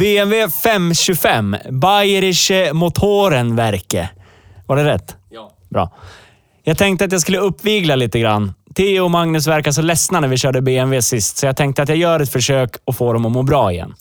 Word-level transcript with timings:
BMW 0.00 0.50
525. 0.50 1.56
Bayerische 1.70 2.72
Motorenwerke. 2.72 4.08
Var 4.66 4.76
det 4.76 4.84
rätt? 4.84 5.16
Ja. 5.30 5.50
Bra. 5.70 5.92
Jag 6.62 6.78
tänkte 6.78 7.04
att 7.04 7.12
jag 7.12 7.20
skulle 7.20 7.38
uppvigla 7.38 7.96
lite 7.96 8.18
grann. 8.20 8.52
Theo 8.74 9.04
och 9.04 9.10
Magnus 9.10 9.46
verkar 9.46 9.72
så 9.72 9.82
ledsna 9.82 10.20
när 10.20 10.28
vi 10.28 10.36
körde 10.36 10.62
BMW 10.62 11.02
sist, 11.02 11.36
så 11.36 11.46
jag 11.46 11.56
tänkte 11.56 11.82
att 11.82 11.88
jag 11.88 11.98
gör 11.98 12.20
ett 12.20 12.32
försök 12.32 12.76
och 12.84 12.96
får 12.96 13.14
dem 13.14 13.26
att 13.26 13.32
må 13.32 13.42
bra 13.42 13.72
igen. 13.72 13.94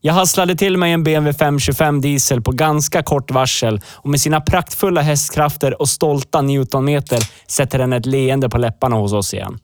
Jag 0.00 0.14
hasslade 0.14 0.56
till 0.56 0.76
mig 0.76 0.92
en 0.92 1.04
BMW 1.04 1.38
525 1.38 2.00
diesel 2.00 2.42
på 2.42 2.52
ganska 2.52 3.02
kort 3.02 3.30
varsel 3.30 3.80
och 3.92 4.10
med 4.10 4.20
sina 4.20 4.40
praktfulla 4.40 5.00
hästkrafter 5.00 5.80
och 5.80 5.88
stolta 5.88 6.42
newtonmeter 6.42 7.20
sätter 7.48 7.78
den 7.78 7.92
ett 7.92 8.06
leende 8.06 8.48
på 8.48 8.58
läpparna 8.58 8.96
hos 8.96 9.12
oss 9.12 9.34
igen. 9.34 9.58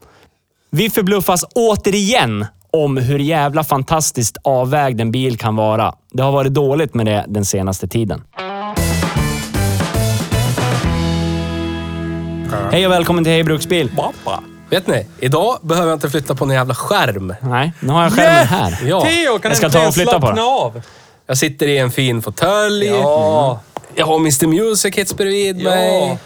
Vi 0.70 0.90
förbluffas 0.90 1.44
återigen 1.54 2.46
om 2.72 2.96
hur 2.96 3.18
jävla 3.18 3.64
fantastiskt 3.64 4.36
avvägd 4.44 5.00
en 5.00 5.10
bil 5.12 5.38
kan 5.38 5.56
vara. 5.56 5.94
Det 6.12 6.22
har 6.22 6.32
varit 6.32 6.54
dåligt 6.54 6.94
med 6.94 7.06
det 7.06 7.24
den 7.28 7.44
senaste 7.44 7.88
tiden. 7.88 8.22
Hej 12.72 12.86
och 12.86 12.92
välkommen 12.92 13.24
till 13.24 13.32
Hej 13.32 13.44
Bruksbil. 13.44 13.90
Vet 14.70 14.86
ni? 14.86 15.06
Idag 15.20 15.58
behöver 15.62 15.88
jag 15.88 15.96
inte 15.96 16.10
flytta 16.10 16.34
på 16.34 16.44
en 16.44 16.50
jävla 16.50 16.74
skärm. 16.74 17.34
Nej, 17.40 17.72
nu 17.80 17.92
har 17.92 18.02
jag 18.02 18.12
skärmen 18.12 18.46
här. 18.46 18.78
Ja. 18.86 19.00
Theo, 19.00 19.38
kan 19.38 19.50
Jag 19.50 19.56
ska 19.56 19.70
ta 19.70 19.88
och 19.88 19.94
flytta 19.94 20.20
på 20.20 20.26
den. 20.30 20.38
av? 20.38 20.82
Jag 21.26 21.38
sitter 21.38 21.68
i 21.68 21.78
en 21.78 21.90
fin 21.90 22.22
fåtölj. 22.22 22.86
Ja. 22.86 23.60
Jag 23.94 24.06
har 24.06 24.16
Mr 24.16 24.46
Music 24.46 24.96
Hits 24.96 25.16
bredvid 25.16 25.64
mig. 25.64 26.18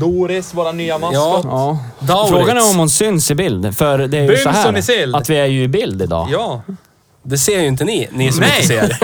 Doris, 0.00 0.54
våra 0.54 0.72
nya 0.72 0.98
maskot. 0.98 1.44
Ja. 1.44 1.78
Frågan 2.28 2.56
är 2.56 2.70
om 2.70 2.78
hon 2.78 2.90
syns 2.90 3.30
i 3.30 3.34
bild. 3.34 3.76
För 3.76 3.98
det 3.98 4.18
är 4.18 4.22
ju 4.22 4.28
Byns 4.28 4.42
så 4.42 4.52
som 4.52 4.76
i 4.76 4.82
sill. 4.82 5.14
här 5.14 5.20
att 5.20 5.30
vi 5.30 5.36
är 5.36 5.46
ju 5.46 5.62
i 5.62 5.68
bild 5.68 6.02
idag. 6.02 6.28
Ja. 6.32 6.62
Det 7.28 7.38
ser 7.38 7.60
ju 7.60 7.66
inte 7.66 7.84
ni, 7.84 8.08
ni 8.12 8.32
som 8.32 8.40
Nej. 8.40 8.50
inte 8.62 8.66
ser. 8.66 8.96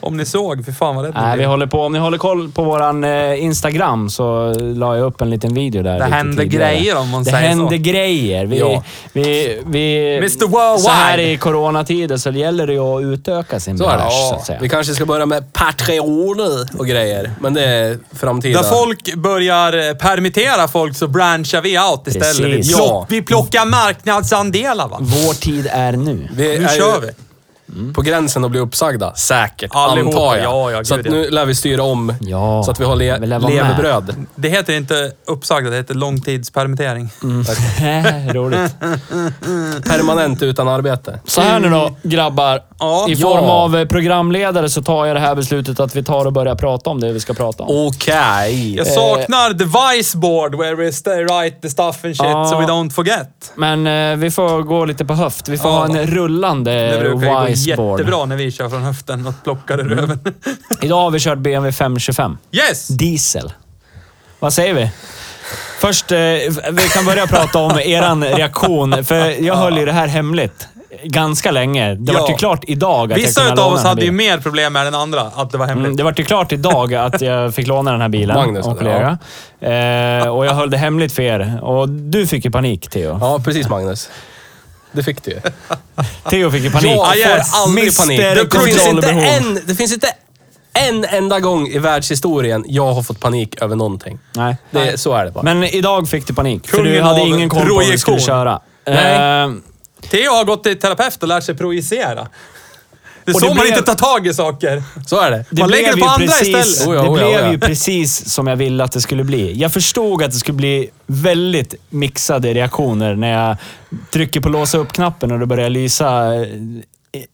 Om 0.00 0.16
ni 0.16 0.24
såg, 0.26 0.64
för 0.64 0.72
fan 0.72 0.96
vad 0.96 1.04
rädd 1.04 1.14
Nej, 1.14 1.24
ni 1.24 1.30
vi 1.30 1.36
blev. 1.36 1.48
håller 1.50 1.66
på, 1.66 1.80
om 1.82 1.92
ni 1.92 1.98
håller 1.98 2.18
koll 2.18 2.50
på 2.50 2.62
våran 2.64 3.04
eh, 3.04 3.42
Instagram 3.44 4.10
så 4.10 4.52
la 4.58 4.96
jag 4.96 5.06
upp 5.06 5.20
en 5.20 5.30
liten 5.30 5.54
video 5.54 5.82
där. 5.82 5.98
Det 5.98 6.04
lite 6.04 6.16
händer 6.16 6.42
tidigare. 6.42 6.74
grejer 6.74 6.96
om 6.98 7.08
man 7.10 7.24
det 7.24 7.30
säger 7.30 7.42
så. 7.52 7.58
händer 7.58 7.76
grejer. 7.76 8.46
Vi, 8.46 8.58
Ja. 8.58 8.82
vi, 9.12 9.60
vi, 9.66 10.16
Mr. 10.16 10.46
Worldwide. 10.46 10.82
Så 10.82 10.90
här 10.90 11.18
i 11.18 11.36
coronatider 11.36 12.16
så 12.16 12.30
gäller 12.30 12.66
det 12.66 12.72
ju 12.72 12.80
att 12.80 13.02
utöka 13.02 13.60
sin 13.60 13.78
Så 13.78 13.84
bransch, 13.84 14.12
så 14.30 14.34
att 14.34 14.46
säga. 14.46 14.58
Vi 14.62 14.68
kanske 14.68 14.94
ska 14.94 15.06
börja 15.06 15.26
med 15.26 15.52
Patreon 15.52 16.66
och 16.78 16.86
grejer. 16.86 17.30
Men 17.40 17.54
det 17.54 17.64
är 17.64 17.98
framtida. 18.16 18.62
Där 18.62 18.70
folk 18.70 19.14
börjar 19.14 19.88
eh, 19.88 19.94
permittera 19.94 20.68
folk 20.68 20.96
så 20.96 21.08
branchar 21.08 21.60
vi 21.62 21.78
out 21.78 22.06
istället. 22.06 22.38
Vi, 22.38 22.56
Precis. 22.56 22.76
plock, 22.76 22.88
Ja. 22.90 23.06
vi 23.08 23.22
plockar 23.22 23.64
marknadsandelar 23.66 24.88
va. 24.88 24.96
Vår 25.00 25.34
tid 25.34 25.68
är 25.72 25.92
nu. 25.92 26.28
Vi 26.38 26.58
Nu 26.58 26.68
kör 26.68 27.00
vi. 27.00 27.10
På 27.94 28.02
gränsen 28.02 28.44
att 28.44 28.50
bli 28.50 28.60
uppsagda. 28.60 29.14
Säkert. 29.14 29.70
Allihopa. 29.74 30.18
Antar 30.18 30.36
jag. 30.36 30.44
Ja, 30.44 30.70
ja, 30.70 30.84
så 30.84 30.96
gud, 30.96 31.06
att 31.06 31.12
nu 31.12 31.30
lär 31.30 31.46
vi 31.46 31.54
styra 31.54 31.82
om 31.82 32.14
Ja. 32.20 32.62
så 32.64 32.70
att 32.70 32.80
vi 32.80 32.84
har 32.84 32.96
le- 32.96 33.18
Vi 33.18 33.26
lär 33.26 33.38
vara 33.38 33.52
med. 33.54 33.64
levebröd. 33.68 34.14
Det 34.34 34.48
heter 34.48 34.76
inte 34.76 35.12
uppsagda, 35.26 35.70
det 35.70 35.76
heter 35.76 35.94
långtidspermittering. 35.94 37.10
Roligt. 38.34 38.74
Permanent 39.88 40.42
utan 40.42 40.68
arbete. 40.68 41.20
Så 41.24 41.40
här 41.40 41.60
nu 41.60 41.68
då, 41.70 41.96
grabbar. 42.02 42.60
Ja. 42.78 43.06
I 43.08 43.16
form 43.16 43.44
Ja. 43.44 43.50
av 43.50 43.76
eh, 43.76 43.84
programledare 43.84 44.68
så 44.68 44.82
tar 44.82 45.06
jag 45.06 45.16
det 45.16 45.20
här 45.20 45.34
beslutet 45.34 45.80
att 45.80 45.96
vi 45.96 46.04
tar 46.04 46.24
och 46.26 46.32
börjar 46.32 46.54
prata 46.54 46.90
om 46.90 47.00
det 47.00 47.12
vi 47.12 47.20
ska 47.20 47.34
prata 47.34 47.62
om. 47.62 47.86
Okej. 47.88 48.76
Jag 48.76 48.86
saknar 48.86 49.58
the 49.58 49.64
vice 49.98 50.18
board 50.18 50.54
where 50.54 50.74
we 50.74 50.92
stay 50.92 51.24
right 51.24 51.62
the 51.62 51.70
stuff 51.70 52.04
and 52.04 52.16
shit 52.16 52.26
Ja. 52.26 52.46
so 52.46 52.58
we 52.60 52.66
don't 52.66 52.90
forget. 52.90 53.52
Men 53.54 53.86
eh, 53.86 54.16
vi 54.16 54.30
får 54.30 54.62
gå 54.62 54.84
lite 54.84 55.04
på 55.04 55.14
höft. 55.14 55.48
Vi 55.48 55.58
får 55.58 55.70
Ja. 55.70 55.76
ha 55.76 55.84
en 55.86 56.06
rullande 56.06 56.70
Det 56.90 57.00
brukar 57.00 57.26
ju 57.26 57.32
gå 57.32 57.56
jättebra 57.66 58.24
när 58.24 58.36
vi 58.36 58.50
kör 58.50 58.68
från 58.68 58.82
höften 58.82 59.26
och 59.26 59.34
plockar 59.44 59.78
ur 59.80 59.84
röven. 59.88 60.18
Idag 60.82 60.96
har 61.00 61.10
vi 61.10 61.20
kört 61.20 61.38
BMW 61.38 61.72
525. 61.72 62.38
Yes! 62.52 62.88
Diesel. 62.88 63.52
Vad 64.38 64.52
säger 64.52 64.74
vi? 64.74 64.90
Först, 65.80 66.12
eh, 66.12 66.18
vi 66.72 66.88
kan 66.94 67.04
börja 67.04 67.26
prata 67.26 67.58
om 67.58 67.78
eran 67.84 68.24
reaktion. 68.24 69.04
För 69.04 69.42
jag 69.44 69.56
höll 69.56 69.78
ju 69.78 69.84
det 69.86 69.92
här 69.92 70.06
hemligt 70.06 70.68
ganska 71.04 71.50
länge. 71.50 71.94
Det 71.94 72.12
Ja. 72.12 72.20
var 72.20 72.28
ju 72.28 72.34
klart 72.34 72.64
idag 72.66 73.12
att 73.12 73.18
jag 73.18 73.26
Vissa 73.26 73.40
kunde 73.40 73.52
utav 73.52 73.64
låna 73.64 73.74
oss 73.74 73.80
den 73.80 73.82
här 73.84 73.88
hade 73.88 74.00
ju 74.04 74.10
bilen. 74.10 74.16
mer 74.36 74.38
problem 74.42 74.72
med 74.72 74.86
än 74.86 74.94
andra, 74.94 75.20
att 75.20 75.50
det 75.50 75.58
var 75.58 75.66
hemligt. 75.66 75.84
Mm, 75.86 75.96
det 75.96 76.02
var 76.02 76.14
ju 76.16 76.24
klart 76.24 76.52
idag 76.52 76.94
att 76.94 77.20
jag 77.20 77.54
fick 77.54 77.66
låna 77.66 77.92
den 77.92 78.00
här 78.00 78.08
bilen. 78.08 78.36
Magnus, 78.36 78.66
och 78.66 78.78
kollega. 78.78 79.18
Eh, 79.60 80.28
och 80.28 80.46
jag 80.46 80.54
höll 80.54 80.70
det 80.70 80.76
hemligt 80.76 81.12
för 81.12 81.22
er. 81.22 81.58
Och 81.62 81.88
du 81.88 82.26
fick 82.26 82.44
ju 82.44 82.50
panik, 82.50 82.88
Theo. 82.90 83.18
Ja, 83.20 83.40
precis 83.44 83.68
Magnus. 83.68 84.08
Det 84.92 85.02
fick 85.02 85.24
du 85.24 85.30
ju. 85.30 85.40
Theo 86.30 86.50
fick 86.50 86.62
ju 86.62 86.70
panik. 86.70 86.90
Jag 86.90 87.06
får 87.06 87.16
yes. 87.16 87.54
aldrig 87.54 87.84
Mr. 87.84 88.00
panik. 88.00 88.20
Det 88.52 88.60
finns, 88.60 88.88
inte 88.88 89.10
en, 89.10 89.60
det 89.66 89.74
finns 89.74 89.92
inte 89.92 90.14
en 90.72 91.04
enda 91.04 91.40
gång 91.40 91.68
i 91.68 91.78
världshistorien 91.78 92.64
jag 92.68 92.92
har 92.92 93.02
fått 93.02 93.20
panik 93.20 93.62
över 93.62 93.76
någonting. 93.76 94.18
Nej. 94.32 94.56
Det, 94.70 95.00
så 95.00 95.14
är 95.14 95.24
det 95.24 95.30
bara. 95.30 95.44
Men 95.44 95.64
idag 95.64 96.08
fick 96.08 96.26
du 96.26 96.34
panik, 96.34 96.68
för 96.68 96.76
Kungen 96.76 96.92
du 96.92 97.00
hade 97.00 97.20
ingen 97.20 97.48
koll 97.48 97.68
på 97.68 97.74
vad 97.74 97.86
du 97.86 97.98
skulle 97.98 98.20
köra. 98.20 98.60
Nej. 98.86 99.44
Eh, 99.44 99.50
Theo 100.10 100.30
har 100.30 100.44
gått 100.44 100.64
till 100.64 100.78
terapeut 100.78 101.22
och 101.22 101.28
lärt 101.28 101.44
sig 101.44 101.56
projicera. 101.56 102.28
Det 103.28 103.32
är 103.32 103.34
Och 103.34 103.40
så 103.40 103.46
det 103.48 103.54
man 103.54 103.62
blev- 103.64 103.78
inte 103.78 103.94
tar 103.94 104.14
tag 104.14 104.26
i 104.26 104.34
saker. 104.34 104.82
Så 105.06 105.20
är 105.20 105.30
det. 105.30 105.44
Det 105.50 105.60
Man 105.62 105.70
lägger 105.70 105.92
blev 105.92 105.96
det 105.96 106.00
på 106.00 106.06
ju 106.06 106.12
andra 106.12 106.26
precis, 106.26 106.48
istället. 106.66 106.88
Oh 106.88 106.94
ja, 106.94 107.02
det 107.02 107.08
oh 107.08 107.20
ja, 107.20 107.26
blev 107.28 107.40
oh 107.40 107.46
ja. 107.46 107.52
ju 107.52 107.58
precis 107.58 108.30
som 108.30 108.46
jag 108.46 108.56
ville 108.56 108.84
att 108.84 108.92
det 108.92 109.00
skulle 109.00 109.24
bli. 109.24 109.52
Jag 109.58 109.72
förstod 109.72 110.22
att 110.22 110.30
det 110.32 110.36
skulle 110.38 110.56
bli 110.56 110.90
väldigt 111.06 111.74
mixade 111.90 112.54
reaktioner 112.54 113.14
när 113.16 113.32
jag 113.46 113.56
trycker 114.12 114.40
på 114.40 114.48
låsa 114.48 114.78
upp-knappen 114.78 115.32
och 115.32 115.38
det 115.38 115.46
börjar 115.46 115.70
lysa 115.70 116.34
eh, 116.34 116.40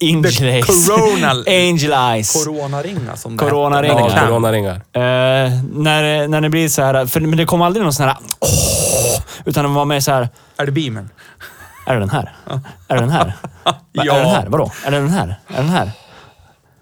Angel 0.03 0.45
Eyes. 0.49 0.67
coronal- 0.67 1.45
Angel 1.49 1.93
Eyes. 1.93 2.33
Coronaringa 2.45 3.17
som 3.17 3.37
det 3.37 3.45
Coronaringar. 3.45 4.13
Ja, 4.17 4.27
coronaringar. 4.27 4.75
Eh, 4.75 5.01
när, 5.75 6.29
när 6.29 6.41
det 6.41 6.49
blir 6.49 6.69
så 6.69 6.83
här, 6.83 7.07
för, 7.07 7.21
men 7.21 7.37
det 7.39 7.45
kom 7.45 7.63
aldrig 7.63 7.83
någon 7.83 7.93
sån 7.93 8.07
här 8.07 8.17
åh, 8.41 9.21
utan 9.45 9.65
det 9.65 9.71
var 9.71 9.85
mer 9.85 10.01
så 10.01 10.11
här, 10.13 10.29
Är 10.57 10.67
det 10.67 10.73
beamern? 10.73 11.09
Är 11.87 11.95
det 11.95 12.01
den 12.01 12.11
här? 12.11 12.33
Är 12.89 12.95
det 12.95 13.01
den 13.01 13.11
här? 13.11 13.33
Ja. 13.65 13.81
Är 14.03 14.05
det 14.05 14.19
den 14.21 14.29
här? 14.29 14.47
Vadå? 14.49 14.71
Är 14.87 14.91
det 14.91 14.97
den 14.97 15.11
här? 15.11 15.27
Är 15.49 15.53
det 15.57 15.57
den 15.57 15.69
här? 15.69 15.91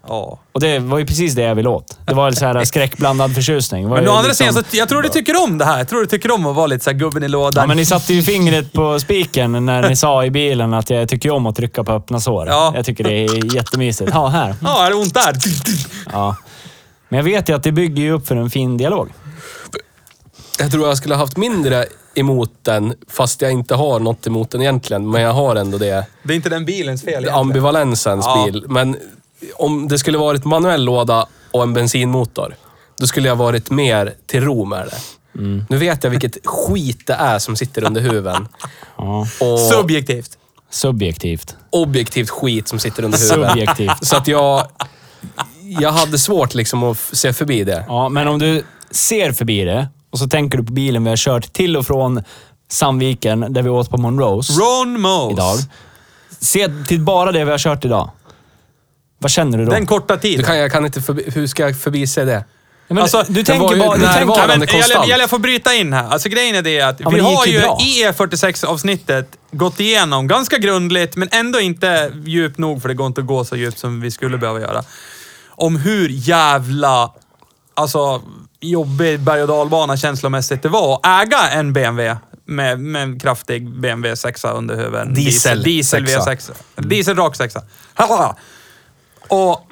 Ja. 0.07 0.39
Och 0.51 0.59
det 0.59 0.79
var 0.79 0.97
ju 0.97 1.05
precis 1.05 1.35
det 1.35 1.41
jag 1.41 1.55
ville 1.55 1.69
åt. 1.69 1.97
Det 2.05 2.13
var 2.13 2.31
så 2.31 2.45
här 2.45 2.63
skräckblandad 2.65 3.35
förtjusning. 3.35 3.89
Men 3.89 4.07
å 4.07 4.11
andra 4.11 4.27
liksom- 4.27 4.47
sidan, 4.47 4.63
jag 4.71 4.89
tror 4.89 5.01
du 5.01 5.09
tycker 5.09 5.43
om 5.43 5.57
det 5.57 5.65
här. 5.65 5.77
Jag 5.77 5.87
tror 5.87 5.99
du 5.99 6.05
tycker 6.05 6.31
om 6.31 6.45
att 6.45 6.55
vara 6.55 6.67
lite 6.67 6.83
så 6.83 6.91
gubben 6.93 7.23
i 7.23 7.27
lådan. 7.27 7.61
Ja, 7.61 7.67
men 7.67 7.77
ni 7.77 7.85
satte 7.85 8.13
ju 8.13 8.23
fingret 8.23 8.73
på 8.73 8.99
spiken 8.99 9.65
när 9.65 9.89
ni 9.89 9.95
sa 9.95 10.25
i 10.25 10.31
bilen 10.31 10.73
att 10.73 10.89
jag 10.89 11.09
tycker 11.09 11.31
om 11.31 11.45
att 11.45 11.55
trycka 11.55 11.83
på 11.83 11.91
öppna 11.91 12.19
sår. 12.19 12.47
Ja. 12.47 12.73
Jag 12.75 12.85
tycker 12.85 13.03
det 13.03 13.13
är 13.13 13.55
jättemysigt. 13.55 14.11
Ja, 14.13 14.27
här. 14.27 14.55
Ja, 14.61 14.85
är 14.85 14.89
det 14.89 14.95
ont 14.95 15.13
där? 15.13 15.33
Ja. 16.11 16.35
Men 17.09 17.17
jag 17.17 17.23
vet 17.23 17.49
ju 17.49 17.55
att 17.55 17.63
det 17.63 17.71
bygger 17.71 18.03
ju 18.03 18.11
upp 18.11 18.27
för 18.27 18.35
en 18.35 18.49
fin 18.49 18.77
dialog. 18.77 19.09
Jag 20.59 20.71
tror 20.71 20.87
jag 20.87 20.97
skulle 20.97 21.15
ha 21.15 21.19
haft 21.23 21.37
mindre 21.37 21.85
emot 22.15 22.51
den, 22.61 22.93
fast 23.07 23.41
jag 23.41 23.51
inte 23.51 23.75
har 23.75 23.99
något 23.99 24.27
emot 24.27 24.51
den 24.51 24.61
egentligen. 24.61 25.09
Men 25.09 25.21
jag 25.21 25.33
har 25.33 25.55
ändå 25.55 25.77
det. 25.77 26.05
Det 26.23 26.33
är 26.33 26.35
inte 26.35 26.49
den 26.49 26.65
bilens 26.65 27.01
fel 27.01 27.09
egentligen. 27.09 27.39
ambivalensens 27.39 28.25
Ja. 28.25 28.43
bil. 28.45 28.65
Men 28.67 28.97
om 29.55 29.87
det 29.87 29.97
skulle 29.99 30.17
varit 30.17 30.45
manuell 30.45 30.83
låda 30.83 31.27
och 31.51 31.63
en 31.63 31.73
bensinmotor, 31.73 32.55
då 32.99 33.07
skulle 33.07 33.27
jag 33.27 33.35
varit 33.35 33.69
mer 33.71 34.13
till 34.25 34.41
ro 34.43 34.65
med 34.65 34.85
det. 34.87 34.97
Nu 35.69 35.77
vet 35.77 36.03
jag 36.03 36.11
vilket 36.11 36.37
skit 36.47 37.07
det 37.07 37.13
är 37.13 37.39
som 37.39 37.55
sitter 37.55 37.83
under 37.83 38.01
huven. 38.01 38.47
Ja. 38.97 39.27
Och 39.41 39.59
Subjektivt. 39.59 40.37
Subjektivt. 40.69 41.55
objektivt 41.69 42.29
skit 42.29 42.67
som 42.67 42.79
sitter 42.79 43.03
under 43.03 43.17
huven. 43.35 43.49
Subjektivt. 43.49 44.05
Så 44.05 44.15
att 44.17 44.27
jag... 44.27 44.67
Jag 45.79 45.91
hade 45.91 46.17
svårt 46.17 46.53
liksom 46.53 46.83
att 46.83 46.97
se 46.97 47.33
förbi 47.33 47.63
det. 47.63 47.85
Ja, 47.87 48.09
men 48.09 48.27
om 48.27 48.39
du 48.39 48.63
ser 48.91 49.31
förbi 49.31 49.63
det 49.63 49.87
och 50.13 50.19
så 50.19 50.27
tänker 50.27 50.57
du 50.57 50.63
på 50.63 50.73
bilen 50.73 51.03
vi 51.03 51.09
har 51.09 51.17
kört 51.17 51.53
till 51.53 51.77
och 51.77 51.85
från 51.87 52.23
Sandviken, 52.71 53.53
där 53.53 53.61
vi 53.61 53.69
åt 53.69 53.89
på 53.89 53.97
Monrose 53.97 54.53
Ron 54.53 55.01
Mose. 55.01 55.33
idag. 55.33 55.57
Se 56.39 56.69
till 56.87 56.99
bara 57.01 57.31
det 57.31 57.45
vi 57.45 57.51
har 57.51 57.57
kört 57.57 57.85
idag. 57.85 58.09
Vad 59.19 59.31
känner 59.31 59.57
du 59.57 59.65
då? 59.65 59.71
Den 59.71 59.85
korta 59.85 60.17
tiden. 60.17 60.39
Du 60.39 60.45
kan, 60.45 60.57
jag 60.57 60.71
kan 60.71 60.85
inte 60.85 61.01
förbi, 61.01 61.23
hur 61.35 61.47
ska 61.47 61.63
jag 61.63 61.79
förbise 61.81 62.25
det? 62.25 62.45
Ja, 62.87 62.93
men 62.93 62.97
Alltså, 63.03 63.23
du 63.27 63.33
den 63.33 63.45
tänker 63.45 63.75
ju 63.75 63.79
bara... 63.79 63.97
Du 63.97 64.01
närvarande. 64.03 64.25
tänker, 64.27 64.41
Ja, 64.41 64.47
men, 64.47 64.67
konstant. 64.67 65.07
jag, 65.07 65.07
jag, 65.17 65.23
jag 65.23 65.29
får 65.29 65.39
bryta 65.39 65.73
in 65.73 65.93
här. 65.93 66.09
Alltså 66.09 66.29
grejen 66.29 66.55
är 66.55 66.61
det 66.61 66.81
att 66.81 66.99
Ja, 66.99 67.09
vi 67.09 67.15
men 67.15 67.25
det 67.25 67.35
har 67.35 67.45
ju 67.45 67.51
ju 67.51 67.59
bra. 67.59 67.77
i 67.81 68.05
E46-avsnittet 68.05 69.25
gått 69.51 69.79
igenom 69.79 70.27
ganska 70.27 70.57
grundligt, 70.57 71.15
men 71.15 71.29
ändå 71.31 71.59
inte 71.59 72.11
djupt 72.25 72.57
nog 72.57 72.81
för 72.81 72.89
det 72.89 72.95
går 72.95 73.07
inte 73.07 73.21
att 73.21 73.27
gå 73.27 73.45
så 73.45 73.55
djupt 73.55 73.79
som 73.79 74.01
vi 74.01 74.11
skulle 74.11 74.37
behöva 74.37 74.59
göra. 74.61 74.83
Om 75.49 75.75
hur 75.77 76.09
jävla 76.09 77.11
alltså, 77.73 78.21
jobbig 78.63 79.19
berg 79.19 79.41
och 79.41 79.47
dalbana 79.47 79.97
känslomässigt 79.97 80.61
det 80.63 80.69
var 80.69 80.93
att 81.03 81.27
äga 81.27 81.49
en 81.49 81.73
BMW 81.73 82.17
med, 82.45 82.79
med 82.79 83.03
en 83.03 83.19
kraftig 83.19 83.69
BMW 83.69 84.15
6 84.15 84.45
under 84.45 84.75
huven. 84.75 85.13
Diesel 85.13 85.63
Diesel 85.63 86.07
sexa. 86.07 86.53
V6. 86.75 86.81
Diesel 86.87 87.15
rak 87.15 87.35
6. 87.35 87.55
Och 89.29 89.67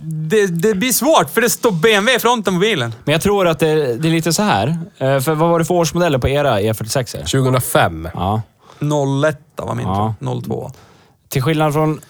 det, 0.00 0.46
det 0.46 0.74
blir 0.74 0.92
svårt, 0.92 1.30
för 1.30 1.40
det 1.40 1.50
står 1.50 1.70
BMW 1.72 2.16
i 2.16 2.18
fronten 2.18 2.54
på 2.54 2.60
bilen. 2.60 2.94
men 3.04 3.12
jag 3.12 3.22
tror 3.22 3.48
att 3.48 3.58
det, 3.58 3.74
det 3.96 4.08
är 4.08 4.12
lite 4.12 4.32
så 4.32 4.42
här. 4.42 4.78
Eh, 4.98 5.20
För 5.20 5.34
vad 5.34 5.50
var 5.50 5.58
det 5.58 5.64
för 5.64 5.74
årsmodeller 5.74 6.18
på 6.18 6.28
era 6.28 6.60
E46? 6.60 7.12
2005. 7.18 8.08
Ja. 8.14 8.42
01 8.80 9.38
var 9.56 9.74
min 9.74 9.86
Ja. 9.86 10.14
tror 10.20 10.34
jag. 10.34 10.44
02. 10.44 10.70
Till 11.28 11.42
skillnad 11.42 11.72
från 11.72 12.00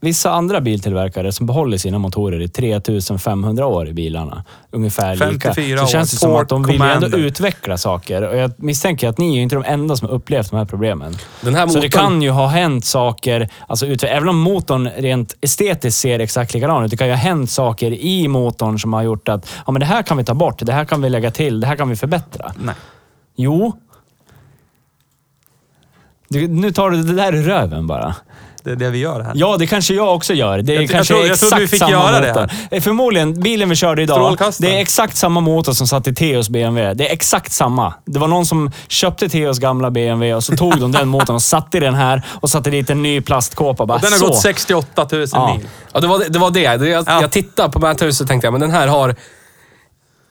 vissa 0.00 0.30
andra 0.30 0.60
biltillverkare 0.60 1.32
som 1.32 1.46
behåller 1.46 1.78
sina 1.78 1.98
motorer 1.98 2.40
i 2.40 2.48
3500 2.48 3.66
år 3.66 3.88
i 3.88 3.92
bilarna. 3.92 4.44
Ungefär 4.70 5.12
lika. 5.32 5.54
54 5.54 5.78
Så 5.78 5.84
år. 5.84 5.88
känns 5.88 6.10
det 6.10 6.16
som 6.16 6.36
att 6.36 6.48
de 6.48 6.62
vill 6.62 6.82
ändå 6.82 7.06
utveckla 7.18 7.78
saker. 7.78 8.22
Och 8.28 8.36
jag 8.36 8.52
misstänker 8.56 9.08
att 9.08 9.18
ni 9.18 9.38
är 9.38 9.42
inte 9.42 9.54
de 9.56 9.64
enda 9.64 9.96
som 9.96 10.08
har 10.08 10.14
upplevt 10.14 10.50
de 10.50 10.56
här 10.56 10.64
problemen. 10.64 11.16
Den 11.40 11.54
här 11.54 11.66
Så 11.66 11.74
det 11.80 11.86
motorn- 11.86 11.90
kan 11.90 12.22
ju 12.22 12.30
ha 12.30 12.46
hänt 12.46 12.84
saker, 12.84 13.48
alltså 13.66 13.86
även 14.06 14.28
om 14.28 14.38
motorn 14.38 14.88
rent 14.96 15.34
estetiskt 15.40 16.00
ser 16.00 16.18
exakt 16.18 16.54
likadan 16.54 16.84
ut, 16.84 16.90
det 16.90 16.96
kan 16.96 17.06
ju 17.06 17.12
ha 17.12 17.18
hänt 17.20 17.50
saker 17.50 17.92
i 17.92 18.28
motorn 18.28 18.78
som 18.78 18.92
har 18.92 19.02
gjort 19.02 19.28
att 19.28 19.48
ja, 19.66 19.72
men 19.72 19.80
det 19.80 19.86
här 19.86 20.02
kan 20.02 20.16
vi 20.16 20.24
ta 20.24 20.34
bort, 20.34 20.58
det 20.66 20.72
här 20.72 20.84
kan 20.84 21.02
vi 21.02 21.08
lägga 21.10 21.30
till, 21.30 21.60
det 21.60 21.66
här 21.66 21.76
kan 21.76 21.88
vi 21.88 21.96
förbättra. 21.96 22.52
Nej. 22.58 22.74
Jo. 23.36 23.72
Du, 26.28 26.48
nu 26.48 26.72
tar 26.72 26.90
du 26.90 27.02
det 27.02 27.12
där 27.14 27.34
ur 27.34 27.42
röven 27.42 27.86
bara. 27.86 28.14
Det 28.66 28.72
är 28.72 28.76
det 28.76 28.90
vi 28.90 28.98
gör 28.98 29.20
här. 29.20 29.32
Ja, 29.34 29.56
det 29.58 29.66
kanske 29.66 29.94
jag 29.94 30.14
också 30.14 30.34
gör. 30.34 30.58
Det 30.58 30.76
är 30.76 30.80
Jag- 30.80 30.90
kanske 30.90 30.96
jag 30.96 31.06
tror- 31.06 31.20
jag 31.20 31.26
exakt 31.34 31.50
trodde 31.50 31.60
vi 31.62 31.68
fick 31.68 31.78
samma 31.78 31.90
göra 31.92 32.20
det 32.20 32.28
motor. 32.28 32.50
Eh, 32.70 32.82
Förmodligen, 32.82 33.40
bilen 33.40 33.68
vi 33.68 33.76
körde 33.76 34.02
idag, 34.02 34.38
det 34.60 34.76
är 34.76 34.80
exakt 34.80 35.16
samma 35.16 35.40
motor 35.40 35.72
som 35.72 35.86
satt 35.86 36.06
i 36.08 36.14
Theos 36.14 36.48
BMW. 36.48 36.94
Det 36.94 37.08
är 37.08 37.12
exakt 37.12 37.52
samma. 37.52 37.94
Det 38.04 38.18
var 38.18 38.28
någon 38.28 38.46
som 38.46 38.70
köpte 38.88 39.28
Theos 39.28 39.58
gamla 39.58 39.90
BMW 39.90 40.34
och 40.34 40.44
så 40.44 40.56
tog 40.56 40.80
de 40.80 40.92
den 40.92 41.08
motorn 41.08 41.36
och 41.36 41.42
satte 41.42 41.76
i 41.76 41.80
den 41.80 41.94
här 41.94 42.22
och 42.40 42.50
satte 42.50 42.70
dit 42.70 42.90
en 42.90 43.02
ny 43.02 43.20
plastkåpa. 43.20 43.86
Bara 43.86 43.98
Den 43.98 44.12
har 44.12 44.18
så. 44.18 44.26
gått 44.26 44.38
68 44.40 45.06
000 45.12 45.26
Ja. 45.32 45.54
mil. 45.56 45.66
Ja, 45.92 46.00
det 46.00 46.06
var 46.06 46.18
det. 46.28 46.38
Var 46.38 46.50
det. 46.50 46.60
jag, 46.60 47.04
Ja. 47.06 47.20
jag 47.20 47.30
tittade 47.30 47.72
på 47.72 47.78
mäthuset 47.78 48.20
och 48.20 48.28
tänkte, 48.28 48.50
men 48.50 48.60
den 48.60 48.70
här 48.70 48.86
har... 48.88 49.14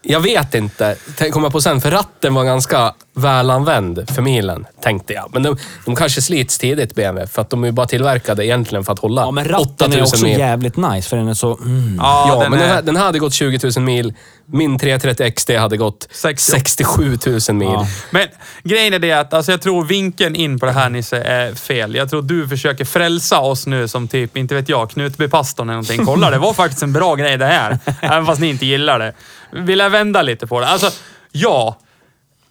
Jag 0.08 0.20
vet 0.20 0.56
inte, 0.56 0.96
Tänk- 1.18 1.34
kom 1.34 1.44
jag 1.44 1.52
på 1.52 1.62
sen, 1.62 1.82
för 1.82 1.92
ratten 1.92 2.34
var 2.34 2.44
ganska 2.44 2.94
välanvänd 3.14 4.10
för 4.16 4.22
milen, 4.22 4.66
tänkte 4.82 5.14
jag. 5.14 5.30
Men 5.34 5.44
de, 5.44 5.58
de 5.86 5.96
kanske 5.96 6.22
slits 6.22 6.58
tidigt, 6.58 6.96
BMW, 6.96 7.28
för 7.34 7.42
att 7.42 7.50
de 7.50 7.64
är 7.64 7.68
ju 7.68 7.72
bara 7.72 7.86
tillverkade 7.88 8.46
egentligen 8.46 8.84
för 8.86 8.94
att 8.94 9.00
hålla 9.00 9.22
Ja, 9.22 9.32
men 9.32 9.46
ratten 9.46 9.88
8000 9.88 9.94
är 10.00 10.04
också 10.04 10.24
mil. 10.26 10.40
jävligt 10.40 10.78
nice 10.78 11.10
för 11.10 11.18
den 11.18 11.28
är 11.28 11.34
så... 11.34 11.58
Mm. 11.58 11.96
Ja, 12.02 12.26
Ja, 12.30 12.40
den 12.42 12.52
men 12.52 12.60
den, 12.60 12.70
är 12.70 12.74
här, 12.74 12.82
den 12.82 12.96
här 12.96 13.06
hade 13.06 13.20
gått 13.20 13.34
20 13.34 13.60
000 13.78 13.86
mil. 13.86 14.14
Min 14.46 14.80
330 14.80 15.32
XD 15.36 15.52
hade 15.52 15.78
gått 15.78 16.08
68. 16.12 16.60
67 16.60 17.18
000 17.50 17.58
mil. 17.58 17.68
Ja. 17.72 17.88
Men 18.12 18.28
grejen 18.64 18.94
är 18.94 19.00
det 19.00 19.12
att 19.12 19.34
alltså, 19.34 19.52
jag 19.52 19.62
tror 19.62 19.86
vinkeln 19.86 20.36
in 20.36 20.60
på 20.60 20.66
det 20.66 20.72
här 20.72 20.90
Nisse 20.90 21.18
är 21.18 21.56
fel. 21.56 21.96
Jag 21.96 22.10
tror 22.10 22.22
du 22.22 22.48
försöker 22.48 22.86
frälsa 22.86 23.40
oss 23.40 23.68
nu 23.68 23.88
som 23.88 24.08
typ, 24.08 24.38
inte 24.38 24.56
vet 24.56 24.70
jag, 24.70 24.90
Knutbypastorn 24.90 25.70
eller 25.70 25.74
någonting. 25.74 26.06
Kolla, 26.06 26.30
det 26.30 26.38
var 26.38 26.54
faktiskt 26.54 26.84
en 26.84 26.94
bra 26.94 27.16
grej 27.16 27.38
det 27.38 27.46
här. 27.46 27.80
Även 28.02 28.26
fast 28.26 28.42
ni 28.42 28.48
inte 28.50 28.66
gillar 28.66 29.00
det. 29.00 29.14
Vill 29.56 29.80
jag 29.80 29.90
vända 29.90 30.22
lite 30.22 30.48
på 30.48 30.60
det? 30.60 30.68
Alltså, 30.68 30.92
ja. 31.32 31.78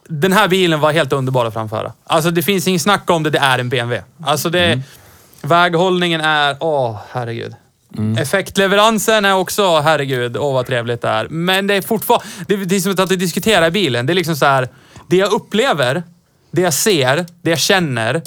Den 0.09 0.33
här 0.33 0.49
bilen 0.49 0.81
var 0.81 0.93
helt 0.93 1.13
underbar 1.13 1.47
att 1.47 1.55
framföra. 1.55 1.93
Alltså 2.05 2.31
det 2.31 2.43
finns 2.43 2.69
ingen 2.69 2.81
snack 2.81 3.11
om 3.11 3.23
det, 3.23 3.31
det 3.31 3.39
är 3.39 3.59
en 3.59 3.69
BMW. 3.69 4.03
Alltså 4.25 4.51
det... 4.51 4.83
Väghållningen 5.43 6.21
är... 6.21 6.57
Åh, 6.61 6.99
herregud. 7.11 7.55
Effektleveransen 8.19 9.25
är 9.25 9.35
också, 9.35 9.81
herregud, 9.81 10.37
åh 10.37 10.55
vad 10.55 10.67
trevligt 10.67 11.03
det 11.03 11.09
är. 11.09 11.29
Men 11.29 11.67
det 11.67 11.75
är 11.75 11.83
fortfarande... 11.83 12.27
Det, 12.47 12.57
det 12.57 12.77
är 12.77 12.81
som 12.81 12.93
att 12.93 13.09
diskutera 13.09 13.71
bilen. 13.71 14.07
Det 14.07 14.13
är 14.13 14.15
liksom 14.15 14.37
så 14.37 14.47
här, 14.47 14.69
det 15.09 15.17
jag 15.17 15.33
upplever, 15.33 16.03
det 16.51 16.63
jag 16.63 16.75
ser, 16.75 17.27
det 17.43 17.51
jag 17.51 17.59
känner. 17.59 18.23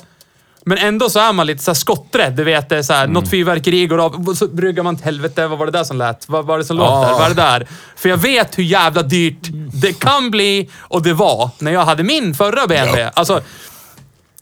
Men 0.68 0.78
ändå 0.78 1.10
så 1.10 1.20
är 1.20 1.34
man 1.34 1.48
lite 1.48 1.64
så 1.64 1.72
här 1.72 1.76
skotträdd. 1.76 2.34
Du 2.34 2.44
vet, 2.44 2.70
det 2.70 2.78
är 2.78 2.82
så 2.82 2.94
här, 2.94 3.08
något 3.08 3.30
fyrverkeri 3.30 3.88
går 3.88 3.98
av. 3.98 4.36
Så 4.36 4.48
bryggar 4.48 4.84
man 4.84 4.96
till 4.96 5.06
helvete. 5.06 5.48
Vad 5.48 5.60
var 5.60 5.66
det 5.66 5.72
där 5.72 5.84
som 5.84 5.98
lät? 5.98 6.30
Vad 6.30 6.46
var 6.46 6.58
det 6.58 6.66
som 6.66 6.78
låter? 6.78 7.12
Vad 7.14 7.22
är 7.22 7.30
det 7.30 7.36
där? 7.36 7.68
För 7.96 8.10
jag 8.10 8.18
vet 8.18 8.58
hur 8.58 8.64
jävla 8.64 9.04
dyrt 9.04 9.48
det 9.74 10.00
kan 10.00 10.32
bli 10.32 10.70
och 10.80 11.02
det 11.04 11.14
var 11.14 11.50
när 11.60 11.72
jag 11.72 11.86
hade 11.86 12.04
min 12.04 12.34
förra 12.36 12.68
BMW. 12.68 13.12
Alltså, 13.14 13.42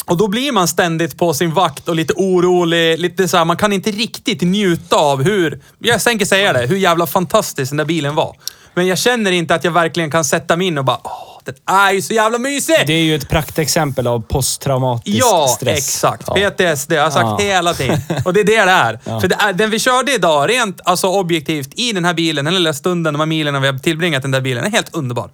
och 0.05 0.17
då 0.17 0.27
blir 0.27 0.51
man 0.51 0.67
ständigt 0.67 1.17
på 1.17 1.33
sin 1.33 1.53
vakt 1.53 1.89
och 1.89 1.95
lite 1.95 2.13
orolig. 2.13 2.99
Lite 2.99 3.27
så 3.27 3.37
här, 3.37 3.45
man 3.45 3.57
kan 3.57 3.73
inte 3.73 3.91
riktigt 3.91 4.41
njuta 4.41 4.95
av 4.95 5.23
hur, 5.23 5.61
jag 5.79 6.01
tänker 6.01 6.25
säga 6.25 6.53
det, 6.53 6.67
hur 6.67 6.77
jävla 6.77 7.07
fantastisk 7.07 7.71
den 7.71 7.77
där 7.77 7.85
bilen 7.85 8.15
var. 8.15 8.35
Men 8.73 8.87
jag 8.87 8.97
känner 8.97 9.31
inte 9.31 9.55
att 9.55 9.63
jag 9.63 9.71
verkligen 9.71 10.11
kan 10.11 10.25
sätta 10.25 10.55
mig 10.55 10.67
in 10.67 10.77
och 10.77 10.85
bara, 10.85 10.99
åh, 11.03 11.34
den 11.45 11.55
är 11.65 11.91
ju 11.91 12.01
så 12.01 12.13
jävla 12.13 12.37
mysig! 12.37 12.75
Det 12.87 12.93
är 12.93 13.03
ju 13.03 13.15
ett 13.15 13.29
praktexempel 13.29 14.07
av 14.07 14.19
posttraumatisk 14.21 15.17
Ja, 15.17 15.47
stress. 15.59 15.77
exakt. 15.77 16.25
PTSD, 16.25 16.91
jag 16.91 17.03
har 17.03 17.11
sagt 17.11 17.25
Ja. 17.25 17.37
hela 17.39 17.73
tiden. 17.73 18.01
Och 18.25 18.33
det 18.33 18.39
är 18.39 18.43
det 18.43 18.65
det 18.65 18.71
är. 18.71 19.19
För 19.19 19.27
det 19.27 19.35
är, 19.39 19.53
den 19.53 19.69
vi 19.69 19.79
körde 19.79 20.13
idag, 20.13 20.49
rent 20.49 20.81
alltså 20.85 21.07
objektivt, 21.07 21.69
i 21.79 21.91
den 21.91 22.05
här 22.05 22.13
bilen, 22.13 22.45
den 22.45 22.53
lilla 22.53 22.73
stunden, 22.73 23.13
de 23.13 23.19
här 23.19 23.25
milen 23.25 23.61
vi 23.61 23.67
har 23.67 23.77
tillbringat 23.77 24.19
i 24.19 24.21
den 24.21 24.31
där 24.31 24.41
bilen, 24.41 24.65
är 24.65 24.69
helt 24.69 24.95
underbar. 24.95 25.29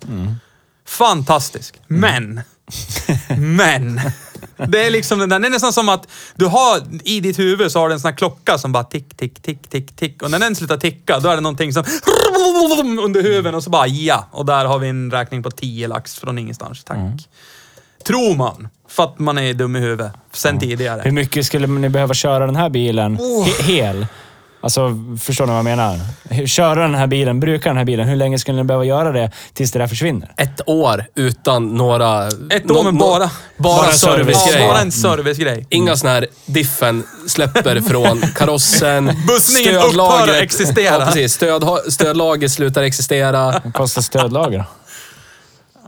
Fantastisk. 0.87 1.75
Men, 1.87 2.41
men. 3.37 4.01
Det 4.67 4.85
är 4.85 4.91
liksom 4.91 5.19
den 5.19 5.29
där, 5.29 5.39
det 5.39 5.47
är 5.47 5.49
nästan 5.49 5.73
som 5.73 5.89
att 5.89 6.07
du 6.35 6.45
har 6.45 6.81
i 7.03 7.19
ditt 7.19 7.39
huvud 7.39 7.71
så 7.71 7.79
har 7.79 7.87
du 7.89 7.93
en 7.93 7.99
sån 7.99 8.09
här 8.09 8.17
klocka 8.17 8.57
som 8.57 8.71
bara 8.71 8.83
tick, 8.83 9.17
tick, 9.17 9.41
tick, 9.41 9.69
tick, 9.69 9.95
tick. 9.95 10.21
Och 10.23 10.31
när 10.31 10.39
den 10.39 10.55
slutar 10.55 10.77
ticka, 10.77 11.19
då 11.19 11.29
är 11.29 11.35
det 11.35 11.41
någonting 11.41 11.73
som 11.73 11.83
under 12.99 13.21
huven 13.23 13.55
och 13.55 13.63
så 13.63 13.69
bara 13.69 13.87
ja. 13.87 14.27
Och 14.31 14.45
där 14.45 14.65
har 14.65 14.79
vi 14.79 14.89
en 14.89 15.11
räkning 15.11 15.43
på 15.43 15.51
10 15.51 15.87
lax 15.87 16.15
från 16.15 16.37
ingenstans. 16.37 16.83
Tack. 16.83 16.97
Tror 18.03 18.35
man. 18.35 18.67
För 18.87 19.03
att 19.03 19.19
man 19.19 19.37
är 19.37 19.53
dum 19.53 19.75
i 19.75 19.79
huvudet. 19.79 20.11
Sen 20.31 20.59
tidigare. 20.59 21.01
Hur 21.03 21.11
mycket 21.11 21.45
skulle 21.45 21.67
ni 21.67 21.89
behöva 21.89 22.13
köra 22.13 22.45
den 22.45 22.55
här 22.55 22.69
bilen 22.69 23.17
he- 23.17 23.63
hel? 23.63 24.07
Alltså, 24.63 24.97
förstår 25.21 25.45
ni 25.45 25.49
vad 25.51 25.57
jag 25.57 25.63
menar? 25.63 25.99
Köra 26.47 26.81
den 26.81 26.95
här 26.95 27.07
bilen, 27.07 27.39
bruka 27.39 27.69
den 27.69 27.77
här 27.77 27.85
bilen. 27.85 28.07
Hur 28.07 28.15
länge 28.15 28.39
skulle 28.39 28.57
ni 28.57 28.63
behöva 28.63 28.85
göra 28.85 29.11
det 29.11 29.31
tills 29.53 29.71
det 29.71 29.79
där 29.79 29.87
försvinner? 29.87 30.31
Ett 30.37 30.61
år 30.69 31.05
utan 31.15 31.73
några... 31.77 32.27
Ett 32.27 32.71
år, 32.71 32.83
men 32.83 32.97
bara- 32.97 33.19
Bara, 33.19 33.29
bara 33.57 33.91
servicegrejer. 33.91 34.67
Bara 34.67 34.79
en 34.81 34.91
servicegrej. 34.91 35.65
Inga 35.69 35.95
såna 35.95 36.13
här 36.13 36.27
diffen 36.45 37.03
släpper 37.27 37.81
från 37.89 38.21
karossen. 38.35 39.11
Bussningen 39.27 39.75
upphör 39.75 40.23
att 40.29 40.29
existera. 40.41 40.85
Ja, 40.99 41.05
precis. 41.05 41.33
Stöd, 41.33 41.63
stödlager 41.89 42.47
slutar 42.47 42.83
existera. 42.83 43.61
Vad 43.63 43.73
kostar 43.73 44.01
stödlager? 44.01 44.65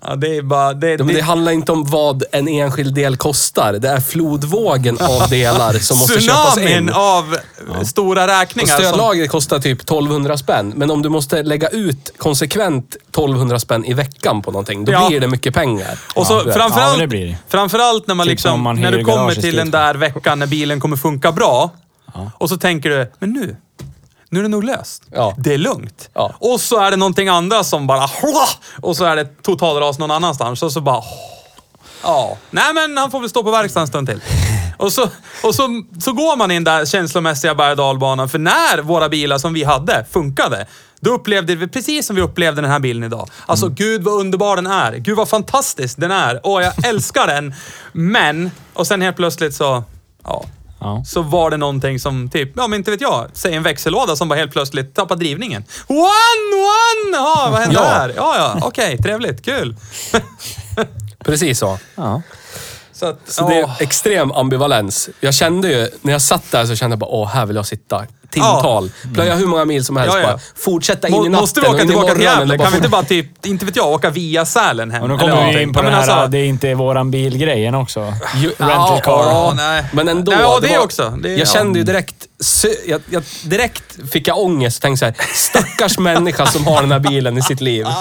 Ja, 0.08 0.16
det 0.16 0.38
är 0.38 0.42
bara... 0.42 0.74
Det, 0.74 0.98
Men 0.98 1.16
det 1.16 1.22
handlar 1.22 1.52
inte 1.52 1.72
om 1.72 1.84
vad 1.86 2.24
en 2.32 2.48
enskild 2.48 2.96
del 2.96 3.18
kostar. 3.18 3.74
Det 3.74 3.90
är 3.90 4.00
flodvågen 4.00 4.98
av 5.02 5.30
delar 5.30 5.74
som 5.74 5.98
måste 5.98 6.22
köpas 6.22 6.58
in. 6.58 6.64
Tsunamin 6.64 6.90
av 6.90 7.38
stora 7.86 8.22
Och 8.24 8.28
räkningar. 8.30 8.68
som- 8.76 8.84
stödlagret 8.86 9.30
kostar 9.30 9.60
typ 9.60 9.82
1200 9.82 10.38
spänn. 10.38 10.74
Men 10.76 10.92
om 10.92 11.02
du 11.02 11.10
måste 11.10 11.44
lägga 11.44 11.68
ut 11.70 12.14
konsekvent 12.18 12.96
1200 12.96 13.60
spänn 13.60 13.86
i 13.86 13.94
veckan 13.94 14.42
på 14.42 14.52
någonting, 14.52 14.86
då 14.86 14.92
Ja. 14.92 15.08
blir 15.08 15.20
det 15.20 15.28
mycket 15.28 15.54
pengar. 15.54 16.00
Och 16.16 16.28
så 16.28 16.34
Ja. 16.34 16.44
Ja, 16.48 16.54
framförallt, 16.54 16.92
men 16.92 17.00
det 17.00 17.08
blir 17.08 17.26
det. 17.26 17.38
framförallt 17.48 18.08
när 18.08 18.16
man 18.16 18.26
Typ 18.26 18.32
liksom, 18.32 18.52
som 18.52 18.62
man 18.62 18.82
när 18.82 18.92
du 18.92 19.04
kommer 19.04 19.36
till 19.36 19.56
den 19.56 19.72
där 19.72 19.96
veckan 19.96 20.40
när 20.40 20.48
bilen 20.48 20.80
kommer 20.80 20.98
funka 20.98 21.32
bra. 21.32 21.72
Och 22.38 22.50
så 22.50 22.58
tänker 22.58 22.90
du, 22.90 23.12
men 23.20 23.30
nu, 23.34 23.56
nu 24.34 24.40
är 24.40 24.44
det 24.44 24.50
nog 24.50 24.64
löst. 24.64 25.04
Ja. 25.12 25.36
Det 25.38 25.54
är 25.54 25.58
lugnt. 25.58 26.10
Ja. 26.14 26.34
Och 26.40 26.62
så 26.62 26.80
är 26.80 26.92
det 26.92 26.98
någonting 26.98 27.28
andra 27.28 27.64
som 27.64 27.88
bara, 27.88 28.10
och 28.82 28.98
så 28.98 29.06
är 29.06 29.16
det 29.16 29.44
totalras 29.44 30.00
någon 30.00 30.12
annanstans. 30.12 30.64
Och 30.64 30.72
så 30.72 30.82
bara, 30.82 31.04
ja. 32.04 32.38
Nej 32.52 32.74
men 32.74 32.98
han 32.98 33.12
får 33.12 33.20
väl 33.20 33.30
stå 33.30 33.44
på 33.44 33.52
verkstaden 33.52 33.84
en 33.84 33.88
stund 33.88 34.08
till. 34.10 34.22
Och 34.78 34.94
så, 34.94 35.10
och 35.44 35.56
så, 35.56 35.84
så 36.02 36.14
går 36.14 36.38
man 36.38 36.52
in 36.52 36.64
där 36.64 36.86
känslomässiga 36.86 37.56
berg 37.56 37.76
dalbanan. 37.76 38.30
För 38.30 38.40
när 38.40 38.82
våra 38.82 39.10
bilar 39.10 39.38
som 39.38 39.54
vi 39.54 39.64
hade 39.64 40.06
funkade, 40.12 40.68
då 41.00 41.12
upplevde 41.12 41.56
vi 41.56 41.68
precis 41.68 42.08
som 42.08 42.16
vi 42.16 42.22
upplevde 42.22 42.62
den 42.62 42.72
här 42.72 42.80
bilen 42.80 43.04
idag. 43.04 43.30
Alltså, 43.46 43.70
gud 43.70 44.04
vad 44.04 44.14
underbar 44.14 44.56
den 44.56 44.68
är. 44.68 44.94
Gud 44.94 45.18
vad 45.18 45.30
fantastisk 45.30 45.98
den 45.98 46.12
är. 46.12 46.40
Åh, 46.44 46.64
jag 46.64 46.86
älskar 46.86 47.28
den. 47.28 47.54
Men, 47.92 48.52
och 48.74 48.88
sen 48.88 49.02
helt 49.02 49.16
plötsligt 49.16 49.56
så, 49.56 49.84
ja. 50.24 50.46
Ja. 50.84 51.04
så 51.06 51.22
var 51.22 51.50
det 51.50 51.58
någonting 51.58 52.00
som 52.00 52.30
typ, 52.30 52.52
ja 52.56 52.68
men 52.68 52.78
inte 52.80 52.92
vet 52.92 53.02
jag, 53.02 53.30
säg 53.34 53.54
en 53.54 53.64
växellåda 53.64 54.16
som 54.16 54.28
bara 54.30 54.40
helt 54.40 54.52
plötsligt 54.52 54.96
tappade 54.96 55.20
drivningen. 55.20 55.64
One, 55.88 56.00
one! 56.56 57.18
Ja, 57.18 57.48
vad 57.52 57.60
hände 57.62 57.76
Ja. 57.76 57.84
här? 57.86 58.14
Ja, 58.16 58.36
ja, 58.38 58.60
okej, 58.68 58.98
trevligt, 58.98 59.46
kul. 59.46 59.76
Precis 61.26 61.60
så. 61.60 61.80
Ja. 61.96 62.22
Så, 62.96 63.06
att, 63.06 63.20
Så 63.28 63.48
det 63.50 63.56
är 63.60 63.64
åh. 63.64 63.76
extrem 63.82 64.32
ambivalens. 64.32 65.10
Jag 65.20 65.34
kände 65.34 65.68
ju, 65.68 65.90
när 66.02 66.12
jag 66.12 66.22
satt 66.22 66.52
där 66.52 66.66
så 66.66 66.76
kände 66.76 66.94
jag 66.94 67.00
bara, 67.00 67.10
åh, 67.10 67.28
här 67.28 67.46
vill 67.46 67.56
jag 67.56 67.66
sitta. 67.66 68.06
Timtal. 68.32 68.92
Plöja 69.14 69.36
hur 69.36 69.46
många 69.48 69.66
mil 69.66 69.86
som 69.86 69.98
helst 69.98 70.16
Ja, 70.16 70.22
ja. 70.22 70.28
bara. 70.28 70.40
Fortsätta 70.56 71.08
in 71.08 71.14
i 71.14 71.18
Må, 71.18 71.24
natten 71.24 71.40
måste 71.42 71.60
vi 71.62 71.68
åka 71.68 71.76
och 71.76 71.82
in 71.82 71.88
tillbaka 71.88 72.14
till 72.14 72.22
imorgon 72.24 72.40
Gävle? 72.40 72.54
och 72.54 72.58
bara 72.58 72.64
Kan 72.64 72.72
vi 72.72 72.78
inte 72.78 72.90
bara 72.90 73.04
typ, 73.04 73.46
inte 73.46 73.66
vet 73.66 73.76
jag, 73.76 73.88
åka 73.92 74.10
via 74.10 74.46
Sälen 74.46 74.92
hem? 74.92 75.02
Och 75.04 75.08
nu 75.10 75.14
Eller 75.14 75.22
kommer 75.24 75.36
vi 75.36 75.40
någonting. 75.42 75.62
in 75.64 75.74
på 75.74 75.80
Ja, 75.80 75.84
den 75.84 75.92
men 75.92 76.02
här, 76.04 76.10
alltså- 76.12 76.32
det 76.32 76.38
är 76.38 76.46
inte 76.46 76.74
våran 76.74 77.12
bilgrejen 77.12 77.76
också. 77.76 78.14
Ju- 78.36 78.50
Rental 78.58 79.02
car. 79.02 79.12
Ja, 79.12 79.54
nej. 79.56 79.84
Men 79.94 80.08
ändå. 80.08 80.32
Nej, 80.32 80.42
ja, 80.42 80.60
det 80.62 80.78
var- 80.78 80.84
också. 80.84 81.10
Det- 81.10 81.30
jag 81.30 81.40
ja. 81.40 81.46
kände 81.46 81.80
ju 81.80 81.86
direkt, 81.86 82.16
sö- 82.44 82.68
jag, 82.88 83.02
jag, 83.10 83.24
direkt 83.46 84.12
fick 84.12 84.28
jag 84.28 84.38
ångest 84.40 84.78
och 84.78 84.82
tänkte 84.82 85.00
så 85.00 85.06
här, 85.06 85.16
stackars 85.36 85.98
människa 85.98 86.46
som 86.46 86.68
har 86.68 86.82
den 86.82 86.92
här 86.92 87.00
bilen 87.00 87.38
i 87.38 87.42
sitt 87.42 87.62
liv. 87.62 87.86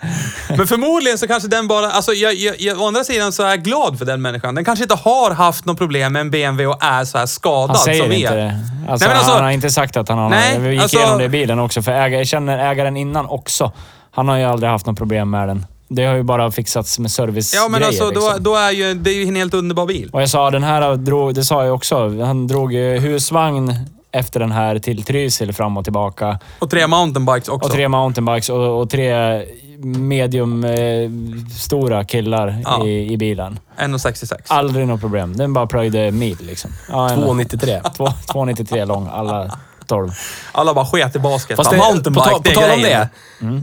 Men 0.56 0.66
förmodligen 0.66 1.18
så 1.18 1.26
kanske 1.26 1.48
den 1.48 1.68
bara... 1.68 1.90
Alltså, 1.90 2.12
jag, 2.12 2.34
jag, 2.34 2.60
jag, 2.60 2.80
å 2.82 2.86
andra 2.86 3.04
sidan 3.04 3.32
så 3.32 3.42
är 3.42 3.48
jag 3.48 3.62
glad 3.62 3.98
för 3.98 4.04
den 4.04 4.22
människan. 4.22 4.54
Den 4.54 4.64
kanske 4.64 4.82
inte 4.84 4.94
har 4.94 5.30
haft 5.30 5.64
något 5.64 5.78
problem 5.78 6.12
med 6.12 6.20
en 6.20 6.30
BMW 6.30 6.66
och 6.66 6.84
är 6.84 7.04
så 7.04 7.18
här 7.18 7.26
skadad 7.26 7.76
Han 7.76 7.84
säger 7.84 8.02
som 8.02 8.12
inte 8.12 8.28
är. 8.28 8.36
det. 8.36 8.58
Alltså, 8.88 9.06
Nej, 9.06 9.08
men 9.08 9.16
alltså- 9.16 9.32
han 9.32 9.44
har 9.44 9.50
inte 9.50 9.70
sagt 9.70 9.96
att 9.96 10.08
han 10.08 10.18
har 10.18 10.30
Nej, 10.30 10.58
Vi 10.58 10.72
gick 10.72 10.82
alltså- 10.82 10.96
igenom 10.98 11.18
det 11.18 11.24
i 11.24 11.28
bilen 11.28 11.58
också, 11.58 11.82
för 11.82 11.92
ägare, 11.92 12.16
jag 12.18 12.26
känner 12.26 12.70
ägaren 12.70 12.96
innan 12.96 13.26
också. 13.26 13.72
Han 14.10 14.28
har 14.28 14.36
ju 14.36 14.44
aldrig 14.44 14.70
haft 14.70 14.86
något 14.86 14.98
problem 14.98 15.30
med 15.30 15.48
den. 15.48 15.66
Det 15.88 16.04
har 16.04 16.14
ju 16.14 16.22
bara 16.22 16.50
fixats 16.50 16.98
med 16.98 17.10
servicegrejer. 17.10 17.64
Ja, 17.64 17.68
men 17.68 17.82
alltså 17.82 18.04
då, 18.04 18.10
liksom. 18.10 18.42
då 18.42 18.56
är 18.56 18.70
ju, 18.70 18.94
det 18.94 19.10
är 19.10 19.14
ju 19.14 19.22
en 19.28 19.36
helt 19.36 19.54
underbar 19.54 19.86
bil. 19.86 20.10
Och 20.12 20.22
jag 20.22 20.28
sa, 20.30 20.50
den 20.50 20.62
här 20.64 20.96
drog, 20.96 21.34
det 21.34 21.44
sa 21.44 21.64
jag 21.64 21.74
också, 21.74 22.22
han 22.24 22.46
drog 22.46 22.74
husvagn 22.74 23.74
efter 24.12 24.40
den 24.40 24.52
här 24.52 24.78
till 24.78 25.02
Trysil 25.04 25.52
fram 25.52 25.76
och 25.76 25.84
tillbaka. 25.84 26.38
Och 26.58 26.70
tre 26.70 26.86
mountainbikes 26.86 27.48
också. 27.48 27.68
Och 27.68 27.72
tre 27.74 27.88
mountainbikes 27.88 28.50
och, 28.50 28.80
och 28.80 28.90
tre 28.90 29.42
medium 29.82 30.64
eh, 30.64 31.10
stora 31.58 32.04
killar 32.04 32.62
Ja. 32.64 32.86
i, 32.86 33.12
i 33.12 33.16
bilen. 33.16 33.58
1,66. 33.78 34.34
Aldrig 34.46 34.86
något 34.86 35.00
problem. 35.00 35.36
Den 35.36 35.52
bara 35.52 35.66
plöjde 35.66 36.10
mil 36.10 36.36
liksom. 36.40 36.70
Ja, 36.88 37.10
en- 37.10 37.16
293. 37.22 37.80
två- 37.96 38.08
293 38.32 38.84
lång, 38.84 39.08
alla 39.12 39.58
12. 39.86 40.10
Alla 40.52 40.74
bara 40.74 40.86
sket 40.86 41.16
i 41.16 41.18
basket. 41.18 41.56
Fast 41.56 41.70
det, 41.70 41.78
på, 41.78 41.84
mountainbike, 41.84 42.24
ta, 42.26 42.36
på 42.36 42.42
det 42.42 42.50
är 42.50 42.54
tal 42.54 42.70
om 42.70 42.82
det. 42.82 43.08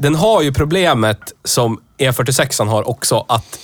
Den 0.01 0.15
har 0.15 0.41
ju 0.41 0.53
problemet 0.53 1.19
som 1.43 1.79
E46 1.97 2.67
har 2.67 2.89
också, 2.89 3.25
att 3.27 3.59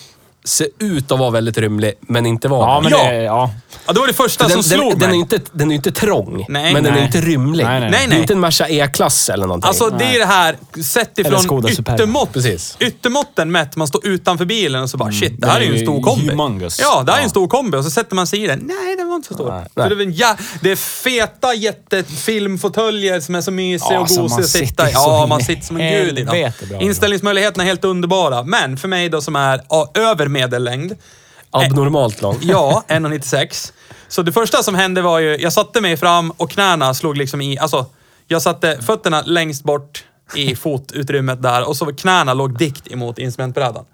se 0.46 0.68
ut 0.80 1.12
att 1.12 1.20
vara 1.20 1.30
väldigt 1.30 1.58
rymlig, 1.58 1.94
men 2.02 2.26
inte 2.26 2.48
vara 2.48 2.70
Ja, 2.70 2.82
men 2.82 2.92
Ja. 2.92 3.04
det... 3.12 3.16
Ja. 3.24 3.52
Ja, 3.88 3.94
det 3.94 4.00
var 4.00 4.08
det 4.08 4.14
första 4.14 4.44
den, 4.44 4.52
som 4.52 4.64
slog 4.64 4.90
den, 4.92 5.00
den, 5.00 5.04
är 5.04 5.08
mig. 5.08 5.16
ju 5.16 5.22
inte, 5.22 5.40
den 5.52 5.68
är 5.68 5.72
ju 5.72 5.76
inte 5.76 5.92
trång, 5.92 6.46
Nej, 6.50 6.74
men 6.74 6.84
den 6.84 6.94
är 6.94 6.98
nej. 6.98 7.06
inte 7.06 7.22
rymlig. 7.22 7.66
Nej, 7.66 7.80
nej. 7.80 7.90
Nej, 7.92 8.00
Det 8.00 8.06
är 8.06 8.10
nej. 8.10 8.22
inte 8.22 8.34
en 8.34 8.40
Merca 8.40 8.68
E-klass 8.68 9.30
eller 9.30 9.48
någonting. 9.48 9.68
Alltså 9.68 9.90
det 9.90 10.06
är 10.16 10.20
det 10.20 10.26
här, 10.26 10.56
sett 10.84 11.18
ifrån 11.20 11.66
yttermått. 11.70 12.34
Precis. 12.34 12.78
Yttermåtten 12.80 13.52
mätt, 13.52 13.76
man 13.76 13.88
står 13.88 14.08
utanför 14.08 14.46
bilen 14.46 14.84
och 14.84 14.90
så 14.90 14.98
bara 14.98 15.12
shit, 15.12 15.34
det 15.42 15.48
här 15.48 15.62
är 15.62 15.66
ju 15.66 15.78
en 15.80 15.86
stor 15.86 16.02
kombi. 16.02 16.30
humongous. 16.30 16.80
Ja, 16.84 17.04
det 17.04 17.12
här 17.12 17.18
är 17.18 17.22
Ja. 17.22 17.24
en 17.24 17.30
stor 17.30 17.48
kombi 17.48 17.78
och 17.78 17.84
så 17.84 17.90
sätter 17.90 18.16
man 18.16 18.28
sig 18.28 18.44
i 18.44 18.48
den. 18.48 18.60
Nej, 18.60 18.96
den 18.98 19.08
var 19.08 19.16
inte 19.16 19.28
så 19.28 19.34
stor. 19.34 19.50
Nej. 19.52 19.66
Så 19.76 19.80
det, 19.80 19.86
är 19.86 20.06
väl, 20.06 20.20
ja, 20.20 20.38
det 20.62 20.72
är 20.72 20.76
feta 20.76 21.54
jättefilmfåtöljer 21.54 23.20
som 23.20 23.36
är 23.36 23.42
så 23.42 23.52
mysiga 23.52 23.94
Ja, 23.94 24.00
och 24.00 24.08
gosiga 24.08 24.40
att 24.44 24.50
sitta 24.50 24.90
i. 24.90 24.92
Ja, 24.94 25.26
man 25.30 25.42
sitter 25.44 25.64
som 25.66 25.78
en 25.82 25.92
gud 26.06 26.20
i 26.20 26.24
dem. 26.24 26.52
Inställningsmöjligheterna 26.82 27.64
är 27.64 27.68
helt 27.68 27.86
underbara. 27.86 28.44
Men 28.44 28.78
för 28.78 28.88
mig 28.88 29.10
då 29.10 29.22
som 29.22 29.36
är 29.36 29.62
över 29.94 30.28
medellängd, 30.32 30.96
Abnormalt 31.52 32.22
lång. 32.22 32.38
Ja, 32.42 32.84
1,96. 32.88 33.74
Så 34.08 34.22
det 34.22 34.32
första 34.32 34.64
som 34.64 34.76
hände 34.76 35.02
var 35.02 35.20
ju, 35.20 35.38
jag 35.38 35.54
satte 35.54 35.82
mig 35.82 35.98
fram 35.98 36.32
och 36.32 36.52
knäna 36.52 36.94
slog 36.94 37.18
liksom 37.18 37.42
i, 37.42 37.60
alltså, 37.60 37.86
jag 38.28 38.42
satte 38.42 38.82
fötterna 38.82 39.22
längst 39.22 39.64
bort 39.64 40.06
i 40.36 40.56
fotutrymmet 40.56 41.42
där 41.42 41.68
och 41.68 41.78
så 41.78 41.86
knäna 41.86 42.34
låg 42.34 42.58
dikt 42.58 42.92
emot 42.92 43.20
instrumentbrädan. 43.20 43.86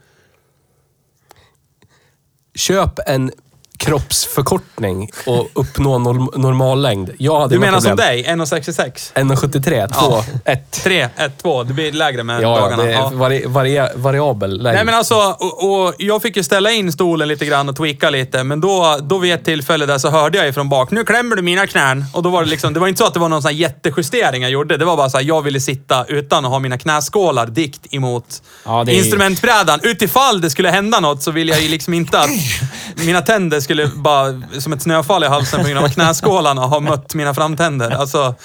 Köp 2.55 2.99
en 3.05 3.31
kroppsförkortning 3.77 5.09
och 5.25 5.49
uppnå 5.53 5.97
norm, 5.97 6.29
normal 6.35 6.81
längd. 6.81 7.09
Jag 7.17 7.39
hade 7.39 7.55
Du 7.55 7.59
menar 7.59 7.79
som 7.79 7.95
dig, 7.95 8.25
1,66? 8.27 9.13
1,73, 9.13 9.87
2, 9.99 10.23
1. 10.45 10.71
3, 10.71 11.01
1, 11.17 11.31
2. 11.41 11.63
Det 11.63 11.73
blir 11.73 11.91
lägre 11.91 12.23
med 12.23 12.41
Ja, 12.41 12.57
dagarna. 12.59 12.83
det 12.83 12.89
är 12.89 12.93
Ja. 12.93 13.11
vari, 13.13 13.45
vari, 13.45 13.81
variabel 13.95 14.63
längd. 14.63 14.75
Nej 14.75 14.85
men 14.85 14.93
alltså, 14.95 15.15
och, 15.39 15.71
och 15.87 15.93
jag 15.97 16.21
fick 16.21 16.37
ju 16.37 16.43
ställa 16.43 16.71
in 16.71 16.91
stolen 16.91 17.27
lite 17.27 17.45
grann 17.45 17.69
och 17.69 17.75
tweaka 17.75 18.09
lite, 18.09 18.43
men 18.43 18.61
då, 18.61 18.97
då 19.01 19.17
vid 19.17 19.33
ett 19.33 19.45
tillfälle 19.45 19.85
där 19.85 19.97
så 19.97 20.09
hörde 20.09 20.37
jag 20.37 20.47
ifrån 20.47 20.69
bak, 20.69 20.91
nu 20.91 21.03
klämmer 21.03 21.35
du 21.35 21.41
mina 21.41 21.67
knän. 21.67 22.05
Och 22.13 22.23
då 22.23 22.29
var 22.29 22.43
det 22.43 22.49
liksom, 22.49 22.73
det 22.73 22.79
var 22.79 22.87
inte 22.87 22.97
så 22.99 23.05
att 23.05 23.13
det 23.13 23.19
var 23.19 23.29
någon 23.29 23.41
sån 23.41 23.55
jättejustering 23.55 24.41
jag 24.41 24.51
gjorde. 24.51 24.77
Det 24.77 24.85
var 24.85 24.97
bara 24.97 25.09
så 25.09 25.17
här, 25.17 25.25
jag 25.25 25.41
ville 25.41 25.59
sitta 25.59 26.05
utan 26.05 26.45
att 26.45 26.51
ha 26.51 26.59
mina 26.59 26.77
knäskålar 26.77 27.47
dikt 27.47 27.81
emot 27.93 28.41
Ja, 28.65 28.81
är- 28.81 28.89
instrumentbrädan. 28.89 29.79
Utifall 29.83 30.41
det 30.41 30.49
skulle 30.49 30.69
hända 30.69 30.99
något 30.99 31.23
så 31.23 31.31
vill 31.31 31.49
jag 31.49 31.61
ju 31.61 31.69
liksom 31.69 31.93
inte 31.93 32.19
att 32.19 32.29
mina 33.05 33.21
tänder 33.21 33.59
skulle 33.67 33.87
bara, 33.87 34.41
som 34.59 34.73
ett 34.73 34.81
snöfall 34.81 35.23
i 35.23 35.27
halsen 35.27 35.61
på 35.61 35.69
grund 35.69 35.85
av 35.85 35.89
knäskålarna 35.89 36.61
ha 36.61 36.79
mött 36.79 37.13
mina 37.13 37.33
framtänder. 37.33 37.91
Alltså, 37.91 38.35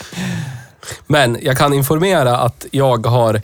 Men 1.07 1.39
jag 1.43 1.59
kan 1.59 1.73
informera 1.73 2.37
att 2.37 2.67
jag 2.71 3.07
har, 3.07 3.43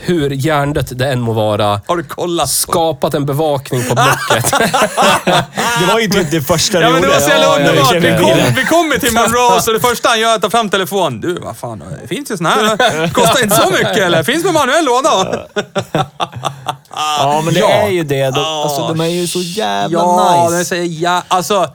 hur 0.00 0.30
hjärndött 0.30 0.98
det 0.98 1.08
än 1.08 1.20
må 1.20 1.32
vara, 1.32 1.80
har 1.86 1.96
du 1.96 2.02
kollat? 2.02 2.44
på- 2.46 2.48
skapat 2.48 3.14
en 3.14 3.26
bevakning 3.26 3.84
på 3.88 3.94
Blocket. 3.94 4.50
Det 5.80 5.86
var 5.92 6.00
ju 6.00 6.08
typ 6.08 6.30
det 6.30 6.40
första 6.42 6.80
Ja 6.80 6.90
men 6.90 7.02
det 7.02 7.08
var 7.08 7.14
så 7.20 7.28
jävla 7.28 7.44
Ja, 7.46 7.58
jag 7.60 7.68
underbart. 7.68 7.92
känner 7.92 8.18
Vi, 8.18 8.24
kom, 8.24 8.54
vi 8.56 8.64
kommer 8.64 8.98
till 8.98 9.12
Monroe 9.14 9.62
så 9.62 9.72
det 9.72 9.80
första 9.80 10.08
han 10.08 10.20
gör 10.20 10.30
är 10.30 10.34
att 10.36 10.42
ta 10.42 10.50
fram 10.50 10.70
telefon. 10.70 11.20
Du, 11.20 11.34
vad 11.34 11.56
fan, 11.56 11.82
det 12.02 12.08
finns 12.08 12.30
ju 12.30 12.36
såna 12.36 12.48
här. 12.50 13.08
Kostar 13.12 13.42
inte 13.42 13.56
så 13.56 13.70
mycket 13.70 13.96
eller? 13.98 14.22
Finns 14.22 14.44
med 14.44 14.54
manuell 14.54 14.84
låda. 14.84 15.40
Ja, 17.18 17.42
men 17.44 17.54
det 17.54 17.60
Ja. 17.60 17.68
är 17.70 17.88
ju 17.88 18.04
det. 18.04 18.30
De, 18.30 18.40
alltså, 18.44 18.88
de 18.88 19.00
är 19.00 19.04
ju 19.06 19.26
så 19.26 19.38
jävla 19.40 19.98
Ja, 19.98 20.42
nice. 20.44 20.58
det 20.58 20.64
säger 20.64 21.02
ja. 21.02 21.22
Alltså, 21.28 21.68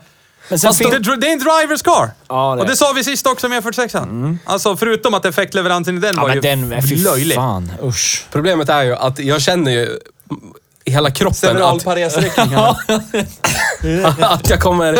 Men 0.48 0.58
sen 0.58 0.74
fin- 0.74 0.90
det, 0.90 1.16
det 1.16 1.28
är 1.28 1.32
en 1.32 1.38
drivers 1.38 1.82
car. 1.82 2.10
Ja, 2.28 2.54
det 2.54 2.60
Och 2.62 2.68
det 2.68 2.76
sa 2.76 2.92
vi 2.92 3.04
sist 3.04 3.26
också 3.26 3.48
med 3.48 3.62
46an. 3.64 4.38
Alltså 4.44 4.76
förutom 4.76 5.14
att 5.14 5.24
effektleveransen 5.24 5.96
i 5.96 6.00
den 6.00 6.14
Ja, 6.16 6.20
var 6.22 6.28
men 6.28 6.34
ju 6.36 6.40
den 6.40 6.72
är 6.72 6.82
fy 6.82 6.96
löjlig. 6.96 7.34
fan. 7.34 7.72
Usch. 7.82 8.24
Problemet 8.32 8.68
är 8.68 8.82
ju 8.82 8.94
att 8.94 9.18
jag 9.18 9.42
känner 9.42 9.72
ju 9.72 9.98
i 10.84 10.90
hela 10.90 11.10
kroppen 11.10 11.62
att, 11.62 11.86
att 14.20 14.50
jag 14.50 14.60
kommer... 14.60 14.98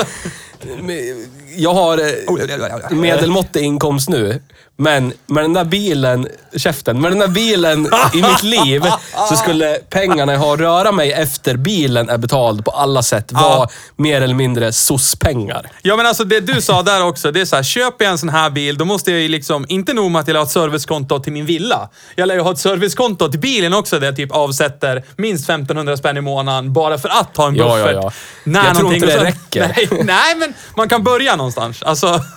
Jag 1.56 1.74
har 1.74 1.98
eh, 1.98 2.96
medelmåttig 2.96 3.62
inkomst 3.62 4.08
nu. 4.08 4.42
Men 4.78 5.12
med 5.26 5.44
den 5.44 5.52
där 5.52 5.64
bilen, 5.64 6.28
käften, 6.56 7.00
med 7.00 7.10
den 7.10 7.18
där 7.18 7.28
bilen 7.28 7.88
i 8.14 8.22
mitt 8.22 8.42
liv 8.42 8.82
så 9.28 9.36
skulle 9.36 9.74
pengarna 9.90 10.32
jag 10.32 10.40
har 10.40 10.54
att 10.54 10.60
röra 10.60 10.92
mig 10.92 11.12
efter 11.12 11.56
bilen 11.56 12.08
är 12.08 12.18
betald 12.18 12.64
på 12.64 12.70
alla 12.70 13.02
sätt 13.02 13.32
vara 13.32 13.68
mer 13.96 14.20
eller 14.20 14.34
mindre 14.34 14.72
SOS-pengar. 14.72 15.70
Ja 15.82 15.96
men 15.96 16.06
alltså 16.06 16.24
det 16.24 16.40
du 16.40 16.60
sa 16.60 16.82
där 16.82 17.04
också, 17.06 17.32
det 17.32 17.40
är 17.40 17.44
så 17.44 17.56
här, 17.56 17.62
köper 17.62 18.04
jag 18.04 18.12
en 18.12 18.18
sån 18.18 18.28
här 18.28 18.50
bil, 18.50 18.78
då 18.78 18.84
måste 18.84 19.10
jag 19.10 19.20
ju 19.20 19.28
liksom, 19.28 19.66
inte 19.68 19.92
nog 19.92 20.10
med 20.10 20.20
att 20.20 20.28
jag 20.28 20.34
har 20.36 20.42
ett 20.42 20.50
servicekonto 20.50 21.18
till 21.20 21.32
min 21.32 21.46
villa. 21.46 21.88
Jag 22.14 22.28
lär 22.28 22.34
ju 22.34 22.40
ha 22.40 22.52
ett 22.52 22.58
servicekonto 22.58 23.28
till 23.30 23.40
bilen 23.40 23.74
också 23.74 23.98
där 23.98 24.06
jag 24.06 24.16
typ 24.16 24.32
avsätter 24.32 25.04
minst 25.16 25.44
1500 25.44 25.96
spänn 25.96 26.16
i 26.16 26.20
månaden 26.20 26.72
bara 26.72 26.98
för 26.98 27.08
att 27.08 27.36
ha 27.36 27.48
en 27.48 27.54
Ja, 27.56 27.78
ja, 27.78 27.84
buffert. 27.84 28.02
ja. 28.02 28.12
När 28.44 28.64
Jag 28.64 28.76
tror 28.78 28.94
inte 28.94 29.06
det 29.06 29.24
räcker. 29.24 29.60
Nej, 29.76 29.88
nej, 30.04 30.36
men 30.36 30.54
man 30.76 30.88
kan 30.88 31.02
börja 31.04 31.36
någonstans. 31.36 31.45
Alltså... 31.82 32.20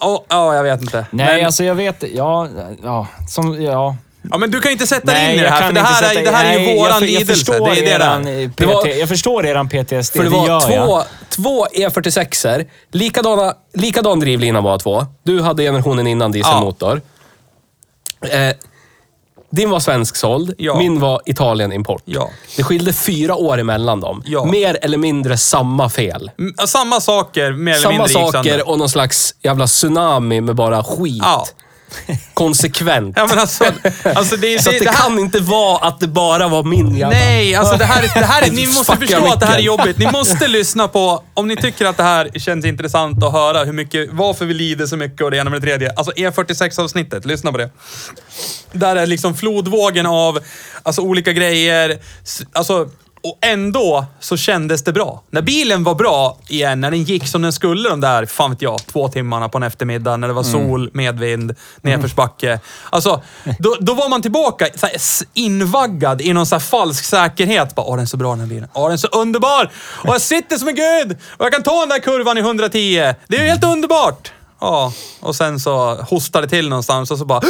Ja, 0.00 0.24
ja, 0.28 0.54
jag 0.54 0.62
vet 0.62 0.82
inte. 0.82 1.06
Nej, 1.10 1.36
men, 1.36 1.46
alltså 1.46 1.64
jag 1.64 1.74
vet 1.74 2.04
Ja, 2.14 2.48
ja. 2.82 3.06
Som, 3.28 3.62
ja. 3.62 3.96
ja, 4.30 4.38
men 4.38 4.50
du 4.50 4.60
kan 4.60 4.72
inte 4.72 4.86
sätta 4.86 5.06
dig 5.06 5.14
Nej, 5.22 5.32
in 5.34 5.40
i 5.40 5.42
det 5.42 5.50
här, 5.50 5.66
för 5.66 5.72
det 5.72 5.80
här, 5.80 6.02
är, 6.02 6.08
sätta- 6.08 6.30
det 6.30 6.36
här 6.36 6.44
är 6.44 6.58
nej, 6.58 6.68
ju 6.70 6.76
våran 6.78 6.90
jag, 6.92 7.02
jag 7.02 7.06
lidelse. 7.06 7.32
förstår 7.34 7.70
Det 7.70 7.78
är 7.80 7.84
det 7.84 7.90
eran, 7.90 8.24
där. 8.24 8.40
eh, 8.42 8.48
PT, 8.48 8.56
Det 8.56 8.66
var- 8.66 8.86
Jag 8.86 9.08
förstår 9.08 9.46
eran 9.46 9.68
PTSD, 9.68 10.12
För 10.16 10.24
det 10.24 10.30
var 10.30 10.60
två, 10.60 10.72
jag. 10.74 11.04
två 11.28 11.66
E46er, 11.66 12.66
likadana, 12.92 13.54
likadan 13.74 14.20
drivlina 14.20 14.62
bara 14.62 14.78
två. 14.78 15.06
Du 15.22 15.42
hade 15.42 15.62
generationen 15.62 16.06
innan 16.06 16.32
dieselmotor. 16.32 17.00
Eh, 18.30 18.54
din 19.52 19.70
var 19.70 19.80
svensk 19.80 20.16
såld, 20.16 20.54
Ja. 20.58 20.78
min 20.78 21.00
var 21.00 21.20
Italien 21.26 21.72
import. 21.72 22.02
Ja. 22.04 22.28
Det 22.56 22.62
skilde 22.62 22.92
fyra 22.92 23.34
år 23.34 23.58
emellan 23.58 24.00
dem. 24.00 24.22
Ja. 24.26 24.44
Mer 24.44 24.78
eller 24.82 24.98
mindre 24.98 25.36
samma 25.36 25.88
fel. 25.88 26.30
Mm, 26.38 26.54
Samma 26.66 27.00
saker, 27.00 27.52
mer 27.52 27.72
eller 27.72 27.82
Samma 27.82 27.92
mindre 27.92 28.08
sönder. 28.08 28.32
saker 28.32 28.68
och 28.68 28.78
någon 28.78 28.88
slags 28.88 29.34
jävla 29.42 29.66
tsunami 29.66 30.40
med 30.40 30.54
bara 30.56 30.84
skit. 30.84 31.22
Ja. 31.22 31.46
Konsekvent. 32.34 33.16
Ja, 33.16 33.26
men 33.26 33.38
alltså, 33.38 33.64
alltså 34.04 34.36
det, 34.36 34.62
Så 34.62 34.70
att 34.70 34.78
det 34.78 34.84
det 34.84 34.90
här, 34.90 35.08
kan 35.08 35.18
inte 35.18 35.40
vara 35.40 35.78
att 35.88 36.00
det 36.00 36.06
bara 36.08 36.48
var 36.48 36.62
min 36.62 36.96
jävla... 36.96 37.08
Nej, 37.18 37.54
alltså 37.54 37.76
det 37.76 37.84
här, 37.84 38.02
är- 38.02 38.20
det 38.20 38.26
här 38.26 38.42
är, 38.42 38.50
ni 38.52 38.66
måste 38.66 38.96
förstå 38.96 39.26
att 39.32 39.40
det 39.40 39.46
här 39.46 39.58
är 39.58 39.62
jobbigt. 39.62 39.98
Ni 39.98 40.06
måste 40.12 40.48
lyssna 40.48 40.88
på, 40.88 41.22
om 41.34 41.48
ni 41.48 41.56
tycker 41.56 41.86
att 41.86 41.96
det 41.96 42.02
här 42.02 42.30
känns 42.38 42.64
intressant 42.64 43.24
att 43.24 43.32
höra 43.32 43.64
hur 43.64 43.72
mycket, 43.72 44.08
varför 44.12 44.44
vi 44.44 44.54
lider 44.54 44.86
så 44.86 44.96
mycket 44.96 45.20
och 45.20 45.30
det 45.30 45.36
ena 45.36 45.50
med 45.50 45.60
det 45.60 45.66
tredje. 45.66 45.92
Alltså 45.96 46.12
E46-avsnittet, 46.12 47.24
lyssna 47.26 47.52
på 47.52 47.58
det. 47.58 47.70
Där 48.72 48.96
är 48.96 49.06
liksom 49.06 49.34
flodvågen 49.36 50.06
av 50.06 50.38
alltså 50.82 51.02
olika 51.02 51.32
grejer. 51.32 51.98
Alltså, 52.52 52.88
Och 53.24 53.38
ändå 53.40 54.06
så 54.20 54.36
kändes 54.36 54.84
det 54.84 54.92
bra. 54.92 55.22
När 55.30 55.42
bilen 55.42 55.84
var 55.84 55.94
bra 55.94 56.38
igen, 56.48 56.80
när 56.80 56.90
den 56.90 57.02
gick 57.02 57.28
som 57.28 57.42
den 57.42 57.52
skulle 57.52 57.88
de 57.88 58.00
där, 58.00 58.26
fan 58.26 58.50
vet 58.50 58.62
jag, 58.62 58.86
två 58.86 59.08
timmarna 59.08 59.48
på 59.48 59.58
en 59.58 59.62
eftermiddag, 59.62 60.16
när 60.16 60.28
det 60.28 60.34
var 60.34 60.42
sol, 60.42 60.90
medvind, 60.92 61.54
nedförsbacke. 61.82 62.60
Alltså, 62.90 63.22
då, 63.58 63.76
då 63.80 63.94
var 63.94 64.08
man 64.08 64.22
tillbaka 64.22 64.66
så 64.74 64.86
här, 64.86 64.96
invaggad 65.34 66.20
i 66.20 66.32
någon 66.32 66.46
så 66.46 66.60
falsk 66.60 67.04
säkerhet. 67.04 67.74
Bara, 67.74 67.86
Åh, 67.86 67.96
den 67.96 68.02
är 68.02 68.06
så 68.06 68.16
bra 68.16 68.30
den 68.30 68.40
här 68.40 68.46
bilen. 68.46 68.68
Åh, 68.72 68.84
den 68.84 68.92
är 68.92 68.96
så 68.96 69.08
underbar! 69.08 69.70
Och 69.74 70.14
jag 70.14 70.20
sitter 70.20 70.56
som 70.56 70.68
en 70.68 70.74
gud! 70.74 71.16
Och 71.36 71.44
jag 71.44 71.52
kan 71.52 71.62
ta 71.62 71.80
den 71.80 71.88
där 71.88 71.98
kurvan 71.98 72.38
i 72.38 72.40
110. 72.40 73.14
Det 73.28 73.36
är 73.36 73.42
ju 73.42 73.48
helt 73.48 73.64
underbart! 73.64 74.32
Ja, 74.60 74.92
och 75.20 75.36
sen 75.36 75.60
så 75.60 75.94
hostade 75.94 76.46
det 76.46 76.50
till 76.50 76.68
någonstans 76.68 77.10
och 77.10 77.18
så 77.18 77.24
bara... 77.24 77.40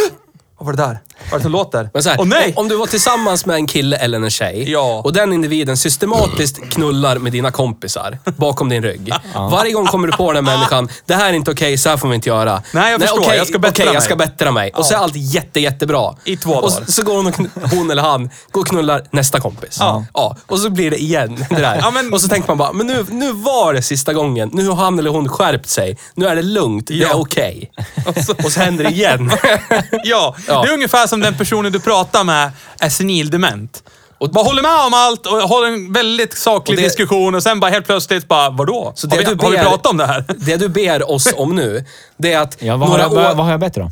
"Hå! 0.63 0.65
Vad 0.65 0.77
var 0.77 0.87
det 0.87 0.93
där? 0.93 0.99
Vad 1.25 1.33
är 1.33 1.37
det 1.39 1.43
som 1.43 1.53
låter? 1.53 1.91
Men 1.93 2.03
så 2.03 2.09
här, 2.11 2.21
Åh 2.21 2.27
nej! 2.27 2.53
om- 2.57 2.69
du 2.69 2.77
var 2.77 2.87
tillsammans 2.87 3.47
med 3.47 3.57
en 3.57 3.67
kille 3.67 3.97
eller 3.97 4.21
en 4.21 4.31
tjej 4.31 4.71
Ja. 4.71 5.01
och 5.05 5.13
den 5.13 5.33
individen 5.33 5.77
systematiskt 5.77 6.71
knullar 6.71 7.19
med 7.19 7.33
dina 7.33 7.51
kompisar 7.51 8.19
bakom 8.37 8.69
din 8.69 8.83
rygg. 8.83 9.13
Varje 9.35 9.73
gång 9.73 9.87
kommer 9.87 10.07
du 10.09 10.13
på 10.13 10.33
den 10.33 10.47
här 10.47 10.55
människan, 10.57 10.89
det 11.07 11.15
här 11.15 11.29
är 11.29 11.33
inte 11.33 11.51
okej, 11.51 11.79
så 11.79 11.89
här 11.89 11.97
får 11.97 12.09
vi 12.09 12.15
inte 12.15 12.29
göra. 12.29 12.63
Nej, 12.73 12.93
jag 12.93 13.01
förstår. 13.01 13.19
okej, 13.21 13.37
Jag 13.37 13.47
ska 13.47 13.59
bättra 13.59 13.71
okej, 13.83 13.87
mig. 13.87 13.95
jag 13.95 14.03
ska 14.03 14.17
bättra 14.17 14.51
mig. 14.53 14.71
Och 14.75 14.87
så 14.87 14.95
är 14.95 14.99
allt 14.99 15.17
jätte, 15.17 15.61
jättebra. 15.61 16.15
I 16.25 16.37
två 16.37 16.51
Och 16.53 16.63
dagar. 16.71 16.85
så, 16.87 16.93
så 16.93 17.03
går 17.03 17.17
hon, 17.17 17.27
och 17.27 17.35
kn- 17.35 17.77
hon 17.77 17.91
eller 17.91 18.03
han 18.03 18.31
går 18.51 18.61
och 18.61 18.67
knullar 18.67 19.05
nästa 19.11 19.41
kompis. 19.41 19.77
Ja. 19.81 20.37
Och 20.47 20.59
så 20.59 20.71
blir 20.71 20.91
det 20.91 21.03
igen. 21.03 21.45
Det 21.51 21.57
där. 21.57 21.79
Ja, 21.81 21.91
men- 21.91 22.13
Och 22.13 22.21
så 22.21 22.29
tänker 22.29 22.49
man 22.49 22.59
bara, 22.59 22.73
men 22.73 22.87
nu, 22.87 23.07
nu 23.11 23.33
var 23.33 23.73
det 23.75 23.83
sista 23.83 24.13
gången. 24.13 24.51
Nu 24.53 24.69
har 24.69 24.75
han 24.85 24.99
eller 24.99 25.11
hon 25.11 25.29
skärpt 25.29 25.69
sig. 25.69 25.99
Nu 26.15 26.27
är 26.27 26.37
det 26.37 26.43
lugnt. 26.43 26.87
Det 26.87 27.03
är 27.03 27.21
okej. 27.21 27.71
Och 28.45 28.53
så 28.53 28.61
händer 28.61 28.85
det 28.85 28.91
igen. 28.91 29.31
Ja, 30.05 30.35
Ja. 30.53 30.63
det 30.63 30.69
är 30.69 30.75
ungefär 30.75 31.07
som 31.07 31.21
den 31.21 31.35
personen 31.37 31.73
du 31.73 31.81
pratar 31.81 32.25
med 32.25 32.51
är 32.81 32.89
senildement. 32.89 33.83
Och 34.19 34.31
bara 34.31 34.45
håller 34.45 34.63
med 34.63 34.87
om 34.87 34.95
allt 34.95 35.27
och 35.27 35.33
håller 35.37 35.69
en 35.69 35.93
väldigt 35.93 36.39
saklig 36.39 36.77
Och 36.79 36.83
det- 36.83 36.89
diskussion 36.89 37.35
och 37.35 37.43
sen 37.43 37.61
bara 37.61 37.71
helt 37.71 37.87
plötsligt 37.87 38.29
bara, 38.29 38.51
vadå? 38.51 38.93
Så 38.97 39.09
har, 39.09 39.17
vi, 39.19 39.25
det 39.25 39.35
du 39.35 39.45
har 39.45 39.51
vi 39.51 39.57
ber- 39.57 39.63
pratat 39.65 39.87
om 39.87 39.97
det 39.97 40.07
här? 40.07 40.25
Det 40.37 40.57
du 40.57 40.69
ber 40.69 41.11
oss 41.11 41.29
om 41.37 41.57
nu, 41.57 41.85
det 42.17 42.33
är 42.33 42.39
att 42.41 42.57
Ja, 42.59 42.77
vad, 42.77 42.89
har 42.89 42.99
några 42.99 43.03
jag, 43.21 43.31
år... 43.31 43.35
vad 43.37 43.45
har 43.45 43.51
jag 43.51 43.61
bett 43.61 43.77
om? 43.77 43.91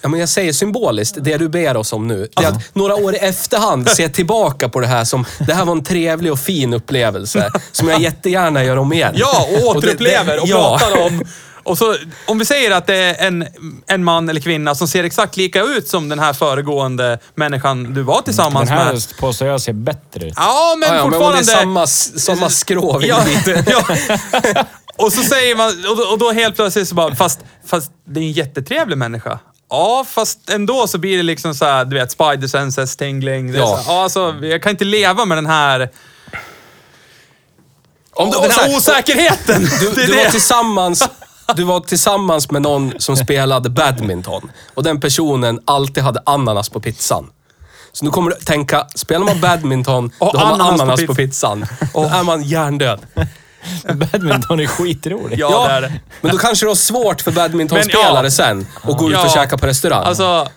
Ja, 0.00 0.08
men 0.08 0.20
jag 0.20 0.28
säger 0.28 0.52
symboliskt, 0.52 1.16
det 1.20 1.36
du 1.36 1.48
ber 1.48 1.76
oss 1.76 1.92
om 1.92 2.08
nu, 2.08 2.28
det 2.36 2.44
är 2.44 2.48
att 2.48 2.74
några 2.74 2.94
år 2.94 3.14
i 3.14 3.18
efterhand 3.18 3.88
se 3.90 4.08
tillbaka 4.08 4.68
på 4.68 4.80
det 4.80 4.86
här 4.86 5.04
som, 5.04 5.24
det 5.38 5.54
här 5.54 5.64
var 5.64 5.72
en 5.72 5.84
trevlig 5.84 6.32
och 6.32 6.38
fin 6.38 6.74
upplevelse 6.74 7.50
som 7.72 7.88
jag 7.88 8.00
jättegärna 8.00 8.64
gör 8.64 8.76
om 8.76 8.92
igen. 8.92 9.14
Ja, 9.16 9.46
och 9.52 9.66
återupplever 9.76 10.42
och, 10.42 10.48
ja. 10.48 10.78
pratar 10.78 11.02
om... 11.02 11.22
Och 11.66 11.78
så, 11.78 11.96
om 12.26 12.38
vi 12.38 12.44
säger 12.44 12.70
att 12.70 12.86
det 12.86 12.96
är 12.96 13.26
en, 13.26 13.46
en 13.86 14.04
man 14.04 14.28
eller 14.28 14.40
kvinna 14.40 14.74
som 14.74 14.88
ser 14.88 15.04
exakt 15.04 15.36
lika 15.36 15.62
ut 15.62 15.88
som 15.88 16.08
den 16.08 16.18
här 16.18 16.32
föregående 16.32 17.18
människan 17.34 17.94
du 17.94 18.02
var 18.02 18.22
tillsammans 18.22 18.68
Den 18.68 18.78
här 18.78 18.92
med. 18.92 19.02
påstår 19.18 19.48
jag 19.48 19.60
ser 19.60 19.72
bättre 19.72 20.26
ut. 20.26 20.34
Ja, 20.36 20.76
men 20.78 20.88
Ja, 20.88 20.94
ja, 20.94 21.02
men 21.02 21.12
fortfarande... 21.12 21.42
det 21.42 21.52
är 21.52 21.56
samma, 21.56 21.86
samma 21.86 22.50
skrov 22.50 23.04
Ja, 23.04 23.24
ja. 23.66 23.84
Och 24.96 25.12
så 25.12 25.22
säger 25.22 25.56
man, 25.56 25.68
och 25.90 25.96
då, 25.96 26.02
och 26.02 26.18
då 26.18 26.32
helt 26.32 26.56
plötsligt 26.56 26.88
så 26.88 26.94
bara, 26.94 27.14
fast, 27.14 27.40
fast 27.66 27.92
det 28.04 28.20
är 28.20 28.24
en 28.24 28.32
jättetrevlig 28.32 28.98
människa. 28.98 29.38
Ja, 29.70 30.06
fast 30.08 30.50
ändå 30.50 30.86
så 30.86 30.98
blir 30.98 31.16
det 31.16 31.22
liksom 31.22 31.54
så 31.54 31.64
här, 31.64 31.84
du 31.84 31.96
vet, 31.96 32.10
spider 32.10 32.48
senses 32.48 32.96
tingling. 32.96 33.54
Ja. 33.54 33.82
så 33.86 33.92
alltså, 33.92 34.34
jag 34.42 34.62
kan 34.62 34.70
inte 34.70 34.84
leva 34.84 35.24
med 35.24 35.38
den 35.38 35.46
här, 35.46 35.90
Om 38.12 38.30
den 38.30 38.50
så 38.52 38.60
här 38.60 38.68
här, 38.68 38.76
osäkerheten. 38.76 39.68
Du, 39.80 40.06
du, 40.06 40.16
var 40.16 40.30
tillsammans, 40.30 41.08
du 41.54 41.64
var 41.64 41.80
tillsammans 41.80 42.50
med 42.50 42.62
någon 42.62 42.92
som 42.98 43.16
spelade 43.16 43.70
badminton 43.70 44.50
och 44.74 44.82
den 44.82 45.00
personen 45.00 45.60
alltid 45.64 46.02
hade 46.02 46.20
ananas 46.26 46.68
på 46.68 46.80
pizzan. 46.80 47.26
Så 47.92 48.04
nu 48.04 48.10
kommer 48.10 48.30
du 48.30 48.36
tänka, 48.36 48.86
spelar 48.94 49.26
man 49.26 49.40
badminton, 49.40 50.04
Och 50.18 50.30
då 50.32 50.38
har 50.38 50.50
man 50.50 50.60
ananas 50.60 50.76
på 50.78 50.82
ananas 50.82 51.00
pizza. 51.00 51.06
på 51.06 51.14
pizzan. 51.14 51.66
Då 51.94 52.02
är 52.04 52.22
man 52.22 52.42
hjärndöd. 52.42 53.00
Badminton 53.94 54.60
är 54.60 54.66
skitroligt. 54.66 55.38
Ja, 55.40 55.66
det 55.68 55.72
är 55.74 55.80
det. 55.80 55.92
Men 56.20 56.32
då 56.32 56.38
kanske 56.38 56.64
du 56.66 56.68
har 56.70 56.74
svårt 56.74 57.20
för 57.20 57.32
badmintonspelare 57.32 58.26
ja. 58.26 58.30
sen 58.30 58.66
och 58.82 58.96
gå 58.96 59.08
ut 59.08 59.12
Ja. 59.12 59.24
och 59.24 59.30
käka 59.30 59.58
på 59.58 59.66
restaurang. 59.66 60.04
Alltså, 60.04 60.48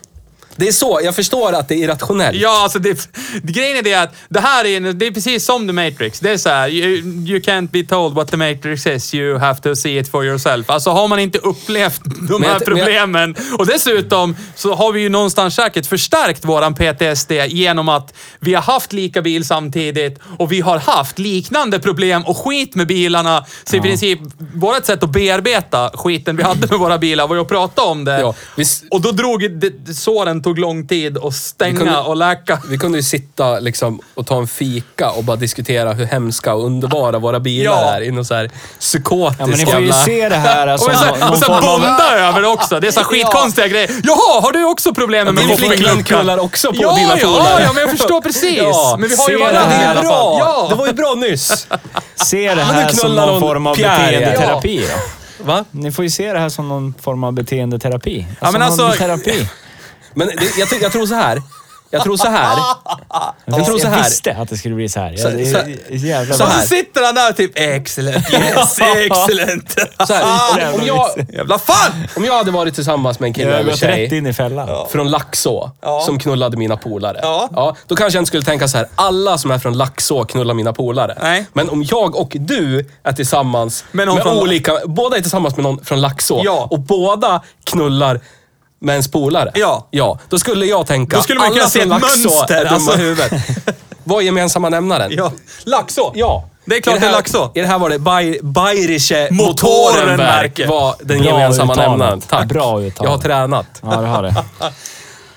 det 0.59 0.67
är 0.67 0.71
så, 0.71 0.99
jag 1.03 1.15
förstår 1.15 1.53
att 1.53 1.67
det 1.67 1.75
är 1.75 1.77
irrationellt. 1.77 2.37
Ja, 2.37 2.63
alltså 2.63 2.79
det, 2.79 3.09
grejen 3.43 3.77
är 3.77 3.81
det 3.81 3.93
att 3.93 4.13
det 4.29 4.39
här 4.39 4.65
är, 4.65 4.93
det 4.93 5.07
är 5.07 5.11
precis 5.11 5.45
som 5.45 5.67
The 5.67 5.73
Matrix. 5.73 6.19
Det 6.19 6.31
är 6.31 6.37
så 6.37 6.49
här, 6.49 6.69
you, 6.69 6.97
you 7.27 7.39
can't 7.39 7.69
be 7.71 7.83
told 7.83 8.15
what 8.15 8.31
the 8.31 8.37
Matrix 8.37 8.87
is, 8.87 9.13
you 9.13 9.37
have 9.37 9.59
to 9.61 9.75
see 9.75 9.97
it 9.97 10.11
for 10.11 10.25
yourself. 10.25 10.69
Alltså 10.69 10.89
har 10.89 11.07
man 11.07 11.19
inte 11.19 11.37
upplevt 11.37 12.01
de 12.03 12.11
Men 12.11 12.19
här 12.19 12.31
jag- 12.31 12.39
men 12.39 12.49
jag- 12.49 12.65
problemen 12.65 13.35
och 13.57 13.65
dessutom 13.67 14.35
så 14.55 14.73
har 14.75 14.91
vi 14.91 15.01
ju 15.01 15.09
någonstans 15.09 15.55
säkert 15.55 15.85
förstärkt 15.85 16.45
våran 16.45 16.73
PTSD 16.75 17.31
genom 17.47 17.89
att 17.89 18.13
vi 18.39 18.53
har 18.53 18.61
haft 18.61 18.93
lika 18.93 19.21
bil 19.21 19.45
samtidigt 19.45 20.19
och 20.37 20.51
vi 20.51 20.61
har 20.61 20.77
haft 20.79 21.19
liknande 21.19 21.79
problem 21.79 22.23
och 22.25 22.37
skit 22.37 22.75
med 22.75 22.87
bilarna. 22.87 23.45
Så 23.63 23.75
i 23.75 23.81
princip, 23.81 24.19
vårt 24.55 24.85
sätt 24.85 25.03
att 25.03 25.09
bearbeta 25.09 25.91
skiten 25.93 26.35
vi 26.37 26.43
hade 26.43 26.67
med 26.67 26.79
våra 26.79 26.97
bilar 26.97 27.27
var 27.27 27.35
ju 27.35 27.41
att 27.41 27.47
prata 27.47 27.81
om 27.81 28.05
det. 28.05 28.19
Ja, 28.19 28.33
vi 28.57 28.65
Och 28.91 29.01
då 29.01 29.11
drog 29.11 29.51
det, 29.59 29.93
såren 29.93 30.43
tog 30.43 30.48
lång 30.57 30.87
tid 30.87 31.17
att 31.17 31.33
stänga 31.33 31.71
Vi 31.71 31.77
kunde- 31.77 31.97
och 31.99 32.15
läka. 32.15 32.61
Vi 32.69 32.77
kunde 32.77 32.97
ju 32.97 33.03
sitta 33.03 33.59
liksom 33.59 33.99
och 34.15 34.27
ta 34.27 34.37
en 34.37 34.47
fika 34.47 35.09
och 35.11 35.23
bara 35.23 35.35
diskutera 35.37 35.93
hur 35.93 36.05
hemska 36.05 36.53
och 36.53 36.65
underbara 36.65 37.19
våra 37.19 37.39
bilar 37.39 37.71
Ja. 37.71 37.95
är 37.95 38.01
i 38.01 38.11
någon 38.11 38.25
så 38.25 38.33
här 38.35 38.51
psykotisk 38.79 39.39
Ja, 39.41 39.45
men 39.47 39.59
ni 39.59 39.65
får 39.65 39.73
ju 39.75 39.79
jävla... 39.87 39.93
se 40.05 40.29
det 40.29 40.35
här 40.35 40.73
Och 40.73 40.79
som 40.79 40.93
så, 40.93 41.05
någon, 41.05 41.19
någon 41.19 41.29
och 41.29 41.37
form 41.39 41.53
av... 41.55 41.61
bonda 41.79 42.17
över 42.19 42.41
det 42.41 42.47
också. 42.47 42.79
Det 42.79 42.87
är 42.87 42.91
så 42.91 43.03
skitkonstiga 43.03 43.67
grejer. 43.67 43.91
Jaha, 44.03 44.41
har 44.41 44.51
du 44.51 44.65
också 44.65 44.93
problem 44.93 45.25
med 45.35 45.35
Din 45.47 45.57
flickvän 45.57 46.03
knullar 46.03 46.37
också 46.37 46.67
på 46.73 46.77
ja, 46.81 46.95
dina 46.95 47.17
ja, 47.19 47.27
polare. 47.27 47.63
Ja, 47.63 47.73
men 47.73 47.81
jag 47.81 47.89
förstår 47.97 48.21
precis. 48.21 48.57
Ja, 48.57 48.95
men 48.99 49.09
vi 49.09 49.15
har 49.15 49.29
ju 49.29 49.37
varandra 49.37 49.61
det 49.67 49.73
i 49.75 49.77
här 49.77 49.91
alla 49.91 50.01
fall. 50.01 50.05
bra! 50.05 50.37
Ja. 50.39 50.65
Det 50.69 50.75
var 50.75 50.87
ju 50.87 50.93
bra 50.93 51.13
nyss. 51.15 51.67
Se 52.15 52.55
det 52.55 52.61
här 52.63 52.91
som 52.91 53.15
någon 53.15 53.39
form 53.41 53.67
av 53.67 53.75
Pierre. 53.75 54.11
beteendeterapi. 54.11 54.85
Va? 55.43 55.65
Ni 55.71 55.91
får 55.91 56.03
ju 56.03 56.09
se 56.09 56.33
det 56.33 56.39
här 56.39 56.49
som 56.49 56.69
någon 56.69 56.93
form 57.01 57.23
av 57.23 57.33
beteendeterapi. 57.33 58.27
Ja, 58.41 58.51
men 58.51 58.61
någon 58.61 58.61
alltså- 58.61 58.91
terapi. 58.97 59.47
Men 60.13 60.27
det, 60.27 60.57
jag, 60.57 60.69
tror- 60.69 60.81
jag 60.81 60.91
tror 60.91 61.05
så 61.05 61.15
här. 61.15 61.41
Jag 61.91 62.03
tror 62.03 62.17
så 62.17 62.27
här. 62.27 62.57
Jag 63.45 63.65
tror 63.65 63.77
så 63.79 63.85
Jag 63.87 63.91
här. 63.91 64.03
visste 64.03 64.35
att 64.35 64.49
det 64.49 64.57
skulle 64.57 64.75
bli 64.75 64.89
så 64.89 64.99
här. 64.99 65.15
Så- 65.15 65.29
Ja, 66.07 66.25
så- 66.25 66.33
så 66.37 66.43
Och 66.43 66.49
här. 66.49 66.61
så 66.61 66.67
sitter 66.67 67.05
han 67.05 67.15
där 67.15 67.31
typ 67.31 67.51
excellent, 67.55 68.33
yes, 68.33 68.79
excellent. 68.95 69.75
Så 70.07 70.13
här 70.13 70.73
om, 70.73 70.79
om, 70.79 70.85
jag, 70.87 71.07
Jävla 71.33 71.59
fan! 71.59 71.91
om 72.15 72.25
jag 72.25 72.33
hade 72.37 72.51
varit 72.51 72.75
tillsammans 72.75 73.19
med 73.19 73.27
en 73.27 73.33
kille 73.33 73.49
Jag 73.49 73.59
eller 73.59 73.71
gått 73.71 73.83
rätt 73.83 74.09
tjej 74.09 74.17
in 74.17 74.27
i 74.27 74.33
fällan. 74.33 74.69
från 74.91 75.11
Laxå 75.11 75.71
Ja. 75.81 76.01
som 76.05 76.19
knullade 76.19 76.57
mina 76.57 76.77
polare. 76.77 77.19
Ja. 77.21 77.75
då 77.87 77.95
kanske 77.95 78.17
jag 78.17 78.21
inte 78.21 78.27
skulle 78.27 78.43
tänka 78.43 78.67
så 78.67 78.77
här. 78.77 78.87
alla 78.95 79.37
som 79.37 79.51
är 79.51 79.59
från 79.59 79.77
Laxå 79.77 80.25
knullar 80.25 80.53
mina 80.53 80.73
polare. 80.73 81.17
Nej. 81.21 81.45
Men 81.53 81.69
om 81.69 81.83
jag 81.83 82.15
och 82.15 82.31
du 82.39 82.89
är 83.03 83.11
tillsammans 83.13 83.85
Med 83.91 84.07
med, 84.07 84.27
olika... 84.27 84.73
Båda 84.85 85.17
är 85.17 85.21
tillsammans 85.21 85.55
med 85.57 85.63
någon 85.63 85.85
från 85.85 86.01
Laxå 86.01 86.41
Ja. 86.45 86.67
och 86.71 86.79
båda 86.79 87.41
knullar 87.63 88.19
med 88.81 88.93
ens 88.93 89.11
polare. 89.11 89.51
Ja. 89.55 89.87
ja. 89.91 90.19
Då 90.29 90.39
skulle 90.39 90.65
jag 90.65 90.87
tänka, 90.87 91.17
Då 91.17 91.23
skulle 91.23 91.39
man 91.39 91.47
alla 91.47 91.55
kunna 91.55 91.69
se 91.69 91.79
från 91.81 91.91
ett 91.91 92.01
Laxå 92.01 92.29
mönster, 92.29 92.55
är 92.55 92.63
dumma 92.63 92.75
alltså. 92.75 92.91
huvudet. 92.97 93.31
Vad 94.03 94.19
är 94.21 94.25
gemensamma 94.25 94.69
nämnaren? 94.69 95.11
Ja. 95.17 95.31
Laxå. 95.63 96.11
Ja. 96.15 96.45
Det 96.65 96.75
är 96.77 96.81
klart 96.81 96.95
I 96.95 96.99
det 96.99 97.05
är 97.05 97.09
här- 97.09 97.17
Laxå. 97.17 97.51
I 97.55 97.61
det 97.61 97.67
här 97.67 97.79
var 97.79 97.89
det 97.89 97.97
Bay- 97.97 98.39
Bayerische 98.43 99.27
Motorenwerk. 99.31 100.57
Motorenwerk 100.59 100.69
var 100.69 100.95
den 101.03 101.17
Bra 101.21 101.27
gemensamma 101.27 101.73
uttalat. 101.73 101.89
nämnaren. 101.89 102.21
Tack. 102.21 102.45
Bra 102.47 102.79
uttalat. 102.81 103.09
Jag 103.09 103.17
har 103.17 103.23
tränat. 103.23 103.65
Ja, 103.81 104.01
det 104.01 104.07
har 104.07 104.23
det. 104.23 104.35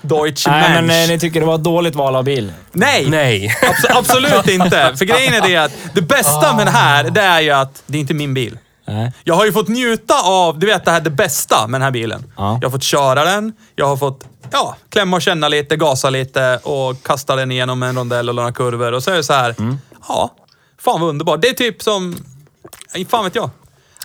Deutsche 0.01 0.51
Nej, 0.51 0.69
men 0.73 0.85
Mensch. 0.85 1.03
eh, 1.03 1.07
ni 1.09 1.19
tycker 1.19 1.39
det 1.39 1.45
var 1.45 1.55
ett 1.55 1.63
dåligt 1.63 1.95
val 1.95 2.15
av 2.15 2.23
bil? 2.23 2.53
Nej. 2.71 3.05
Nej. 3.09 3.55
Abs- 3.61 3.97
absolut 3.97 4.47
inte. 4.49 4.93
För 4.97 5.05
grejen 5.05 5.33
är 5.33 5.41
det 5.41 5.57
att 5.57 5.71
det 5.93 6.01
bästa 6.01 6.53
med 6.55 6.67
det 6.67 6.71
här, 6.71 7.03
det 7.03 7.21
är 7.21 7.41
ju 7.41 7.51
att 7.51 7.83
det 7.85 7.97
är 7.97 8.01
inte 8.01 8.13
min 8.13 8.33
bil. 8.33 8.57
Nej. 8.85 9.11
Jag 9.23 9.35
har 9.35 9.45
ju 9.45 9.51
fått 9.53 9.67
njuta 9.67 10.21
av, 10.23 10.59
du 10.59 10.67
vet 10.67 10.85
det 10.85 10.91
här 10.91 11.01
det 11.01 11.09
bästa 11.09 11.67
med 11.67 11.81
den 11.81 11.85
här 11.85 11.91
bilen. 11.91 12.31
Ja. 12.37 12.57
Jag 12.61 12.67
har 12.69 12.71
fått 12.71 12.83
köra 12.83 13.23
den, 13.25 13.53
jag 13.75 13.85
har 13.87 13.97
fått 13.97 14.23
ja, 14.51 14.75
klämma 14.89 15.15
och 15.15 15.21
känna 15.21 15.47
lite, 15.47 15.75
gasa 15.75 16.09
lite 16.09 16.59
och 16.63 17.03
kasta 17.03 17.35
den 17.35 17.51
igenom 17.51 17.83
en 17.83 17.95
rondell 17.97 18.29
och 18.29 18.35
några 18.35 18.51
kurvor. 18.51 18.91
Och 18.91 19.03
så 19.03 19.11
är 19.11 19.15
det 19.15 19.23
så 19.23 19.33
här, 19.33 19.55
Mm. 19.59 19.77
ja, 20.07 20.33
fan 20.79 21.01
vad 21.01 21.09
underbart. 21.09 21.41
Det 21.41 21.49
är 21.49 21.53
typ 21.53 21.83
som, 21.83 22.15
fan 23.09 23.23
vet 23.23 23.35
jag. 23.35 23.49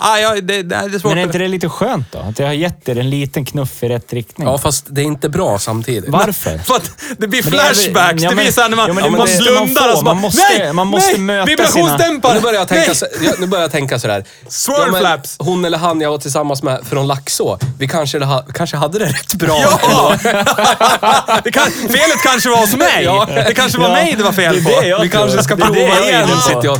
Ah, 0.01 0.19
ja, 0.19 0.35
det, 0.35 0.41
det, 0.41 0.63
det 0.63 0.75
är 0.77 0.99
svårt. 0.99 1.11
Men 1.11 1.19
är 1.19 1.23
inte 1.23 1.39
det 1.39 1.49
lite 1.49 1.69
skönt 1.69 2.13
då? 2.13 2.19
Att 2.19 2.39
jag 2.39 2.47
har 2.47 2.53
gett 2.53 2.89
er 2.89 2.99
en 2.99 3.11
liten 3.11 3.45
knuff 3.45 3.83
i 3.83 3.89
rätt 3.89 4.13
riktning? 4.13 4.49
Ja, 4.49 4.59
fast 4.59 4.85
det 4.89 5.01
är 5.01 5.05
inte 5.05 5.29
bra 5.29 5.59
samtidigt. 5.59 6.11
Varför? 6.11 6.59
För 6.65 6.75
att 6.75 6.91
det 7.19 7.29
blir 7.29 7.43
Men 7.43 7.53
det 7.53 7.59
flashbacks. 7.59 8.23
ja, 8.23 8.31
det 8.31 8.35
men- 8.37 8.45
blir 8.45 8.53
såhär 8.53 8.69
när 8.69 8.77
man, 8.77 8.89
ja, 8.89 8.95
men 8.95 9.05
det 9.05 9.11
man 9.11 9.19
måste 9.21 9.43
man 9.53 9.65
blundar 9.65 9.93
och 9.93 9.99
så 9.99 10.05
bara, 10.05 10.15
Man 10.15 10.23
måste- 10.23 10.43
nej, 10.59 10.73
man 10.73 10.87
måste 10.87 11.11
nej, 11.13 11.21
möta 11.21 11.47
vibrationsdämpare. 11.47 12.31
Och 12.31 12.35
nu 12.37 12.41
börjar 12.43 12.59
jag 12.61 12.69
tänka, 12.69 12.87
nej. 12.87 12.97
så, 12.97 13.07
ja, 13.23 13.33
nu 13.39 13.47
börjar 13.47 13.63
jag 13.63 13.71
tänka 13.73 13.99
sådär. 13.99 14.25
Swirl 14.49 14.91
men 14.91 15.01
flaps. 15.01 15.37
Hon 15.39 15.65
eller 15.65 15.79
han 15.79 16.01
jag 16.01 16.11
var 16.11 16.19
tillsammans 16.19 16.63
med 16.63 16.81
från 16.91 17.07
Laxå, 17.07 17.59
vi 17.79 17.89
kanske, 17.89 18.25
ha, 18.25 18.45
kanske 18.55 18.77
hade 18.77 18.99
det 18.99 19.05
rätt 19.07 19.35
bra. 19.35 19.59
Ja! 19.83 20.17
det 21.45 21.51
kan, 21.53 21.63
felet 21.73 22.23
kanske 22.25 22.49
var 22.51 22.57
hos 22.57 22.77
mig. 22.77 23.05
Ja. 23.05 23.29
Det 23.49 23.55
kanske 23.55 23.79
var 23.79 23.89
Ja, 23.89 23.93
mig 23.95 24.15
det 24.19 24.25
var 24.25 24.33
fel 24.33 24.55
det 24.65 24.71
är 24.71 24.75
på. 24.75 24.81
det 24.81 24.89
jag 24.89 25.01
Vi 25.01 25.09
kanske 25.09 25.43
ska 25.43 25.55
Det 25.57 25.61
det 25.63 25.67
prova 25.67 25.79
igen, 25.81 26.29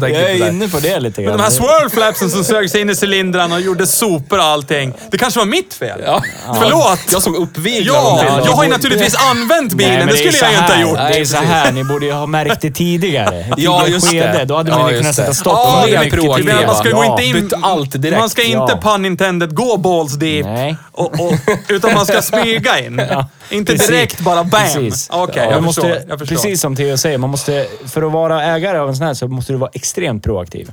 jag 0.01 0.31
är 0.31 0.49
inne 0.49 0.69
på 0.69 0.81
det 0.81 1.01
lite 1.01 1.21
Men 1.21 1.29
grann. 1.29 1.37
de 1.39 1.43
här 1.43 1.51
swirl 1.51 1.89
flapsen 1.91 2.31
som 2.31 2.45
sög 2.45 2.71
sig 2.71 2.81
in 2.81 2.91
i 2.91 2.95
cylindrarna 3.09 3.55
och 3.55 3.61
gjorde 3.61 3.87
sopor 3.87 4.39
och 4.39 4.45
allting. 4.45 4.93
Det 5.11 5.19
kanske 5.19 5.39
var 5.41 5.47
mitt 5.47 5.75
fel. 5.75 6.01
Ja. 6.07 6.23
Förlåt! 6.61 6.99
Jag 7.13 7.23
som 7.23 7.35
uppviglar 7.35 7.95
Ja, 7.95 8.19
till 8.19 8.29
jag 8.47 8.53
har 8.53 8.65
ju 8.65 8.71
det. 8.71 8.77
naturligtvis 8.77 9.15
använt 9.31 9.73
bilen. 9.75 9.95
Nej, 9.95 10.07
det 10.07 10.13
är 10.13 10.33
skulle 10.33 10.51
jag 10.51 10.53
ju 10.53 10.59
inte 10.59 10.75
ha 10.75 10.81
gjort. 10.81 11.13
Det 11.13 11.21
är 11.21 11.25
så 11.25 11.37
här, 11.37 11.73
ni 11.73 11.85
borde 11.85 12.07
ju 12.07 12.13
ha 12.13 12.27
märkt 12.27 12.61
det 12.61 12.71
tidigare. 12.71 13.47
Ja, 13.57 13.87
just 13.87 14.11
skede. 14.11 14.33
det. 14.39 14.45
Då 14.45 14.57
hade 14.57 14.71
man 14.71 14.81
Ja, 14.81 14.91
ju 14.91 14.99
kunnat 14.99 15.17
det. 15.17 15.23
sätta 15.23 15.35
stopp. 15.35 15.53
Ja, 15.65 15.73
Man 15.81 15.87
det 15.91 15.97
är 15.97 16.05
mycket. 16.05 16.67
Man 16.67 16.77
ska 16.77 16.91
gå 16.91 17.05
Ja. 17.05 17.21
inte 17.21 17.39
in... 17.39 17.51
Allt 17.63 18.03
direkt. 18.03 18.19
Man 18.21 18.31
ska 18.31 18.43
inte, 18.43 18.57
Ja. 18.57 18.81
pun 18.83 19.05
intended, 19.05 19.55
gå 19.55 19.77
balls 19.77 20.13
deep. 20.15 20.47
Nej. 20.47 20.77
Och, 20.93 21.21
och, 21.21 21.35
utan 21.69 21.95
man 21.95 22.07
ska 22.07 22.23
smyga 22.23 22.79
in. 22.79 23.03
Inte 23.51 23.73
Precis. 23.73 23.89
direkt 23.89 24.21
bara 24.21 24.45
bam. 24.45 24.61
Precis. 24.63 25.09
Okej, 25.13 25.43
Ja, 25.47 25.51
jag, 25.51 25.63
måste, 25.63 26.05
jag 26.09 26.19
förstår. 26.19 26.37
Precis 26.37 26.61
som 26.61 26.77
Theo 26.77 26.97
säger, 26.97 27.19
man 27.19 27.31
måste, 27.31 27.67
för 27.87 28.03
att 28.03 28.13
vara 28.13 28.45
ägare 28.45 28.79
av 28.79 28.89
en 28.89 28.97
sån 28.97 29.07
här 29.07 29.15
så 29.15 29.29
måste 29.29 29.53
du 29.53 29.57
vara 29.59 29.71
extremt 29.75 30.25
proaktiv. 30.25 30.71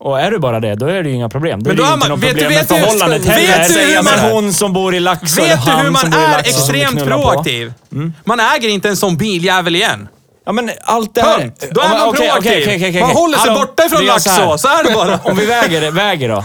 Och 0.00 0.20
är 0.20 0.30
du 0.30 0.38
bara 0.38 0.60
det, 0.60 0.74
då 0.74 0.86
är 0.86 1.02
det 1.02 1.08
ju 1.08 1.14
inga 1.14 1.28
problem. 1.28 1.62
Då 1.62 1.70
Men 1.70 1.78
är 1.78 1.82
då 1.82 1.82
det 1.82 1.88
ju 1.88 1.92
är 1.92 1.94
inte 1.96 2.08
något 2.08 2.18
vet 2.22 2.28
du- 2.28 2.34
problem 2.34 2.52
med 2.52 2.58
vet 2.58 2.68
förhållandet 2.68 3.22
vet 3.24 3.34
heller. 3.34 3.74
du 3.74 3.80
hur 3.96 4.02
man- 4.02 4.04
man 4.20 4.32
hon 4.32 4.52
som 4.52 4.72
bor 4.72 4.94
i 4.94 5.00
Laxå 5.00 5.42
Vet 5.42 5.64
du 5.64 5.70
hur 5.70 5.90
man 5.90 6.12
är 6.12 6.30
Laxå 6.32 6.50
extremt 6.50 7.04
proaktiv? 7.04 7.72
Man 8.24 8.40
äger 8.40 8.68
inte 8.68 8.88
en 8.88 8.96
sån 8.96 9.16
biljävel 9.16 9.76
igen. 9.76 10.08
Ja, 10.46 10.52
men 10.52 10.70
allt 10.82 11.14
det 11.14 11.20
här... 11.22 11.38
Punkt. 11.38 11.64
Då 11.70 11.80
är 11.80 11.88
men 11.88 11.98
man 11.98 12.08
okej, 12.08 12.28
proaktiv. 12.28 12.52
okej, 12.52 12.76
okej, 12.76 12.88
okej, 12.88 13.00
Man 13.00 13.10
håller 13.10 13.38
sig 13.38 13.48
Hallå, 13.50 13.60
borta 13.66 13.84
ifrån 13.84 14.04
gör 14.04 14.18
så. 14.18 14.30
Laxå, 14.30 14.58
så 14.58 14.68
är 14.68 14.84
det 14.84 14.94
bara. 14.94 15.18
Om 15.24 15.36
vi 15.36 15.46
väger, 15.46 15.90
väger 15.90 16.28
då. 16.28 16.44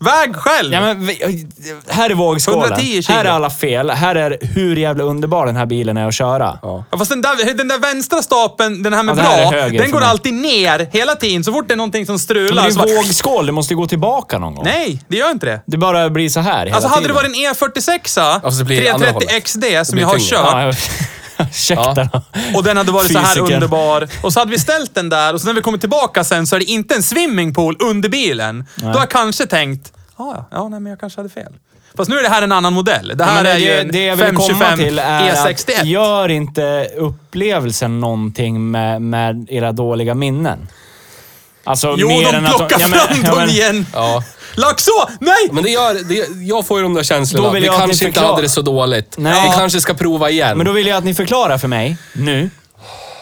Väg 0.00 0.36
själv. 0.36 0.72
Ja, 0.72 0.80
men, 0.80 1.06
vi- 1.06 1.46
här 1.88 2.10
är 2.10 2.14
vågskålen. 2.14 2.60
110 2.62 3.02
kilo. 3.02 3.16
Här 3.18 3.24
är 3.24 3.28
alla 3.30 3.50
fel. 3.50 3.90
Här 3.90 4.14
är 4.14 4.38
hur 4.40 4.76
jävla 4.76 5.04
underbar 5.04 5.46
den 5.46 5.56
här 5.56 5.66
bilen 5.66 5.96
är 5.96 6.08
att 6.08 6.14
köra. 6.14 6.58
Ja. 6.62 6.84
Ja, 6.90 6.98
fast 6.98 7.10
den 7.10 7.20
där, 7.20 7.54
den 7.54 7.68
där 7.68 7.78
vänstra 7.78 8.22
stapeln, 8.22 8.82
den 8.82 8.92
här 8.92 9.02
med 9.02 9.12
Ja, 9.12 9.16
det 9.16 9.22
här 9.28 9.38
är 9.46 9.50
bra, 9.50 9.60
höger 9.60 9.78
den 9.78 9.86
för 9.86 9.92
går 9.92 10.00
mig. 10.00 10.08
alltid 10.08 10.34
ner 10.34 10.88
hela 10.92 11.14
tiden. 11.14 11.44
Så 11.44 11.52
fort 11.52 11.68
det 11.68 11.74
är 11.74 11.76
någonting 11.76 12.06
som 12.06 12.12
Men 12.12 12.18
strular. 12.18 12.64
det 12.64 12.72
så 12.72 12.80
är 12.82 12.86
bara, 12.86 12.96
vågskål, 12.96 13.46
det 13.46 13.52
måste 13.52 13.74
ju 13.74 13.78
gå 13.78 13.86
tillbaka 13.86 14.38
någon 14.38 14.54
gång. 14.54 14.64
Nej, 14.64 15.00
det 15.08 15.16
gör 15.16 15.30
inte 15.30 15.46
det. 15.46 15.60
Det 15.66 15.76
bara 15.76 16.10
blir 16.10 16.28
så 16.28 16.40
här 16.40 16.64
hela 16.64 16.74
Alltså 16.76 16.88
hade 16.88 17.00
det 17.08 17.14
tiden. 17.14 17.16
varit 17.16 17.60
en 17.62 17.68
E46 17.68 18.40
Ja, 18.42 18.50
så 18.50 18.64
blir 18.64 18.80
det 18.80 18.88
andra 18.90 19.06
330 19.06 19.28
hållet. 19.28 19.44
XD 19.44 19.86
som 19.86 19.94
blir 19.94 20.02
jag 20.04 20.08
har 20.08 20.16
tyngre. 20.16 20.30
kört 20.30 20.74
Ja, 20.80 21.08
Ursäkta 21.50 21.94
då. 21.94 22.22
och 22.54 22.64
den 22.64 22.76
hade 22.76 22.92
varit 22.92 23.12
så 23.12 23.18
här 23.18 23.34
Fysiker. 23.34 23.54
underbar. 23.54 24.08
Och 24.22 24.32
så 24.32 24.40
hade 24.40 24.50
vi 24.50 24.58
ställt 24.58 24.94
den 24.94 25.08
där 25.08 25.34
och 25.34 25.40
så 25.40 25.46
när 25.46 25.54
vi 25.54 25.60
kommer 25.60 25.78
tillbaka 25.78 26.24
sen 26.24 26.46
så 26.46 26.56
är 26.56 26.60
det 26.60 26.64
inte 26.66 26.94
en 26.94 27.02
swimmingpool 27.02 27.76
under 27.80 28.08
bilen. 28.08 28.64
Då 28.76 28.86
har 28.86 28.94
jag 28.98 29.10
kanske 29.10 29.46
tänkt, 29.46 29.92
"Ah, 30.16 30.24
ja, 30.34 30.48
ja, 30.50 30.68
nej 30.68 30.80
men 30.80 30.90
jag 30.90 31.00
kanske 31.00 31.18
hade 31.18 31.28
fel. 31.28 31.52
Fast 31.96 32.10
nu 32.10 32.18
är 32.18 32.22
det 32.22 32.28
här 32.28 32.42
en 32.42 32.52
annan 32.52 32.72
modell. 32.72 33.12
Det 33.16 33.24
här 33.24 33.42
Men 33.42 33.52
är 33.52 33.56
ju 33.58 33.72
en 33.80 33.88
det 33.92 34.04
jag 34.04 34.16
vill 34.16 34.26
komma 34.36 34.48
525 34.58 34.78
till 34.78 34.98
är 34.98 35.20
E61. 35.34 35.80
att 35.80 35.86
gör 35.86 36.28
inte 36.28 36.88
upplevelsen 36.96 38.00
någonting 38.00 38.70
med, 38.70 39.02
med 39.02 39.46
era 39.50 39.72
dåliga 39.72 40.14
minnen. 40.14 40.68
Alltså, 41.64 41.94
Jo, 41.98 42.08
mer 42.08 42.32
de 42.32 42.36
än 42.38 42.46
att 42.46 42.56
plockar 42.56 42.80
ja, 42.80 42.88
men- 42.88 42.98
fram 43.00 43.18
ja, 43.24 43.34
dem 43.40 43.48
igen. 43.48 43.86
Ja. 43.94 44.22
Laxå! 44.58 44.92
Nej! 45.20 45.34
Men 45.52 45.64
det 45.64 45.70
gör, 45.70 45.94
det, 46.08 46.42
jag 46.46 46.66
får 46.66 46.78
ju 46.78 46.82
de 46.82 46.94
där 46.94 47.02
känslorna. 47.02 47.46
Då 47.48 47.52
vill 47.54 47.62
Vi 47.62 47.66
jag 47.66 47.74
att 47.74 47.80
ni 47.80 47.86
kanske 47.88 48.04
inte 48.06 48.14
förklarar. 48.14 48.34
hade 48.34 48.42
det 48.46 48.48
så 48.48 48.62
dåligt. 48.62 49.14
Nej. 49.18 49.48
Vi 49.50 49.56
kanske 49.56 49.80
ska 49.80 49.94
prova 49.94 50.30
igen. 50.30 50.56
Men 50.56 50.66
då 50.66 50.72
vill 50.72 50.86
jag 50.86 50.96
att 50.98 51.04
ni 51.04 51.14
förklarar 51.14 51.58
för 51.58 51.68
mig, 51.68 51.96
nu. 52.12 52.50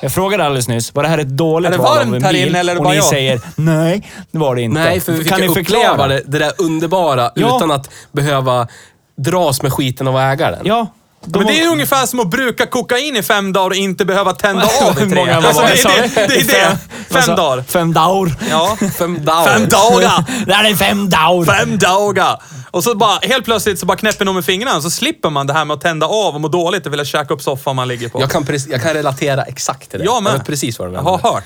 Jag 0.01 0.13
frågade 0.13 0.45
alldeles 0.45 0.69
nyss, 0.69 0.95
var 0.95 1.03
det 1.03 1.09
här 1.09 1.19
ett 1.19 1.29
dåligt 1.29 1.69
Är 1.69 1.73
det 1.73 1.79
val 1.79 1.89
av 1.89 1.97
varmt 1.97 2.15
en 2.17 2.25
här 2.25 2.33
bil? 2.33 2.49
inne 2.49 2.59
eller 2.61 2.77
och 2.77 2.83
bara 2.83 2.91
ni 2.91 2.97
jag? 2.97 3.05
säger, 3.05 3.41
nej, 3.57 4.11
det 4.31 4.39
var 4.39 4.55
det 4.57 4.63
inte. 4.63 4.81
Nej, 4.81 5.01
för 5.01 5.13
vi 5.13 5.19
fick 5.19 5.29
kan 5.29 5.39
ju 5.43 5.45
ni 5.45 5.61
uppleva 5.61 5.65
förklara? 5.89 6.09
det, 6.09 6.23
det 6.27 6.39
där 6.39 6.53
underbara 6.59 7.31
Ja. 7.35 7.57
utan 7.57 7.71
att 7.71 7.91
behöva 8.13 8.69
dras 9.17 9.63
med 9.63 9.73
skiten 9.73 10.09
av 10.09 10.19
ägaren. 10.19 10.61
Ja. 10.65 10.87
Då 11.27 11.39
Men 11.39 11.49
det 11.49 11.61
är 11.61 11.69
ungefär 11.69 12.07
som 12.07 12.21
att 12.21 12.31
bruka 12.31 12.67
kokain 12.67 13.17
i 13.17 13.23
fem 13.23 13.53
dagar 13.53 13.71
och 13.71 13.77
inte 13.77 14.05
behöva 14.05 14.33
tända 14.33 14.63
av 14.83 14.99
i 14.99 15.01
Hur 15.01 15.11
tre. 15.11 15.19
många 15.21 15.37
Alltså, 15.37 15.63
var 15.63 15.69
det, 15.69 15.81
är 15.81 16.03
det, 16.03 16.35
det 16.35 16.35
är 16.35 16.71
det. 16.71 16.79
Sa- 17.11 17.21
Fem 17.21 17.37
dagar. 17.37 17.63
Fem 17.69 17.93
dagar. 17.93 18.35
Ja. 18.51 18.77
Fem 18.99 19.25
dagar. 19.25 19.47
Fem 19.47 19.69
dagar! 19.69 20.25
Det 20.47 20.53
här 20.55 20.71
är 20.71 20.75
fem 20.75 21.11
dagar. 21.11 21.55
Fem 21.59 21.79
dagar! 21.79 22.43
Och 22.71 22.85
så 22.85 22.95
bara, 22.95 23.19
helt 23.23 23.45
plötsligt 23.45 23.79
så 23.79 23.87
bara 23.87 23.97
knäpper 23.97 24.25
någon 24.25 24.35
med 24.35 24.45
fingrarna 24.45 24.81
så 24.81 24.91
slipper 24.91 25.31
man 25.31 25.47
det 25.47 25.53
här 25.53 25.65
med 25.65 25.75
att 25.75 25.81
tända 25.81 26.07
av 26.07 26.35
och 26.35 26.41
må 26.41 26.49
dåligt 26.49 26.87
och 26.87 26.93
vilja 26.93 27.05
käka 27.05 27.35
upp 27.35 27.43
soffan 27.43 27.77
man 27.77 27.89
ligger 27.89 28.09
på. 28.09 28.21
Jag 28.21 28.31
kan, 28.31 28.47
jag 28.69 28.83
kan 28.83 28.95
relatera 28.95 29.43
exakt 29.43 29.91
till 29.91 29.99
det. 29.99 30.05
Jag 30.05 30.23
med. 30.23 30.33
vet 30.33 30.47
precis 30.47 30.79
vad 30.79 30.89
du 30.89 30.95
Jag 30.95 31.01
har 31.03 31.19
hört. 31.19 31.45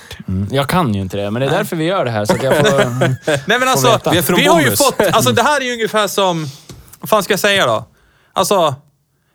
Jag 0.50 0.68
kan 0.68 0.94
ju 0.94 1.00
inte 1.00 1.16
det, 1.16 1.30
men 1.30 1.40
det 1.42 1.46
är 1.46 1.50
därför 1.50 1.76
vi 1.76 1.84
gör 1.84 2.04
det 2.04 2.10
här. 2.10 2.24
Så 2.24 2.32
att 2.32 2.42
jag 2.42 2.56
får... 2.56 2.78
Nej 3.48 3.58
men 3.58 3.68
alltså, 3.68 4.00
vi, 4.04 4.10
Vi 4.10 4.18
är 4.18 4.22
från 4.22 4.46
har 4.46 4.60
ju 4.60 4.76
fått, 4.76 5.00
alltså 5.12 5.32
det 5.32 5.42
här 5.42 5.60
är 5.60 5.64
ju 5.64 5.72
ungefär 5.72 6.08
som, 6.08 6.48
vad 7.00 7.08
fan 7.10 7.22
ska 7.22 7.32
jag 7.32 7.40
säga 7.40 7.66
då? 7.66 7.84
Alltså, 8.32 8.74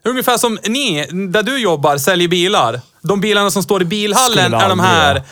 ungefär 0.06 0.38
som 0.38 0.60
ni, 0.68 1.08
där 1.12 1.44
du 1.44 1.58
jobbar, 1.58 1.98
säljer 1.98 2.28
bilar. 2.28 2.82
De 3.02 3.22
bilarna 3.22 3.52
som 3.52 3.64
står 3.64 3.82
i 3.82 3.86
bilhallen 3.86 4.44
Skulle 4.44 4.58
är 4.58 4.70
de 4.70 4.80
aldrig 4.80 4.90
här, 4.90 5.24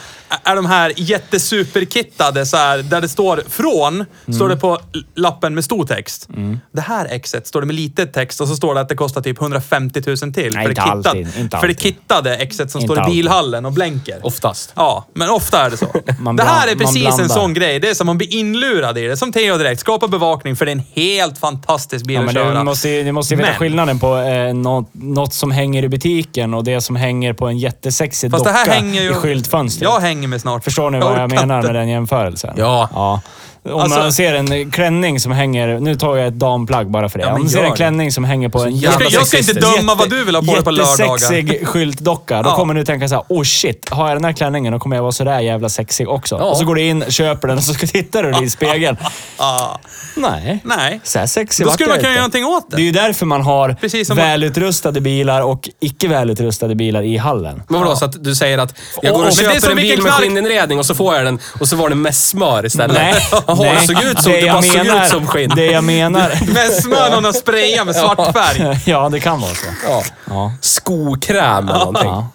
är 0.44 0.56
de 0.56 0.66
här 0.66 0.94
jättesuperkittade 0.96 2.46
så 2.46 2.58
här, 2.58 2.78
där 2.78 3.02
det 3.02 3.10
står 3.10 3.44
från, 3.50 4.06
står 4.36 4.50
det 4.50 4.58
på 4.58 4.80
lappen 5.16 5.56
med 5.56 5.64
stor 5.64 5.86
text. 5.86 6.28
Det 6.72 6.82
här 6.82 7.06
exet 7.06 7.48
står 7.48 7.62
det 7.62 7.68
med 7.68 7.76
lite 7.76 8.06
text 8.06 8.42
och 8.42 8.48
så 8.48 8.56
står 8.56 8.76
det 8.76 8.82
att 8.82 8.90
det 8.90 8.96
kostar 8.96 9.22
typ 9.22 9.42
150 9.42 10.02
000 10.08 10.18
till. 10.18 10.34
Nej, 10.34 10.34
för, 10.52 10.60
inte 10.60 10.70
det 10.70 10.76
kittad, 10.76 11.08
alltid, 11.08 11.28
inte 11.40 11.58
för 11.58 11.68
det 11.68 11.80
kittade 11.82 12.36
exet 12.36 12.72
som 12.72 12.82
Inte 12.82 12.94
står 12.94 13.08
i 13.10 13.12
bilhallen 13.12 13.66
och 13.66 13.72
blänker. 13.72 14.20
Oftast. 14.24 14.72
Ja, 14.76 15.08
men 15.14 15.30
ofta 15.30 15.66
är 15.66 15.70
det 15.70 15.78
så. 15.78 15.86
Det 16.38 16.44
här 16.44 16.68
är 16.72 16.76
precis 16.76 17.20
en 17.20 17.30
sån 17.30 17.54
grej. 17.54 17.80
Det 17.80 17.90
är 17.90 17.94
som 17.94 18.08
man 18.08 18.18
blir 18.18 18.34
inlurad 18.36 18.98
i 18.98 19.08
det. 19.08 19.18
Som 19.18 19.32
Theo 19.34 19.58
direkt. 19.58 19.82
Skapa 19.82 20.08
bevakning 20.08 20.56
för 20.56 20.66
det 20.66 20.72
är 20.72 20.76
en 20.76 20.84
helt 20.96 21.38
fantastisk 21.38 22.06
bil 22.06 22.14
Ja, 22.16 22.20
att 22.20 22.26
men 22.26 22.34
köra. 22.36 22.58
du 22.58 22.64
måste, 22.64 22.90
ju- 22.90 23.04
du 23.04 23.12
måste 23.12 23.34
ju 23.34 23.38
veta 23.38 23.50
Men- 23.50 23.60
skillnaden 23.60 24.00
på 24.00 24.18
eh, 24.18 24.54
något, 24.54 24.90
något 24.94 25.34
som 25.34 25.52
hänger 25.52 25.84
i 25.84 25.90
butiken 25.90 26.54
och 26.54 26.64
det 26.64 26.82
som 26.82 26.96
hänger 26.96 27.34
på 27.34 27.48
en 27.48 27.58
jättesexig 27.60 28.32
Fast 28.32 28.44
det 28.44 28.50
docka 28.50 28.64
här 28.72 28.72
hänger 28.82 29.02
ju... 29.04 29.12
i 29.12 29.14
skyltfönstret. 29.14 29.84
Jag 29.84 30.00
hänger 30.00 30.23
med 30.28 30.42
snart. 30.42 30.64
Förstår 30.64 30.90
ni 30.90 31.00
vad 31.00 31.20
jag 31.20 31.30
menar 31.30 31.58
inte. 31.58 31.68
med 31.68 31.76
den 31.76 31.88
jämförelsen? 31.88 32.54
Ja. 32.58 32.90
ja. 32.94 33.22
Om 33.66 33.80
Alltså- 33.80 34.00
man 34.00 34.14
ser 34.14 34.34
en 34.34 34.72
klänning 34.72 35.20
som 35.20 35.32
hänger... 35.32 35.80
Nu 35.80 35.96
tar 35.96 36.16
jag 36.18 36.28
ett 36.28 36.34
damplagg 36.40 36.92
bara 36.92 37.10
för 37.10 37.20
det. 37.20 37.26
Ja, 37.26 37.34
Om 37.34 37.40
man 37.42 37.50
ser 37.50 37.64
en 37.64 37.76
klänning 37.76 38.12
som 38.12 38.24
hänger 38.24 38.50
på 38.50 38.60
en 38.64 38.80
Jag 38.80 38.94
ska, 38.94 39.04
jävla 39.04 39.18
jag 39.20 39.28
ska 39.28 39.38
inte 39.38 39.54
döma 39.54 39.96
vad 39.96 40.10
du 40.10 40.24
vill 40.24 40.36
ha 40.36 40.42
på 40.42 40.54
dig 40.56 40.64
på 40.64 40.72
lördagar. 40.72 41.14
jättesexig 41.14 41.68
skyltdocka. 41.68 42.42
Då 42.44 42.50
Ja. 42.50 42.56
kommer 42.56 42.74
du 42.74 42.86
tänka 42.86 43.08
så 43.08 43.16
här: 43.16 43.24
oh 43.30 43.44
shit, 43.44 43.90
har 43.90 44.08
jag 44.10 44.18
den 44.18 44.26
här 44.26 44.34
klänningen 44.34 44.74
då 44.74 44.80
kommer 44.80 44.96
jag 44.96 45.04
vara 45.04 45.12
sådär 45.12 45.40
jävla 45.40 45.70
sexig 45.70 46.10
också. 46.10 46.36
Ja. 46.36 46.44
Och 46.44 46.58
så 46.58 46.66
går 46.66 46.76
du 46.76 46.82
in, 46.82 47.04
köper 47.10 47.48
den 47.48 47.58
och 47.58 47.64
så 47.64 47.74
tittar 47.74 48.24
du 48.24 48.46
i 48.46 48.50
spegeln. 48.58 48.98
Ja. 49.38 49.80
Nej. 50.16 50.60
Nej. 50.64 51.00
Så 51.04 51.20
här 51.20 51.26
sexig 51.26 51.66
Då 51.66 51.72
skulle 51.72 51.90
man 51.90 51.98
kunna 51.98 52.10
göra 52.10 52.20
någonting 52.22 52.46
åt 52.46 52.66
Det 52.70 52.76
är 52.76 52.78
det. 52.78 52.84
ju 52.84 52.92
därför 52.92 53.26
man 53.26 53.42
har 53.42 54.16
välutrustade 54.16 55.02
bilar 55.02 55.42
och 55.42 55.70
icke 55.80 56.08
välutrustade 56.08 56.76
bilar 56.76 57.02
i 57.04 57.18
hallen. 57.18 57.64
Men 57.70 57.80
vadå, 57.82 57.96
så 57.96 58.06
att 58.06 58.24
du 58.24 58.36
säger 58.36 58.58
att 58.58 58.76
jag 59.02 59.12
Och- 59.14 59.18
går 59.20 59.26
och 59.26 59.32
och- 59.32 59.38
är 59.44 59.54
köper 59.54 59.70
en 59.70 59.76
bil 59.76 60.02
med 60.02 60.12
skinninredning 60.12 60.80
och 60.80 60.86
så 60.86 60.96
får 60.96 61.16
jag 61.16 61.26
den 61.26 61.40
och 61.60 61.68
så 61.68 61.76
var 61.76 61.90
det 61.90 61.96
med 61.96 62.16
smör 62.16 62.66
istället. 62.66 62.98
Nej, 62.98 63.16
Jaha, 63.58 63.74
nej. 63.74 63.88
det 63.88 63.88
såg 63.88 64.04
ut 64.04 64.22
som, 64.24 64.32
det, 64.32 64.52
bara 64.52 64.62
såg 64.62 64.78
menar, 64.78 65.04
ut 65.04 65.10
som 65.10 65.28
skinn. 65.28 65.52
Det 65.56 65.66
jag 65.66 65.84
menar... 65.84 66.30
Med 66.54 66.72
smör 66.72 67.12
någon 67.12 67.26
har 67.26 67.34
sprayat 67.34 67.86
med 67.86 67.96
svart 67.96 68.34
färg. 68.34 68.80
ja, 68.86 69.10
det 69.10 69.20
kan 69.20 69.42
vara 69.42 69.52
så. 69.52 69.66
Ja. 69.88 70.04
Ja. 70.30 70.54
Skokräm 70.62 71.70
eller 71.70 71.80
någonting. 71.80 72.10
ja. 72.10 72.28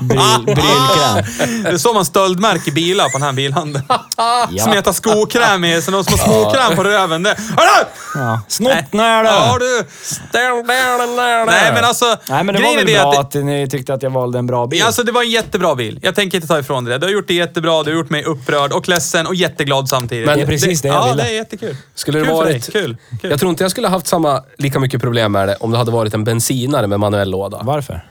Brill, 0.00 0.44
brillkräm. 0.44 1.62
Det 1.64 1.70
är 1.70 1.78
så 1.78 1.92
man 1.92 2.04
stöldmärker 2.04 2.72
bilar 2.72 3.04
på 3.04 3.10
den 3.12 3.22
här 3.22 3.32
bilhandeln. 3.32 3.84
Ja. 4.16 4.48
Smeta 4.64 4.92
skokräm 4.92 5.64
i, 5.64 5.82
så 5.82 5.90
de 5.90 6.04
som 6.04 6.18
har 6.18 6.26
skokräm 6.26 6.76
på 6.76 6.84
röven. 6.84 7.22
Det. 7.22 7.36
Hörru! 7.56 7.86
Ja. 8.14 8.40
Snottnära! 8.48 9.26
Ja 9.26 9.56
du! 9.60 9.84
Nej 10.32 11.72
men 11.74 11.84
alltså, 11.84 12.04
Nej, 12.28 12.44
men 12.44 12.54
det 12.54 12.62
var 12.62 12.76
väl 12.76 12.86
det 12.86 12.92
bra 13.02 13.10
att... 13.12 13.36
att 13.36 13.44
ni 13.44 13.68
tyckte 13.68 13.94
att 13.94 14.02
jag 14.02 14.10
valde 14.10 14.38
en 14.38 14.46
bra 14.46 14.66
bil. 14.66 14.82
Alltså 14.82 15.02
det 15.02 15.12
var 15.12 15.22
en 15.22 15.30
jättebra 15.30 15.74
bil. 15.74 16.00
Jag 16.02 16.14
tänker 16.14 16.38
inte 16.38 16.48
ta 16.48 16.58
ifrån 16.58 16.84
dig 16.84 16.92
det. 16.92 16.98
Du 16.98 17.06
har 17.06 17.12
gjort 17.12 17.28
det 17.28 17.34
jättebra, 17.34 17.82
du 17.82 17.90
har 17.90 17.96
gjort 17.98 18.10
mig 18.10 18.24
upprörd 18.24 18.72
och 18.72 18.88
ledsen 18.88 19.26
och 19.26 19.34
jätteglad 19.34 19.88
samtidigt. 19.88 20.26
Men 20.26 20.36
det 20.38 20.42
är 20.44 20.46
precis 20.46 20.82
det 20.82 20.88
jag 20.88 20.96
Ja, 20.96 21.08
ville. 21.10 21.22
det 21.22 21.28
är 21.28 21.34
jättekul. 21.34 21.76
Skulle 21.94 22.18
det 22.18 22.24
Kul 22.24 22.30
för 22.34 22.36
varit... 22.44 22.72
dig. 22.72 22.72
Kul. 22.82 22.96
Kul. 23.20 23.30
Jag 23.30 23.40
tror 23.40 23.50
inte 23.50 23.64
jag 23.64 23.70
skulle 23.70 23.88
haft 23.88 24.06
samma, 24.06 24.42
lika 24.58 24.78
mycket 24.80 25.00
problem 25.00 25.32
med 25.32 25.48
det 25.48 25.56
om 25.60 25.70
det 25.70 25.78
hade 25.78 25.90
varit 25.90 26.14
en 26.14 26.24
bensinare 26.24 26.86
med 26.86 27.00
manuell 27.00 27.30
låda. 27.30 27.60
Varför? 27.62 28.06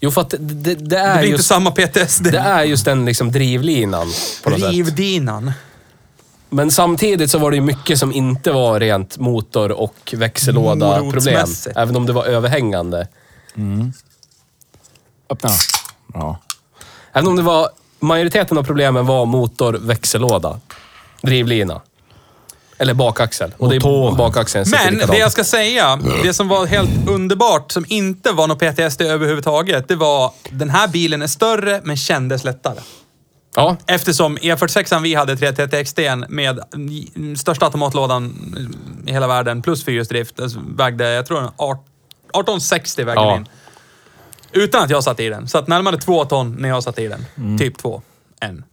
Jo, 0.00 0.10
för 0.10 0.20
att 0.20 0.30
det, 0.30 0.36
det, 0.38 0.74
det 0.74 0.74
Det 0.74 0.96
är 0.98 1.18
blir 1.18 1.26
inte 1.28 1.36
just... 1.36 1.48
samma 1.48 1.70
PTSD. 1.70 2.22
Det 2.22 2.38
är 2.38 2.64
just 2.64 2.84
den 2.84 3.04
liksom 3.04 3.32
drivlinan 3.32 4.06
på 4.44 4.50
något 4.50 4.60
sätt. 4.60 4.68
Drivdinan. 4.68 5.52
Men 6.50 6.70
samtidigt 6.70 7.30
så 7.30 7.38
var 7.38 7.50
det 7.50 7.54
ju 7.56 7.60
mycket 7.62 7.98
som 7.98 8.12
inte 8.12 8.52
var 8.52 8.80
rent 8.80 9.18
motor 9.18 9.72
och 9.72 10.14
växellåda-problem. 10.16 11.06
Morotsmässigt. 11.06 11.76
Även 11.76 11.96
om 11.96 12.06
det 12.06 12.12
var 12.12 12.24
överhängande. 12.24 13.08
Öppna. 15.30 15.50
Ja. 16.14 16.38
Även 17.12 17.28
om 17.28 17.36
det 17.36 17.42
var... 17.42 17.68
Majoriteten 18.02 18.58
av 18.58 18.62
problemen 18.62 19.06
var 19.06 19.26
motor, 19.26 19.72
växellåda, 19.72 20.60
drivlina. 21.22 21.80
Eller 22.80 22.94
bakaxel. 22.94 23.54
Och 23.58 23.68
det 23.70 23.76
är 23.76 24.16
bakaxeln 24.16 24.64
Men 24.70 24.92
likadant. 24.92 25.12
det 25.12 25.18
jag 25.18 25.32
ska 25.32 25.44
säga, 25.44 25.98
det 26.22 26.34
som 26.34 26.48
var 26.48 26.66
helt 26.66 27.08
underbart, 27.08 27.72
som 27.72 27.84
inte 27.88 28.32
var 28.32 28.46
något 28.46 28.58
PTSD 28.58 29.02
överhuvudtaget, 29.02 29.88
det 29.88 29.96
var 29.96 30.32
den 30.50 30.70
här 30.70 30.88
bilen 30.88 31.22
är 31.22 31.26
större 31.26 31.80
men 31.84 31.96
kändes 31.96 32.44
lättare. 32.44 32.80
Ja, 33.56 33.76
Eftersom 33.86 34.38
E46 34.38 35.00
vi 35.02 35.14
hade 35.14 35.36
330 35.36 35.84
XT 35.84 35.98
med 36.28 36.60
största 37.38 37.64
automatlådan 37.66 38.54
i 39.06 39.12
hela 39.12 39.26
världen 39.26 39.62
plus 39.62 39.84
fyrhjulsdrift 39.84 40.40
alltså 40.40 40.58
vägde, 40.76 41.10
jag 41.10 41.26
tror 41.26 41.40
den 41.40 41.50
18 41.56 41.84
1860 42.32 43.04
vägde 43.04 43.22
Ja. 43.22 43.34
min. 43.36 43.46
Utan 44.52 44.82
att 44.84 44.90
jag 44.90 45.04
satt 45.04 45.20
i 45.20 45.28
den. 45.28 45.48
Så 45.48 45.58
att 45.58 45.68
närmare 45.68 45.96
två 45.98 46.24
ton 46.24 46.56
när 46.58 46.68
jag 46.68 46.82
satt 46.82 46.98
i 46.98 47.08
den. 47.08 47.26
Mm. 47.36 47.58
Typ 47.58 47.78
två. 47.78 48.02
En. 48.40 48.64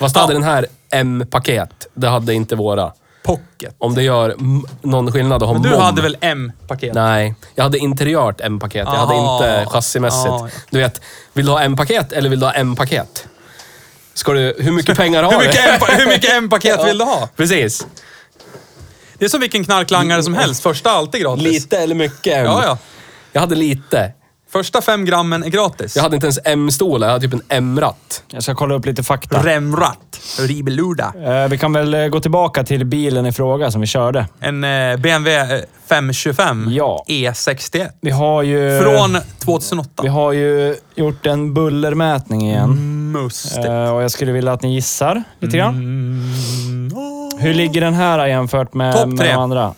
Ja. 0.00 0.08
hade 0.14 0.32
den 0.32 0.42
här 0.42 0.66
M-paket. 0.90 1.86
Det 1.94 2.08
hade 2.08 2.34
inte 2.34 2.56
våra. 2.56 2.92
Pocket. 3.22 3.74
Om 3.78 3.94
det 3.94 4.02
gör 4.02 4.30
m- 4.30 4.62
någon 4.82 5.12
skillnad 5.12 5.42
att 5.42 5.46
ha 5.48 5.52
Men 5.52 5.62
du 5.62 5.70
mom. 5.70 5.80
hade 5.80 6.02
väl 6.02 6.16
M-paket? 6.20 6.94
Nej, 6.94 7.34
jag 7.54 7.62
hade 7.64 7.78
interiört 7.78 8.40
M-paket. 8.40 8.88
Jag 8.92 9.06
hade 9.06 9.14
inte 9.14 9.66
chassimässigt. 9.70 10.30
Ah. 10.32 10.48
Du 10.70 10.78
vet, 10.78 11.00
vill 11.32 11.46
du 11.46 11.52
ha 11.52 11.62
M-paket 11.62 12.12
eller 12.12 12.30
vill 12.30 12.40
du 12.40 12.46
ha 12.46 12.52
M-paket? 12.52 13.26
Ska 14.14 14.32
du, 14.32 14.56
hur 14.58 14.72
mycket 14.72 14.96
pengar 14.96 15.22
har 15.22 15.32
Hur 15.32 15.38
du? 15.38 15.58
M- 15.58 15.80
hur 15.98 16.06
mycket 16.06 16.30
M-paket 16.32 16.84
vill 16.86 16.98
du 16.98 17.04
ha? 17.04 17.28
Precis. 17.36 17.86
Det 19.18 19.24
är 19.24 19.28
som 19.28 19.40
vilken 19.40 19.64
knarklangare 19.64 20.22
som 20.22 20.34
helst. 20.34 20.62
Första 20.62 20.90
är 20.90 20.94
alltid 20.94 21.20
gratis. 21.22 21.42
Lite 21.44 21.78
eller 21.78 21.94
mycket 21.94 22.34
M. 22.36 22.44
Ja, 22.44 22.62
ja. 22.64 22.78
Jag 23.32 23.40
hade 23.40 23.54
lite. 23.54 24.12
Första 24.52 24.80
fem 24.80 25.04
grammen 25.04 25.44
är 25.44 25.48
gratis. 25.48 25.96
Jag 25.96 26.02
hade 26.02 26.14
inte 26.16 26.26
ens 26.26 26.38
M-stolar, 26.44 27.06
jag 27.06 27.12
hade 27.12 27.28
typ 27.28 27.34
en 27.34 27.42
M-ratt. 27.48 28.22
Jag 28.30 28.42
ska 28.42 28.54
kolla 28.54 28.74
upp 28.74 28.86
lite 28.86 29.02
fakta. 29.02 29.42
Remratt. 29.46 30.20
Ribeluda. 30.38 31.12
Eh, 31.24 31.48
vi 31.48 31.58
kan 31.58 31.72
väl 31.72 31.94
eh, 31.94 32.06
gå 32.06 32.20
tillbaka 32.20 32.64
till 32.64 32.84
bilen 32.86 33.26
i 33.26 33.32
fråga 33.32 33.70
som 33.70 33.80
vi 33.80 33.86
körde. 33.86 34.26
En 34.40 34.64
eh, 34.64 34.96
BMW 34.96 35.54
eh, 35.56 35.60
525 35.88 36.66
Ja. 36.70 37.04
E61. 37.08 37.88
Vi 38.00 38.10
har 38.10 38.42
ju... 38.42 38.80
Från 38.80 39.18
2008. 39.38 40.02
Vi 40.02 40.08
har 40.08 40.32
ju 40.32 40.76
gjort 40.94 41.26
en 41.26 41.54
bullermätning 41.54 42.42
igen. 42.50 42.70
Must. 43.12 43.56
Eh, 43.58 43.94
och 43.94 44.02
jag 44.02 44.10
skulle 44.10 44.32
vilja 44.32 44.52
att 44.52 44.62
ni 44.62 44.74
gissar 44.74 45.22
lite 45.40 45.56
grann. 45.56 45.74
Mm. 45.74 46.90
Hur 47.38 47.54
ligger 47.54 47.80
den 47.80 47.94
här 47.94 48.26
jämfört 48.26 48.74
med, 48.74 48.94
Topp 48.94 49.08
med 49.08 49.18
tre. 49.18 49.28
de 49.28 49.34
andra? 49.34 49.74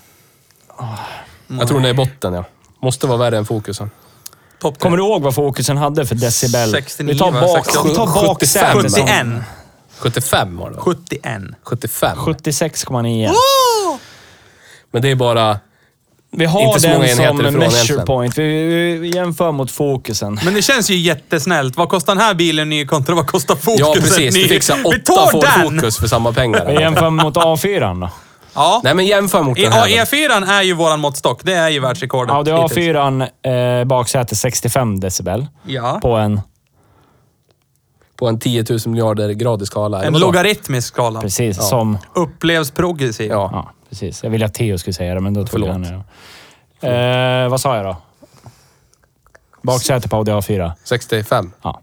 Jag 1.46 1.68
tror 1.68 1.78
den 1.78 1.84
är 1.86 1.90
i 1.90 1.94
botten, 1.94 2.32
ja. 2.34 2.44
Måste 2.82 3.06
vara 3.06 3.18
värre 3.18 3.38
än 3.38 3.44
fokusen. 3.44 3.90
Topp 4.62 4.74
tre. 4.74 4.82
Kommer 4.82 4.96
du 4.96 5.02
ihåg 5.02 5.22
vad 5.22 5.34
fokusen 5.34 5.76
hade 5.76 6.06
för 6.06 6.14
decibel? 6.14 6.70
69, 6.70 7.12
vi 7.12 7.18
tar, 7.18 7.32
bak, 7.32 7.64
68. 7.66 7.88
vi 7.88 7.94
tar 7.94 8.06
75. 8.06 8.26
baksätet. 8.26 8.92
som- 8.92 9.06
71. 9.06 9.26
75 9.98 10.56
var 10.56 10.70
det 10.70 10.76
va? 10.76 10.82
71. 10.82 11.42
75. 11.62 12.18
76,9. 12.18 13.30
Men 14.92 15.02
det 15.02 15.10
är 15.10 15.14
bara... 15.14 15.58
Vi 16.36 16.44
har 16.44 16.60
Inte 16.60 16.80
så 16.80 16.88
många 16.88 17.00
den 17.06 17.16
som 17.16 17.24
ifrån 17.24 17.54
measure 17.54 17.74
egentligen. 17.76 18.06
point. 18.06 18.38
Vi, 18.38 18.98
vi 18.98 19.14
jämför 19.14 19.52
mot 19.52 19.70
fokusen. 19.70 20.40
Men 20.44 20.54
det 20.54 20.62
känns 20.62 20.90
ju 20.90 20.96
jättesnällt. 20.96 21.76
Vad 21.76 21.88
kostar 21.88 22.14
den 22.14 22.24
här 22.24 22.34
bilen 22.34 22.68
ny 22.68 22.86
kontra 22.86 23.14
vad 23.14 23.26
kostar 23.26 23.56
fokusen 23.56 23.86
Ja, 23.86 23.94
precis. 23.94 24.34
ny? 24.34 24.42
Du 24.42 24.48
fixar 24.48 24.76
Vi 24.76 24.84
åtta 24.84 25.30
Ford! 25.30 25.44
Focus 25.62 25.98
för 25.98 26.06
samma 26.08 26.30
Vi 26.30 26.36
pengar. 26.36 26.80
jämför 26.80 27.10
mot 27.10 27.36
A4 27.36 28.00
då. 28.00 28.10
Ja. 28.54 28.80
Nej, 28.84 28.94
men 28.94 29.06
jämför 29.06 29.42
mot 29.42 29.56
den 29.56 29.64
ja, 29.64 29.70
här. 29.70 29.80
då. 29.88 29.94
E4 29.94 30.46
är 30.50 30.62
ju 30.62 30.72
våran 30.74 31.00
måttstock. 31.00 31.40
Det 31.44 31.54
är 31.54 31.68
ju 31.68 31.80
världsrekordet. 31.80 32.34
Audi 32.34 32.52
hittills. 32.52 32.72
A4 33.42 33.78
eh, 33.80 33.84
baksäte 33.84 34.36
65 34.36 35.00
decibel. 35.00 35.46
Ja. 35.66 35.98
På 36.02 36.12
en, 36.16 36.40
På 38.16 38.28
en 38.28 38.38
10 38.38 38.64
000 38.70 38.78
miljarder 38.86 39.30
gradig 39.30 39.66
skala. 39.66 39.98
eller 39.98 40.06
En 40.06 40.18
logaritmisk 40.18 40.88
skala. 40.88 41.20
precis 41.20 41.68
som... 41.68 41.98
Upplevs 42.14 42.70
progressiv. 42.70 43.30
Ja. 43.30 43.50
Ja, 43.52 43.70
precis. 43.88 44.22
Jag 44.22 44.30
ville 44.30 44.46
att 44.46 44.54
Theo 44.54 44.78
skulle 44.78 44.94
säga 44.94 45.14
det, 45.14 45.20
men 45.20 45.34
då 45.34 45.40
tog 45.40 45.50
Förlåt. 45.50 45.68
han 45.70 45.82
det. 46.80 47.42
Eh, 47.44 47.48
vad 47.48 47.60
sa 47.60 47.76
jag 47.76 47.84
då? 47.84 47.96
Baksäte 49.62 50.08
på 50.08 50.16
Audi 50.16 50.32
A4. 50.32 50.72
65. 50.84 51.52
Ja. 51.62 51.80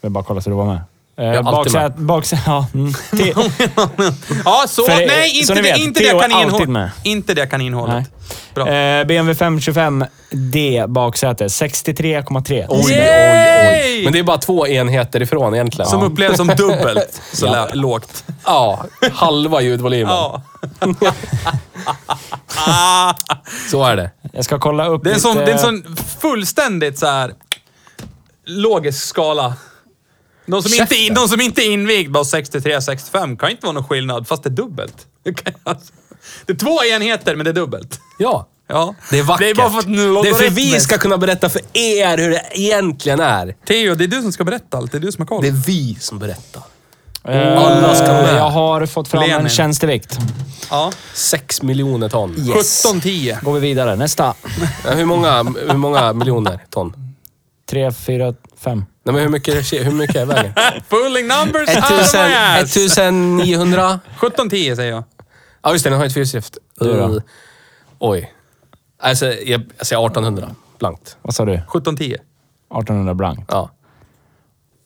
Jag 0.00 0.08
vill 0.08 0.12
bara 0.12 0.24
kolla 0.24 0.40
så 0.40 0.50
du 0.50 0.56
var 0.56 0.66
med. 0.66 0.80
Eh, 1.16 1.42
baksäte... 1.42 1.94
Baksäte... 1.96 2.42
Ja. 2.46 2.66
Mm. 2.74 2.92
Ja, 4.44 4.64
så... 4.68 4.82
För 4.88 4.96
det- 5.00 5.06
nej, 5.06 5.30
inte 5.34 5.46
så 5.46 5.54
det, 5.54 5.62
vet, 5.62 5.78
inte 5.78 6.00
det 6.00 6.66
med. 6.68 6.90
Inte 7.04 7.34
det 7.34 7.46
kaninhålet. 7.46 8.06
Bra. 8.54 8.68
eh, 8.68 9.04
BMW 9.06 9.32
525D 9.46 10.86
baksäte 10.86 11.46
63,3. 11.46 12.66
Oj, 12.68 12.82
oj, 12.86 12.88
oj. 12.98 14.04
Men 14.04 14.12
det 14.12 14.18
är 14.18 14.22
bara 14.22 14.38
två 14.38 14.66
enheter 14.66 15.22
ifrån 15.22 15.54
egentligen. 15.54 15.90
Som 15.90 16.02
upplevs 16.02 16.36
som 16.36 16.46
dubbelt 16.46 17.20
så 17.32 17.46
Ja. 17.46 17.68
lågt. 17.72 18.24
Ja, 18.44 18.84
halva 19.12 19.60
ljudvolymen. 19.60 20.14
Ja. 20.14 20.42
Så 23.70 23.84
är 23.84 23.96
det. 23.96 24.10
Jag 24.32 24.44
ska 24.44 24.58
kolla 24.58 24.86
upp 24.86 25.04
Det 25.04 25.10
är 25.10 25.14
en 25.14 25.20
sån, 25.20 25.32
lite... 25.34 25.44
det 25.44 25.50
är 25.50 25.54
en 25.54 25.82
sån 25.82 25.96
fullständigt 26.20 26.98
så 26.98 27.06
här 27.06 27.32
logisk 28.46 29.04
skala. 29.06 29.54
De 30.46 30.62
som, 30.62 30.72
inte, 30.80 31.14
de 31.14 31.28
som 31.28 31.40
inte 31.40 31.62
är 31.62 31.70
invigd 31.70 32.10
bara 32.12 32.22
63-65 32.22 33.36
kan 33.36 33.50
inte 33.50 33.66
vara 33.66 33.72
någon 33.72 33.84
skillnad, 33.88 34.28
fast 34.28 34.42
det 34.42 34.48
är 34.48 34.50
dubbelt. 34.50 35.06
Det, 35.24 35.34
kan, 35.34 35.52
alltså, 35.64 35.92
det 36.46 36.52
är 36.52 36.56
två 36.56 36.84
enheter, 36.84 37.36
men 37.36 37.44
det 37.44 37.50
är 37.50 37.54
dubbelt. 37.54 38.00
Ja. 38.18 38.48
Ja. 38.68 38.94
Det 39.10 39.18
är 39.18 39.22
vackert. 39.22 39.40
Det 39.40 39.50
är 39.50 39.54
bara 39.54 39.70
för 39.70 39.78
att 39.78 39.86
Det 40.24 40.28
är 40.28 40.34
för 40.34 40.50
vi 40.50 40.80
ska 40.80 40.98
kunna 40.98 41.18
berätta 41.18 41.48
för 41.48 41.60
er 41.72 42.18
hur 42.18 42.30
det 42.30 42.42
egentligen 42.50 43.20
är. 43.20 43.56
Theo, 43.66 43.94
det 43.94 44.04
är 44.04 44.08
du 44.08 44.22
som 44.22 44.32
ska 44.32 44.44
berätta 44.44 44.76
allt. 44.76 44.92
Det 44.92 44.98
är 44.98 45.00
du 45.00 45.12
som 45.12 45.22
har 45.22 45.26
koll. 45.26 45.42
Det 45.42 45.48
är 45.48 45.66
vi 45.66 45.96
som 46.00 46.18
berättar. 46.18 46.62
Eh, 47.24 47.62
Alla 47.62 47.94
ska 47.94 48.06
med. 48.06 48.36
Jag 48.36 48.50
har 48.50 48.86
fått 48.86 49.08
fram 49.08 49.22
Lenin. 49.22 49.36
en 49.36 49.48
tjänstevikt. 49.48 50.18
Ja. 50.70 50.92
Sex 51.14 51.62
miljoner 51.62 52.08
ton. 52.08 52.34
Yes. 52.38 52.86
17-10. 52.86 53.44
Går 53.44 53.52
vi 53.54 53.60
vidare. 53.60 53.96
Nästa. 53.96 54.34
Hur, 54.84 55.04
många, 55.04 55.42
hur 55.42 55.76
många 55.76 56.12
miljoner 56.12 56.60
ton? 56.70 56.92
Tre, 57.70 57.92
fyra, 57.92 58.34
fem. 58.62 58.84
Nej, 59.04 59.14
men 59.14 59.22
hur 59.22 59.28
mycket, 59.28 59.72
hur 59.72 59.92
mycket 59.92 60.16
är 60.16 60.26
vägen? 60.26 60.52
Fooling 60.88 61.26
numbers 61.26 61.68
out 61.68 61.84
of 61.84 61.90
my 61.90 61.96
1000, 61.96 62.20
ass. 62.20 62.76
1900? 62.76 64.00
17-10 64.20 64.76
säger 64.76 64.90
jag. 64.92 65.04
Ja, 65.62 65.72
just 65.72 65.84
det. 65.84 65.90
Den 65.90 65.98
har 65.98 66.06
ett 66.06 66.14
fyrhjulsdrift. 66.14 66.58
Du 66.80 66.92
då? 66.92 67.20
Oj. 67.98 68.32
Alltså, 68.98 69.26
jag, 69.26 69.62
jag 69.78 69.86
säger 69.86 70.06
1800. 70.06 70.54
Blankt. 70.78 71.16
Vad 71.22 71.34
sa 71.34 71.44
du? 71.44 71.56
17-10. 71.68 72.14
1800 72.14 73.14
blankt. 73.14 73.50
Ja. 73.52 73.70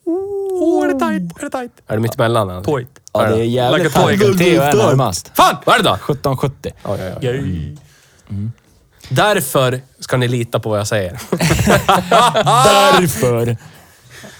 Åh, 0.05 0.83
är 0.83 0.87
det 0.87 0.99
tight? 0.99 1.39
Är 1.39 1.43
det 1.43 1.49
tight? 1.49 1.71
Är 1.87 1.95
det 1.95 2.01
mittemellan? 2.01 2.49
eller? 2.49 2.63
Toit. 2.63 2.99
Ja, 3.13 3.23
det 3.23 3.39
är 3.39 3.43
jävligt 3.43 3.83
Like 3.83 3.99
tajt. 3.99 4.37
Theo 4.37 4.61
är 4.61 4.73
närmast. 4.75 5.31
Fan! 5.35 5.55
Vad 5.65 5.75
är 5.75 5.79
det 5.83 5.89
då? 5.89 5.95
1770. 5.95 6.71
Ja, 6.83 6.97
ja, 6.97 7.05
ja. 7.21 7.31
Därför 9.09 9.81
ska 9.99 10.17
ni 10.17 10.27
lita 10.27 10.59
på 10.59 10.69
vad 10.69 10.79
jag 10.79 10.87
säger. 10.87 11.11
Därför. 12.99 13.57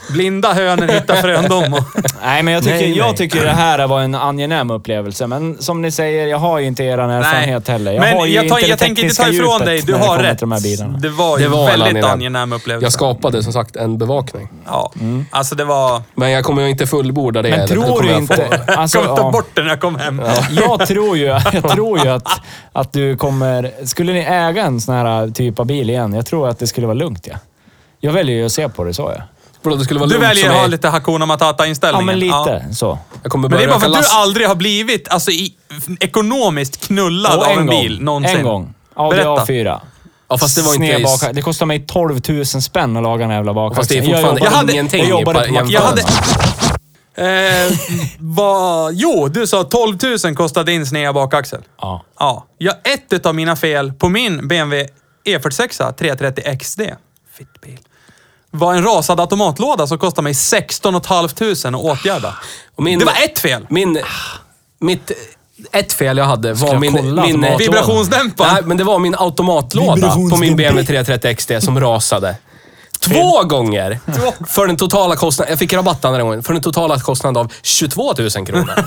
Blinda 0.09 0.53
hönor 0.53 0.87
hittar 0.87 1.15
fröndom. 1.15 1.81
Nej, 2.23 2.43
men 2.43 2.53
jag 2.53 2.63
tycker, 2.63 2.75
Nej, 2.77 2.89
nej. 2.89 2.97
jag 2.97 3.17
tycker 3.17 3.43
det 3.45 3.51
här 3.51 3.87
var 3.87 4.01
en 4.01 4.15
angenäm 4.15 4.71
upplevelse. 4.71 5.27
Men 5.27 5.61
som 5.61 5.81
ni 5.81 5.91
säger, 5.91 6.27
jag 6.27 6.37
har 6.37 6.59
ju 6.59 6.65
inte 6.67 6.83
er 6.83 6.97
erfarenhet 6.97 7.67
heller. 7.67 7.91
Jag 7.91 8.03
har 8.03 8.13
Men 8.19 8.27
ju 8.29 8.33
jag, 8.35 8.47
tar, 8.49 8.57
inte 8.57 8.69
jag 8.69 8.79
det 8.79 8.83
tänker 8.85 9.03
inte 9.03 9.15
ta 9.15 9.27
ifrån 9.27 9.59
dig. 9.59 9.81
Du 9.81 9.91
det 9.93 9.97
har 9.99 10.17
rätt. 10.19 10.39
de 10.39 10.51
här 10.51 10.61
bilarna. 10.61 10.97
Det 10.97 11.09
var 11.09 11.37
ju 11.37 11.43
Det 11.43 11.49
var 11.49 11.59
en 11.59 11.65
väldigt 11.79 11.87
angenäm. 11.87 12.11
angenäm 12.11 12.53
upplevelse. 12.53 12.85
Jag 12.85 12.93
skapade 12.93 13.43
som 13.43 13.53
sagt 13.53 13.75
en 13.75 13.97
bevakning. 13.97 14.49
Ja, 14.65 14.91
alltså 15.31 15.55
det 15.55 15.65
var... 15.65 16.01
Men 16.15 16.31
jag 16.31 16.43
kommer 16.43 16.61
ju 16.61 16.69
inte 16.69 16.87
fullborda 16.87 17.41
det. 17.41 17.49
Men? 17.49 17.59
Det 17.59 17.67
tror 17.67 18.01
du 18.01 18.07
jag 18.09 18.17
inte... 18.17 18.63
Alltså, 18.77 18.97
Jag 18.97 19.05
kommer 19.05 19.17
ta 19.17 19.23
ja. 19.27 19.31
bort 19.31 19.49
den 19.53 19.63
när 19.65 19.71
jag 19.71 19.81
kommer 19.81 19.99
hem. 19.99 20.21
Jag 20.51 20.87
tror 20.87 21.17
ju, 21.17 21.25
jag 21.25 21.69
tror 21.71 21.99
ju 22.05 22.09
att, 22.09 22.27
att 22.73 22.93
du 22.93 23.17
kommer... 23.17 23.71
Skulle 23.85 24.13
ni 24.13 24.19
äga 24.19 24.63
en 24.63 24.81
sån 24.81 24.95
här 24.95 25.29
typ 25.29 25.59
av 25.59 25.65
bil 25.65 25.89
igen, 25.89 26.13
jag 26.13 26.25
tror 26.25 26.49
att 26.49 26.59
det 26.59 26.67
skulle 26.67 26.87
vara 26.87 26.97
lugnt. 26.97 27.27
Ja. 27.31 27.35
Jag 27.99 28.11
väljer 28.13 28.35
ju 28.35 28.45
att 28.45 28.51
se 28.51 28.69
på 28.69 28.83
det 28.83 28.93
så. 28.93 29.13
Ja, 29.17 29.23
Vadå, 29.69 29.77
det 29.79 29.85
skulle 29.85 29.99
vara 29.99 30.07
Du 30.07 30.13
lugnt 30.13 30.29
väljer 30.29 30.43
som 30.45 30.53
att 30.55 30.59
ha 30.61 30.67
lite 30.67 30.87
Hakuna 30.89 31.23
ja 31.23 31.25
Matata-inställningen. 31.25 32.05
men 32.05 32.19
lite 32.19 32.65
så. 32.75 32.99
Jag 33.23 33.31
kommer 33.31 33.49
Men 33.49 33.57
det 33.57 33.63
är 33.63 33.67
bara 33.67 33.79
för 33.79 33.87
att 33.87 33.93
du 34.01 34.07
aldrig 34.09 34.47
har 34.47 34.55
blivit 34.55 35.07
alltså, 35.09 35.31
i, 35.31 35.53
ekonomiskt 35.99 36.87
knullad 36.87 37.39
av 37.39 37.43
en, 37.43 37.55
gång. 37.65 37.81
bil 37.81 38.01
någonsin. 38.01 38.37
En 38.37 38.43
gång. 38.43 38.73
Audi 38.95 39.15
Berätta. 39.17 39.45
A4. 39.45 39.79
Ja, 40.29 40.37
fast 40.37 40.55
det 40.55 40.61
var 40.61 40.75
inte... 40.75 40.97
Bak- 41.03 41.33
Det 41.33 41.41
kostar 41.41 41.65
mig 41.65 41.85
12 41.87 42.19
000 42.29 42.45
spänn 42.45 42.97
att 42.97 43.03
laga 43.03 43.25
en 43.25 43.31
jävla 43.31 43.53
bakaxel. 43.53 43.77
Fast 43.81 43.89
det 43.89 43.97
är 43.97 44.01
Jag 44.01 44.05
fortfarande 44.05 44.39
jobbade- 44.39 44.55
hade- 44.55 44.73
ingenting 44.73 44.99
jag 44.99 45.09
jobbade 45.19 45.45
i 45.47 45.51
på 45.51 45.65
Jag 45.69 45.81
hade... 45.81 46.01
Eh, 47.15 47.71
vad... 48.19 48.93
Jo, 48.93 49.27
du 49.27 49.47
sa 49.47 49.63
12 49.63 49.97
000 50.25 50.35
kostade 50.35 50.71
din 50.71 50.85
sneda 50.85 51.13
bakaxel. 51.13 51.61
Ja. 51.81 52.03
Ja. 52.19 52.45
ja. 52.57 52.73
Ett 52.83 53.25
av 53.25 53.35
mina 53.35 53.55
fel 53.55 53.93
på 53.93 54.09
min 54.09 54.47
BMW 54.47 54.87
E46 55.25 55.93
330 55.93 56.57
XD, 56.59 56.81
fitt 57.37 57.61
bil, 57.61 57.77
var 58.57 58.73
en 58.73 58.83
rasad 58.83 59.19
automatlåda 59.19 59.87
som 59.87 59.97
kostade 59.97 60.23
mig 60.23 60.33
16 60.33 61.01
500 61.03 61.25
att 61.69 61.75
åtgärda. 61.75 62.33
Och 62.75 62.83
min- 62.83 62.99
Det 62.99 63.05
var 63.05 63.13
ett 63.25 63.39
fel! 63.39 63.65
Min... 63.69 63.99
Mitt... 64.79 65.11
Ett 65.71 65.93
fel 65.93 66.17
jag 66.17 66.25
hade 66.25 66.53
var 66.53 66.67
jag 66.73 66.79
min... 66.81 66.93
min 66.93 67.05
automatlådan? 67.19 67.57
Vibrationsdämparen. 67.57 68.53
Nej, 68.53 68.63
men 68.65 68.77
det 68.77 68.83
var 68.83 68.99
min 68.99 69.15
automatlåda 69.17 70.15
på 70.29 70.37
min 70.37 70.55
BMW 70.55 70.85
330 70.87 71.35
XD 71.35 71.51
som 71.61 71.79
rasade. 71.79 72.35
Två 72.99 73.43
gånger! 73.43 73.99
För 74.47 74.67
den 74.67 74.77
totala 74.77 75.15
kostnaden... 75.15 75.51
Jag 75.51 75.59
fick 75.59 75.73
rabatt 75.73 76.05
andra 76.05 76.21
gången. 76.23 76.43
För 76.43 76.53
den 76.53 76.61
totala 76.61 76.99
kostnaden 76.99 77.37
av 77.37 77.51
22 77.61 78.13
000 78.17 78.29
kronor. 78.29 78.85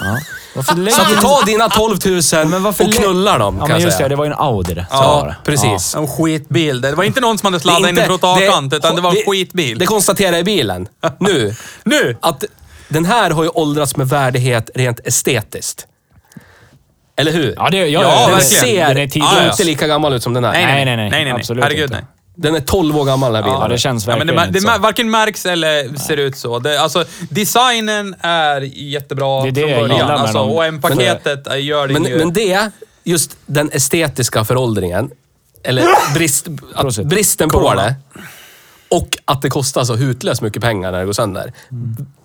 Varför 0.57 0.75
lägger 0.77 0.97
Så 0.97 1.03
att 1.03 1.21
ta 1.21 1.43
dina 1.47 1.69
12 1.69 1.97
000 2.07 2.47
Men 2.47 2.63
varför 2.63 2.85
och 2.85 2.91
lä- 2.91 2.97
knulla 2.97 3.39
dem, 3.39 3.55
Ja, 3.55 3.61
kan 3.61 3.69
men 3.69 3.71
jag 3.71 3.81
just 3.81 3.97
säga. 3.97 4.09
det. 4.09 4.13
Det 4.13 4.17
var 4.17 4.25
ju 4.25 4.31
en 4.31 4.39
Audi 4.39 4.75
det. 4.75 4.87
Så 4.91 4.97
var 4.97 5.05
Ja, 5.05 5.25
det. 5.25 5.37
precis. 5.45 5.95
En 5.95 6.09
skitbil. 6.09 6.81
Det 6.81 6.93
var 6.95 7.05
inte 7.05 7.21
någon 7.21 7.39
som 7.39 7.47
hade 7.47 7.61
sladdat 7.61 7.81
in 7.81 7.85
en 7.87 7.91
inte- 7.91 8.07
trottoarkant, 8.07 8.73
utan 8.75 8.95
det 8.97 9.03
var 9.03 9.11
en 9.11 9.17
det- 9.17 9.31
skitbil. 9.31 9.79
Det 9.79 9.87
konstaterar 9.87 10.33
jag 10.33 10.41
i 10.41 10.45
bilen. 10.45 10.89
Nu. 11.19 11.55
Nu! 11.85 12.17
Att 12.23 12.45
den 12.89 13.05
här 13.05 13.31
har 13.31 13.43
ju 13.43 13.49
åldrats 13.49 13.97
med 13.97 14.09
värdighet 14.09 14.71
rent 14.75 15.01
estetiskt. 15.07 15.87
Eller 17.17 17.33
hur? 17.33 17.55
Ja, 17.57 17.69
det, 17.71 17.77
ja, 17.77 17.85
Ja, 17.87 18.01
ja, 18.03 18.27
den 18.29 18.37
verkligen. 18.39 18.65
ser 18.65 18.89
Den 18.89 18.97
är 18.99 19.07
tidlös. 19.09 19.51
inte 19.53 19.65
lika 19.65 19.87
gammal 19.87 20.13
ut 20.13 20.23
som 20.23 20.35
den 20.35 20.45
här. 20.45 20.53
Nej, 20.53 20.65
Nej, 20.67 20.75
nej, 20.85 20.85
nej. 20.85 20.97
nej, 20.97 21.11
nej, 21.11 21.25
nej. 21.25 21.41
Absolut 21.41 21.65
Herregud, 21.65 21.85
inte. 21.85 21.95
nej. 21.97 22.05
Den 22.43 22.55
är 22.55 22.61
12 22.61 22.97
år 22.99 23.05
gammal 23.05 23.33
den 23.33 23.43
här 23.45 23.51
bilen. 23.51 23.61
Ja, 23.63 23.69
det 23.69 23.79
känns 23.79 24.07
Ja, 24.07 24.17
men 24.17 24.27
verkligen 24.27 24.53
det, 24.53 24.59
det, 24.61 24.75
så. 24.75 24.81
varken 24.81 25.11
märks 25.11 25.47
eller 25.47 25.97
ser 25.99 26.17
ut 26.17 26.37
så. 26.37 26.59
Det, 26.59 26.81
alltså, 26.81 27.05
designen 27.31 28.15
är 28.21 28.61
jättebra 28.61 29.43
Det 29.43 29.49
är 29.49 29.53
det 29.53 29.61
från 29.61 29.71
jag 29.71 29.89
början. 29.89 30.07
med 30.09 30.17
Alltså, 30.21 30.39
och 30.39 30.65
M-paketet 30.65 31.47
gör 31.61 31.87
det 31.89 31.93
Men, 31.95 32.05
ju... 32.05 32.19
men 32.19 32.33
det, 32.33 32.71
just 33.05 33.37
den 33.47 33.71
estetiska 33.73 34.45
föråldringen, 34.45 35.11
eller 35.65 36.15
brist, 36.15 36.49
att, 36.75 36.97
bristen 36.97 37.49
på 37.49 37.75
det, 37.75 37.95
och 38.91 39.19
att 39.25 39.43
det 39.43 39.51
kostar 39.51 39.85
så 39.85 39.95
hutlöst 39.97 40.43
mycket 40.43 40.63
pengar 40.63 40.93
när 40.93 40.99
det 40.99 41.05
går 41.05 41.13
sönder, 41.13 41.53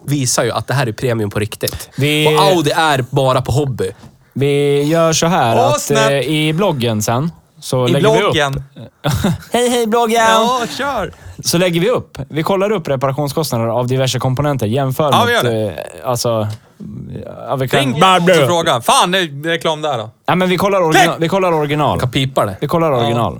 visar 0.05 0.43
ju 0.43 0.51
att 0.51 0.67
det 0.67 0.73
här 0.73 0.87
är 0.87 0.91
premium 0.91 1.29
på 1.29 1.39
riktigt. 1.39 1.89
Vi- 1.97 2.27
Och 2.27 2.41
Audi 2.43 2.71
är 2.71 3.05
bara 3.09 3.41
på 3.41 3.51
hobby. 3.51 3.91
Vi 4.33 4.83
gör 4.83 5.13
så 5.13 5.27
här 5.27 5.55
Åh, 5.55 5.67
att 5.73 5.91
eh, 5.91 6.09
i 6.19 6.53
bloggen 6.53 7.01
sen 7.01 7.31
så 7.65 7.87
I 7.87 7.91
lägger 7.91 8.11
vi 8.11 8.15
upp... 8.15 8.19
bloggen. 8.19 8.63
Hej, 9.51 9.69
hej 9.69 9.87
bloggen! 9.87 10.23
Ja, 10.29 10.61
kör! 10.77 11.13
Så 11.43 11.57
lägger 11.57 11.81
vi 11.81 11.89
upp. 11.89 12.17
Vi 12.29 12.43
kollar 12.43 12.71
upp 12.71 12.87
reparationskostnader 12.87 13.67
av 13.67 13.87
diverse 13.87 14.19
komponenter. 14.19 14.67
Jämför 14.67 15.11
Ja, 15.11 15.19
mot... 15.19 15.29
vi 15.29 15.33
gör 15.33 15.43
det. 15.43 15.69
Eh, 15.69 16.09
alltså... 16.09 16.47
Ja, 17.47 17.55
vi 17.55 17.67
kan... 17.67 17.79
Ring 17.79 17.93
och 17.93 18.47
fråga. 18.47 18.81
Fan, 18.81 19.11
det 19.11 19.19
är 19.19 19.43
reklam 19.43 19.81
där 19.81 19.97
då. 19.97 20.09
Ja, 20.25 20.35
men 20.35 20.49
vi 20.49 20.57
kollar, 20.57 20.81
original, 20.81 21.15
vi 21.19 21.27
kollar 21.27 21.51
original. 21.51 21.99
Kan 21.99 22.11
pipa 22.11 22.45
det. 22.45 22.57
Vi 22.61 22.67
kollar 22.67 22.91
original. 22.91 23.39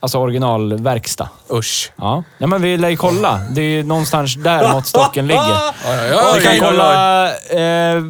Alltså 0.00 0.18
originalverkstad. 0.18 1.28
Usch. 1.52 1.92
Ja. 1.96 2.22
ja, 2.38 2.46
men 2.46 2.62
vi 2.62 2.76
lär 2.76 2.88
ju 2.88 2.96
kolla. 2.96 3.40
Det 3.50 3.60
är 3.60 3.70
ju 3.70 3.82
någonstans 3.82 4.34
där 4.34 4.72
måttstocken 4.72 5.26
ligger. 5.26 5.42
Oj, 5.86 5.98
oj, 6.00 6.18
oj. 6.34 6.38
Vi 6.38 6.44
kan 6.44 6.52
oj, 6.52 6.60
oj. 6.62 6.68
kolla... 6.68 7.26
Eh, 7.36 8.02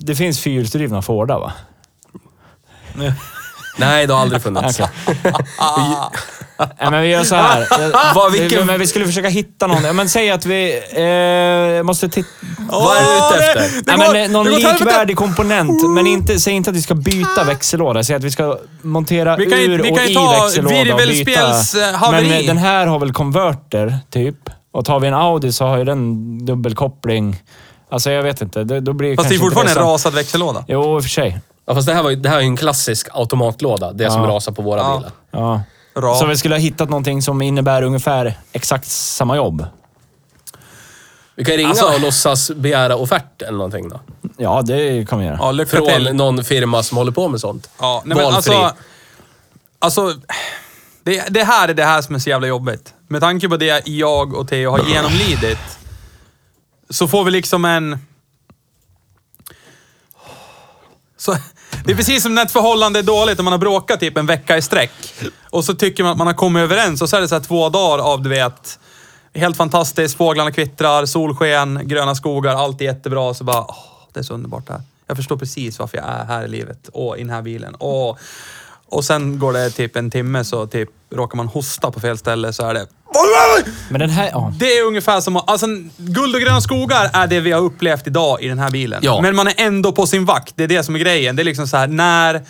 det 0.00 0.14
finns 0.14 0.40
fyrhjulsdrivna 0.40 1.02
Fordar 1.02 1.38
va? 1.38 1.52
Nej, 3.78 4.06
det 4.06 4.12
har 4.14 4.20
aldrig 4.20 4.42
funnits. 4.42 4.80
Ja, 5.58 6.10
men 6.90 7.02
vi 7.02 7.08
gör 7.08 7.24
så 7.24 7.34
här. 7.34 7.66
Vad, 8.14 8.32
Vi, 8.32 8.40
vilken, 8.40 8.66
men 8.66 8.80
vi 8.80 8.86
skulle 8.86 9.06
försöka 9.06 9.28
hitta 9.28 9.66
någon. 9.66 9.84
Ja, 9.84 9.92
men 9.92 10.08
säg 10.08 10.30
att 10.30 10.46
vi 10.46 10.74
eh, 11.78 11.82
måste 11.82 12.08
titta... 12.08 12.28
vad 12.70 12.96
är 12.96 13.00
du 13.00 13.36
ute 13.36 13.44
efter? 13.44 13.82
det 13.84 13.96
Nej, 13.96 14.12
men 14.12 14.32
någon 14.32 14.46
det 14.46 14.50
likvärdig 14.50 15.16
komponent, 15.16 15.90
men 15.90 16.06
inte, 16.06 16.40
säg 16.40 16.52
inte 16.52 16.70
att 16.70 16.76
vi 16.76 16.82
ska 16.82 16.94
byta 16.94 17.44
växellåda. 17.44 18.04
Säg 18.04 18.16
att 18.16 18.24
vi 18.24 18.30
ska 18.30 18.58
montera 18.82 19.36
Vi 19.36 19.46
kan 19.46 19.58
ur 19.58 19.82
vi 19.82 19.92
och 19.92 19.96
kan 19.96 20.06
ju 20.06 20.12
i 20.12 20.26
växellåda 20.26 20.94
och 20.94 21.08
byta. 21.08 21.96
haveri. 21.96 22.28
Men 22.28 22.40
eh, 22.40 22.46
den 22.46 22.58
här 22.58 22.86
har 22.86 22.98
väl 22.98 23.12
konverter, 23.12 23.98
typ. 24.10 24.36
Och 24.72 24.84
tar 24.84 25.00
vi 25.00 25.08
en 25.08 25.14
Audi 25.14 25.52
så 25.52 25.64
har 25.64 25.78
ju 25.78 25.84
den 25.84 26.46
dubbelkoppling. 26.46 27.42
Alltså 27.90 28.10
jag 28.10 28.22
vet 28.22 28.42
inte. 28.42 28.64
Det, 28.64 28.80
då 28.80 28.92
blir 28.92 29.16
Fast 29.16 29.28
det 29.28 29.34
är 29.34 29.38
fortfarande 29.38 29.72
en 29.72 29.78
rasad 29.78 30.14
växellåda. 30.14 30.64
Jo, 30.68 30.96
i 30.96 30.98
och 30.98 31.02
för 31.02 31.10
sig. 31.10 31.40
Ja, 31.68 31.74
fast 31.74 31.86
det 31.86 31.94
här, 31.94 32.02
var, 32.02 32.10
ju- 32.10 32.16
det 32.16 32.28
här 32.28 32.36
är 32.36 32.40
ju 32.40 32.46
en 32.46 32.56
klassisk 32.56 33.08
automatlåda. 33.12 33.92
Det 33.92 34.10
som 34.10 34.22
Ja. 34.22 34.28
rasar 34.28 34.52
på 34.52 34.62
våra 34.62 34.80
Ja. 34.80 34.96
bilar. 34.96 35.12
Ja. 35.30 35.62
Ra. 35.94 36.14
Så 36.14 36.26
vi 36.26 36.36
skulle 36.36 36.54
ha 36.54 36.60
hittat 36.60 36.88
någonting 36.88 37.22
som 37.22 37.42
innebär 37.42 37.82
ungefär 37.82 38.38
exakt 38.52 38.86
samma 38.88 39.36
jobb. 39.36 39.66
Vi 41.34 41.44
kan 41.44 41.56
ringa 41.56 41.68
Alltså- 41.68 41.86
och 41.94 42.00
låtsas 42.00 42.50
begära 42.50 42.96
offert 42.96 43.42
eller 43.42 43.58
någonting 43.58 43.88
då. 43.88 44.00
Ja, 44.36 44.62
det 44.62 45.08
kan 45.08 45.18
vi 45.18 45.24
göra. 45.26 45.36
Ja, 45.40 45.52
lycka 45.52 45.76
Från 45.76 45.86
till. 45.88 46.12
någon 46.14 46.44
firma 46.44 46.82
som 46.82 46.98
håller 46.98 47.12
på 47.12 47.28
med 47.28 47.40
sånt. 47.40 47.70
Ja, 47.80 48.02
nej, 48.04 48.16
men 48.16 48.24
Valfri. 48.32 48.54
alltså... 48.54 48.76
Alltså... 49.78 50.14
Det, 51.02 51.24
det 51.30 51.44
här 51.44 51.68
är 51.68 51.74
det 51.74 51.84
här 51.84 52.02
som 52.02 52.14
är 52.14 52.18
så 52.18 52.30
jävla 52.30 52.46
jobbigt. 52.46 52.94
Med 53.08 53.20
tanke 53.20 53.48
på 53.48 53.56
det 53.56 53.86
jag 53.88 54.34
och 54.34 54.48
Theo 54.48 54.70
har 54.70 54.78
genomlidit, 54.84 55.58
så 56.90 57.08
får 57.08 57.24
vi 57.24 57.30
liksom 57.30 57.64
en... 57.64 57.98
Så, 61.16 61.36
det 61.84 61.92
är 61.92 61.96
precis 61.96 62.22
som 62.22 62.34
när 62.34 62.42
ett 62.42 62.50
förhållande 62.50 62.98
är 62.98 63.02
dåligt 63.02 63.38
och 63.38 63.44
man 63.44 63.52
har 63.52 63.58
bråkat 63.58 64.00
typ 64.00 64.16
en 64.16 64.26
vecka 64.26 64.56
i 64.56 64.62
sträck. 64.62 65.14
Och 65.50 65.64
så 65.64 65.74
tycker 65.74 66.02
man 66.02 66.12
att 66.12 66.18
man 66.18 66.26
har 66.26 66.34
kommit 66.34 66.60
överens 66.60 67.02
och 67.02 67.08
så 67.08 67.16
är 67.16 67.20
det 67.20 67.28
så 67.28 67.34
här 67.34 67.42
två 67.42 67.68
dagar 67.68 68.04
av, 68.04 68.22
du 68.22 68.28
vet, 68.28 68.78
helt 69.34 69.56
fantastiskt, 69.56 70.16
fåglarna 70.16 70.52
kvittrar, 70.52 71.06
solsken, 71.06 71.80
gröna 71.84 72.14
skogar, 72.14 72.54
allt 72.54 72.80
är 72.80 72.84
jättebra. 72.84 73.34
Så 73.34 73.44
bara, 73.44 73.60
åh, 73.60 73.76
det 74.12 74.20
är 74.20 74.24
så 74.24 74.34
underbart 74.34 74.66
det 74.66 74.72
här. 74.72 74.82
Jag 75.06 75.16
förstår 75.16 75.36
precis 75.36 75.78
varför 75.78 75.96
jag 75.96 76.06
är 76.06 76.24
här 76.24 76.44
i 76.44 76.48
livet. 76.48 76.90
Åh, 76.92 77.16
i 77.16 77.20
den 77.20 77.30
här 77.30 77.42
bilen. 77.42 77.76
Åh. 77.78 78.16
Och 78.86 79.04
sen 79.04 79.38
går 79.38 79.52
det 79.52 79.70
typ 79.70 79.96
en 79.96 80.10
timme 80.10 80.44
så 80.44 80.66
typ 80.66 80.88
råkar 81.10 81.36
man 81.36 81.48
hosta 81.48 81.90
på 81.90 82.00
fel 82.00 82.18
ställe 82.18 82.52
så 82.52 82.66
är 82.66 82.74
det... 82.74 82.86
Men 83.88 84.00
den 84.00 84.10
här... 84.10 84.30
Ja. 84.32 84.52
Det 84.58 84.78
är 84.78 84.84
ungefär 84.84 85.20
som 85.20 85.36
alltså, 85.36 85.66
guld 85.96 86.34
och 86.34 86.40
gröna 86.40 86.60
skogar 86.60 87.10
är 87.12 87.26
det 87.26 87.40
vi 87.40 87.52
har 87.52 87.60
upplevt 87.60 88.06
idag 88.06 88.42
i 88.42 88.48
den 88.48 88.58
här 88.58 88.70
bilen. 88.70 89.00
Ja. 89.02 89.20
Men 89.20 89.36
man 89.36 89.48
är 89.48 89.54
ändå 89.56 89.92
på 89.92 90.06
sin 90.06 90.24
vakt. 90.24 90.52
Det 90.56 90.64
är 90.64 90.68
det 90.68 90.82
som 90.82 90.94
är 90.94 90.98
grejen. 90.98 91.36
Det 91.36 91.42
är 91.42 91.44
liksom 91.44 91.68
så 91.68 91.76
här, 91.76 91.86
när, 91.86 92.42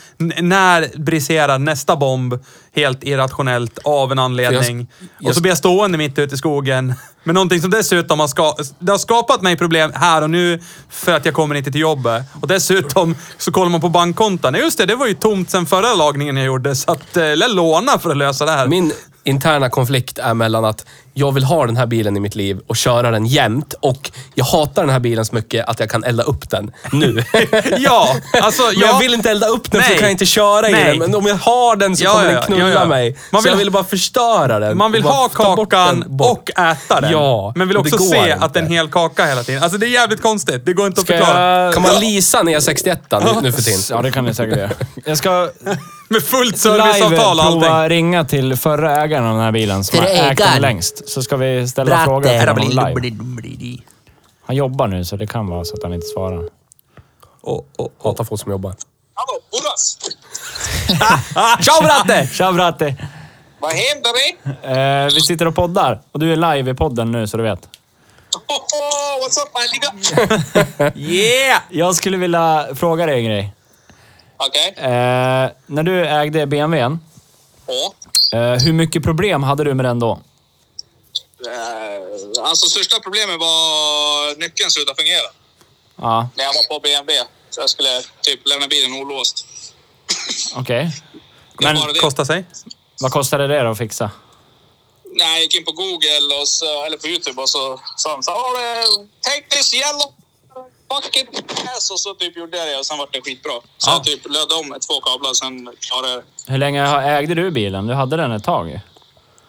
när 0.42 0.98
briserar 0.98 1.58
nästa 1.58 1.96
bomb 1.96 2.34
helt 2.74 3.04
irrationellt 3.04 3.78
av 3.84 4.12
en 4.12 4.18
anledning? 4.18 4.86
Jag- 5.18 5.28
och 5.28 5.34
så 5.34 5.42
blir 5.42 5.50
jag 5.50 5.58
stående 5.58 5.98
mitt 5.98 6.18
ute 6.18 6.34
i 6.34 6.38
skogen. 6.38 6.94
med 7.24 7.34
någonting 7.34 7.60
som 7.60 7.70
dessutom 7.70 8.20
har, 8.20 8.28
ska, 8.28 8.54
det 8.78 8.92
har 8.92 8.98
skapat 8.98 9.42
mig 9.42 9.56
problem 9.56 9.92
här 9.94 10.22
och 10.22 10.30
nu 10.30 10.60
för 10.90 11.14
att 11.14 11.24
jag 11.24 11.34
kommer 11.34 11.54
inte 11.54 11.72
till 11.72 11.80
jobbet. 11.80 12.22
Och 12.40 12.48
dessutom 12.48 13.16
så 13.38 13.52
kollar 13.52 13.70
man 13.70 13.80
på 13.80 13.88
bankkonton. 13.88 14.52
Nej, 14.52 14.62
Just 14.62 14.78
det, 14.78 14.86
det 14.86 14.94
var 14.94 15.06
ju 15.06 15.14
tomt 15.14 15.50
sen 15.50 15.66
förra 15.66 15.94
lagningen 15.94 16.36
jag 16.36 16.46
gjorde. 16.46 16.76
Så 16.76 16.92
att, 16.92 17.16
eh, 17.16 17.24
jag 17.24 17.50
låna 17.54 17.98
för 17.98 18.10
att 18.10 18.16
lösa 18.16 18.44
det 18.44 18.50
här. 18.50 18.66
Min 18.66 18.92
interna 19.28 19.68
konflikt 19.70 20.18
är 20.18 20.34
mellan 20.34 20.64
att 20.64 20.86
jag 21.18 21.32
vill 21.32 21.44
ha 21.44 21.66
den 21.66 21.76
här 21.76 21.86
bilen 21.86 22.16
i 22.16 22.20
mitt 22.20 22.34
liv 22.34 22.60
och 22.66 22.76
köra 22.76 23.10
den 23.10 23.26
jämt 23.26 23.74
och 23.80 24.10
jag 24.34 24.44
hatar 24.44 24.82
den 24.82 24.90
här 24.90 25.00
bilen 25.00 25.24
så 25.24 25.34
mycket 25.34 25.68
att 25.68 25.80
jag 25.80 25.90
kan 25.90 26.04
elda 26.04 26.22
upp 26.22 26.50
den 26.50 26.70
nu. 26.92 27.22
ja, 27.78 28.16
alltså... 28.42 28.62
Men 28.62 28.72
ja. 28.80 28.86
jag 28.86 28.98
vill 28.98 29.14
inte 29.14 29.30
elda 29.30 29.46
upp 29.46 29.70
den 29.70 29.82
för 29.82 29.88
Nej. 29.90 29.98
kan 29.98 30.06
jag 30.06 30.10
inte 30.12 30.26
köra 30.26 30.68
i 30.68 30.72
Nej. 30.72 30.84
den. 30.84 30.98
Men 30.98 31.14
om 31.14 31.26
jag 31.26 31.34
har 31.34 31.76
den 31.76 31.96
så 31.96 32.04
Ja, 32.04 32.12
kommer 32.12 32.24
ja, 32.26 32.32
den 32.32 32.42
knulla 32.42 32.68
ja, 32.68 32.74
ja. 32.80 32.84
mig. 32.84 33.16
Man 33.30 33.42
så 33.42 33.46
vill- 33.46 33.52
jag 33.52 33.58
vill 33.58 33.70
bara 33.70 33.84
förstöra 33.84 34.58
den. 34.58 34.78
Man 34.78 34.92
vill 34.92 35.02
ha 35.02 35.28
kakan 35.28 36.02
och 36.20 36.50
äta 36.50 37.00
den. 37.00 37.12
Ja, 37.12 37.52
men 37.56 37.68
vill 37.68 37.76
också 37.76 37.96
går 37.96 38.04
se 38.06 38.16
inte. 38.18 38.34
att 38.34 38.54
det 38.54 38.60
är 38.60 38.64
en 38.64 38.70
hel 38.72 38.88
kaka 38.88 39.26
hela 39.26 39.42
tiden. 39.42 39.62
Alltså 39.62 39.78
det 39.78 39.86
är 39.86 39.90
jävligt 39.90 40.22
konstigt. 40.22 40.66
Det 40.66 40.72
går 40.72 40.86
inte 40.86 41.00
att 41.00 41.06
Ska 41.06 41.16
förklara. 41.18 41.64
jag... 41.64 41.74
Kan 41.74 41.82
man 41.82 42.00
leasa 42.00 42.42
ner 42.42 42.60
61 42.60 43.00
nu, 43.10 43.18
nu 43.42 43.52
för 43.52 43.62
tiden? 43.62 43.80
Ja, 43.90 44.02
det 44.02 44.10
kan 44.10 44.24
ni 44.24 44.34
säkert 44.34 44.58
göra. 44.58 44.70
Jag 45.04 45.18
ska 45.18 45.50
Med 46.10 46.22
fullt 46.22 46.64
live 46.64 46.78
serviceavtal 46.92 47.38
och 47.38 47.44
allting. 47.44 47.60
prova 47.60 47.88
ringa 47.88 48.24
till 48.24 48.56
förra 48.56 49.02
ägaren 49.02 49.24
av 49.26 49.32
den 49.34 49.42
här 49.44 49.52
bilen 49.52 49.84
som 49.84 49.98
har 49.98 50.06
Förra 50.06 50.16
ägt 50.16 50.38
den 50.38 50.46
ägaren. 50.46 50.62
längst. 50.62 51.07
Så 51.08 51.22
ska 51.22 51.36
vi 51.36 51.68
ställa 51.68 51.90
Bratte. 51.90 52.04
frågor 52.04 52.28
till 52.28 52.48
honom 52.48 52.68
live. 53.42 53.78
Han 54.46 54.56
jobbar 54.56 54.86
nu, 54.86 55.04
så 55.04 55.16
det 55.16 55.26
kan 55.26 55.46
vara 55.46 55.64
så 55.64 55.74
att 55.74 55.82
han 55.82 55.94
inte 55.94 56.06
svarar. 56.06 56.48
Och, 57.40 57.56
och, 57.56 57.68
och. 57.78 57.92
Hatar 58.02 58.24
folk 58.24 58.40
som 58.40 58.50
jobbar. 58.52 58.74
Hallå, 59.14 59.40
Boras! 59.50 59.98
Tja 61.64 61.72
Bratte! 61.82 62.26
Tja 62.32 62.52
Bratte! 62.52 62.94
Vad 63.60 63.70
händer 63.70 64.10
det? 64.14 64.70
Eh, 64.80 65.14
vi 65.14 65.20
sitter 65.20 65.46
och 65.46 65.54
poddar 65.54 66.00
och 66.12 66.18
du 66.20 66.32
är 66.32 66.36
live 66.56 66.70
i 66.70 66.74
podden 66.74 67.12
nu, 67.12 67.26
så 67.26 67.36
du 67.36 67.42
vet. 67.42 67.68
Oh, 68.48 69.24
what's 69.24 69.38
up, 69.42 69.48
my? 70.94 71.02
Yeah! 71.14 71.60
Jag 71.70 71.94
skulle 71.94 72.16
vilja 72.16 72.66
fråga 72.74 73.06
dig 73.06 73.18
en 73.18 73.24
grej. 73.24 73.52
Okej. 74.36 74.74
Eh, 74.84 75.50
när 75.66 75.82
du 75.82 76.06
ägde 76.06 76.46
BMWn, 76.46 76.98
Ja. 77.66 78.38
eh, 78.38 78.60
hur 78.62 78.72
mycket 78.72 79.02
problem 79.02 79.42
hade 79.42 79.64
du 79.64 79.74
med 79.74 79.84
den 79.84 79.98
då? 79.98 80.18
Eh, 81.54 82.42
alltså, 82.48 82.66
största 82.68 83.00
problemet 83.00 83.40
var 83.40 84.36
nyckeln 84.40 84.70
slutade 84.70 84.96
fungera 84.96 85.28
Ja, 85.96 86.28
när 86.36 86.44
jag 86.44 86.52
var 86.54 86.68
på 86.74 86.80
BMW. 86.80 87.24
Så 87.50 87.60
jag 87.60 87.70
skulle 87.70 88.02
typ 88.22 88.48
lämna 88.48 88.66
bilen 88.68 88.92
olåst. 88.92 89.46
okej. 90.56 90.90
Var 91.54 91.72
Men 91.72 91.92
det. 91.94 92.00
Kostar 92.00 92.24
sig. 92.24 92.44
vad 93.00 93.12
kostade 93.12 93.46
det 93.46 93.62
då 93.62 93.70
att 93.70 93.78
fixa? 93.78 94.10
Nej, 95.14 95.32
jag 95.32 95.40
gick 95.42 95.54
in 95.54 95.64
på 95.64 95.72
Google 95.72 96.34
och 96.40 96.48
så, 96.48 96.84
eller 96.84 96.96
på 96.96 97.06
Youtube 97.08 97.42
och 97.42 97.48
så 97.50 97.80
sa 97.96 98.12
de 98.12 98.22
så 98.22 98.30
här, 98.30 98.38
"Oh, 98.38 98.78
eh, 98.78 98.84
take 99.20 99.46
this 99.56 99.74
yellow 99.74 100.12
bucket 100.88 101.28
yes. 101.64 101.90
och 101.90 102.00
så 102.00 102.14
typ 102.14 102.36
gjorde 102.36 102.58
jag 102.58 102.68
det 102.68 102.76
och 102.76 102.86
sen 102.86 102.98
var 102.98 103.08
det 103.12 103.20
skitbra. 103.22 103.52
Så 103.78 103.90
Ja. 103.90 103.92
jag 103.94 104.04
typ 104.04 104.28
lödde 104.30 104.54
om 104.54 104.68
med 104.68 104.80
två 104.82 105.00
kablar 105.00 105.32
sen 105.34 105.68
klarade 105.80 106.12
jag. 106.12 106.22
Hur 106.52 106.58
länge 106.58 106.80
har- 106.82 107.02
ägde 107.02 107.34
du 107.34 107.50
bilen? 107.50 107.86
Du 107.86 107.94
hade 107.94 108.16
den 108.16 108.32
ett 108.32 108.44
tag. 108.44 108.80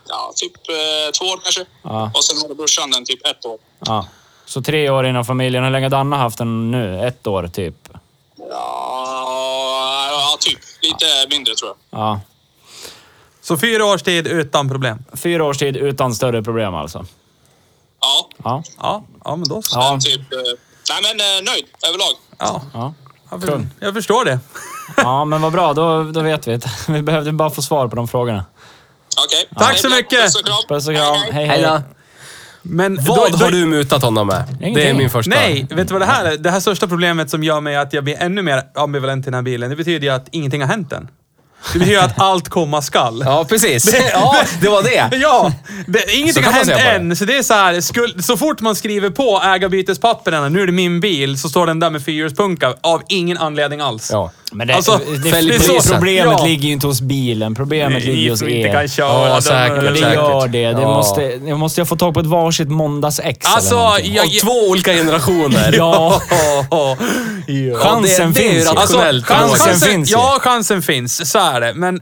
Ja, 0.10 0.34
typ 0.36 0.52
eh, 0.70 1.12
två 1.20 1.26
år 1.26 1.40
kanske. 1.44 1.66
Ja. 1.84 2.12
Och 2.14 2.24
sen 2.24 2.38
hade 2.42 2.56
brorsan 2.56 2.92
den 2.92 3.06
typ 3.06 3.26
ett 3.28 3.46
år. 3.46 3.58
Ja. 3.86 4.08
Så 4.46 4.62
tre 4.62 4.90
år 4.90 5.06
inom 5.06 5.26
familjen. 5.26 5.64
Hur 5.64 5.72
länge 5.72 5.86
har 5.86 5.90
Danna 5.90 6.18
haft 6.18 6.38
den 6.38 6.72
nu? 6.72 7.08
Ett 7.08 7.28
år 7.28 7.48
typ? 7.48 7.76
Ja, 8.38 10.08
ja, 10.12 10.38
typ. 10.40 10.60
Lite 10.82 11.06
mindre 11.36 11.56
tror 11.56 11.74
jag. 11.90 12.00
Ja. 12.00 12.22
Så 13.42 13.58
fyra 13.58 13.86
års 13.86 14.02
tid 14.02 14.28
utan 14.28 14.70
problem. 14.70 14.98
Fyra 15.14 15.46
års 15.46 15.58
tid 15.58 15.78
utan 15.78 16.16
större 16.16 16.44
problem 16.44 16.76
alltså. 16.76 17.06
Ja, 18.02 18.30
Ja. 18.44 18.64
Ja, 18.82 19.04
ja 19.26 19.36
men 19.36 19.50
då 19.50 19.62
så. 19.62 19.80
Ja. 19.80 19.92
men 19.92 20.00
typ... 20.02 20.34
Eh, 20.34 20.38
nej, 20.90 21.02
men 21.04 21.20
eh, 21.20 21.52
nöjd 21.52 21.66
överlag. 21.88 22.14
Ja, 22.38 22.62
Ja, 22.74 22.94
jag, 23.32 23.42
för, 23.42 23.68
jag 23.80 23.94
förstår 23.94 24.26
det. 24.26 24.40
ja 24.98 25.26
men 25.26 25.42
vad 25.42 25.52
bra. 25.52 25.74
Då, 25.74 26.04
då 26.04 26.22
vet 26.22 26.48
vi. 26.48 26.60
Vi 26.88 27.02
behövde 27.02 27.32
bara 27.32 27.50
få 27.50 27.62
svar 27.62 27.88
på 27.88 27.96
de 27.96 28.08
frågorna. 28.08 28.46
Okej. 29.26 29.46
Tack 29.58 29.78
så 29.78 29.90
mycket. 29.90 30.24
Puss 30.24 30.36
och 30.36 30.46
kram. 30.46 30.58
Puss 30.70 30.88
och 30.88 30.96
kram. 30.96 31.16
Hej, 31.16 31.32
hej. 31.34 31.48
Hej 31.48 31.62
då. 31.64 31.82
Men 32.62 32.96
Vad 32.96 33.32
då- 33.32 33.38
då- 33.38 33.46
har 33.46 33.52
du 33.52 33.66
mutat 33.66 34.04
honom 34.04 34.28
med? 34.28 34.44
Det 34.60 34.66
är 34.66 34.68
Ingenting. 34.68 34.98
min 34.98 35.10
första. 35.10 35.30
Nej, 35.36 35.68
vet 35.70 35.88
du 35.88 35.94
vad 35.94 36.02
det 36.02 36.06
här 36.06 36.26
är? 36.26 36.38
Det 36.38 36.52
här 36.52 36.60
största 36.60 36.88
problemet 36.88 37.30
som 37.30 37.44
gör 37.44 37.62
mig 37.62 37.76
att 37.76 37.94
jag 37.94 38.04
blir 38.04 38.16
ännu 38.20 38.42
mer 38.42 38.64
ambivalent 38.76 39.24
till 39.26 39.32
den 39.32 39.38
här 39.38 39.42
bilen, 39.44 39.70
det 39.70 39.76
betyder 39.76 40.08
ju 40.08 40.14
att 40.14 40.28
ingenting 40.32 40.62
har 40.62 40.68
hänt 40.68 40.94
än. 40.94 41.08
Det 41.74 41.80
betyder 41.80 42.00
att 42.04 42.20
allt 42.22 42.50
komma 42.50 42.82
skall. 42.82 43.22
Ja, 43.26 43.46
precis. 43.50 43.94
Ja, 44.14 44.36
det 44.62 44.70
var 44.70 44.84
det. 44.84 45.18
Ja, 45.18 45.52
det, 45.88 46.12
ingenting 46.14 46.44
har 46.44 46.52
hänt 46.52 46.70
än. 46.70 47.16
Så 47.16 47.26
det 47.26 47.38
är 47.38 47.44
så 47.44 47.54
här, 47.54 47.82
skul, 47.82 48.24
så 48.24 48.38
fort 48.38 48.62
man 48.62 48.76
skriver 48.76 49.10
på 49.10 49.42
ägarbytespapperna, 49.46 50.50
nu 50.50 50.62
är 50.62 50.66
det 50.66 50.72
min 50.72 51.00
bil, 51.00 51.40
så 51.40 51.50
står 51.50 51.68
den 51.68 51.80
där 51.80 51.90
med 51.90 52.04
fyrhjulspunka 52.06 52.74
av 52.82 53.02
ingen 53.08 53.38
anledning 53.38 53.80
alls. 53.82 54.10
Ja. 54.12 54.32
Men 54.52 54.68
det, 54.68 54.76
Alltså, 54.76 55.00
det, 55.24 55.32
det, 55.32 55.90
problemet 55.92 56.36
Ja. 56.40 56.46
ligger 56.46 56.64
ju 56.68 56.72
inte 56.74 56.88
hos 56.88 57.02
bilen. 57.02 57.56
Problemet 57.56 58.04
ligger 58.06 58.30
hos 58.30 58.40
som 58.40 58.48
inte 58.50 58.68
er. 58.70 58.74
kan 58.74 58.88
köra. 58.88 59.28
Ja, 59.30 59.36
de- 59.36 59.42
säkert, 59.42 59.76
Men 59.84 59.86
det 59.94 60.00
säkert. 60.00 60.14
gör 60.14 60.48
det. 60.48 60.66
det 60.74 60.82
Ja. 60.82 60.94
måste, 60.94 61.22
jag 61.46 61.60
måste 61.60 61.82
jag 61.82 61.88
få 61.88 61.96
tag 61.96 62.14
på 62.14 62.20
ett 62.20 62.26
varsitt 62.26 62.70
måndags-ex 62.70 63.46
Alltså, 63.48 63.76
jag- 64.04 64.26
Av 64.26 64.30
två 64.30 64.70
olika 64.70 64.94
generationer. 64.94 65.74
Ja, 65.78 66.22
Ja, 66.72 66.96
chansen 67.76 68.34
det 68.34 68.40
är 68.40 68.44
ju 68.44 68.50
finns 68.52 68.66
ju. 68.66 68.78
Alltså, 68.78 68.98
Chansen 68.98 69.22
chansen, 69.24 69.90
finns 69.90 70.10
ju. 70.10 70.14
Ja, 70.14 70.38
chansen 70.42 70.82
finns. 70.82 71.32
Så 71.32 71.40
är 71.40 71.62
det. 71.62 71.74
Men 71.74 72.00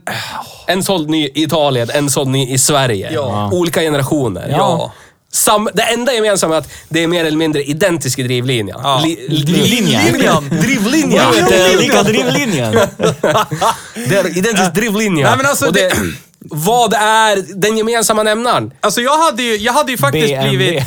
En 0.66 0.82
såld 0.82 1.10
ny 1.10 1.24
i 1.26 1.42
Italien, 1.42 1.90
en 1.94 2.10
såld 2.10 2.28
ny 2.28 2.52
i 2.52 2.58
Sverige. 2.58 3.10
Ja. 3.12 3.50
Olika 3.52 3.80
generationer. 3.80 4.48
Ja. 4.58 4.92
Sam, 5.32 5.68
det 5.74 5.82
enda 5.82 6.12
gemensamma 6.14 6.54
är 6.54 6.58
att 6.58 6.70
det 6.88 7.02
är 7.02 7.06
mer 7.06 7.24
eller 7.24 7.38
mindre 7.38 7.62
identisk 7.62 8.18
drivlinje. 8.18 8.74
Ja. 8.82 9.00
Li, 9.04 9.14
Drivlinje. 9.44 10.12
Linjen. 10.12 10.48
Drivlinje. 10.60 11.16
Jag 11.22 11.32
vet, 11.32 11.48
det, 11.48 11.76
lika 11.76 12.02
drivlinjen. 12.02 12.72
Det 14.08 14.16
är 14.16 14.38
identisk 14.38 14.74
drivlinje. 14.74 15.24
Nej, 15.26 15.36
men 15.36 15.46
alltså, 15.46 15.66
Och 15.66 15.72
det, 15.72 15.92
vad 16.40 16.94
är 16.94 17.44
den 17.54 17.76
gemensamma 17.78 18.22
nämnaren? 18.22 18.72
alltså 18.80 19.00
jag 19.00 19.18
hade 19.18 19.42
ju, 19.42 19.56
jag 19.56 19.72
hade 19.72 19.92
ju 19.92 19.98
faktiskt 19.98 20.26
BMW. 20.28 20.56
blivit... 20.56 20.84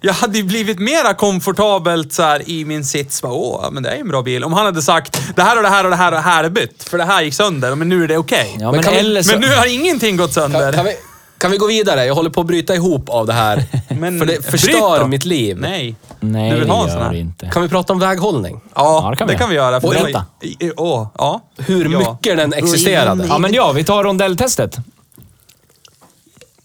Jag 0.00 0.12
hade 0.14 0.38
ju 0.38 0.44
blivit 0.44 0.78
mera 0.78 1.14
komfortabelt 1.14 2.12
så 2.12 2.22
här, 2.22 2.48
i 2.50 2.64
min 2.64 2.84
sits. 2.84 3.22
Bara, 3.22 3.32
Åh, 3.32 3.70
men 3.70 3.82
det 3.82 3.90
är 3.90 3.96
en 3.96 4.08
bra 4.08 4.22
bil. 4.22 4.44
Om 4.44 4.52
han 4.52 4.64
hade 4.66 4.82
sagt 4.82 5.20
det 5.36 5.42
här 5.42 5.56
och 5.56 5.62
det 5.62 5.68
här 5.68 5.84
och 5.84 5.90
det 5.90 5.96
här 5.96 6.06
och 6.12 6.16
det 6.16 6.20
här 6.22 6.44
är 6.44 6.48
bytt. 6.48 6.84
För 6.90 6.98
det 6.98 7.04
här 7.04 7.22
gick 7.22 7.34
sönder, 7.34 7.74
men 7.74 7.88
nu 7.88 8.04
är 8.04 8.08
det 8.08 8.16
okej. 8.16 8.56
Ja, 8.60 8.72
men, 8.72 8.80
vi- 8.80 8.88
eller 8.98 9.22
så... 9.22 9.30
Men 9.30 9.40
nu 9.40 9.54
har 9.54 9.66
ingenting 9.66 10.16
gått 10.16 10.32
sönder. 10.32 10.60
Kan, 10.60 10.72
kan, 10.72 10.84
vi, 10.84 10.96
kan 11.44 11.50
vi 11.50 11.56
gå 11.58 11.66
vidare? 11.66 12.04
Jag 12.06 12.14
håller 12.14 12.30
på 12.30 12.40
att 12.40 12.46
bryta 12.46 12.74
ihop 12.74 13.08
av 13.08 13.26
det 13.26 13.32
här. 13.32 13.64
Men 13.88 14.18
för 14.18 14.26
det 14.26 14.44
förstör 14.46 15.06
mitt 15.06 15.24
liv. 15.24 15.56
Nej. 15.60 15.96
Nej, 16.20 16.50
Du 16.50 16.58
vill 16.60 16.70
ha 16.70 16.80
en 16.80 16.86
det 16.86 16.92
sån 16.92 16.98
gör 17.00 17.06
här? 17.06 17.12
det 17.12 17.18
inte. 17.18 17.46
Kan 17.52 17.62
vi 17.62 17.68
prata 17.68 17.92
om 17.92 17.98
väghållning? 17.98 18.60
Ja, 18.74 19.00
Ja, 19.04 19.10
det 19.10 19.16
kan 19.16 19.26
det 19.26 19.32
vi 19.34 19.38
kan 19.38 19.48
vi 19.50 19.56
göra. 19.56 19.80
För 19.80 19.88
Och 19.88 19.94
det 19.94 20.00
var- 20.00 20.06
berätta. 20.06 20.24
i- 20.40 20.66
i- 20.66 20.72
Åh, 20.76 21.06
ja. 21.18 21.40
Hur 21.56 21.88
Ja. 21.88 21.98
mycket 21.98 22.36
den 22.36 22.52
existerade. 22.52 23.26
Ja, 23.28 23.38
men 23.38 23.54
ja, 23.54 23.72
vi 23.72 23.84
tar 23.84 24.04
rondelltestet. 24.04 24.76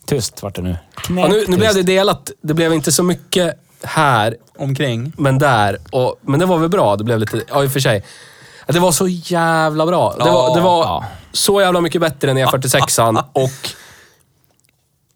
Tyst 0.05 0.43
vart 0.43 0.55
det 0.55 0.61
nu. 0.61 0.77
Ja, 1.09 1.27
nu, 1.27 1.45
nu 1.47 1.57
blev 1.57 1.73
det 1.73 1.83
delat. 1.83 2.31
Det 2.41 2.53
blev 2.53 2.73
inte 2.73 2.91
så 2.91 3.03
mycket 3.03 3.55
här, 3.83 4.35
Omkring. 4.57 5.13
men 5.17 5.37
där. 5.37 5.77
Och, 5.91 6.19
men 6.21 6.39
det 6.39 6.45
var 6.45 6.57
väl 6.57 6.69
bra. 6.69 6.95
Det 6.95 7.03
blev 7.03 7.19
lite... 7.19 7.41
Ja, 7.49 7.63
i 7.63 7.67
och 7.67 7.71
för 7.71 7.79
sig. 7.79 8.03
Det 8.67 8.79
var 8.79 8.91
så 8.91 9.07
jävla 9.07 9.85
bra. 9.85 10.15
Det 10.17 10.23
var, 10.31 10.55
det 10.55 10.61
var 10.61 10.83
Ja. 10.83 11.05
så 11.31 11.61
jävla 11.61 11.81
mycket 11.81 12.01
bättre 12.01 12.31
än 12.31 12.37
E46an 12.37 13.23
och... 13.33 13.49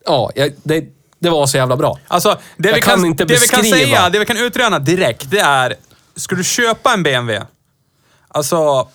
Ja, 0.06 0.32
det, 0.64 0.84
det 1.20 1.30
var 1.30 1.46
så 1.48 1.58
jävla 1.58 1.78
bra. 1.78 2.00
Alltså, 2.08 2.40
det, 2.58 2.70
Jag 2.70 2.76
vi 2.76 2.82
kan 2.82 2.96
kan, 2.98 3.06
inte 3.06 3.26
det 3.26 3.34
vi 3.42 3.48
kan 3.48 3.62
beskriva. 3.62 3.86
säga, 3.98 4.10
det 4.10 4.20
vi 4.20 4.26
kan 4.26 4.38
utröna 4.38 4.80
direkt, 4.80 5.32
det 5.32 5.40
är... 5.40 5.76
Ska 6.16 6.36
du 6.36 6.44
köpa 6.44 6.94
en 6.94 7.04
BMW? 7.04 7.46
Alltså, 8.28 8.88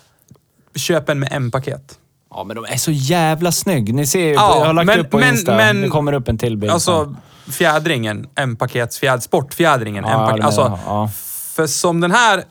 köp 0.75 1.09
en 1.09 1.19
med 1.19 1.29
M-paket. 1.31 1.97
Ja, 2.31 2.43
men 2.43 2.55
de 2.55 2.65
är 2.65 2.77
så 2.77 2.91
jävla 2.91 3.51
snygg. 3.51 3.93
Ni 3.93 4.07
ser 4.07 4.19
ju, 4.19 4.33
Ja, 4.33 4.57
jag 4.59 4.65
har 4.65 4.73
lagt 4.73 4.85
men- 4.85 4.99
upp 4.99 5.09
på 5.09 5.17
men- 5.19 5.29
Insta. 5.33 5.55
men- 5.55 5.81
det 5.81 5.87
kommer 5.89 6.13
upp 6.13 6.27
en 6.27 6.37
till 6.37 6.57
bild. 6.57 6.71
Alltså, 6.73 7.15
fjädringen, 7.51 8.27
M-paketsfjäd, 8.35 9.23
sportfjädringen, 9.23 10.03
Ja, 10.07 10.13
M-paket. 10.13 10.37
det 10.41 10.45
Alltså, 10.45 10.79
ja. 10.85 11.09
för 11.55 11.67
som 11.67 12.01
den 12.01 12.11
här 12.11 12.43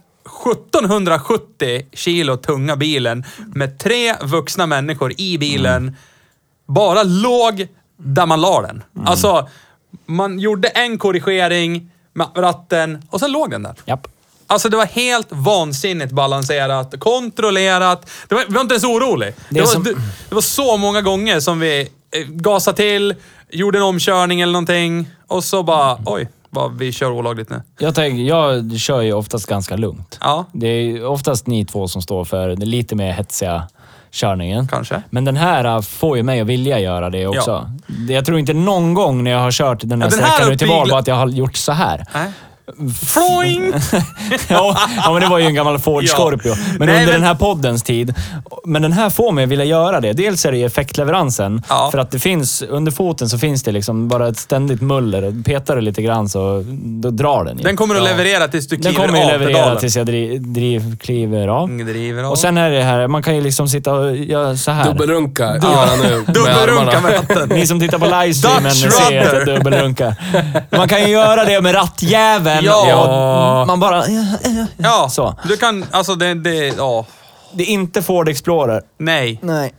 1770 0.86 1.82
kilo 1.92 2.36
tunga 2.36 2.76
bilen 2.76 3.24
med 3.54 3.78
tre 3.78 4.14
vuxna 4.22 4.66
människor 4.66 5.12
i 5.20 5.38
bilen 5.38 5.82
Mm. 5.82 5.94
bara 6.66 7.02
låg 7.02 7.66
där 7.98 8.26
man 8.26 8.40
la 8.40 8.60
den. 8.62 8.82
Mm. 8.96 9.06
Alltså, 9.08 9.48
man 10.06 10.38
gjorde 10.38 10.68
en 10.68 10.98
korrigering 10.98 11.90
med 12.12 12.26
ratten 12.36 13.02
och 13.10 13.20
sen 13.20 13.32
låg 13.32 13.50
den 13.50 13.62
där. 13.62 13.74
Japp. 13.84 14.06
Alltså 14.46 14.68
det 14.68 14.76
var 14.76 14.86
helt 14.86 15.26
vansinnigt 15.30 16.12
balanserat, 16.12 16.94
kontrollerat. 17.00 18.10
Det 18.28 18.34
var, 18.34 18.44
vi 18.48 18.54
var 18.54 18.60
inte 18.60 18.74
ens 18.74 18.84
orolig. 18.84 19.28
Det, 19.36 19.54
Det 19.54 19.60
var, 19.60 19.66
som- 19.66 19.82
det, 19.82 19.94
det 20.28 20.34
var 20.34 20.42
så 20.42 20.76
många 20.76 21.02
gånger 21.02 21.40
som 21.40 21.60
vi 21.60 21.80
eh, 22.10 22.20
gasade 22.26 22.76
till, 22.76 23.14
gjorde 23.50 23.78
en 23.78 23.84
omkörning 23.84 24.40
eller 24.40 24.52
någonting 24.52 25.10
och 25.26 25.44
så 25.44 25.62
bara, 25.62 25.98
oj, 26.06 26.28
vad 26.58 26.78
vi 26.78 26.92
kör 26.92 27.10
olagligt 27.10 27.50
nu. 27.50 27.62
Jag, 27.78 27.94
tänker, 27.94 28.22
jag 28.22 28.72
kör 28.80 29.00
ju 29.00 29.12
oftast 29.12 29.46
ganska 29.46 29.76
lugnt. 29.76 30.18
Ja. 30.20 30.44
Det 30.52 30.66
är 30.68 31.06
oftast 31.06 31.46
ni 31.46 31.64
två 31.64 31.88
som 31.88 32.02
står 32.02 32.24
för 32.24 32.48
den 32.48 32.70
lite 32.70 32.94
mer 32.94 33.12
hetsiga 33.12 33.68
körningen. 34.10 34.68
Kanske. 34.68 35.02
Men 35.10 35.24
den 35.24 35.36
här 35.36 35.64
äh, 35.64 35.80
får 35.80 36.16
ju 36.16 36.22
mig 36.22 36.40
att 36.40 36.46
vilja 36.46 36.78
göra 36.78 37.10
det 37.10 37.26
också. 37.26 37.70
Jag 38.08 38.24
tror 38.24 38.38
inte 38.38 38.54
någon 38.54 38.94
gång 38.94 39.24
när 39.24 39.30
jag 39.30 39.38
har 39.38 39.50
kört 39.50 39.80
den 39.80 40.02
här 40.02 40.08
Ja, 40.08 40.16
den 40.16 40.24
här 40.24 40.32
sträckan 40.32 40.52
ut 40.52 40.58
till 40.58 40.68
Valbo 40.68 40.94
att 40.94 41.06
jag 41.06 41.14
har 41.14 41.28
gjort 41.28 41.56
så 41.56 41.72
här. 41.72 42.04
Nej. 42.14 42.32
Floing! 43.06 43.72
ja, 44.48 44.76
ja, 45.04 45.12
men 45.12 45.22
det 45.22 45.28
var 45.28 45.38
ju 45.38 45.44
en 45.46 45.54
gammal 45.54 45.78
Ford 45.78 46.02
Ja. 46.04 46.08
Scorpio. 46.14 46.54
Men 46.78 46.86
Nej, 46.88 46.96
under 46.96 47.12
men- 47.12 47.20
den 47.20 47.22
här 47.22 47.34
poddens 47.34 47.82
tid. 47.82 48.14
Men 48.64 48.82
den 48.82 48.92
här 48.92 49.10
får 49.10 49.32
mig 49.32 49.44
att 49.44 49.50
vilja 49.50 49.64
göra 49.64 50.00
det. 50.00 50.12
Dels 50.12 50.44
är 50.44 50.52
det 50.52 50.58
ju 50.58 50.66
effektleveransen. 50.66 51.62
Ja. 51.68 51.88
För 51.90 51.98
att 51.98 52.10
det 52.10 52.18
finns, 52.18 52.62
under 52.62 52.92
foten 52.92 53.28
så 53.28 53.38
finns 53.38 53.62
det 53.62 53.72
liksom 53.72 54.08
bara 54.08 54.28
ett 54.28 54.38
ständigt 54.38 54.80
muller. 54.80 55.42
Petar 55.44 55.76
du 55.76 55.82
lite 55.82 56.02
grann 56.02 56.28
så 56.28 56.64
då 56.84 57.10
drar 57.10 57.44
den 57.44 57.58
ju. 57.58 57.64
Den 57.64 57.76
kommer 57.76 57.94
att 57.94 58.00
Ja. 58.04 58.08
leverera 58.08 58.48
tills 58.48 58.68
du 58.68 58.76
Den 58.76 58.92
kliver 58.92 59.06
kommer 59.06 59.18
ju 59.18 59.24
av 59.24 59.30
leverera 59.30 59.54
pedalen. 59.58 59.78
tills 59.80 59.96
jag 59.96 60.06
driv, 60.06 60.52
driv, 60.52 60.96
kliver 60.98 61.48
av. 61.48 61.68
Driver 61.78 62.22
av. 62.24 62.30
Och 62.30 62.38
sen 62.38 62.58
är 62.58 62.70
det 62.70 62.82
här, 62.82 63.06
man 63.06 63.22
kan 63.22 63.36
ju 63.36 63.42
liksom 63.42 63.68
sitta 63.68 63.92
och 63.92 64.16
göra 64.16 64.56
så 64.56 64.70
här. 64.70 64.84
Dubbelrunka 64.92 65.44
gör 65.44 65.86
han 65.86 65.98
nu 65.98 66.16
med 66.26 66.26
Dubbelrunka 66.34 67.00
med 67.00 67.12
ratten. 67.14 67.48
Ni 67.48 67.66
som 67.66 67.80
tittar 67.80 67.98
på 67.98 68.04
livestreamen 68.22 68.72
ser 68.72 68.88
att 68.88 69.36
jag 69.36 69.46
dubbelrunkar. 69.46 70.14
Man 70.76 70.88
kan 70.88 71.00
ju 71.02 71.08
göra 71.08 71.44
det 71.44 71.60
med 71.60 71.74
rattjäveln. 71.74 72.57
Ja. 72.64 73.60
och 73.60 73.66
Man 73.66 73.80
bara... 73.80 74.04
Ja, 74.76 75.08
Så. 75.10 75.34
du 75.48 75.56
kan, 75.56 75.84
alltså 75.90 76.14
det, 76.14 76.34
det, 76.34 76.66
ja. 76.76 77.06
Det 77.52 77.62
är 77.62 77.66
inte 77.66 78.02
Ford 78.02 78.28
Explorer. 78.28 78.82
Nej. 78.98 79.38
Nej. 79.42 79.72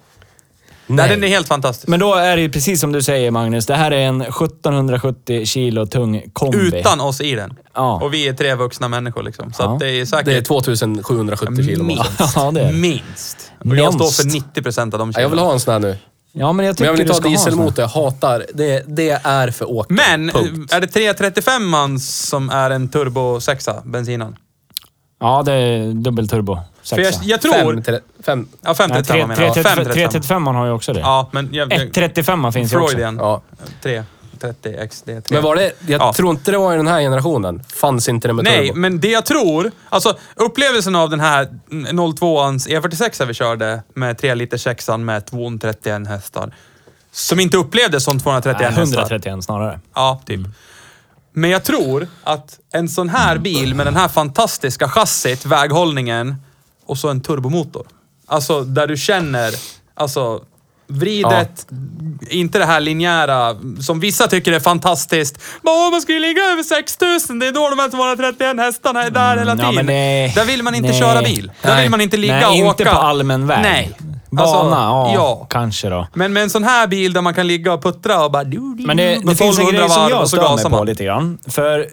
Nej. 0.91 1.09
Den 1.09 1.23
är 1.23 1.27
helt 1.27 1.47
fantastisk. 1.47 1.87
Men 1.87 1.99
då 1.99 2.13
är 2.15 2.35
det 2.35 2.41
ju 2.41 2.51
precis 2.51 2.81
som 2.81 2.91
du 2.91 3.01
säger 3.01 3.31
Magnus. 3.31 3.65
Det 3.65 3.75
här 3.75 3.91
är 3.91 4.07
en 4.07 4.21
1770 4.21 5.45
kilo 5.45 5.85
tung 5.85 6.23
kombi. 6.33 6.57
Utan 6.79 7.01
oss 7.01 7.21
i 7.21 7.35
den. 7.35 7.53
Ja. 7.75 7.99
Och 8.03 8.13
vi 8.13 8.27
är 8.27 8.33
tre 8.33 8.55
vuxna 8.55 8.87
människor 8.87 9.23
liksom. 9.23 9.53
Så 9.53 9.63
Ja. 9.63 9.73
att 9.73 9.79
det 9.79 9.89
är 9.89 10.05
säkert... 10.05 10.25
Det 10.25 10.37
är 10.37 10.41
2770 10.41 11.63
kilo. 11.65 11.83
Minst. 11.83 12.33
Ja, 12.35 12.51
det 12.51 12.61
är 12.61 12.65
det. 12.65 12.73
Minst. 12.73 13.51
Och 13.65 13.75
jag 13.75 13.93
står 13.93 14.23
för 14.23 14.23
90 14.33 14.61
procent 14.63 14.93
av 14.93 14.99
de 14.99 15.11
Ja, 15.15 15.21
jag 15.21 15.29
vill 15.29 15.39
ha 15.39 15.53
en 15.53 15.59
sån 15.59 15.71
här 15.71 15.79
nu. 15.79 15.97
Ja, 16.39 16.53
men 16.53 16.65
jag 16.65 16.71
Men 16.71 16.75
tycker 16.75 16.85
jag 16.85 16.91
vill 16.91 17.01
inte 17.01 17.13
ha 17.13 17.19
dieselmotor. 17.19 17.81
Jag 17.81 17.87
hatar. 17.87 18.45
Det, 18.53 18.83
det 18.87 19.09
är 19.23 19.51
för 19.51 19.71
åker. 19.71 19.93
Men, 19.93 20.29
Punkt. 20.29 20.73
är 20.73 20.81
det 20.81 20.87
335 20.87 21.99
som 21.99 22.49
är 22.49 22.69
en 22.69 22.89
turbo 22.89 23.39
6 23.41 23.69
bensinan? 23.83 24.35
Ja, 25.19 25.43
det 25.45 25.53
är 25.53 25.93
dubbelturbo. 25.93 26.59
För 26.83 26.97
jag, 26.97 27.13
Sexa. 27.13 27.21
jag 27.23 27.41
tror... 27.41 27.53
Fem, 27.53 27.83
tre, 27.83 27.99
fem. 28.23 28.47
Ja, 28.61 28.73
535 28.73 29.27
menar 29.27 29.43
jag. 29.43 29.53
535. 29.53 29.93
335 29.93 30.47
har 30.47 30.65
ju 30.65 30.71
också 30.71 30.93
det. 30.93 30.99
Ja, 30.99 31.29
men... 31.31 31.49
Jag, 31.51 31.73
jag, 31.73 31.79
135 31.79 32.51
finns 32.51 32.73
ju 32.73 32.77
också. 32.77 32.87
Freudian. 32.87 33.17
Ja. 33.17 33.41
330 34.41 34.77
XD3. 34.89 35.23
Men 35.33 35.43
var 35.43 35.55
det... 35.55 35.71
Jag 35.87 36.01
Ja. 36.01 36.13
tror 36.13 36.31
inte 36.31 36.51
det 36.51 36.57
var 36.57 36.73
i 36.73 36.77
den 36.77 36.87
här 36.87 36.99
generationen. 37.01 37.63
Fanns 37.73 38.09
inte 38.09 38.27
det 38.27 38.33
med 38.33 38.45
Nej, 38.45 38.67
turbo. 38.67 38.79
men 38.79 38.99
det 38.99 39.07
jag 39.07 39.25
tror... 39.25 39.71
Alltså 39.89 40.17
upplevelsen 40.35 40.95
av 40.95 41.09
den 41.09 41.19
här 41.19 41.49
02ans 41.69 42.67
E46 42.69 43.25
vi 43.25 43.33
körde 43.33 43.83
med 43.93 44.17
3 44.17 44.35
liters 44.35 44.61
sexan 44.63 45.05
med 45.05 45.25
231 45.25 46.07
hästar. 46.07 46.55
Som 47.11 47.39
inte 47.39 47.57
upplevdes 47.57 48.03
som 48.03 48.19
231 48.19 48.57
Nej, 48.59 48.65
hästar. 48.79 48.99
131 49.01 49.43
snarare. 49.43 49.79
Ja, 49.95 50.21
typ. 50.25 50.41
Men 51.33 51.49
jag 51.49 51.63
tror 51.63 52.07
att 52.23 52.59
en 52.73 52.89
sån 52.89 53.09
här 53.09 53.37
bil 53.37 53.75
med 53.75 53.87
den 53.87 53.95
här 53.95 54.07
fantastiska 54.07 54.89
chassit, 54.89 55.45
väghållningen 55.45 56.35
och 56.85 56.97
så 56.97 57.09
en 57.09 57.21
turbomotor. 57.21 57.87
Alltså 58.25 58.61
där 58.61 58.87
du 58.87 58.97
känner, 58.97 59.53
alltså 59.95 60.43
vridet, 60.89 61.67
inte 62.29 62.59
det 62.59 62.65
här 62.65 62.79
linjära 62.79 63.55
som 63.81 63.99
vissa 63.99 64.27
tycker 64.27 64.51
är 64.51 64.59
fantastiskt. 64.59 65.39
Åh, 65.63 65.91
man 65.91 66.01
ska 66.01 66.13
ju 66.13 66.19
ligga 66.19 66.41
över 66.41 66.63
6000, 66.63 67.39
det 67.39 67.47
är 67.47 67.51
då 67.51 67.69
de 67.69 67.79
här 67.79 67.89
231 67.89 68.57
hästarna 68.57 69.03
är 69.03 69.09
där 69.11 69.37
hela 69.37 69.51
Mm, 69.51 69.65
ja, 69.65 69.69
tiden. 69.71 69.85
men 69.85 69.95
nej. 69.95 70.31
där 70.35 70.45
vill 70.45 70.63
man 70.63 70.75
inte 70.75 70.89
Nej. 70.89 70.99
köra 70.99 71.21
bil. 71.21 71.51
Där 71.61 71.69
Nej. 71.73 71.81
vill 71.81 71.91
man 71.91 72.01
inte 72.01 72.17
ligga 72.17 72.35
Nej, 72.35 72.45
och 72.47 72.53
inte 72.69 72.83
åka. 72.83 72.91
på 72.95 72.97
allmän 73.01 73.47
väg. 73.47 73.61
Nej. 73.61 73.91
Bana, 74.31 74.41
Alltså, 74.43 74.57
ja, 74.75 75.11
ja. 75.15 75.47
Kanske 75.49 75.89
då. 75.89 76.07
Men 76.13 76.33
med 76.33 76.43
en 76.43 76.49
sån 76.49 76.63
här 76.63 76.87
bil 76.87 77.13
där 77.13 77.21
man 77.21 77.33
kan 77.33 77.47
ligga 77.47 77.73
och 77.73 77.83
puttra 77.83 78.25
och 78.25 78.31
bara... 78.31 78.43
Men 78.87 78.97
det, 78.97 79.03
det 79.23 79.35
finns 79.35 79.59
en 79.59 79.67
1200 79.67 79.79
grej 79.79 79.89
som 79.89 80.09
jag 80.09 80.27
stör 80.27 80.55
mig 80.55 80.63
på 80.63 80.69
man. 80.69 80.85
lite 80.85 81.03
grann. 81.03 81.37
För 81.47 81.85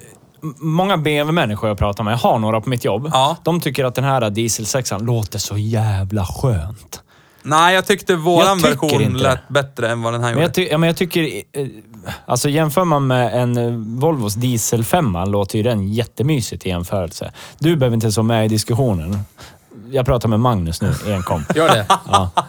många 0.61 0.97
BMW-människor 0.97 1.68
jag 1.68 1.78
pratar 1.78 2.05
med, 2.05 2.12
jag 2.12 2.18
har 2.18 2.38
några 2.38 2.61
på 2.61 2.68
mitt 2.68 2.84
jobb, 2.84 3.11
Ja. 3.12 3.36
de 3.44 3.61
tycker 3.61 3.84
att 3.84 3.94
den 3.94 4.05
här 4.05 4.30
dieselsexan 4.30 5.05
låter 5.05 5.38
så 5.38 5.57
jävla 5.59 6.24
skönt. 6.26 7.01
Nej, 7.47 7.74
jag 7.74 7.86
tyckte 7.86 8.14
våran 8.16 8.47
Jag 8.47 8.59
tycker 8.59 8.70
version 8.70 9.03
inte. 9.03 9.22
lät 9.22 9.49
bättre 9.49 9.90
än 9.90 10.03
vad 10.03 10.12
den 10.12 10.22
här 10.22 10.28
Men 10.30 10.34
gjorde. 10.34 10.44
jag, 10.47 10.55
ty- 10.55 10.68
ja, 10.70 10.78
men 10.78 10.86
jag 10.86 10.97
tycker... 10.97 11.22
eh, 11.53 11.66
Alltså 12.26 12.49
jämför 12.49 12.84
man 12.84 13.07
med 13.07 13.42
en 13.42 13.57
eh, 13.57 13.70
Volvos 14.01 14.34
diesel 14.34 14.84
5 14.84 15.16
låter 15.26 15.57
ju 15.57 15.62
den 15.62 15.92
jättemysigt 15.92 16.66
i 16.66 16.68
jämförelse. 16.68 17.32
Du 17.59 17.76
behöver 17.76 17.94
inte 17.94 18.09
vara 18.09 18.22
med 18.26 18.44
i 18.44 18.49
diskussionen. 18.49 19.18
Jag 19.90 20.07
pratar 20.07 20.28
med 20.28 20.40
Magnus 20.40 20.82
nu 20.82 20.92
enkom. 21.14 21.44
Gör 21.55 21.68
det. 21.68 21.86
Ja. 22.11 22.30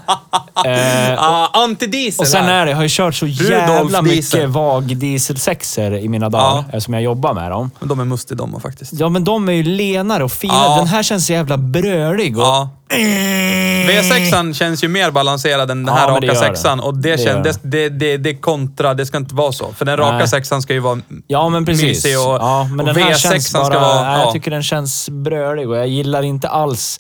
Eh, 0.65 1.13
Ah, 1.23 1.63
antidiesel 1.63 2.23
och 2.23 2.27
sen 2.27 2.45
är 2.45 2.65
det, 2.65 2.71
jag 2.71 2.75
har 2.77 2.83
ju 2.83 2.89
kört 2.91 3.15
så 3.15 3.25
Rudolf 3.25 3.49
jävla 3.49 4.01
diesel. 4.01 4.39
mycket 4.39 4.49
VAG 4.55 4.97
dieselsexor 4.97 5.93
i 5.93 6.09
mina 6.09 6.29
dagar, 6.29 6.43
Ja. 6.45 6.63
eftersom 6.67 6.93
jag 6.93 7.03
jobbar 7.03 7.33
med 7.33 7.51
dem. 7.51 7.71
Men 7.79 7.89
de 7.89 7.99
är 7.99 8.05
mustiga 8.05 8.35
de 8.37 8.61
faktiskt. 8.61 8.93
Ja, 8.93 9.09
men 9.09 9.23
de 9.23 9.49
är 9.49 9.53
ju 9.53 9.63
lenare 9.63 10.23
och 10.23 10.31
fina. 10.31 10.53
Ja. 10.53 10.77
Den 10.77 10.87
här 10.87 11.03
känns 11.03 11.25
så 11.25 11.33
jävla 11.33 11.57
brölig. 11.57 12.37
Och, 12.37 12.43
Ja. 12.43 12.69
V6an 12.89 14.53
känns 14.53 14.83
ju 14.83 14.88
mer 14.88 15.11
balanserad 15.11 15.71
än 15.71 15.85
den 15.85 15.95
Ja, 15.95 16.01
här 16.01 16.21
det 16.21 16.27
raka 16.27 16.39
sexan. 16.39 16.79
Och 16.79 16.97
det, 16.97 17.11
Det 17.11 17.23
känns, 17.23 17.59
det, 17.63 17.69
det, 17.69 17.89
det, 17.89 18.17
det 18.17 18.35
kontra, 18.35 18.93
det 18.93 19.05
ska 19.05 19.17
inte 19.17 19.35
vara 19.35 19.51
så. 19.51 19.73
För 19.77 19.85
den 19.85 19.97
raka 19.97 20.17
Nej. 20.17 20.27
sexan 20.27 20.61
ska 20.61 20.73
ju 20.73 20.79
vara 20.79 20.99
Ja, 21.27 21.49
men 21.49 21.65
precis. 21.65 21.83
mysig 21.83 22.19
och, 22.19 22.23
ja, 22.35 22.63
men 22.71 22.79
och 22.79 22.85
den 22.93 23.03
här 23.03 23.11
V6an 23.11 23.17
känns 23.17 23.53
bara, 23.53 23.65
ska 23.65 23.79
vara... 23.79 23.95
Ja. 24.13 24.19
Jag 24.23 24.33
tycker 24.33 24.51
den 24.51 24.63
känns 24.63 25.09
brölig 25.09 25.69
och 25.69 25.77
jag 25.77 25.88
gillar 25.88 26.23
inte 26.23 26.47
alls 26.49 26.99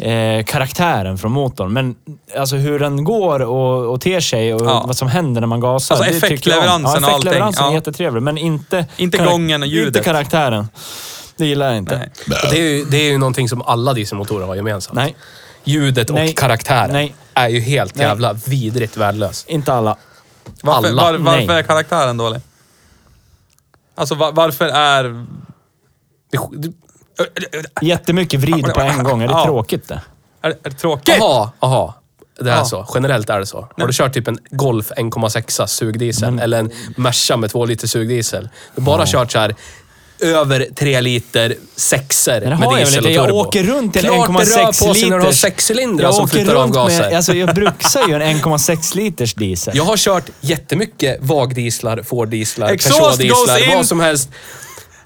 eh, 0.00 0.44
karaktären 0.44 1.18
från 1.18 1.32
motorn. 1.32 1.72
Men 1.72 1.94
alltså 2.38 2.56
hur 2.56 2.78
den 2.78 3.04
går 3.04 3.40
och, 3.42 3.92
och 3.92 4.00
ter 4.00 4.20
sig 4.20 4.54
och 4.54 4.66
Ja. 4.66 4.84
vad 4.86 4.96
som 4.96 5.08
händer 5.08 5.40
när 5.40 5.48
man 5.48 5.60
gasar. 5.60 5.94
Alltså, 5.96 6.10
effektleveransen 6.10 6.82
ja, 6.82 6.88
och 6.88 6.94
allting, 6.94 7.08
effektleveransen 7.08 7.64
är 7.64 7.68
ja. 7.68 7.74
jättetrevlig, 7.74 8.22
men 8.22 8.38
inte... 8.38 8.86
Inte 8.96 9.18
gången 9.18 9.62
och 9.62 9.68
ljudet. 9.68 9.96
Inte 9.96 10.00
karaktären. 10.10 10.68
Det 11.36 11.46
gillar 11.46 11.66
jag 11.66 11.76
inte. 11.76 12.10
Och 12.42 12.50
Det 12.50 12.58
är, 12.60 12.62
ju, 12.62 12.84
det 12.84 12.96
är 12.96 13.10
ju 13.10 13.18
någonting 13.18 13.48
som 13.48 13.62
alla 13.62 13.92
dieselmotorer 13.92 14.46
har 14.46 14.54
gemensamt. 14.54 14.94
Nej, 14.96 15.16
Ljudet 15.64 16.10
och 16.10 16.14
Nej. 16.16 16.34
karaktären 16.34 16.92
Nej. 16.92 17.14
är 17.34 17.48
ju 17.48 17.60
helt 17.60 17.94
Nej. 17.94 18.06
jävla 18.06 18.32
vidrigt 18.32 18.96
värdelös. 18.96 19.44
inte 19.48 19.72
alla. 19.72 19.96
Varför, 20.62 20.88
alla. 20.88 21.02
var, 21.02 21.18
varför 21.18 21.46
Nej. 21.46 21.58
är 21.58 21.62
karaktären 21.62 22.16
dålig? 22.16 22.40
Alltså 23.94 24.14
var, 24.14 24.32
varför 24.32 24.64
är... 24.68 25.26
Det, 26.32 26.38
det, 26.52 26.72
Jättemycket 27.82 28.40
vrid 28.40 28.64
på 28.74 28.80
en 28.80 29.04
gång. 29.04 29.22
Är 29.22 29.26
det 29.28 29.32
Ja. 29.32 29.44
tråkigt 29.44 29.88
det? 29.88 30.00
Är, 30.42 30.50
är 30.50 30.56
det 30.62 30.70
tråkigt? 30.70 31.20
Aha, 31.20 31.52
aha. 31.60 31.94
Det 32.40 32.50
är 32.50 32.56
Ja. 32.56 32.64
så. 32.64 32.86
Generellt 32.94 33.30
är 33.30 33.38
det 33.40 33.46
så. 33.46 33.68
Har 33.78 33.86
du 33.86 33.92
kört 33.92 34.14
typ 34.14 34.28
en 34.28 34.38
Golf 34.50 34.90
1,6 34.96 35.66
sugdiesel 35.66 36.30
Men- 36.30 36.38
eller 36.44 36.58
en 36.58 36.70
Merca 36.96 37.36
med 37.36 37.50
2 37.50 37.64
liter 37.64 37.86
sugdiesel. 37.88 38.48
Du 38.76 38.82
bara 38.82 39.06
kört 39.06 39.32
så 39.32 39.38
här 39.38 39.54
över 40.24 40.66
3 40.76 41.00
liter 41.00 41.54
sexer 41.76 42.40
med 42.40 42.58
har 42.58 42.78
jag 42.78 42.86
diesel 42.86 43.04
och 43.06 43.10
Jag 43.12 43.26
turbo. 43.26 43.38
åker 43.38 43.62
runt 43.62 43.96
i 43.96 43.98
en 43.98 44.04
Klart 44.04 44.26
det 44.28 44.32
1,6 44.32 44.56
rör 44.56 44.66
på 44.66 44.72
sig 44.94 45.02
när 45.02 45.08
du 45.10 45.14
har 45.14 45.20
liters. 45.20 45.40
sexcylindrar 45.40 46.04
Jag 46.06 46.14
som 46.14 46.24
åker 46.24 46.36
flyttar 46.36 46.54
runt 46.54 46.74
med, 46.74 46.82
avgaser. 46.82 47.16
alltså 47.16 47.34
jag 47.34 47.54
bruxar 47.54 48.08
ju 48.08 48.14
en 48.14 48.22
1,6 48.36 48.96
liters 48.96 49.34
diesel. 49.34 49.76
Jag 49.76 49.84
har 49.84 49.96
kört 49.96 50.24
jättemycket 50.40 51.18
VAG-dieslar, 51.20 52.02
Ford-dieslar, 52.02 52.68
Exhaust 52.72 53.20
Peugeot-dieslar, 53.20 53.70
in. 53.70 53.76
vad 53.76 53.86
som 53.86 54.00
helst. 54.00 54.28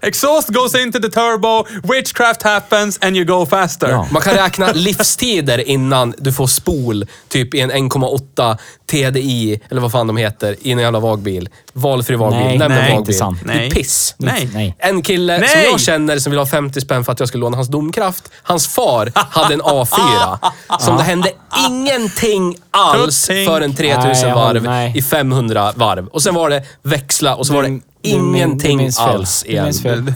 Exhaust 0.02 0.48
goes 0.48 0.74
into 0.74 0.98
the 1.00 1.08
turbo, 1.08 1.66
witchcraft 1.94 2.42
happens 2.42 2.98
and 3.02 3.16
you 3.16 3.24
go 3.24 3.46
faster. 3.46 3.88
Ja. 3.90 4.06
Man 4.10 4.22
kan 4.22 4.34
räkna 4.34 4.72
livstider 4.72 5.68
innan 5.68 6.14
du 6.18 6.32
får 6.32 6.46
spol, 6.46 7.06
typ 7.28 7.54
i 7.54 7.60
en 7.60 7.72
1,8 7.72 8.56
TDI, 8.90 9.60
eller 9.70 9.80
vad 9.80 9.92
fan 9.92 10.06
de 10.06 10.16
heter, 10.16 10.56
i 10.60 10.72
en 10.72 10.78
jävla 10.78 11.00
vagbil. 11.00 11.48
Valfri 11.72 12.16
vagbil. 12.16 12.40
Nej, 12.40 12.58
Nämn 12.58 12.72
en 12.72 12.78
nej, 12.78 12.92
vagbil. 12.92 12.98
inte 12.98 13.12
sant. 13.12 13.38
Det 13.44 13.52
är 13.52 13.56
Nej. 13.56 13.70
piss. 13.70 14.14
Nej. 14.18 14.48
Nej. 14.54 14.76
En 14.78 15.02
kille 15.02 15.38
Nej! 15.38 15.48
som 15.48 15.60
jag 15.60 15.80
känner 15.80 16.18
som 16.18 16.30
vill 16.30 16.38
ha 16.38 16.46
50 16.46 16.80
spänn 16.80 17.04
för 17.04 17.12
att 17.12 17.20
jag 17.20 17.28
skulle 17.28 17.40
låna 17.40 17.56
hans 17.56 17.68
domkraft. 17.68 18.30
Hans 18.42 18.66
far 18.66 19.12
hade 19.14 19.54
en 19.54 19.62
A4 19.62 20.38
som 20.80 20.96
det 20.96 21.02
hände 21.02 21.30
ingenting 21.68 22.56
alls 22.70 23.26
Tutting. 23.26 23.46
förrän 23.46 23.74
3000 23.74 24.02
Nej, 24.12 24.20
jag 24.22 24.34
varv 24.34 24.96
i 24.96 25.02
500 25.02 25.72
varv. 25.76 26.06
Och 26.06 26.22
sen 26.22 26.34
var 26.34 26.50
det 26.50 26.62
växla 26.82 27.34
och 27.34 27.46
så 27.46 27.54
var 27.54 27.62
det 27.62 27.80
ingenting 28.02 28.76
du 28.78 28.82
minns 28.82 28.98
fel. 28.98 29.08
alls 29.08 29.42
Du 29.46 29.50
igen. 29.52 29.64
minns 29.64 29.82
fel. 29.82 30.14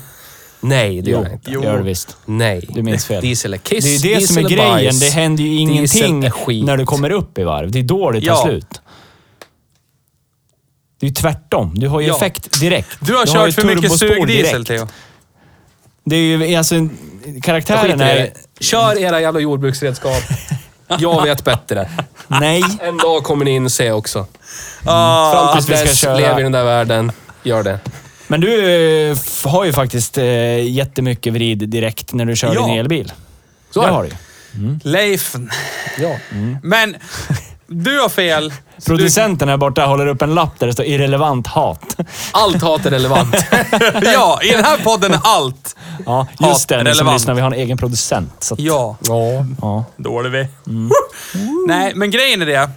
Nej, 0.61 1.03
det 1.03 1.11
gör 1.11 1.19
Jo, 1.19 1.25
jag 1.25 1.33
inte. 1.33 1.51
det 1.51 1.65
gör 1.67 1.79
du 1.79 1.83
visst. 1.85 2.17
Nej. 2.25 2.65
Du 2.69 2.83
minns 2.83 3.05
fel. 3.07 3.23
Diesel 3.23 3.55
är 3.55 3.59
kiss, 3.59 3.85
Det 3.85 4.09
är 4.09 4.13
ju 4.15 4.21
det 4.21 4.27
som 4.27 4.37
är 4.39 4.41
diesel 4.43 4.57
grejen. 4.59 4.73
bajs, 4.75 5.01
Det 5.01 5.11
händer 5.11 5.45
ju 5.45 5.49
diesel 5.67 6.03
ingenting 6.03 6.25
är 6.25 6.31
skit. 6.31 6.65
när 6.65 6.77
du 6.77 6.87
kommer 6.87 7.11
upp 7.11 7.39
i 7.39 7.45
varv. 7.45 7.71
Det 7.71 7.79
är 7.79 7.83
då 7.83 8.11
det 8.11 8.21
tar 8.21 8.27
Ja. 8.27 8.43
slut. 8.45 8.81
Det 11.01 11.07
är 11.07 11.09
ju 11.09 11.15
tvärtom. 11.15 11.73
Du 11.75 11.89
har 11.89 12.01
ju 12.01 12.07
Ja. 12.09 12.17
effekt 12.17 12.61
direkt. 12.61 12.89
Du 13.01 13.15
har 13.15 13.27
ju 13.27 13.33
kört 13.33 13.55
för 13.55 13.65
mycket 13.65 13.83
turbospår 13.83 14.07
sugdiesel, 14.09 14.65
direkt. 14.65 14.83
Theo. 14.83 14.89
Det 16.05 16.17
är 16.17 16.21
ju, 16.21 16.55
alltså, 16.57 16.75
Jag 16.75 16.89
karaktären 17.43 17.83
skiter 17.93 18.07
i 18.07 18.11
är... 18.11 18.15
det. 18.59 18.65
Kör 18.65 18.99
era 18.99 19.21
jävla 19.21 19.41
jordbruksredskap. 19.41 20.23
Jag 20.99 21.23
vet 21.23 21.45
bättre. 21.45 21.91
Nej. 22.29 22.63
En 22.81 22.99
dag 22.99 23.25
kommer 23.25 23.45
ni 23.45 23.51
inse 23.51 23.93
också. 23.93 24.27
Ah, 24.85 25.33
Fram 25.33 25.47
att 25.47 25.55
tills 25.55 25.69
vi 25.69 25.77
ska 25.77 25.85
dess, 25.85 25.99
köra- 25.99 26.17
lev 26.17 26.39
i 26.39 26.43
den 26.43 26.53
där 26.53 26.65
världen. 26.65 27.13
Gör 27.43 27.63
det. 27.63 27.79
Men 28.29 28.41
du 28.41 28.65
eh, 29.11 29.17
har 29.45 29.65
ju 29.65 29.73
faktiskt 29.73 30.19
eh, 30.19 30.63
jättemycket 30.71 31.33
vrid 31.33 31.69
direkt 31.69 32.13
när 32.13 32.25
du 32.25 32.37
kör 32.37 32.55
Ja. 32.55 32.67
din 32.67 32.79
elbil. 32.79 33.13
Så 33.71 33.83
det 33.83 33.89
har 33.89 34.03
du 34.03 34.09
ju. 34.09 34.15
Leif. 34.83 35.35
Ja. 35.99 36.17
Men 36.63 36.97
du 37.67 38.01
har 38.01 38.09
fel. 38.09 38.53
Producenten 38.87 39.49
här 39.49 39.57
borta 39.57 39.87
håller 39.87 40.07
upp 40.07 40.23
en 40.23 40.35
lapp 40.35 40.59
där 40.59 40.67
det 40.67 40.73
står 40.73 40.87
irrelevant 40.87 41.47
hat. 41.47 41.97
Allt 42.33 42.63
hat 42.63 42.87
är 42.87 42.91
relevant. 42.91 43.35
Ja, 44.03 44.41
i 44.43 44.51
den 44.51 44.65
här 44.65 44.77
podden 44.85 45.13
är 45.13 45.21
allt. 45.23 45.77
Ja, 46.07 46.27
Hat 46.39 46.49
just 46.51 46.69
det. 46.69 46.83
Ni 46.83 46.95
som 46.95 47.13
lyssnar, 47.13 47.35
vi 47.35 47.41
har 47.41 47.51
en 47.51 47.59
egen 47.59 47.79
producent. 47.79 48.33
Så 48.39 48.55
att, 48.55 48.61
Ja, 48.61 48.97
Ja. 49.09 49.47
ja. 49.61 49.85
dålig 49.97 50.31
vi. 50.31 50.47
Nej, 51.69 51.93
men 51.95 52.11
grejen 52.11 52.43
är 52.43 52.47
det. 52.47 52.71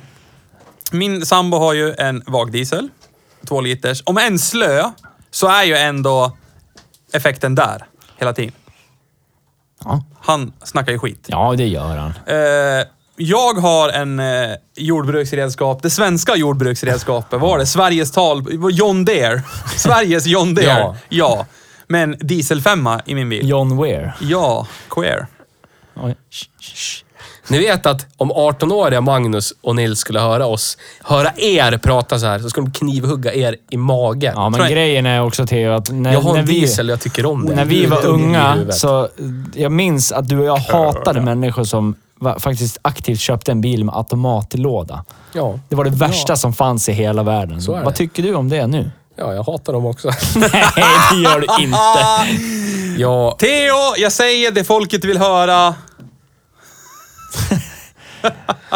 Min 0.91 1.25
sambo 1.25 1.57
har 1.57 1.73
ju 1.73 1.93
en 1.93 2.23
vagdiesel. 2.27 2.89
Två 3.45 3.61
liters. 3.61 4.03
Om 4.05 4.17
en 4.17 4.39
slö, 4.39 4.91
så 5.31 5.47
är 5.47 5.63
ju 5.63 5.75
ändå 5.75 6.37
effekten 7.13 7.55
där 7.55 7.85
hela 8.17 8.33
tiden. 8.33 8.53
Ja. 9.83 10.03
Han 10.21 10.53
snackar 10.63 10.91
ju 10.91 10.99
skit. 10.99 11.25
ja, 11.27 11.53
det 11.57 11.67
gör 11.67 11.97
han. 11.97 12.13
Eh, 12.25 12.87
jag 13.17 13.53
har 13.53 13.89
en 13.89 14.19
eh, 14.19 14.55
jordbruksredskap, 14.75 15.81
det 15.81 15.89
svenska 15.89 16.35
jordbruksredskapet. 16.35 17.31
Vad 17.31 17.41
var 17.41 17.59
det? 17.59 17.65
Sveriges 17.65 18.11
tal... 18.11 18.43
John 18.71 19.05
Deere. 19.05 19.41
Sveriges 19.77 20.25
John 20.25 20.55
Deere. 20.55 20.69
Ja. 20.69 20.95
ja. 21.09 21.45
Men 21.87 22.17
dieselfemma 22.19 23.01
i 23.05 23.15
min 23.15 23.29
bil. 23.29 23.49
John 23.49 23.81
Weir. 23.81 24.13
Ja, 24.19 24.67
queer. 24.89 25.27
Oj. 25.95 26.15
Ni 27.49 27.57
vet 27.59 27.85
att 27.85 28.05
om 28.17 28.31
18-åriga 28.31 29.01
Magnus 29.01 29.53
och 29.61 29.75
Nils 29.75 29.99
skulle 29.99 30.19
höra 30.19 30.45
oss, 30.45 30.77
höra 31.03 31.31
er 31.37 31.77
prata 31.77 32.19
så 32.19 32.25
här, 32.25 32.39
så 32.39 32.49
skulle 32.49 32.67
de 32.67 32.71
knivhugga 32.71 33.33
er 33.33 33.55
i 33.69 33.77
magen. 33.77 34.33
Ja, 34.35 34.49
men 34.49 34.53
Tror 34.53 34.65
jag- 34.65 34.71
grejen 34.75 35.05
är 35.05 35.23
också 35.23 35.45
Theo 35.47 35.71
att 35.73 35.91
när, 35.91 36.13
jag 36.13 36.21
har 36.21 36.33
när 36.33 36.39
en 36.39 36.45
vi... 36.45 36.59
diesel 36.59 36.89
och 36.89 36.93
jag 36.93 36.99
tycker 37.01 37.25
om 37.25 37.45
det. 37.45 37.55
När 37.55 37.65
vi 37.65 37.85
var 37.85 38.05
unga 38.05 38.57
så... 38.71 39.07
Jag 39.55 39.71
minns 39.71 40.11
att 40.11 40.27
du 40.27 40.39
och 40.39 40.45
jag 40.45 40.57
hatade 40.57 41.21
människor 41.21 41.63
som 41.63 41.95
va- 42.19 42.39
faktiskt 42.39 42.77
aktivt 42.81 43.19
köpte 43.19 43.51
en 43.51 43.61
bil 43.61 43.83
med 43.85 43.95
automatlåda. 43.95 45.03
Ja. 45.33 45.59
Det 45.69 45.75
var 45.75 45.83
det 45.83 45.89
värsta 45.95 46.35
som 46.35 46.53
fanns 46.53 46.89
i 46.89 46.91
hela 46.91 47.23
världen. 47.23 47.61
Så 47.61 47.73
är 47.73 47.83
Vad 47.83 47.93
det. 47.93 47.97
tycker 47.97 48.23
du 48.23 48.35
om 48.35 48.49
det 48.49 48.67
nu? 48.67 48.91
ja, 49.17 49.33
jag 49.33 49.43
hatar 49.43 49.73
dem 49.73 49.85
också. 49.85 50.07
Nej, 50.35 50.51
det 51.11 51.17
gör 51.17 51.39
du 51.39 51.63
inte. 51.63 51.77
ja, 53.01 53.35
Theo, 53.39 53.75
jag 53.97 54.11
säger 54.11 54.51
det 54.51 54.63
folket 54.63 55.05
vill 55.05 55.17
höra. 55.17 55.75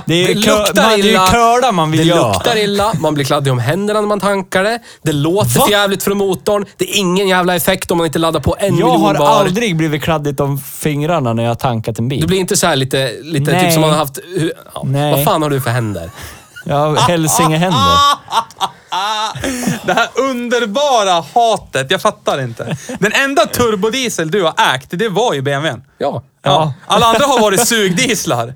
Det 0.05 0.13
är, 0.23 0.27
Det 0.27 0.33
luktar 0.35 0.81
man, 0.81 0.89
det 0.89 0.93
är 0.93 0.97
ju 0.97 1.09
illa. 1.09 1.71
man 1.71 1.91
det 1.91 1.97
vill 1.97 2.07
göra. 2.07 2.33
luktar 2.33 2.57
illa, 2.57 2.93
man 2.99 3.13
blir 3.13 3.25
kladdig 3.25 3.53
om 3.53 3.59
händerna 3.59 4.01
när 4.01 4.07
man 4.07 4.19
tankar 4.19 4.63
det. 4.63 4.79
Det 5.01 5.11
låter 5.11 5.59
Va? 5.59 5.65
för 5.65 5.71
jävligt 5.71 6.03
från 6.03 6.17
motorn. 6.17 6.65
Det 6.77 6.85
är 6.91 6.97
ingen 6.99 7.27
jävla 7.27 7.55
effekt 7.55 7.91
om 7.91 7.97
man 7.97 8.07
inte 8.07 8.19
laddar 8.19 8.39
på 8.39 8.55
en 8.59 8.65
Jag 8.65 8.73
miljon 8.73 9.01
har 9.01 9.15
bar. 9.15 9.27
aldrig 9.27 9.75
blivit 9.75 10.03
kladdigt 10.03 10.39
om 10.39 10.57
fingrarna 10.57 11.33
när 11.33 11.43
jag 11.43 11.49
har 11.49 11.55
tankat 11.55 11.99
en 11.99 12.07
bil. 12.09 12.21
Du 12.21 12.27
blir 12.27 12.37
inte 12.39 12.57
så 12.57 12.67
här 12.67 12.75
lite, 12.75 13.11
lite 13.21 13.51
Nej. 13.51 13.63
typ 13.63 13.73
som 13.73 13.81
man 13.81 13.89
har 13.89 13.97
haft... 13.97 14.19
Ja, 14.73 14.81
Nej. 14.85 15.11
vad 15.11 15.23
fan 15.23 15.41
har 15.41 15.49
du 15.49 15.61
för 15.61 15.69
händer? 15.69 16.09
Har 16.65 16.95
hälsingehänder. 16.95 17.79
Det 19.85 19.93
här 19.93 20.07
underbara 20.15 21.23
hatet, 21.33 21.91
jag 21.91 22.01
fattar 22.01 22.41
inte. 22.41 22.77
Den 22.99 23.13
enda 23.13 23.45
turbodiesel 23.45 24.31
du 24.31 24.43
har 24.43 24.53
ägt, 24.75 24.87
det 24.89 25.09
var 25.09 25.33
ju 25.33 25.41
BMWn. 25.41 25.81
Ja. 25.97 26.23
Ja. 26.43 26.73
Alla 26.85 27.05
andra 27.05 27.25
har 27.25 27.41
varit 27.41 27.67
sugdieslar. 27.67 28.53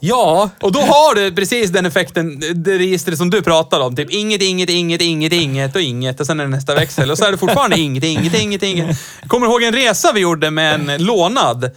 Ja, 0.00 0.50
Och 0.60 0.72
då 0.72 0.80
har 0.80 1.14
du 1.14 1.32
precis 1.34 1.70
den 1.70 1.86
effekten, 1.86 2.40
det 2.54 2.78
register 2.78 3.12
som 3.12 3.30
du 3.30 3.42
pratar 3.42 3.80
om. 3.80 3.96
Typ 3.96 4.10
inget, 4.10 4.42
inget, 4.42 4.70
inget, 4.70 5.00
inget, 5.00 5.32
inget 5.32 5.74
och 5.74 5.80
inget. 5.82 6.20
Och 6.20 6.26
sen 6.26 6.40
är 6.40 6.44
det 6.44 6.50
nästa 6.50 6.74
växel. 6.74 7.10
Och 7.10 7.18
så 7.18 7.24
är 7.24 7.32
det 7.32 7.38
fortfarande 7.38 7.78
inget, 7.78 8.04
inget, 8.04 8.34
inget, 8.34 8.62
inget. 8.62 8.96
Kommer 9.26 9.46
ihåg 9.46 9.62
en 9.62 9.72
resa 9.74 10.12
vi 10.12 10.20
gjorde 10.20 10.50
med 10.50 10.74
en 10.74 11.04
lånad 11.04 11.70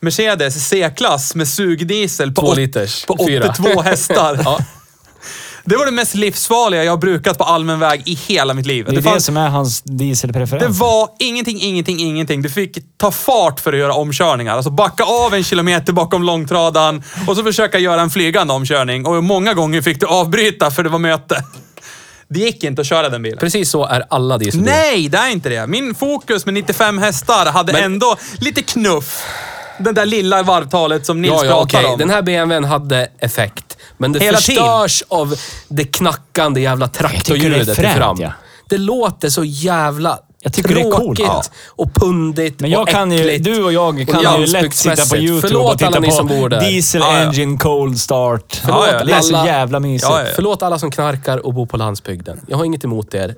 Mercedes 0.00 0.68
C-klass 0.68 1.34
med 1.34 1.48
sugdiesel 1.48 2.32
på, 2.32 2.40
Två 2.42 2.54
liters, 2.54 3.04
på 3.04 3.16
fyra. 3.28 3.54
82 3.58 3.80
hästar. 3.84 4.40
Ja. 4.44 4.58
Det 5.64 5.76
var 5.76 5.86
det 5.86 5.92
mest 5.92 6.14
livsfarliga 6.14 6.84
jag 6.84 6.92
har 6.92 6.96
brukat 6.96 7.38
på 7.38 7.44
allmän 7.44 7.78
väg 7.78 8.02
i 8.06 8.14
hela 8.14 8.54
mitt 8.54 8.66
liv. 8.66 8.84
Det 8.84 8.90
är 8.92 8.96
det 8.96 9.02
fanns- 9.02 9.24
som 9.24 9.36
är 9.36 9.48
hans 9.48 9.82
det 9.82 9.92
dieselpreferens. 9.92 10.78
var 10.78 11.08
ingenting, 11.18 11.60
ingenting, 11.60 12.00
ingenting. 12.00 12.42
Du 12.42 12.48
fick 12.50 12.78
ta 12.96 13.10
fart 13.10 13.60
för 13.60 13.72
att 13.72 13.78
göra 13.78 13.94
omkörningar. 13.94 14.56
Alltså 14.56 14.70
backa 14.70 15.04
av 15.04 15.34
en 15.34 15.44
kilometer 15.44 15.92
bakom 15.92 16.22
långtradaren 16.22 17.02
och 17.26 17.36
så 17.36 17.44
försöka 17.44 17.78
göra 17.78 18.00
en 18.00 18.10
flygande 18.10 18.52
omkörning. 18.54 19.06
Och 19.06 19.24
många 19.24 19.54
gånger 19.54 19.82
fick 19.82 20.00
du 20.00 20.06
avbryta 20.06 20.70
för 20.70 20.82
det 20.82 20.88
var 20.88 20.98
möte. 20.98 21.44
Det 22.28 22.40
gick 22.40 22.64
inte 22.64 22.80
att 22.80 22.86
köra 22.86 23.08
den 23.08 23.22
bilen. 23.22 23.38
precis 23.38 23.70
så 23.70 23.84
är 23.86 24.04
alla 24.10 24.38
dieselbilar. 24.38 24.76
Nej, 24.76 25.08
det 25.08 25.18
är 25.18 25.28
inte 25.30 25.48
det. 25.48 25.66
Min 25.66 25.94
Focus 25.94 26.44
med 26.44 26.54
95 26.54 26.98
hästar 26.98 27.46
hade 27.46 27.72
Men- 27.72 27.82
ändå 27.84 28.16
lite 28.40 28.62
knuff. 28.62 29.22
Det 29.78 29.92
där 29.92 30.06
lilla 30.06 30.42
varvtalet 30.42 31.06
som 31.06 31.22
Nils 31.22 31.32
Ja, 31.36 31.44
ja, 31.44 31.50
pratar 31.52 31.78
okej. 31.78 31.90
om. 31.92 31.98
Den 31.98 32.10
här 32.10 32.22
BMWn 32.22 32.64
hade 32.64 33.08
effekt. 33.18 33.76
Men 33.96 34.12
det 34.12 34.20
Hela 34.20 34.38
förstörs 34.38 35.02
av 35.08 35.34
det 35.68 35.84
knackande 35.84 36.60
jävla 36.60 36.88
traktorljudet 36.88 37.76
fram. 37.78 38.16
ja. 38.20 38.32
Det 38.68 38.78
låter 38.78 39.28
så 39.28 39.44
jävla 39.44 40.18
Jag 40.42 40.52
tycker 40.52 40.74
det 40.74 40.80
är 40.80 40.90
tråkigt 40.90 41.26
coolt. 41.26 41.50
och 41.68 41.94
pundigt 41.94 42.60
Men 42.60 42.70
jag 42.70 42.82
och 42.82 42.88
kan 42.88 43.12
ju, 43.12 43.38
du 43.38 43.64
och 43.64 43.72
jag 43.72 44.00
och 44.00 44.08
kan 44.08 44.40
ju 44.40 44.46
lätt 44.46 44.74
sitta 44.74 45.06
på. 45.06 45.16
YouTube 45.16 45.48
Förlåt 45.48 45.72
och 45.72 45.78
titta 45.78 45.86
alla 45.86 46.00
ni 46.00 46.08
på 46.08 46.14
som 46.14 46.26
bor 46.26 46.48
där. 46.48 46.60
Diesel 46.60 47.00
Ja, 47.00 47.12
ja. 47.18 47.24
Engine 47.26 47.58
Cold 47.58 48.00
Start. 48.00 48.60
Förlåt 48.64 49.06
det 49.06 49.12
är 49.12 49.20
så 49.20 49.36
alla- 49.36 49.46
jävla 49.46 49.80
mysigt. 49.80 50.10
Ja, 50.10 50.20
ja. 50.20 50.26
Förlåt 50.34 50.62
alla 50.62 50.78
som 50.78 50.90
knarkar 50.90 51.46
och 51.46 51.54
bor 51.54 51.66
på 51.66 51.76
landsbygden. 51.76 52.40
Jag 52.46 52.56
har 52.56 52.64
inget 52.64 52.84
emot 52.84 53.14
er. 53.14 53.34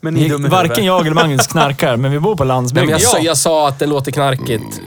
Men 0.00 0.14
ni 0.14 0.28
Varken 0.28 0.84
jag 0.84 1.00
eller 1.00 1.14
Magnus 1.14 1.46
knarkar, 1.46 1.96
men 1.96 2.10
vi 2.12 2.18
bor 2.20 2.36
på 2.36 2.44
Nej, 2.44 2.48
men 2.48 2.56
landsbygden. 2.56 2.90
jag, 2.90 3.00
Ja. 3.00 3.08
sa, 3.10 3.18
jag 3.18 3.36
sa 3.36 3.68
att 3.68 3.78
det 3.78 3.86
låter 3.86 4.12
knarkigt. 4.12 4.80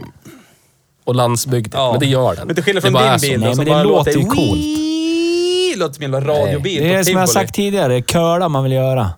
Och 1.10 1.16
landsbygd. 1.16 1.74
Ja. 1.76 1.92
Men 1.92 2.00
det 2.00 2.06
gör 2.06 2.36
den. 2.36 2.48
Men 2.48 2.56
till 2.56 2.64
skillnad 2.64 2.84
Det 2.84 2.92
från 2.92 3.02
är 3.02 3.20
din 3.20 3.30
bil 3.30 3.40
Nej, 3.40 3.56
men 3.56 3.66
det 3.66 3.72
bara 3.72 3.84
låter 3.84 4.12
ju 4.12 4.18
låter 4.18 4.30
coolt. 4.30 4.60
Wii, 4.60 5.76
låter 5.78 5.94
som 5.94 6.04
en 6.04 6.14
jävla 6.14 6.34
radiobil 6.34 6.84
Det 6.84 6.94
är 6.94 7.04
som 7.04 7.14
jag 7.14 7.20
har 7.20 7.28
sagt 7.28 7.56
tidigare, 7.56 8.02
curla 8.02 8.50
man 8.50 8.64
vill 8.64 8.74
göra. 8.74 9.10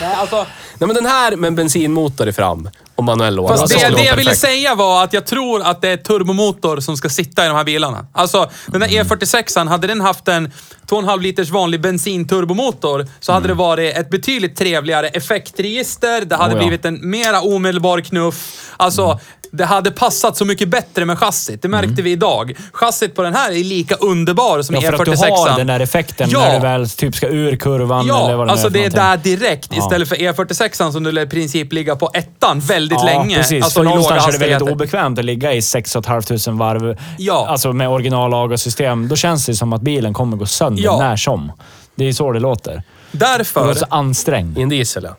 Nej, 0.00 0.14
alltså, 0.14 0.36
Nej, 0.78 0.86
men 0.86 0.94
den 0.94 1.06
här 1.06 1.36
med 1.36 1.48
en 1.48 1.54
bensinmotor 1.56 2.28
i 2.28 2.32
fram 2.32 2.70
och 2.94 3.04
manuell 3.04 3.34
låda. 3.34 3.56
Fast 3.56 3.80
det, 3.80 3.88
det 3.96 4.04
jag 4.04 4.16
ville 4.16 4.34
säga 4.36 4.74
var 4.74 5.04
att 5.04 5.12
jag 5.12 5.26
tror 5.26 5.62
att 5.62 5.80
det 5.80 5.88
är 5.88 5.96
turbomotor 5.96 6.80
som 6.80 6.96
ska 6.96 7.08
sitta 7.08 7.44
i 7.44 7.48
de 7.48 7.56
här 7.56 7.64
bilarna. 7.64 8.06
Alltså, 8.12 8.50
den 8.66 8.82
Mm. 8.82 8.90
där 8.90 9.04
E46an, 9.04 9.68
hade 9.68 9.86
den 9.86 10.00
haft 10.00 10.28
en 10.28 10.52
2,5 10.90 11.20
liters 11.20 11.50
vanlig 11.50 11.80
bensinturbomotor 11.80 13.06
så 13.20 13.32
hade 13.32 13.48
det 13.48 13.54
varit 13.54 13.96
ett 13.96 14.10
betydligt 14.10 14.56
trevligare 14.56 15.08
effektregister. 15.08 16.24
Det 16.24 16.36
hade 16.36 16.54
Oh 16.54 16.56
ja. 16.56 16.66
blivit 16.66 16.84
en 16.84 17.10
mera 17.10 17.40
omedelbar 17.40 18.00
knuff. 18.00 18.72
Alltså, 18.76 19.20
det 19.50 19.64
hade 19.64 19.90
passat 19.90 20.36
så 20.36 20.44
mycket 20.44 20.68
bättre 20.68 21.04
med 21.04 21.18
chassit. 21.18 21.62
Det 21.62 21.68
märkte 21.68 22.02
vi 22.02 22.12
idag. 22.12 22.56
Chassit 22.72 23.14
på 23.16 23.22
den 23.22 23.34
här 23.34 23.50
är 23.50 23.64
lika 23.64 23.94
underbar 23.94 24.62
som 24.62 24.74
Ja, 24.74 24.80
för 24.80 24.92
att 24.92 25.00
E46an. 25.00 25.04
du 25.04 25.50
har 25.50 25.56
den 25.58 25.66
där 25.66 25.80
effekten 25.80 26.30
Ja. 26.30 26.40
när 26.40 26.52
du 26.54 26.58
väl 26.60 26.88
typ 26.90 27.14
ska 27.14 27.28
ur 27.28 27.56
kurvan 27.56 28.00
eller 28.10 28.12
vad 28.14 28.30
Ja, 28.40 28.44
det 28.44 28.50
alltså 28.52 28.66
är 28.66 28.70
för 28.70 28.78
det 28.78 28.84
är 28.84 28.90
någonting. 28.90 29.30
där 29.30 29.36
direkt 29.38 29.68
Ja. 29.70 29.78
istället 29.78 30.08
för 30.08 30.16
E46an 30.16 30.90
som 30.92 31.02
du 31.04 31.22
i 31.22 31.26
princip 31.26 31.72
ligga 31.72 31.96
på 31.96 32.10
ettan 32.14 32.60
väldigt 32.60 32.98
Ja, 32.98 33.04
länge. 33.04 33.36
precis. 33.36 33.64
Alltså 33.64 33.80
för 33.80 33.84
någonstans 33.84 34.28
är 34.28 34.32
det 34.32 34.38
väldigt 34.38 34.72
obekvämt 34.72 35.18
att 35.18 35.24
ligga 35.24 35.52
i 35.52 35.62
6 35.62 35.92
500 35.92 36.52
varv. 36.52 36.96
Ja. 37.18 37.46
Alltså 37.48 37.72
med 37.72 37.88
originalavgassystem. 37.88 39.08
Då 39.08 39.16
känns 39.16 39.46
det 39.46 39.54
som 39.54 39.72
att 39.72 39.80
bilen 39.82 40.14
kommer 40.14 40.36
gå 40.36 40.46
sönder 40.46 40.82
Ja. 40.82 40.98
när 40.98 41.16
som. 41.16 41.52
Det 41.94 42.04
är 42.08 42.12
så 42.12 42.32
det 42.32 42.40
låter. 42.40 42.82
Det 43.12 43.18
Därför... 43.18 43.66
låter 43.66 43.80
så 43.80 43.86
ansträngd. 43.90 44.58
I 44.58 44.62
en 44.62 44.68
diesel, 44.68 45.04
ja. 45.04 45.16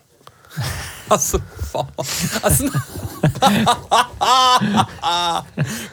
Alltså, 1.08 1.40
fan. 1.72 1.88
Alltså, 2.42 2.64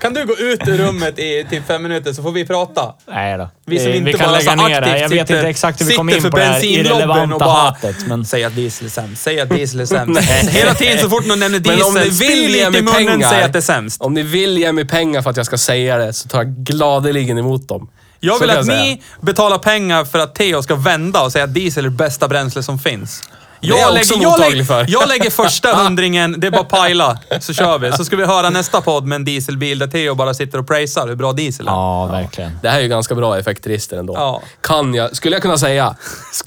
kan 0.01 0.15
du 0.15 0.27
gå 0.27 0.37
ut 0.37 0.69
ur 0.69 0.79
rummet 0.79 1.19
i 1.19 1.47
typ 1.51 1.67
fem 1.67 1.83
minuter 1.83 2.13
så 2.13 2.23
får 2.23 2.33
vi 2.33 2.47
prata? 2.47 2.95
Nej 3.09 3.39
då. 3.39 3.51
Vi 3.67 3.79
som 3.79 3.91
Eh, 3.91 3.97
inte 3.97 4.11
vi 4.11 4.19
kan 4.19 4.27
bara 4.31 4.39
lägga 4.39 4.55
ner 4.55 4.81
det. 4.81 4.87
aktivt 4.87 5.01
Jag 5.01 5.09
vet 5.09 5.31
inte 5.31 5.49
exakt 5.49 5.81
hur 5.81 5.87
vi 5.87 5.95
kom 5.95 6.09
in 6.11 6.23
för 6.23 6.31
på 6.31 6.37
det 6.37 6.45
här 6.45 6.65
irrelevanta 6.65 7.39
bara 7.39 7.51
hatet. 7.51 7.97
Men 8.07 8.25
Säg 8.25 8.45
att 8.45 8.55
diesel 8.55 8.87
är 8.87 8.91
sämst. 8.91 9.23
Säg 9.23 9.41
att 9.41 9.49
diesel 9.49 9.81
är 9.81 9.87
sämst. 9.97 10.31
Hela 10.51 10.75
tiden 10.75 10.99
så 10.99 11.11
fort 11.11 11.27
någon 11.27 11.39
nämner 11.39 11.61
Men 11.67 11.83
om 11.83 11.95
ni 11.95 12.01
diesel, 12.01 12.29
vill 12.29 12.55
ge 12.55 12.71
mig 12.71 12.83
munnen 12.83 13.07
pengar, 13.07 13.31
säg 13.31 13.43
att 13.43 13.53
det 13.53 13.59
är 13.59 13.61
sämst. 13.61 14.03
om 14.03 14.15
ni 14.15 14.23
vill 14.23 14.59
ge 14.59 14.73
mig 14.73 14.85
pengar 14.85 15.23
för 15.23 15.31
att 15.31 15.37
jag 15.37 15.47
ska 15.47 15.59
säga 15.59 15.97
det, 15.97 16.13
så 16.13 16.29
tar 16.29 16.39
jag 16.39 16.47
gladeligen 16.49 17.39
emot 17.39 17.69
dem. 17.69 17.91
Jag 18.21 18.39
vill 18.39 18.49
kan 18.51 18.59
att 18.59 18.67
säga. 18.67 18.83
ni 18.83 19.03
betalar 19.21 19.59
pengar 19.59 20.05
för 20.05 20.19
att 20.19 20.35
Theo 20.35 20.63
ska 20.63 20.75
vända 20.75 21.23
och 21.23 21.33
säga 21.33 21.45
att 21.45 21.55
diesel 21.55 21.85
är 21.85 21.89
det 21.91 21.97
bästa 21.97 22.29
bränsle 22.29 22.63
som 22.63 22.79
finns. 22.79 23.23
Är 23.61 23.69
jag 23.69 23.97
också 23.97 24.15
jag, 24.15 24.41
lägger, 24.41 24.65
för. 24.65 24.85
jag 24.89 25.09
lägger 25.09 25.31
första 25.31 25.75
hundringen, 25.83 26.41
det 26.41 26.47
är 26.47 26.51
bara 26.51 26.65
pajla, 26.65 27.19
så 27.41 27.53
kör 27.55 27.79
vi. 27.79 27.93
Så 27.93 28.05
ska 28.05 28.17
vi 28.17 28.25
höra 28.25 28.51
nästa 28.51 28.81
podd 28.81 29.05
med 29.07 29.17
en 29.17 29.25
dieselbil 29.25 29.79
där 29.79 29.87
Theo 29.87 30.15
bara 30.15 30.35
sitter 30.35 30.59
och 30.59 30.69
prisar 30.69 31.09
hur 31.09 31.15
bra 31.15 31.33
diesel 31.33 31.69
är. 31.69 31.73
ja, 31.73 32.07
verkligen. 32.07 32.59
Det 32.63 32.69
här 32.69 32.79
är 32.79 32.83
ju 32.83 32.89
ganska 32.89 33.15
bra 33.15 33.39
effektregister 33.39 33.97
ändå. 33.97 34.15
Ja. 34.17 34.43
Kan 34.61 34.95
jag, 34.95 35.17
skulle 35.17 35.37
jag 35.37 35.43
kunna 35.43 35.59
säga, 35.59 35.97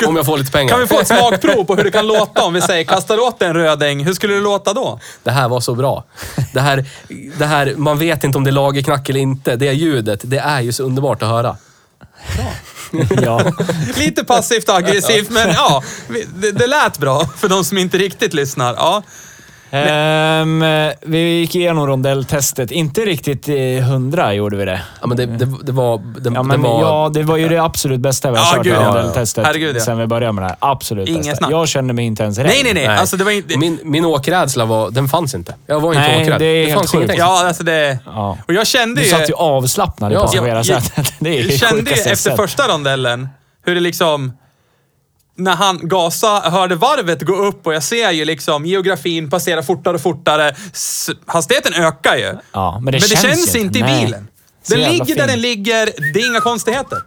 om 0.08 0.16
jag 0.16 0.26
får 0.26 0.38
lite 0.38 0.52
pengar. 0.52 0.70
Kan 0.70 0.80
vi 0.80 0.88
få 0.88 1.00
ett 1.00 1.08
smakprov 1.20 1.64
på 1.64 1.76
hur 1.76 1.84
det 1.84 1.92
kan 1.92 2.08
låta 2.08 2.44
om 2.44 2.54
vi 2.54 2.62
säger 2.62 2.84
kastar 2.84 3.20
åt 3.20 3.42
en 3.42 3.54
röding, 3.54 4.06
hur 4.06 4.14
skulle 4.14 4.34
det 4.34 4.40
låta 4.40 4.74
då? 4.74 5.00
Det 5.24 5.32
här 5.32 5.50
var 5.50 5.60
så 5.60 5.76
bra. 5.76 6.04
Det 6.54 6.60
här, 6.60 6.86
det 7.38 7.46
här, 7.46 7.74
man 7.78 8.00
vet 8.00 8.24
inte 8.24 8.38
om 8.38 8.44
det 8.44 8.50
är 8.50 8.52
lagerknack 8.52 9.10
eller 9.10 9.20
inte. 9.20 9.56
Det 9.56 9.74
ljudet, 9.74 10.20
det 10.24 10.38
är 10.38 10.62
ju 10.62 10.72
så 10.72 10.84
underbart 10.84 11.24
att 11.24 11.30
höra. 11.30 11.58
Ja. 13.22 13.54
Lite 13.98 14.24
passivt 14.24 14.70
aggressivt, 14.70 15.30
men 15.30 15.50
ja, 15.50 15.84
det, 16.36 16.52
det 16.52 16.68
lät 16.68 16.98
bra 16.98 17.30
för 17.38 17.50
de 17.50 17.66
som 17.66 17.78
inte 17.78 17.98
riktigt 17.98 18.34
lyssnar. 18.34 18.74
Ja. 18.74 19.04
Ehm, 19.72 20.64
vi 21.02 21.20
gick 21.40 21.56
igenom 21.56 21.88
rondelltestet. 21.88 22.72
Inte 22.72 23.02
riktigt 23.02 23.48
hundra 23.88 24.34
gjorde 24.34 24.58
vi 24.58 24.66
det. 24.66 24.82
Ja, 25.02 25.08
men 25.08 25.18
det, 25.18 25.26
det, 25.26 25.48
det 25.64 25.72
var... 25.72 25.98
Det, 25.98 26.32
Ja, 26.34 26.44
men, 26.44 26.62
det 26.62 26.68
var 26.68 26.82
ja, 26.82 27.10
det 27.14 27.24
var 27.24 27.38
ju 27.38 27.50
det 27.50 27.58
absolut 27.58 28.00
bästa 28.00 28.32
vi 28.32 28.38
har 28.38 28.46
Ja, 28.46 28.52
kört 28.56 28.64
gud, 28.64 28.74
ja. 28.74 28.88
rondelltestet 28.88 29.46
Herregud, 29.46 29.76
ja. 29.76 29.80
sen 29.80 29.98
vi 29.98 30.08
började 30.08 30.34
med 30.34 30.44
det 30.44 30.48
här. 30.48 30.56
Absolut 30.60 31.08
Ingen 31.10 31.22
bästa. 31.22 31.36
snack. 31.36 31.52
Jag 31.52 31.68
kände 31.68 31.94
mig 31.94 32.06
inte 32.06 32.24
ens 32.24 32.38
rädd. 32.38 32.46
Nej, 32.48 32.62
nej, 32.64 32.74
nej. 32.74 32.88
Alltså, 32.88 33.18
det 33.18 33.24
var 33.24 33.32
inte... 33.32 33.58
min, 33.58 33.80
min 33.84 34.06
åkrädsla 34.06 34.66
var, 34.66 34.92
den 34.92 35.08
fanns 35.10 35.36
inte. 35.36 35.56
Jag 35.68 35.80
var 35.80 35.90
inte 35.94 36.00
Nej, 36.08 36.24
åkrädd. 36.24 36.40
det 36.42 36.46
är 36.46 36.64
helt 36.66 36.74
fanns 36.80 36.94
ingenting. 36.94 37.18
Ja, 37.20 37.48
alltså 37.48 37.64
det... 37.64 38.00
Ja. 38.06 38.38
Och 38.48 38.54
jag 38.54 38.68
kände 38.68 39.02
Du 39.02 39.08
ju... 39.08 39.12
satt 39.14 39.30
ju 39.30 39.34
avslappnad 39.34 40.12
i 40.12 40.16
Ja. 40.16 40.22
passagerarsätet. 40.22 41.14
Det 41.20 41.30
är 41.30 41.34
ju 41.34 41.40
Jag 41.40 41.48
det 41.50 41.58
kände 41.58 41.76
ju 41.78 41.86
sjukaste 41.86 42.10
jag 42.10 42.14
efter 42.14 42.36
första 42.36 42.68
rondellen 42.68 43.30
hur 43.66 43.76
det 43.76 43.82
liksom... 43.82 44.34
När 45.40 45.56
han 45.56 45.80
gasade, 45.88 46.50
hörde 46.50 46.76
varvet 46.76 47.22
gå 47.22 47.36
upp 47.36 47.68
och 47.68 47.74
jag 47.74 47.84
ser 47.84 48.12
ju 48.12 48.26
liksom 48.26 48.66
geografin 48.66 49.30
passera 49.30 49.64
fortare 49.64 49.96
och 49.96 50.02
fortare. 50.02 50.56
Hastigheten 51.26 51.74
ökar 51.74 52.16
ju. 52.16 52.38
Ja, 52.52 52.80
men 52.80 52.86
det 52.86 52.92
men 52.92 52.92
det 52.92 53.00
känns 53.00 53.22
känns 53.22 53.56
inte 53.56 53.80
i 53.80 53.84
bilen. 53.84 54.28
Den 54.68 54.80
ligger 54.80 55.06
där 55.06 55.16
fin. 55.16 55.28
den 55.28 55.42
ligger, 55.42 55.86
det 56.14 56.20
är 56.20 56.28
inga 56.28 56.42
konstigheter. 56.42 56.98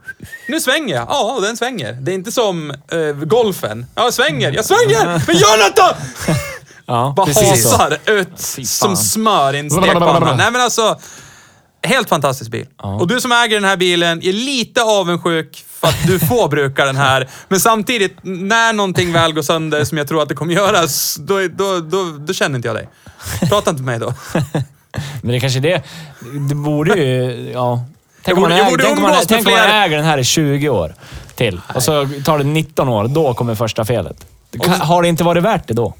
Nu 0.49 0.61
svänger 0.61 0.95
jag. 0.95 1.07
Ja, 1.09 1.39
den 1.43 1.57
svänger. 1.57 1.93
Det 1.93 2.12
är 2.12 2.14
inte 2.14 2.33
som 2.33 2.70
eh, 2.70 2.99
golfen. 3.24 3.87
Ja, 3.95 4.05
jag 4.05 4.14
svänger. 4.14 4.53
Jag 4.53 4.64
svänger! 4.64 5.22
Men 5.26 5.37
gör 5.37 5.68
något 5.68 5.76
då! 5.76 5.97
Ja, 6.87 7.14
Bara 7.16 7.26
hasar 7.26 7.99
ut 8.07 8.41
som 8.68 8.97
smör 8.97 9.55
i 9.55 9.59
en 9.59 9.70
stekpanna. 9.70 10.35
Nej 10.37 10.51
men 10.51 10.61
alltså, 10.61 10.99
helt 11.83 12.09
fantastisk 12.09 12.51
bil. 12.51 12.66
Och 12.76 13.09
du 13.09 13.20
som 13.20 13.33
äger 13.33 13.57
den 13.57 13.64
här 13.64 13.76
bilen 13.76 14.22
är 14.22 14.33
lite 14.33 14.83
avundsjuk 14.83 15.64
för 15.83 15.89
att 15.89 16.07
du 16.07 16.18
får 16.18 16.49
bruka 16.49 16.85
den 16.85 16.97
här. 16.97 17.28
Men 17.49 17.61
samtidigt, 17.61 18.16
när 18.22 18.72
någonting 18.72 19.12
väl 19.12 19.33
går 19.33 19.43
sönder 19.43 19.85
som 19.85 19.99
jag 19.99 20.09
tror 20.09 20.22
att 20.22 20.28
det 20.28 20.35
kommer 20.35 20.55
göras, 20.55 21.16
då, 21.20 21.49
då, 21.49 21.80
då, 21.80 22.05
då 22.18 22.33
känner 22.33 22.57
inte 22.57 22.68
jag 22.68 22.76
dig. 22.76 22.89
Prata 23.49 23.70
inte 23.70 23.83
med 23.83 24.01
mig 24.01 24.09
då. 24.09 24.14
Men 25.22 25.30
det 25.30 25.37
är 25.37 25.41
kanske 25.41 25.61
det... 25.61 25.83
Det 26.49 26.55
borde 26.55 26.95
ju... 26.95 27.51
Ja. 27.53 27.85
Tänk 28.22 28.37
om 28.37 28.43
man, 28.43 28.51
jag 28.51 28.66
äger, 28.66 28.78
tänk 28.78 28.97
om 28.97 29.03
man, 29.03 29.14
tänk 29.28 29.47
om 29.47 29.53
man 29.53 29.70
äger 29.70 29.97
den 29.97 30.07
här 30.07 30.18
i 30.18 30.24
20 30.24 30.68
år 30.68 30.95
till 31.35 31.61
och 31.74 31.83
så 31.83 32.09
tar 32.24 32.39
det 32.39 32.45
19 32.45 32.89
år. 32.89 33.09
Då 33.09 33.35
kommer 33.35 33.55
första 33.55 33.85
felet. 33.85 34.26
Har 34.80 35.03
det 35.03 35.09
inte 35.09 35.24
varit 35.24 35.43
värt 35.43 35.68
det 35.68 35.74
då? 35.74 35.95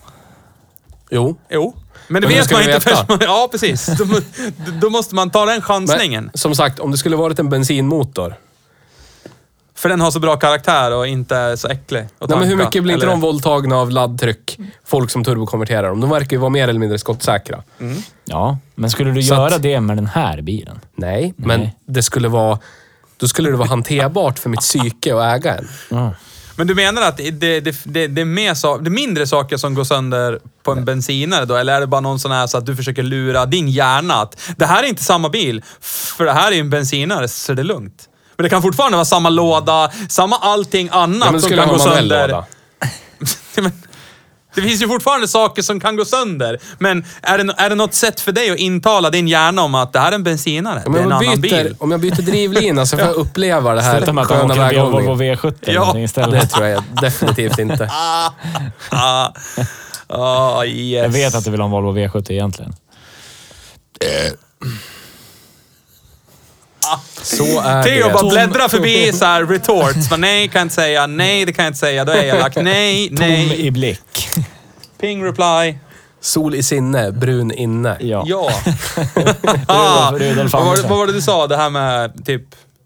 Jo. 1.11 1.37
Jo. 1.51 1.75
Men 2.09 2.23
det 2.23 2.29
Men 2.29 2.37
vet 2.37 2.45
ska 2.45 2.55
man 2.55 2.65
inte 2.65 2.81
först 2.81 3.09
man, 3.09 3.19
Ja, 3.21 3.49
precis. 3.51 3.87
Då, 3.87 4.07
då 4.81 4.91
måste 4.91 5.15
man 5.15 5.31
ta 5.31 5.47
den 5.47 5.63
chansningen. 5.63 6.25
Men, 6.25 6.39
som 6.39 6.55
sagt, 6.55 6.79
om 6.79 6.91
det 6.91 6.99
skulle 6.99 7.17
varit 7.17 7.39
en 7.39 7.49
bensinmotor. 7.51 8.35
För 9.83 9.89
den 9.89 10.01
har 10.01 10.11
så 10.11 10.21
bra 10.21 10.37
karaktär 10.37 10.93
och 10.95 11.07
inte 11.07 11.37
är 11.37 11.57
så 11.57 11.69
äcklig 11.69 12.01
att 12.19 12.29
Nej, 12.29 12.39
men 12.39 12.49
hur 12.49 12.55
tanka, 12.57 12.65
mycket 12.67 12.83
blir 12.83 12.95
inte 12.95 13.07
eller? 13.07 13.13
de 13.13 13.21
våldtagna 13.21 13.77
av 13.77 13.91
laddtryck? 13.91 14.59
Folk 14.87 15.11
som 15.11 15.25
turbokonverterar 15.25 15.89
dem. 15.89 16.01
De 16.01 16.11
verkar 16.11 16.31
ju 16.37 16.41
vara 16.41 16.51
mer 16.51 16.69
eller 16.69 16.81
mindre 16.81 16.99
skottsäkra. 16.99 17.63
Ja, 18.25 18.59
men 18.75 18.91
skulle 18.91 19.11
du 19.11 19.23
Så 19.23 19.35
göra 19.35 19.55
att- 19.55 19.63
det 19.63 19.81
med 19.81 19.97
den 19.97 20.07
här 20.07 20.41
bilen? 20.43 20.81
Nej, 20.95 21.35
men 21.37 21.69
det 21.87 22.03
skulle 22.03 22.29
vara... 22.29 22.59
Då 23.17 23.29
skulle 23.29 23.51
det 23.51 23.57
vara 23.57 23.69
hanterbart 23.69 24.39
för 24.39 24.51
mitt 24.51 24.61
psyke 24.61 25.15
att 25.17 25.35
äga 25.37 25.55
en. 25.89 26.15
Men 26.57 26.67
du 26.67 26.75
menar 26.75 27.03
att 27.03 27.17
det, 27.17 27.31
det, 27.31 27.61
det, 27.85 28.07
det, 28.07 28.21
är 28.21 28.25
mer 28.25 28.55
så, 28.55 28.79
det 28.79 28.89
är 28.89 28.91
mindre 28.91 29.27
saker 29.27 29.57
som 29.57 29.75
går 29.75 29.85
sönder 29.85 30.39
på 30.63 30.73
en 30.73 30.85
bensinare 30.85 31.45
då? 31.45 31.55
Eller 31.57 31.73
är 31.77 31.81
det 31.81 31.87
bara 31.87 32.01
någon 32.01 32.19
sån 32.19 32.31
här 32.33 32.47
så 32.47 32.59
att 32.59 32.67
du 32.67 32.77
försöker 32.77 33.03
lura 33.03 33.47
din 33.47 33.69
hjärna 33.69 34.15
att 34.15 34.41
det 34.57 34.67
här 34.67 34.83
är 34.83 34.87
inte 34.89 35.05
samma 35.05 35.29
bil, 35.29 35.63
för 35.81 36.25
det 36.25 36.33
här 36.33 36.53
är 36.53 36.61
en 36.61 36.71
bensinare 36.71 37.29
så 37.29 37.55
det 37.55 37.63
är 37.63 37.65
lugnt. 37.65 38.09
Men 38.37 38.45
det 38.45 38.51
kan 38.51 38.63
fortfarande 38.63 38.97
vara 38.97 39.05
samma 39.05 39.29
låda, 39.29 39.91
samma 40.09 40.37
allting 40.37 40.89
annat 40.93 41.27
Ja, 41.27 41.33
men 41.33 41.41
som 41.41 41.51
kan 41.51 41.69
gå 41.69 41.79
sönder. 41.79 42.45
Men 43.57 43.73
det 44.55 44.63
finns 44.63 44.83
ju 44.83 44.89
fortfarande 44.89 45.29
saker 45.29 45.63
som 45.63 45.81
kan 45.81 45.97
gå 45.97 46.05
sönder. 46.05 46.59
Men 46.79 47.05
är 47.23 47.39
det, 47.39 47.55
är 47.57 47.69
det 47.69 47.75
något 47.75 47.95
sätt 47.95 48.21
för 48.21 48.33
dig 48.33 48.51
att 48.51 48.59
intala 48.59 49.11
din 49.11 49.29
hjärna 49.29 49.63
om 49.63 49.75
att 49.75 49.93
det 49.93 49.99
här 49.99 50.11
är 50.11 50.15
en 50.15 50.23
bensinare? 50.23 50.83
Om 50.87 50.93
det 50.93 50.99
är 50.99 51.03
en 51.03 51.11
jag, 51.11 51.25
annan 51.25 51.41
byter, 51.41 51.65
bil. 51.65 51.77
om 51.79 51.91
jag 51.91 52.01
byter 52.01 52.23
drivlina 52.23 52.87
så 52.87 52.97
får 52.97 53.07
jag 53.07 53.15
uppleva 53.15 53.75
det 53.75 53.81
här 53.81 53.97
Sluta 53.97 54.13
med 54.13 54.23
att 54.23 54.29
sköna 54.29 54.55
åker 54.55 54.79
en 54.79 54.91
Volvo 54.91 55.15
väghållningen. 55.15 55.37
V70 55.37 55.55
eller 55.63 55.75
Ja, 55.75 55.99
istället. 55.99 56.41
Det 56.41 56.47
tror 56.47 56.67
jag 56.67 56.85
definitivt 57.01 57.59
inte. 57.59 57.91
Ah, 58.91 59.33
ah, 60.07 60.65
yes. 60.65 61.03
Jag 61.03 61.09
vet 61.09 61.35
att 61.35 61.45
du 61.45 61.51
vill 61.51 61.61
ha 61.61 61.65
en 61.65 61.71
Volvo 61.71 61.99
V70 61.99 62.33
egentligen. 62.33 62.75
Så 67.23 67.61
är 67.61 67.83
Theo 67.83 68.09
det. 68.09 68.15
bara 68.15 68.31
bläddrar 68.31 68.69
förbi 68.69 69.13
så 69.13 69.25
här 69.25 69.45
retorts. 69.47 70.11
Men 70.11 70.21
nej, 70.21 70.49
kan 70.49 70.59
jag 70.59 70.65
inte 70.65 70.75
säga. 70.75 71.07
Nej, 71.07 71.45
det 71.45 71.53
kan 71.53 71.65
jag 71.65 71.71
inte 71.71 71.79
säga. 71.79 72.05
Då 72.05 72.13
är 72.13 72.25
jag 72.25 72.37
elak. 72.37 72.57
Nej, 72.57 73.09
Tom 73.09 73.19
nej. 73.19 73.67
i 73.67 73.71
blick. 73.71 74.29
Ping 75.01 75.25
reply. 75.25 75.79
Sol 76.21 76.55
i 76.55 76.63
sinne, 76.63 77.13
brun 77.13 77.53
inne. 77.53 77.97
Ja. 78.01 78.25
Ja. 78.27 78.51
ah, 79.67 80.13
Rudolf 80.13 80.53
vad, 80.53 80.65
var 80.65 80.77
det, 80.77 80.83
vad 80.83 80.99
var 80.99 81.07
det 81.07 81.13
du 81.13 81.23
sa? 81.23 81.47
Det 81.47 81.57
här 81.57 81.71
med 81.71 82.27
typ 82.27 82.43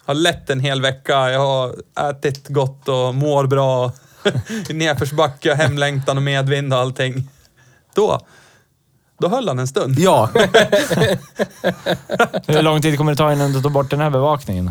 har 0.07 0.15
lett 0.15 0.51
en 0.51 0.61
hel 0.61 0.83
vecka, 0.83 1.31
jag 1.31 1.41
har 1.41 1.75
ätit 2.11 2.49
gott 2.49 2.89
och 2.89 3.15
mår 3.15 3.47
bra. 3.47 3.93
I 4.69 4.73
nedförsbacke, 4.73 5.51
och 5.51 5.57
hemlängtan 5.57 6.17
och 6.17 6.23
medvind 6.23 6.73
och 6.73 6.79
allting. 6.79 7.29
Då, 7.95 8.21
då 9.19 9.29
höll 9.29 9.49
han 9.49 9.59
en 9.59 9.69
stund. 9.69 9.99
Ja. 9.99 10.31
Hur 12.47 12.63
lång 12.63 12.83
tid 12.83 12.99
kommer 12.99 13.13
det 13.13 13.17
ta 13.17 13.33
innan 13.33 13.53
du 13.53 13.63
tar 13.63 13.71
bort 13.71 13.91
den 13.91 14.01
här 14.01 14.11
bevakningen? 14.11 14.71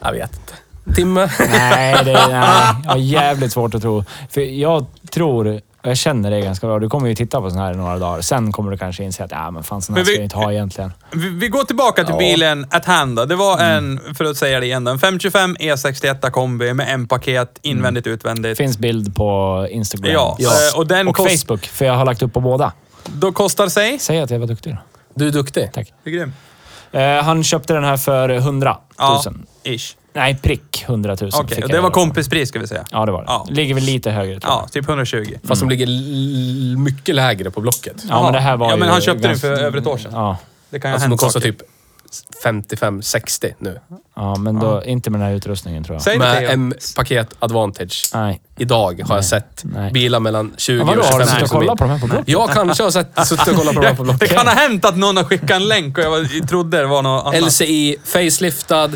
Jag 0.00 0.12
vet 0.12 0.32
inte. 0.36 0.54
Timme. 0.94 1.30
Nej, 1.38 2.04
det 2.04 2.12
är, 2.12 2.28
nej, 2.28 2.74
jag 2.84 2.90
har 2.90 2.96
jävligt 2.96 3.52
svårt 3.52 3.74
att 3.74 3.82
tro. 3.82 4.04
För 4.30 4.40
jag 4.40 4.86
tror, 5.10 5.60
jag 5.84 5.96
känner 5.96 6.30
det 6.30 6.40
ganska 6.40 6.66
bra, 6.66 6.78
du 6.78 6.88
kommer 6.88 7.08
ju 7.08 7.14
titta 7.14 7.40
på 7.40 7.50
sån 7.50 7.58
här 7.58 7.72
i 7.72 7.76
några 7.76 7.98
dagar. 7.98 8.20
Sen 8.20 8.52
kommer 8.52 8.70
du 8.70 8.78
kanske 8.78 9.04
inse 9.04 9.24
att 9.24 9.30
ja, 9.30 9.50
men 9.50 9.62
fan 9.62 9.82
sån 9.82 9.94
här 9.94 9.98
Men 10.02 10.06
vi- 10.06 10.12
ska 10.12 10.20
jag 10.20 10.24
inte 10.26 10.36
ha 10.36 10.52
egentligen. 10.52 10.92
Vi, 11.12 11.28
vi 11.28 11.48
går 11.48 11.64
tillbaka 11.64 12.04
till 12.04 12.12
Ja. 12.14 12.18
bilen 12.18 12.66
at 12.70 12.84
hand 12.84 13.16
då. 13.16 13.24
Det 13.24 13.36
var 13.36 13.58
en, 13.58 14.00
för 14.14 14.24
att 14.24 14.36
säga 14.36 14.60
det 14.60 14.66
igen, 14.66 14.86
en 14.86 14.98
525 14.98 15.56
E61 15.56 16.30
kombi 16.30 16.74
med 16.74 16.86
M-paket, 16.94 17.58
invändigt 17.62 18.06
utvändigt. 18.06 18.42
Det 18.58 18.64
finns 18.64 18.78
bild 18.78 19.16
på 19.16 19.66
Instagram. 19.70 20.12
Ja, 20.12 20.36
eh, 20.40 20.78
och 20.78 20.86
den 20.86 21.08
och 21.08 21.16
kost- 21.16 21.46
Facebook, 21.46 21.66
för 21.66 21.84
jag 21.84 21.94
har 21.94 22.04
lagt 22.04 22.22
upp 22.22 22.32
på 22.32 22.40
båda. 22.40 22.72
Då 23.06 23.32
kostar 23.32 23.68
sig... 23.68 23.98
Säg 23.98 24.20
att 24.20 24.30
jag 24.30 24.38
var 24.38 24.46
duktig 24.46 24.72
då. 24.72 24.78
Du 25.14 25.28
är 25.28 25.32
duktig. 25.32 25.70
Tack. 25.72 25.92
Det 26.04 26.10
är 26.10 26.14
grym. 26.14 26.32
Eh, 26.92 27.24
han 27.24 27.44
köpte 27.44 27.74
den 27.74 27.84
här 27.84 27.96
för 27.96 28.28
100 28.28 28.70
000. 28.70 28.78
Ja, 28.98 29.22
ish. 29.72 29.96
Nej, 30.14 30.38
prick 30.42 30.84
100 30.86 31.16
000. 31.20 31.30
Okej, 31.34 31.58
jag 31.60 31.70
det 31.70 31.80
var 31.80 31.90
kompispris 31.90 32.48
ska 32.48 32.58
vi 32.58 32.66
säga. 32.66 32.84
Ja, 32.90 33.06
det 33.06 33.12
var 33.12 33.20
det. 33.20 33.26
Ja. 33.28 33.46
Ligger 33.50 33.74
väl 33.74 33.84
lite 33.84 34.10
högre 34.10 34.40
tror 34.40 34.52
jag. 34.52 34.62
Ja, 34.62 34.68
typ 34.68 34.88
120. 34.88 35.24
Fast 35.44 35.60
de 35.60 35.70
ligger 35.70 35.86
l- 35.86 36.74
mycket 36.78 37.14
lägre 37.14 37.50
på 37.50 37.60
Blocket. 37.60 38.04
Ja, 38.08 38.22
men 38.22 38.32
det 38.32 38.40
här 38.40 38.56
var 38.56 38.70
Ja, 38.70 38.76
men 38.76 38.88
han 38.88 39.00
köpte 39.00 39.28
den 39.28 39.38
för 39.38 39.52
över 39.52 39.78
ett 39.78 39.86
år 39.86 39.98
sedan. 39.98 40.10
Ja, 40.14 40.36
Det 40.70 40.80
kan 40.80 40.90
ju 40.90 40.92
ha 40.92 40.94
Alltså 40.94 41.06
de 41.06 41.10
hänt 41.10 41.20
kostar 41.20 41.40
saker. 41.40 41.52
typ 41.52 41.62
55-60 42.44 43.52
nu. 43.58 43.80
ja 44.16 44.36
men 44.36 44.58
då, 44.58 44.82
inte 44.84 45.10
med 45.10 45.20
den 45.20 45.28
här 45.28 45.34
utrustningen 45.36 45.84
tror 45.84 45.94
jag. 45.94 46.02
Säg 46.02 46.12
det 46.12 46.18
Med. 46.18 46.50
M-paket 46.50 47.28
Advantage. 47.38 48.10
Nej. 48.14 48.40
Idag 48.56 49.02
har 49.08 49.14
jag 49.14 49.24
sett 49.24 49.60
Nej. 49.64 49.92
bilar 49.92 50.20
mellan 50.20 50.54
20 50.56 50.78
Ja, 50.78 50.84
vadå, 50.84 51.00
och 51.00 51.06
har 51.06 51.12
25 51.12 51.26
du 51.26 51.26
suttit 51.26 51.42
och 51.52 51.54
000 51.54 51.62
kollat 51.62 51.78
på 51.78 51.84
de 51.84 51.90
här 51.90 51.98
på 51.98 52.06
Blocket? 52.06 52.28
Jag 52.28 52.50
kanske 52.50 52.82
har 52.82 52.90
sett, 52.90 53.26
suttit 53.26 53.48
och 53.48 53.54
kollat 53.56 53.74
på 53.74 53.80
dem 53.82 53.96
på 53.96 54.02
Det 54.04 54.08
Blocket. 54.08 54.30
kan 54.36 54.46
ha 54.46 54.54
hänt 54.54 54.84
att 54.84 54.96
någon 54.96 55.16
har 55.16 55.24
skickat 55.24 55.50
en 55.50 55.68
länk 55.68 55.98
och 55.98 56.04
jag 56.04 56.48
trodde 56.48 56.78
det 56.78 56.86
var 56.86 57.02
något 57.02 57.26
annat. 57.34 57.42
LCI, 57.46 57.96
faceliftad. 58.04 58.90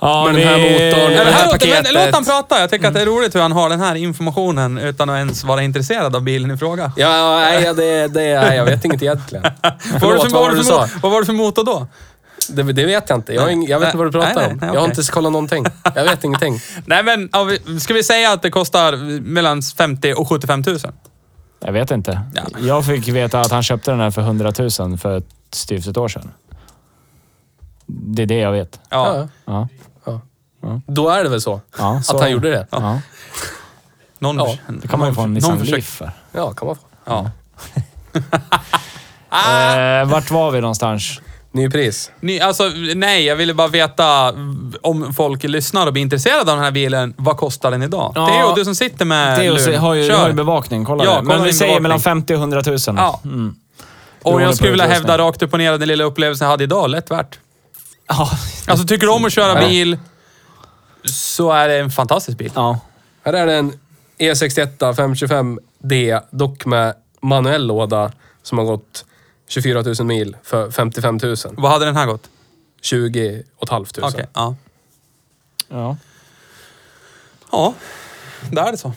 Ja, 0.00 0.24
Med 0.24 0.34
den 0.34 0.48
här 0.48 0.58
motorn, 0.58 0.78
Nej, 0.80 1.10
det 1.18 1.24
men 1.24 1.32
här 1.34 1.44
låt, 1.44 1.52
paketet. 1.52 1.92
låt 1.94 2.14
han 2.14 2.24
prata. 2.24 2.60
Jag 2.60 2.70
tycker 2.70 2.88
att 2.88 2.94
det 2.94 3.00
är 3.02 3.06
roligt 3.06 3.34
hur 3.34 3.40
han 3.40 3.52
har 3.52 3.68
den 3.68 3.80
här 3.80 3.94
informationen 3.94 4.78
utan 4.78 5.10
att 5.10 5.16
ens 5.16 5.44
vara 5.44 5.62
intresserad 5.62 6.16
av 6.16 6.22
bilen 6.22 6.50
i 6.50 6.56
fråga. 6.56 6.92
Ja, 6.96 7.36
nej, 7.40 7.62
ja, 7.64 7.72
det, 7.72 8.08
det 8.08 8.22
är, 8.22 8.52
jag 8.54 8.64
vet 8.64 8.84
inget 8.84 9.02
egentligen. 9.02 9.42
Vad 9.62 9.72
var, 9.72 9.78
det 9.92 10.00
Förlåt, 10.00 10.22
för, 10.22 10.30
vad 10.30 10.42
var 10.42 10.50
du 10.50 10.56
för, 10.56 10.62
sa? 10.64 10.88
vad 11.02 11.12
var 11.12 11.20
det 11.20 11.26
för 11.26 11.32
motor 11.32 11.64
då? 11.64 11.86
Det, 12.48 12.62
det 12.62 12.84
vet 12.86 13.08
jag 13.10 13.18
inte. 13.18 13.34
Jag, 13.34 13.42
har 13.42 13.48
ing- 13.48 13.68
jag 13.68 13.78
vet 13.80 13.86
inte 13.86 13.98
vad 13.98 14.06
du 14.06 14.12
pratar 14.12 14.34
Nej, 14.34 14.36
nej, 14.44 14.50
om. 14.52 14.58
nej, 14.60 14.70
Jag 14.74 14.80
har 14.80 14.88
inte 14.88 15.02
kollat 15.02 15.32
någonting. 15.32 15.66
Jag 15.94 16.04
vet 16.04 16.24
ingenting. 16.24 16.60
Nej 16.86 17.02
men, 17.02 17.28
ska 17.80 17.94
vi 17.94 18.02
säga 18.04 18.32
att 18.32 18.42
det 18.42 18.50
kostar 18.50 18.96
mellan 19.20 19.62
50 19.62 20.12
och 20.14 20.28
75 20.28 20.62
000? 20.66 20.78
Jag 21.64 21.72
vet 21.72 21.90
inte. 21.90 22.20
Ja. 22.34 22.42
Jag 22.60 22.86
fick 22.86 23.08
veta 23.08 23.40
att 23.40 23.50
han 23.50 23.62
köpte 23.62 23.90
den 23.90 24.00
här 24.00 24.10
för 24.10 24.22
100 24.22 24.52
000 24.80 24.98
för 24.98 25.16
ett 25.18 25.24
styvt 25.52 25.86
ett 25.86 25.96
år 25.96 26.08
sedan. 26.08 26.30
Det 27.86 28.22
är 28.22 28.26
det 28.26 28.38
jag 28.38 28.52
vet. 28.52 28.80
Ja. 28.90 29.28
Ja. 29.44 29.68
Ja. 30.62 30.80
Då 30.86 31.08
är 31.08 31.22
det 31.24 31.30
väl 31.30 31.40
så. 31.40 31.60
Ja, 31.78 32.00
så- 32.04 32.16
Att 32.16 32.22
han 32.22 32.30
gjorde 32.30 32.50
det. 32.50 32.66
Ja. 32.70 33.00
Någon, 34.18 34.36
Ja, 34.36 34.56
Det 34.68 34.88
kan 34.88 34.98
man 34.98 35.08
ju 35.08 35.14
få 35.14 35.20
en 35.20 35.26
någon 35.26 35.34
Nissan 35.34 35.58
försöker- 35.58 35.72
Leaf 35.76 35.84
för. 35.88 36.12
Ja, 36.32 36.52
kan 36.52 36.66
man 36.66 36.76
få. 36.76 36.82
Ja. 37.04 37.30
Eh, 39.32 40.08
vart 40.10 40.30
var 40.30 40.50
vi 40.50 40.60
någonstans? 40.60 41.20
Ny 41.52 41.70
pris. 41.70 42.10
Ni, 42.20 42.40
alltså, 42.40 42.64
nej, 42.94 43.24
jag 43.24 43.36
ville 43.36 43.54
bara 43.54 43.68
veta 43.68 44.34
om 44.82 45.14
folk 45.14 45.42
lyssnar 45.44 45.86
och 45.86 45.92
blir 45.92 46.02
intresserade 46.02 46.40
av 46.40 46.46
den 46.56 46.64
här 46.64 46.70
bilen, 46.70 47.14
vad 47.16 47.36
kostar 47.36 47.70
den 47.70 47.82
idag? 47.82 48.12
Ja. 48.14 48.26
Theo, 48.26 48.54
du 48.54 48.64
som 48.64 48.74
sitter 48.74 49.04
med 49.04 49.38
Theo 49.38 49.54
lur, 49.54 49.76
har 49.78 49.94
ju, 49.94 50.12
har 50.12 50.26
ju 50.28 50.32
bevakning, 50.34 50.84
kolla 50.84 51.04
Ja, 51.04 51.10
det. 51.10 51.16
kolla 51.16 51.34
Men 51.36 51.44
vi 51.44 51.52
säger 51.52 51.80
mellan 51.80 52.00
50 52.00 52.34
och 52.34 52.38
100 52.40 52.62
000. 52.66 52.78
Ja. 52.86 53.20
Mm. 53.24 53.54
Och 54.22 54.42
jag 54.42 54.54
skulle 54.56 54.70
vilja 54.70 54.86
hävda 54.86 55.18
rakt 55.18 55.42
upp 55.42 55.52
och 55.52 55.58
ner 55.58 55.78
den 55.78 55.88
lilla 55.88 56.04
upplevelsen 56.04 56.44
jag 56.44 56.50
hade 56.50 56.64
idag, 56.64 56.90
lätt 56.90 57.10
värt. 57.10 57.38
Ja. 58.08 58.30
Alltså, 58.68 58.86
tycker 58.86 59.06
du 59.06 59.12
om 59.12 59.24
att 59.24 59.32
köra 59.32 59.62
Ja. 59.62 59.68
bil 59.68 59.98
så 61.04 61.50
är 61.52 61.68
det 61.68 61.78
en 61.78 61.90
fantastisk 61.90 62.38
bil. 62.38 62.52
ja. 62.54 62.80
Här 63.22 63.32
är 63.32 63.46
det 63.46 63.54
en 63.54 63.72
E 64.18 64.32
E61 64.32 64.78
525D, 64.78 66.22
dock 66.30 66.66
med 66.66 66.94
manuell 67.20 67.66
låda, 67.66 68.12
som 68.42 68.58
har 68.58 68.64
gått 68.64 69.04
24 69.48 69.82
000 69.82 69.94
mil 70.06 70.36
för 70.42 70.70
55 70.70 71.18
000. 71.22 71.36
Vad 71.52 71.70
hade 71.72 71.84
den 71.84 71.96
här 71.96 72.06
gått? 72.06 72.30
20 72.80 73.42
500. 73.68 73.86
Okej, 74.02 74.26
ja. 74.34 74.56
ja. 75.68 75.96
Ja, 77.52 77.74
där 78.50 78.66
är 78.66 78.72
det 78.72 78.78
så. 78.78 78.92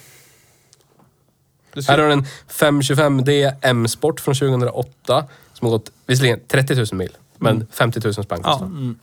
Du 1.72 1.82
ser- 1.82 1.92
Här 1.92 1.98
har 1.98 2.06
du 2.06 2.12
en 2.12 2.24
525D 2.48 3.54
M-sport 3.62 4.20
från 4.20 4.34
2008, 4.34 5.24
som 5.52 5.66
har 5.66 5.70
gått 5.70 5.90
visserligen 6.06 6.40
30 6.48 6.74
000 6.74 6.86
mil, 6.92 7.16
men 7.38 7.66
50 7.72 8.00
000 8.04 8.14
spänn 8.14 8.40
Ja. 8.44 8.50
kostar. 8.52 8.94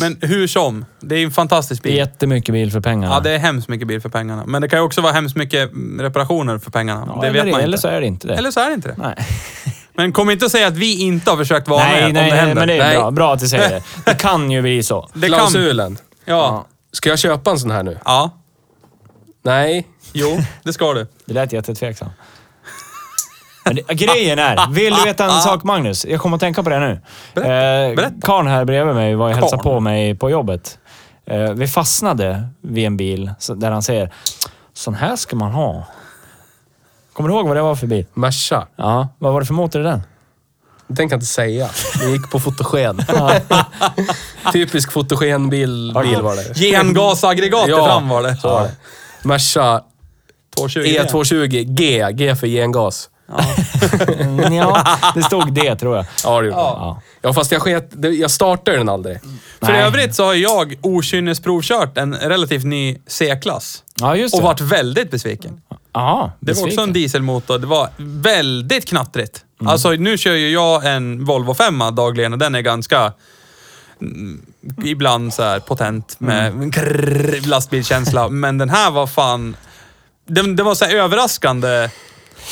Men 0.00 0.18
hur 0.20 0.46
som, 0.46 0.84
det 1.00 1.14
är 1.16 1.24
en 1.24 1.30
fantastisk 1.30 1.82
bil. 1.82 1.96
Jättemycket 1.96 2.52
bil 2.52 2.72
för 2.72 2.80
pengarna. 2.80 3.14
Ja, 3.14 3.20
det 3.20 3.30
är 3.30 3.38
hemskt 3.38 3.68
mycket 3.68 3.88
bil 3.88 4.00
för 4.00 4.08
pengarna. 4.08 4.44
Men 4.46 4.62
det 4.62 4.68
kan 4.68 4.78
ju 4.78 4.84
också 4.84 5.00
vara 5.00 5.12
hemskt 5.12 5.36
mycket 5.36 5.70
reparationer 5.98 6.58
för 6.58 6.70
pengarna. 6.70 7.04
Ja, 7.06 7.20
det 7.20 7.28
eller, 7.28 7.44
vet 7.44 7.52
man 7.52 7.60
eller 7.60 7.68
inte. 7.68 7.78
så 7.78 7.88
är 7.88 8.00
det 8.00 8.06
inte 8.06 8.26
det. 8.26 8.34
Eller 8.34 8.50
så 8.50 8.60
är 8.60 8.68
det 8.68 8.74
inte 8.74 8.88
det. 8.88 8.94
Nej, 8.98 9.14
Men 9.94 10.12
kom 10.12 10.30
inte 10.30 10.44
och 10.44 10.50
säga 10.50 10.66
att 10.66 10.76
vi 10.76 11.00
inte 11.00 11.30
har 11.30 11.36
försökt 11.36 11.68
vara 11.68 11.84
med 11.84 11.94
nej, 11.94 12.06
om 12.06 12.12
nej, 12.12 12.30
det 12.30 12.36
händer. 12.36 12.54
men 12.54 12.68
det 12.68 12.74
är 12.74 12.78
Nej. 12.78 12.96
bra. 12.96 13.10
Bra 13.10 13.34
att 13.34 13.40
du 13.40 13.48
säger 13.48 13.70
det. 13.70 13.82
Det 14.04 14.14
kan 14.14 14.50
ju 14.50 14.62
bli 14.62 14.82
så. 14.82 15.08
Det 15.14 15.28
kan... 15.28 15.38
Klausulen. 15.38 15.98
Ja. 16.24 16.66
Ska 16.92 17.08
jag 17.08 17.18
köpa 17.18 17.50
en 17.50 17.58
sån 17.58 17.70
här 17.70 17.82
nu? 17.82 17.98
Ja. 18.04 18.30
Nej. 19.44 19.86
Jo, 20.12 20.38
det 20.62 20.72
ska 20.72 20.94
du. 20.94 21.06
Det 21.24 21.34
lät 21.34 21.52
jättetveksam. 21.52 22.08
Men 23.64 23.74
det, 23.74 23.94
grejen 23.94 24.38
är, 24.38 24.70
vill 24.70 24.94
du 24.94 25.04
veta 25.04 25.24
en 25.24 25.40
sak 25.40 25.64
Magnus? 25.64 26.04
Jag 26.04 26.20
kommer 26.20 26.36
att 26.36 26.40
tänka 26.40 26.62
på 26.62 26.70
det 26.70 26.80
nu. 26.80 27.00
Berätta. 27.34 28.02
Eh. 28.02 28.12
Karn 28.22 28.46
här 28.46 28.64
bredvid 28.64 28.94
mig 28.94 29.14
var 29.14 29.28
och 29.28 29.34
hälsade 29.34 29.62
på 29.62 29.80
mig 29.80 30.14
på 30.14 30.30
jobbet. 30.30 30.78
Eh, 31.26 31.52
vi 31.52 31.68
fastnade 31.68 32.48
vid 32.60 32.86
en 32.86 32.96
bil 32.96 33.30
där 33.56 33.70
han 33.70 33.82
säger 33.82 34.12
Sån 34.74 34.94
här 34.94 35.16
ska 35.16 35.36
man 35.36 35.52
ha. 35.52 35.86
Kommer 37.12 37.28
du 37.28 37.34
ihåg 37.34 37.46
vad 37.48 37.56
det 37.56 37.62
var 37.62 37.74
för 37.74 37.86
bil? 37.86 38.06
Merca. 38.14 38.66
Ja, 38.76 39.08
vad 39.18 39.32
var 39.32 39.40
det 39.40 39.46
för 39.46 39.54
motor 39.54 39.80
i 39.80 39.84
den? 39.84 40.02
Det 40.86 40.96
tänker 40.96 41.14
jag 41.14 41.16
inte 41.16 41.26
säga. 41.26 41.68
Det 42.00 42.10
gick 42.10 42.30
på 42.30 42.40
fotogen. 42.40 43.00
Typisk 44.52 44.92
fotogenbil 44.92 45.92
bil 46.02 46.22
var 46.22 46.36
det. 46.36 46.54
Gengasaggregatet 46.54 47.74
fram 47.74 48.08
var 48.08 48.22
det. 48.22 48.36
Så 48.36 48.48
var 48.48 48.62
det. 48.62 48.72
Merca 49.22 49.82
220. 50.56 50.80
E220 50.80 51.62
G. 51.62 52.06
G 52.12 52.36
för 52.36 52.46
gengas. 52.46 53.08
Mm, 54.18 54.52
ja, 54.54 54.84
det 55.14 55.22
stod 55.22 55.52
det 55.52 55.76
tror 55.76 55.96
jag. 55.96 56.06
Ja, 56.24 56.40
det 56.40 56.46
gjorde 56.46 56.56
det. 56.56 56.62
Ja. 56.62 57.02
Ja, 57.22 57.32
fast 57.32 57.52
jag 57.52 57.62
sket... 57.62 57.92
Jag 58.20 58.30
startade 58.30 58.76
den 58.76 58.88
aldrig. 58.88 59.20
För 59.60 59.72
Nej. 59.72 59.82
övrigt 59.82 60.14
så 60.14 60.24
har 60.24 60.34
jag 60.34 60.74
okynnesprovkört 60.82 61.98
en 61.98 62.14
relativt 62.14 62.64
ny 62.64 62.98
C-klass. 63.06 63.82
Ja, 64.00 64.16
just 64.16 64.34
Och 64.34 64.40
det. 64.40 64.44
varit 64.46 64.60
väldigt 64.60 65.10
besviken. 65.10 65.60
Ja, 65.92 66.32
Det 66.40 66.52
var 66.52 66.64
också 66.66 66.80
en 66.80 66.92
dieselmotor. 66.92 67.58
Det 67.58 67.66
var 67.66 67.88
väldigt 67.98 68.88
knattrigt. 68.88 69.44
Alltså 69.64 69.90
nu 69.90 70.18
kör 70.18 70.32
ju 70.32 70.50
jag 70.50 70.86
en 70.94 71.24
Volvo 71.24 71.54
5 71.54 71.82
dagligen 71.92 72.32
och 72.32 72.38
den 72.38 72.54
är 72.54 72.60
ganska 72.60 73.12
mm, 74.00 74.42
ibland 74.84 75.34
så 75.34 75.42
här 75.42 75.60
potent 75.60 76.20
med 76.20 76.74
krrr, 76.74 77.48
lastbilskänsla. 77.48 78.28
Men 78.28 78.58
den 78.58 78.70
här 78.70 78.90
var 78.90 79.06
fan... 79.06 79.56
Den, 80.26 80.56
det 80.56 80.62
var 80.62 80.74
så 80.74 80.84
här 80.84 80.94
överraskande. 80.96 81.88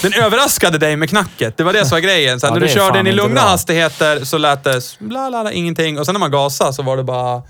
Den 0.02 0.12
överraskade 0.12 0.78
dig 0.78 0.96
med 0.96 1.08
knacket. 1.10 1.56
Det 1.56 1.62
var 1.64 1.72
det 1.72 1.86
som 1.86 1.96
var 1.96 2.00
grejen. 2.00 2.40
Så 2.40 2.46
Ja, 2.46 2.52
när 2.54 2.60
du 2.60 2.68
körde 2.68 2.98
den 2.98 3.06
i 3.06 3.12
lugna 3.12 3.34
bra. 3.34 3.42
hastigheter 3.42 4.24
så 4.24 4.38
lät 4.38 4.64
det 4.64 4.80
bla, 4.98 5.30
bla, 5.30 5.42
bla, 5.42 5.52
ingenting. 5.52 5.98
Och 5.98 6.06
sen 6.06 6.12
när 6.12 6.18
man 6.20 6.30
gasade 6.30 6.72
så 6.72 6.82
var 6.82 6.96
det 6.96 7.02
bara... 7.04 7.42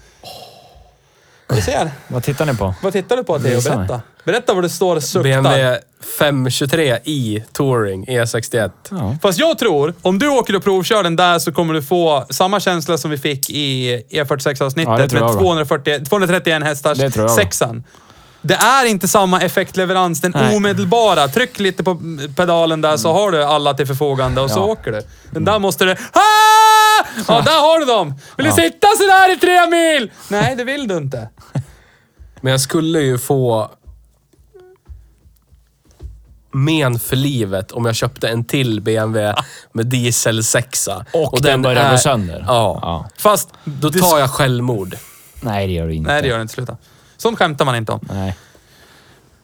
Du 1.54 1.60
ser. 1.62 1.90
Vad 2.08 2.22
tittar 2.22 2.46
ni 2.46 2.56
på? 2.56 2.74
Vad 2.82 2.92
tittar 2.92 3.16
du 3.16 3.24
på 3.24 3.38
Theo? 3.38 3.60
Berätta. 3.60 4.00
Berätta 4.24 4.54
vad 4.54 4.64
det 4.64 4.68
står 4.68 4.96
och 4.96 5.02
suktar. 5.02 5.22
BMW 5.22 5.78
523i 6.18 7.42
Touring 7.52 8.04
E 8.08 8.20
E61. 8.22 8.70
Ja. 8.90 9.16
Fast 9.22 9.38
jag 9.38 9.58
tror, 9.58 9.94
om 10.02 10.18
du 10.18 10.28
åker 10.28 10.56
och 10.56 10.64
provkör 10.64 11.02
den 11.02 11.16
där 11.16 11.38
så 11.38 11.52
kommer 11.52 11.74
du 11.74 11.82
få 11.82 12.26
samma 12.30 12.60
känsla 12.60 12.98
som 12.98 13.10
vi 13.10 13.18
fick 13.18 13.50
i 13.50 14.02
Ja, 14.08 14.24
E46-avsnittet 14.24 14.96
det 14.96 15.08
tror 15.08 15.20
med 15.20 15.28
jag. 15.30 15.38
240, 15.38 16.04
231 16.04 16.62
hästars 16.62 16.98
sexan. 17.36 17.84
Det 18.42 18.54
är 18.54 18.84
inte 18.84 19.08
samma 19.08 19.40
effektleverans, 19.40 20.20
den 20.20 20.32
Nej. 20.34 20.56
omedelbara. 20.56 21.28
Tryck 21.28 21.58
lite 21.58 21.84
på 21.84 22.00
pedalen 22.36 22.80
där 22.80 22.96
så 22.96 23.12
har 23.12 23.30
du 23.32 23.44
alla 23.44 23.74
till 23.74 23.86
förfogande 23.86 24.40
och 24.40 24.50
så 24.50 24.58
Ja. 24.58 24.64
åker 24.64 24.92
du. 24.92 25.02
Den 25.30 25.44
där 25.44 25.58
måste 25.58 25.84
du... 25.84 25.92
Ah! 25.92 27.06
Ja, 27.28 27.40
där 27.40 27.60
har 27.60 27.78
du 27.78 27.84
dem! 27.84 28.14
Vill 28.36 28.46
du 28.46 28.52
sitta 28.52 28.86
sådär 28.98 29.32
i 29.32 29.38
tre 29.38 29.66
mil? 29.66 30.10
Nej, 30.28 30.56
det 30.56 30.64
vill 30.64 30.88
du 30.88 30.96
inte. 30.96 31.28
Men 32.40 32.50
jag 32.50 32.60
skulle 32.60 33.00
ju 33.00 33.18
få... 33.18 33.70
men 36.52 36.98
för 36.98 37.16
livet 37.16 37.72
om 37.72 37.86
jag 37.86 37.94
köpte 37.94 38.28
en 38.28 38.44
till 38.44 38.80
BMW 38.80 39.34
med 39.72 39.86
diesel 39.86 40.44
6 40.44 40.88
Och 41.12 41.42
den 41.42 41.62
börjar 41.62 41.90
gå 41.90 41.98
sönder. 41.98 42.44
Ja. 42.46 42.78
Ja. 42.82 43.08
Fast... 43.18 43.48
Då 43.64 43.90
tar 43.90 44.18
jag 44.18 44.30
självmord. 44.30 44.96
Nej, 45.40 45.66
det 45.66 45.72
gör 45.72 45.86
du 45.86 45.94
inte. 45.94 46.12
Nej, 46.12 46.22
det 46.22 46.28
gör 46.28 46.36
det 46.36 46.42
inte. 46.42 46.54
Sluta. 46.54 46.76
Sånt 47.20 47.38
skämtar 47.38 47.64
man 47.64 47.76
inte 47.76 47.92
om. 47.92 48.00
Nej. 48.12 48.36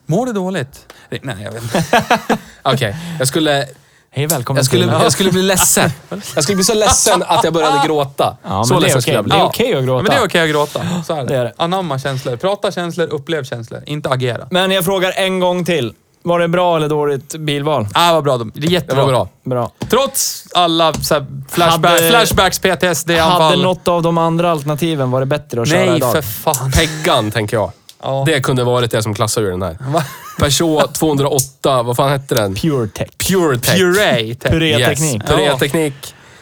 Mår 0.06 0.26
du 0.26 0.32
dåligt? 0.32 0.94
Nej, 1.22 1.36
jag 1.42 1.52
vet 1.52 1.62
inte. 1.62 1.84
Okej, 2.62 2.96
jag 3.18 3.28
skulle... 3.28 3.66
Hej, 4.10 4.26
välkommen 4.26 4.58
Jag 4.58 4.66
skulle, 4.66 4.84
till... 4.84 4.92
jag 4.92 5.12
skulle 5.12 5.32
bli 5.32 5.42
ledsen. 5.42 5.90
Jag 6.34 6.44
skulle 6.44 6.56
bli 6.56 6.64
så 6.64 6.74
ledsen 6.74 7.22
att 7.26 7.44
jag 7.44 7.52
började 7.52 7.86
gråta. 7.86 8.36
Ja, 8.44 8.64
så 8.64 8.74
det 8.74 8.78
är 8.78 8.80
ledsen 8.80 8.92
okej. 8.94 9.02
skulle 9.02 9.16
jag 9.16 9.24
bli. 9.24 9.32
Det 9.32 9.38
är 9.38 9.44
okej 9.44 9.74
att 9.74 9.84
gråta. 9.84 10.02
Men 10.02 10.10
det 10.10 10.16
är 10.16 10.26
okej 10.26 10.42
att 10.42 10.50
gråta. 10.50 11.02
Så 11.06 11.14
är 11.14 11.16
det. 11.16 11.24
Det 11.28 11.36
är 11.36 11.44
det. 11.44 11.52
Anamma 11.56 11.98
känslor. 11.98 12.36
Prata 12.36 12.72
känslor, 12.72 13.06
upplev 13.06 13.44
känslor. 13.44 13.82
Inte 13.86 14.10
agera. 14.10 14.46
Men 14.50 14.70
jag 14.70 14.84
frågar 14.84 15.12
en 15.16 15.40
gång 15.40 15.64
till. 15.64 15.94
Var 16.26 16.38
det 16.38 16.48
bra 16.48 16.76
eller 16.76 16.88
dåligt 16.88 17.36
bilval? 17.36 17.88
Ah, 17.94 18.12
vad 18.12 18.24
bra. 18.24 18.38
Det 18.38 18.44
är 18.44 18.50
Det 18.60 18.66
jättebra. 18.66 19.02
var 19.04 19.10
bra. 19.12 19.28
Bra. 19.44 19.70
Trots 19.90 20.44
alla 20.54 20.92
så 20.94 21.14
här, 21.14 21.26
flashback, 21.50 21.90
Hade- 21.90 22.10
flashbacks, 22.10 22.58
PTSD-anfall. 22.58 23.42
Hade 23.42 23.62
något 23.62 23.88
av 23.88 24.02
de 24.02 24.18
andra 24.18 24.50
alternativen 24.50 25.10
varit 25.10 25.28
bättre 25.28 25.62
att 25.62 25.68
köra 25.68 25.84
Nej, 25.86 25.96
idag? 25.96 26.12
för 26.12 26.22
fan. 26.22 26.70
Peggan, 26.72 27.30
tänker 27.30 27.56
jag. 27.56 27.70
Ja. 28.02 28.22
Det 28.26 28.40
kunde 28.40 28.64
varit 28.64 28.90
det 28.90 29.02
som 29.02 29.14
klassar 29.14 29.42
ur 29.42 29.50
den 29.50 29.62
här. 29.62 29.76
Va? 29.80 30.04
Peugeot 30.38 30.94
208, 30.94 31.82
vad 31.82 31.96
fan 31.96 32.10
hette 32.10 32.34
den? 32.34 32.54
Pure 32.54 32.88
tech. 32.88 33.08
PureTech. 33.28 33.74
Puree. 33.76 34.34
typ. 34.34 34.50
Puréteknik. 34.52 35.22
Yes. 35.22 35.30
Puréteknik. 35.30 35.94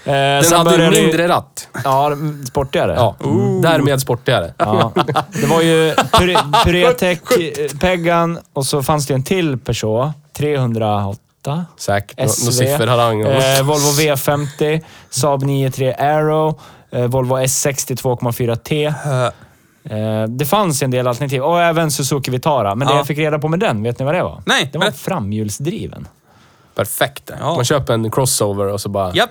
Eh, 0.06 0.12
Den 0.12 0.44
sen 0.44 0.58
hade 0.58 0.70
ju 0.70 0.76
började 0.76 0.96
det- 0.96 1.02
mindre 1.02 1.28
ratt. 1.28 1.68
Ja, 1.84 2.12
sportigare. 2.48 2.94
Ja, 2.96 3.16
därmed 3.62 4.00
sportigare. 4.00 4.54
Ja. 4.58 4.92
Det 5.40 5.46
var 5.46 5.60
ju 5.62 5.94
Pure- 5.94 6.64
Puretech, 6.64 7.18
eh, 7.58 7.78
Peggan 7.80 8.38
och 8.52 8.66
så 8.66 8.82
fanns 8.82 9.06
det 9.06 9.14
en 9.14 9.22
till 9.22 9.58
Peugeot. 9.58 10.12
308. 10.36 11.18
Säkert. 11.76 12.18
Nå- 12.18 12.22
Någon 12.24 12.28
sifferharang. 12.52 13.20
Eh, 13.20 13.62
Volvo 13.62 13.88
V50. 14.00 14.80
Saab 15.10 15.42
93 15.42 15.94
Aero. 15.98 16.58
Eh, 16.90 17.04
Volvo 17.06 17.36
S60 17.38 17.94
2,4T. 17.96 18.86
Eh, 19.90 20.28
det 20.28 20.44
fanns 20.44 20.82
en 20.82 20.90
del 20.90 21.06
alternativ. 21.06 21.42
Och 21.42 21.62
även 21.62 21.90
Suzuki 21.90 22.30
Vitara. 22.30 22.74
Men 22.74 22.88
det 22.88 22.94
Ja. 22.94 22.98
jag 22.98 23.06
fick 23.06 23.18
reda 23.18 23.38
på 23.38 23.48
med 23.48 23.60
den, 23.60 23.82
vet 23.82 23.98
ni 23.98 24.04
vad 24.04 24.14
det 24.14 24.22
var? 24.22 24.42
Nej, 24.46 24.70
Det 24.72 24.78
var 24.78 24.90
framhjulsdriven. 24.90 26.08
Perfekt. 26.74 27.30
Ja. 27.40 27.54
Man 27.54 27.64
köper 27.64 27.94
en 27.94 28.10
crossover 28.10 28.66
och 28.66 28.80
så 28.80 28.88
bara, 28.88 29.14
Japp. 29.14 29.30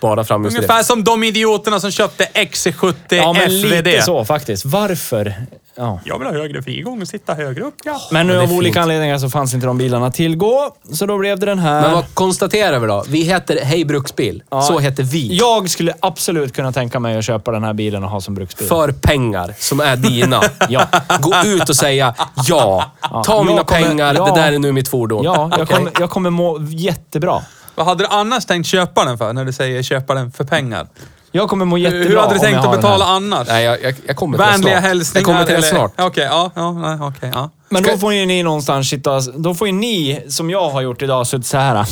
Bara 0.00 0.24
framhjulsdrift. 0.24 0.70
Ungefär 0.70 0.82
som 0.84 1.04
de 1.04 1.24
idioterna 1.24 1.80
som 1.80 1.90
köpte 1.90 2.24
XC70 2.34 2.94
Ja, 3.08 3.32
men 3.32 3.42
FVD. 3.42 3.84
lite 3.86 4.02
så 4.02 4.24
faktiskt. 4.24 4.64
Varför? 4.64 5.34
Ja. 5.76 6.00
Jag 6.04 6.18
vill 6.18 6.28
ha 6.28 6.34
högre 6.34 6.62
frigång 6.62 7.02
och 7.02 7.08
sitta 7.08 7.34
högre 7.34 7.64
upp. 7.64 7.74
Ja. 7.84 8.00
Men 8.10 8.26
nu 8.26 8.32
det 8.32 8.38
är 8.38 8.42
av 8.42 8.46
fint. 8.48 8.58
olika 8.58 8.80
anledningar 8.82 9.18
så 9.18 9.30
fanns 9.30 9.54
inte 9.54 9.66
de 9.66 9.78
bilarna 9.78 10.06
att 10.06 10.14
tillgå. 10.14 10.74
Så 10.92 11.06
då 11.06 11.18
blev 11.18 11.38
det 11.38 11.46
den 11.46 11.58
här. 11.58 11.82
Men 11.82 11.92
vad 11.92 12.14
konstaterar 12.14 12.78
vi 12.78 12.86
då? 12.86 13.04
Vi 13.08 13.22
heter 13.22 13.64
Hej 13.64 13.84
Bruksbil. 13.84 14.42
Ja. 14.50 14.62
Så 14.62 14.78
heter 14.78 15.02
vi. 15.02 15.36
Jag 15.36 15.70
skulle 15.70 15.94
absolut 16.00 16.54
kunna 16.56 16.72
tänka 16.72 17.00
mig 17.00 17.18
att 17.18 17.24
köpa 17.24 17.50
den 17.52 17.64
här 17.64 17.72
bilen 17.72 18.04
och 18.04 18.10
ha 18.10 18.20
som 18.20 18.34
bruksbil. 18.34 18.68
För 18.68 18.92
pengar 18.92 19.54
som 19.58 19.80
är 19.80 19.96
dina. 19.96 20.40
Ja. 20.68 20.86
Gå 21.20 21.34
ut 21.46 21.68
och 21.68 21.76
säga 21.76 22.14
ja. 22.48 22.92
Ta 23.24 23.36
Jag 23.36 23.46
mina 23.46 23.62
kommer- 23.64 23.82
pengar, 23.82 24.14
ja. 24.14 24.24
det 24.34 24.40
där 24.40 24.52
är 24.52 24.58
nu 24.58 24.72
mitt 24.72 24.88
fordon. 24.88 25.24
Ja, 25.24 25.34
jag 25.50 25.60
Okej? 25.62 25.76
kommer, 25.76 25.92
jag 26.00 26.10
kommer 26.10 26.30
må 26.30 26.58
jättebra. 26.70 27.42
Vad 27.80 27.86
hade 27.86 28.04
du 28.04 28.08
annars 28.10 28.44
tänkt 28.44 28.66
köpa 28.66 29.04
den 29.04 29.18
för, 29.18 29.32
när 29.32 29.44
du 29.44 29.52
säger 29.52 29.82
köpa 29.82 30.14
den 30.14 30.32
för 30.32 30.44
pengar? 30.44 30.86
Jag 31.32 31.48
kommer 31.48 31.64
må 31.64 31.78
jättebra 31.78 32.08
Hur 32.08 32.16
hade 32.16 32.28
du 32.34 32.38
om 32.38 32.40
tänkt 32.40 32.52
jag 32.54 32.58
att 32.60 32.64
har 32.66 32.72
den 32.72 32.80
betala 32.80 33.04
här. 33.04 33.14
annars? 33.16 33.48
Nej, 33.48 33.64
jag, 33.64 33.82
jag, 33.82 33.94
jag 34.06 34.16
kommer 34.16 34.38
till 34.38 34.46
det 34.46 34.52
Vänliga 34.52 34.72
snart. 34.72 34.82
hälsningar? 34.84 35.20
Jag 35.20 35.26
kommer 35.26 35.44
till 35.44 35.52
det 35.62 35.68
eller- 35.68 35.78
snart. 35.78 35.92
Okej, 35.98 36.24
ja. 36.30 36.50
ja 36.54 36.72
nej, 36.72 36.98
okej, 37.00 37.30
ja. 37.34 37.50
Men 37.68 37.82
då 37.82 37.98
får 37.98 38.14
ju 38.14 38.26
ni 38.26 38.42
någonstans 38.42 38.88
sitta... 38.88 39.20
Då 39.20 39.54
får 39.54 39.66
ju 39.68 39.72
ni, 39.72 40.24
som 40.28 40.50
jag 40.50 40.70
har 40.70 40.80
gjort 40.80 41.02
idag, 41.02 41.26
suttit 41.26 41.46
så 41.46 41.56
här. 41.58 41.74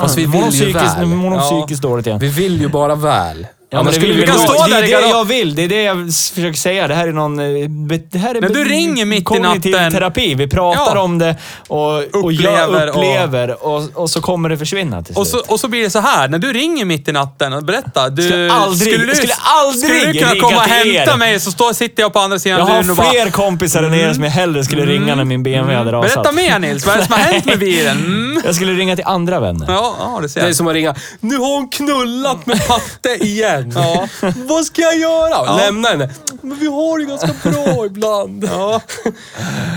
Fast 0.00 0.18
vi 0.18 0.26
vill 0.26 0.50
ju 0.50 0.72
väl. 0.72 1.06
monopsykiskt 1.06 1.82
dåligt 1.82 2.06
igen. 2.06 2.18
Vi 2.18 2.28
vill 2.28 2.60
ju 2.60 2.68
bara 2.68 2.94
väl. 2.94 3.46
Ja, 3.74 3.82
men 3.82 3.86
det, 3.86 3.92
skulle 3.92 4.14
vi 4.14 4.22
kan 4.26 4.34
jag- 4.40 4.50
stå 4.54 4.64
det 4.66 4.70
där 4.70 4.78
är 4.78 4.82
i 4.82 4.86
det 4.86 4.92
garage- 4.96 5.10
jag 5.10 5.24
vill. 5.24 5.54
Det 5.54 5.62
är 5.64 5.68
det 5.68 5.82
jag 5.82 5.96
försöker 6.34 6.58
säga. 6.58 6.88
Det 6.88 6.94
här 6.94 7.08
är 7.08 7.12
någon... 7.12 7.38
eh, 7.38 7.68
Det 8.10 8.18
här 8.18 8.34
är 8.34 8.40
När 8.40 8.48
du 8.48 8.64
ringer 8.64 9.04
mitt 9.04 9.30
i 9.30 9.38
natten- 9.38 9.92
terapi. 9.92 10.34
Vi 10.34 10.48
pratar 10.48 10.96
Ja. 10.96 11.00
om 11.02 11.18
det 11.18 11.36
och, 11.68 11.94
och 11.96 12.32
jag 12.32 12.34
Upplever 12.34 12.88
och- 12.88 12.94
upplever 12.96 13.66
och, 13.66 13.82
och 13.94 14.10
så 14.10 14.20
kommer 14.20 14.48
det 14.48 14.58
försvinna 14.58 15.02
till 15.02 15.16
Och 15.16 15.26
slut. 15.26 15.44
så, 15.46 15.52
och 15.52 15.60
så 15.60 15.68
blir 15.68 15.82
det 15.82 15.90
så 15.90 15.98
här, 16.00 16.28
när 16.28 16.38
du 16.38 16.52
ringer 16.52 16.84
mitt 16.84 17.08
i 17.08 17.12
natten 17.12 17.52
och 17.52 17.64
berättar. 17.64 18.10
Du, 18.10 18.22
Skulle 18.22 18.52
aldrig- 18.52 19.00
du, 19.08 19.14
skulle 19.14 19.34
aldrig 19.40 19.84
skulle 19.90 20.12
du 20.12 20.18
kunna 20.18 20.40
komma 20.40 20.56
och 20.56 20.62
hämta 20.62 21.12
er. 21.12 21.16
mig 21.16 21.40
så 21.40 21.50
står, 21.50 21.72
sitter 21.72 22.02
jag 22.02 22.12
på 22.12 22.18
andra 22.18 22.38
sidan 22.38 22.58
jag 22.58 22.68
luren 22.68 22.90
och 22.90 22.96
bara... 22.96 23.06
har 23.06 23.12
fler 23.12 23.30
kompisar 23.30 23.82
än 23.82 23.94
er 23.94 24.12
som 24.12 24.22
jag 24.24 24.30
hellre 24.30 24.64
skulle 24.64 24.86
ringa 24.86 25.14
när 25.14 25.24
min 25.24 25.42
BMW 25.42 25.74
hade 25.78 25.92
rasat. 25.92 26.14
Berätta 26.14 26.32
mer 26.32 26.58
Nils, 26.58 26.86
vad 26.86 26.94
är 26.94 26.98
det 27.00 27.04
som 27.06 27.12
har 27.14 27.20
hänt 27.20 27.44
med 27.44 27.58
bilen? 27.58 27.96
Mm. 28.32 28.42
Jag 28.44 28.54
skulle 28.54 28.72
ringa 28.72 28.96
till 28.96 29.04
andra 29.06 29.40
vänner. 29.40 29.66
Ja, 29.68 29.96
ja, 29.98 30.18
det 30.22 30.28
ser 30.28 30.40
Det 30.40 30.46
är 30.46 30.48
jag. 30.48 30.56
som 30.56 30.66
att 30.68 30.74
ringa. 30.74 30.94
Nu 31.20 31.36
har 31.36 31.54
hon 31.54 31.68
knullat 31.68 32.46
med 32.46 32.66
Patte 32.68 33.08
igen. 33.24 33.61
Ja. 33.74 34.08
Vad 34.36 34.64
ska 34.64 34.82
jag 34.82 34.98
göra? 34.98 35.30
Ja. 35.30 35.56
Lämna 35.56 35.88
henne. 35.88 36.10
Men 36.42 36.58
vi 36.58 36.66
har 36.66 36.98
det 36.98 37.04
ganska 37.04 37.50
bra 37.50 37.86
ibland. 37.86 38.44
Ja. 38.52 38.80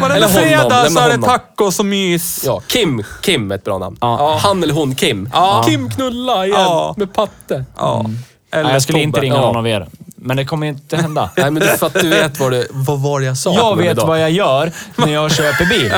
Varenda 0.02 0.16
Eller 0.16 0.28
honom, 0.28 0.42
fredag 0.42 0.70
så 0.70 0.84
lämna 0.84 1.02
är 1.02 1.08
det 1.10 1.14
honom. 1.14 1.30
tacos 1.30 1.80
och 1.80 1.86
mys. 1.86 2.44
Ja, 2.46 2.62
Kim. 2.68 3.04
Kim 3.22 3.52
är 3.52 3.56
ett 3.56 3.64
bra 3.64 3.78
namn. 3.78 3.98
Ja. 4.02 4.40
Han 4.44 4.64
eller 4.64 4.74
hon, 4.74 4.96
Kim. 4.96 5.30
Ja. 5.34 5.64
Kim 5.68 5.90
knulla 5.90 6.46
igen 6.46 6.60
Ja. 6.60 6.94
med 6.98 7.14
Patte. 7.14 7.66
Ja. 7.78 8.06
Eller 8.52 8.64
Nej, 8.64 8.74
jag 8.74 8.82
skulle 8.82 9.00
inte 9.00 9.16
Tobbe. 9.18 9.26
ringa 9.26 9.36
Ja. 9.36 9.42
någon 9.42 9.56
av 9.56 9.68
er. 9.68 9.88
Men 10.26 10.38
det 10.38 10.46
kommer 10.46 10.68
inte 10.68 10.98
hända. 10.98 11.30
Nej, 11.38 11.52
men 11.52 11.60
det 11.64 11.70
är 11.70 11.78
för 11.78 11.88
att 11.88 11.94
du 11.94 12.10
vet 12.10 12.40
vad, 12.40 12.52
du, 12.52 12.68
vad 12.72 13.02
var 13.02 13.20
det 13.20 13.26
jag 13.26 13.38
sa. 13.38 13.54
Jag 13.54 13.78
vet 13.78 13.92
idag. 13.92 14.08
vad 14.08 14.22
jag 14.22 14.32
gör 14.32 14.72
när 14.96 15.14
jag 15.14 15.32
köper 15.32 15.66
bil. 15.66 15.94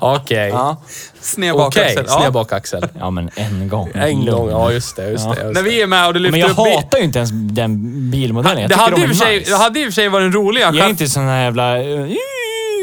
Okej. 0.00 0.48
Ja. 0.48 0.82
Sned 1.20 1.54
bakaxel. 1.54 2.08
sned 2.08 2.26
Ja. 2.26 2.30
bakaxel. 2.30 2.88
ja, 2.98 3.10
men 3.10 3.30
en 3.34 3.68
gång. 3.68 3.90
En 3.94 4.26
gång. 4.26 4.50
Ja, 4.50 4.72
just 4.72 4.96
det. 4.96 5.10
Just 5.10 5.24
det, 5.24 5.42
just 5.42 5.54
När 5.54 5.62
vi 5.62 5.82
är 5.82 5.86
med 5.86 6.06
och 6.06 6.14
du 6.14 6.20
lyfter 6.20 6.30
Men 6.30 6.40
jag 6.40 6.50
upp 6.50 6.82
hatar 6.82 6.98
ju 6.98 7.04
inte 7.04 7.18
ens 7.18 7.30
den 7.32 8.10
bilmodellen. 8.10 8.60
Jag 8.60 8.70
det 8.70 8.76
hade, 8.76 8.96
de 8.96 9.02
är 9.02 9.14
sig, 9.14 9.38
nice. 9.38 9.50
det 9.50 9.56
hade 9.56 9.80
i 9.80 9.82
och 9.82 9.86
för 9.86 9.92
sig 9.92 10.08
varit 10.08 10.24
en 10.24 10.32
rolig. 10.32 10.60
Jag 10.62 10.76
är 10.76 10.88
inte 10.88 11.08
sån 11.08 11.22
här 11.26 11.44
jävla... 11.44 11.78
"Uh, 11.78 12.06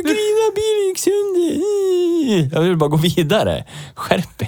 Grina 0.03 0.51
bilen 0.55 0.87
gick 0.87 0.99
sönder. 0.99 1.55
Uh." 1.55 2.53
Jag 2.53 2.61
vill 2.61 2.77
bara 2.77 2.89
gå 2.89 2.97
vidare. 2.97 3.63
Skärp 3.95 4.41
er 4.41 4.47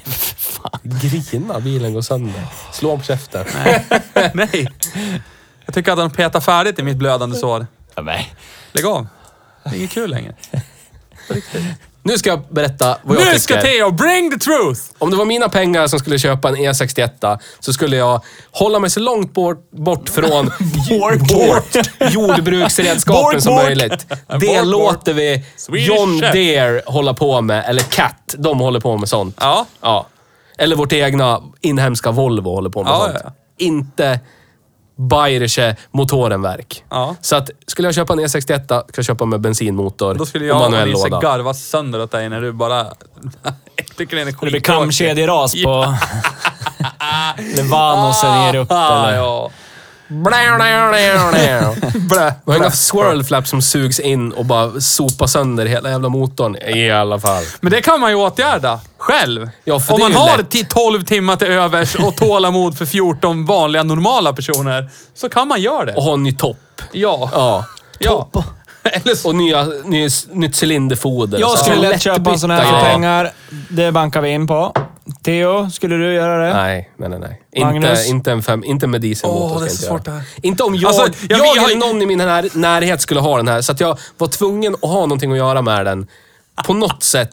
fan. 0.72 0.80
Grina, 0.84 1.60
bilen 1.60 1.94
går 1.94 2.02
sönder. 2.02 2.42
Slå 2.74 2.92
om 2.92 3.04
käften. 3.04 3.46
Nej. 4.34 4.68
Jag 5.66 5.76
tycker 5.76 5.92
att 5.92 5.98
han 6.00 6.12
petar 6.12 6.40
färdigt 6.40 6.80
i 6.80 6.84
mitt 6.84 6.98
blödande 6.98 7.36
sår. 7.36 7.68
Ja, 7.96 8.02
men. 8.02 8.20
Lägg 8.72 8.86
av. 8.86 9.08
Det 9.64 9.70
är 9.70 9.76
inget 9.80 9.92
kul 9.92 10.10
längre. 10.10 10.34
Nu 12.04 12.18
ska 12.18 12.30
jag 12.30 12.44
berätta 12.50 12.98
vad 13.04 13.16
jag 13.18 13.22
Nu 13.26 13.26
tycker. 13.26 13.40
ska 13.40 13.62
Theo 13.62 13.92
bring 13.92 14.32
the 14.32 14.38
truth! 14.40 14.82
Om 14.98 15.12
det 15.12 15.18
var 15.18 15.26
mina 15.26 15.50
pengar 15.50 15.88
som 15.88 16.00
skulle 16.00 16.20
köpa 16.20 16.50
en 16.50 16.56
E61 16.56 17.40
så 17.60 17.74
skulle 17.74 17.98
jag 17.98 18.24
hålla 18.52 18.80
mig 18.80 18.90
så 18.90 19.00
långt 19.00 19.34
bort, 19.34 19.72
bort 19.72 20.10
från 20.10 20.46
Bork. 20.90 21.20
bort 21.28 21.86
jordbruksredskapen 22.12 23.22
Bork, 23.24 23.42
som 23.44 23.56
möjligt. 23.56 24.06
Det 24.40 24.62
låter 24.62 25.14
vi 25.14 25.44
John. 25.70 26.20
Deere 26.20 26.82
hålla 26.86 27.14
på 27.14 27.42
med, 27.42 27.66
eller 27.68 27.82
Cat. 27.84 28.36
De 28.38 28.60
håller 28.60 28.80
på 28.80 28.98
med 28.98 29.10
sånt. 29.10 29.36
Ja. 29.40 29.66
Ja. 29.82 30.08
Eller 30.58 30.76
vårt 30.76 30.94
egna 30.94 31.42
inhemska 31.62 32.12
Volvo 32.12 32.50
håller 32.56 32.70
på 32.70 32.84
med 32.84 32.92
Ja, 32.92 33.00
sånt. 33.04 33.12
ja, 33.14 33.20
ja. 33.24 33.32
Inte 33.66 34.20
Bayerische 35.00 35.76
motorenverk. 35.92 36.84
Ja. 36.90 37.16
Så 37.22 37.36
att, 37.36 37.50
skulle 37.68 37.88
jag 37.88 37.96
köpa 37.96 38.14
en 38.14 38.20
E61 38.20 38.66
ska 38.68 38.84
jag 38.96 39.06
köpa 39.06 39.26
med 39.26 39.42
bensinmotor 39.42 40.14
Då 40.16 40.26
skulle 40.26 40.46
och 40.46 40.50
jag 40.50 40.56
och 40.66 40.72
manuell 40.72 40.92
låda. 40.92 41.20
garva 41.20 41.54
sönder 41.54 42.02
åt 42.02 42.12
dig 42.12 42.30
när 42.30 42.42
du 42.42 42.52
bara... 42.52 42.78
jag 43.76 43.88
tycker 43.98 44.16
det 44.16 44.22
är 44.22 44.26
Det 44.26 44.52
blir 44.52 44.60
kamkedjeras 44.60 45.64
på... 45.64 45.96
Levanosen 47.56 48.44
ger 48.46 48.56
upp 48.56 48.72
Ah, 48.72 49.08
eller... 49.08 49.18
ja. 49.18 49.50
Blä. 50.10 50.38
Inga 52.58 52.72
swirl 52.72 53.24
flaps 53.24 53.50
som 53.50 53.62
sugs 53.62 54.00
in 54.00 54.32
och 54.32 54.46
bara 54.46 54.82
sopar 54.82 55.28
sönder 55.28 55.66
hela 55.66 55.90
jävla 55.90 56.10
motorn. 56.10 56.56
I 56.56 56.92
alla 56.92 57.20
fall. 57.20 57.44
Men 57.62 57.72
det 57.72 57.82
kan 57.82 58.00
man 58.00 58.10
ju 58.10 58.16
åtgärda 58.16 58.80
själv. 59.08 59.50
Ja, 59.64 59.80
för 59.80 59.94
Om 59.94 60.00
det 60.00 60.06
är 60.06 60.10
man 60.10 60.12
ju 60.12 60.30
har 60.32 60.38
lätt. 60.38 60.50
till 60.52 60.66
12 60.66 61.04
timmar 61.04 61.36
till 61.36 61.48
övers 61.48 61.96
och 61.96 62.16
tålamod 62.16 62.78
för 62.78 62.86
14 62.86 63.46
vanliga 63.46 63.84
normala 63.84 64.34
personer, 64.34 64.90
så 65.14 65.30
kan 65.30 65.48
man 65.48 65.62
göra 65.62 65.86
det. 65.86 65.94
Och 65.94 66.04
ha 66.04 66.14
en 66.14 66.24
ny 66.24 66.32
topp. 66.34 66.58
Ja. 66.92 67.30
Ja. 67.34 67.66
ja. 68.00 68.30
Eller 68.84 69.16
så. 69.16 69.28
Och 69.30 69.36
nya, 69.36 69.68
ny, 69.86 70.10
nytt 70.32 70.64
cylinderfoder. 70.64 71.40
Jag 71.40 71.60
skulle 71.60 71.90
lätt 71.90 72.02
köpa 72.02 72.32
en 72.32 72.40
sån 72.40 72.52
här 72.52 72.62
för 72.64 72.72
grejer. 72.72 72.92
pengar. 72.92 73.32
Det 73.70 73.92
bankar 73.92 74.22
vi 74.22 74.30
in 74.30 74.48
på. 74.48 74.74
Theo, 75.24 75.70
skulle 75.70 75.96
du 75.96 76.14
göra 76.14 76.48
det? 76.48 76.54
Nej, 76.54 76.92
nej, 76.98 77.10
nej. 77.10 77.20
nej. 77.20 77.42
Inte, 77.56 77.66
Magnus? 77.66 78.08
inte, 78.10 78.32
en 78.32 78.44
fem, 78.44 78.64
inte 78.64 78.88
med 78.88 79.02
dieselmotor 79.02 79.44
Åh, 79.46 79.52
det 79.52 79.58
är 79.58 79.62
jag 79.62 79.72
så 79.72 79.76
inte 79.76 79.88
svårt 79.88 80.06
det 80.06 80.12
här. 80.12 80.22
Inte 80.42 80.64
om 80.64 80.76
jag, 80.76 80.88
Alltså, 80.88 81.02
jag, 81.30 81.40
jag- 81.40 81.58
jag- 81.58 81.72
eller 81.72 81.88
någon 81.88 82.02
i 82.02 82.06
min 82.06 82.18
när, 82.18 82.58
närhet 82.58 83.02
skulle 83.02 83.20
ha 83.20 83.38
den 83.38 83.48
här. 83.48 83.62
Så 83.62 83.72
att 83.72 83.80
jag 83.80 83.98
var 84.18 84.28
tvungen 84.28 84.74
att 84.76 84.82
ha 84.90 85.00
någonting 85.00 85.32
att 85.32 85.38
göra 85.38 85.62
med 85.62 85.86
den. 85.86 86.08
På 86.66 86.74
något 86.74 87.04
sätt 87.04 87.32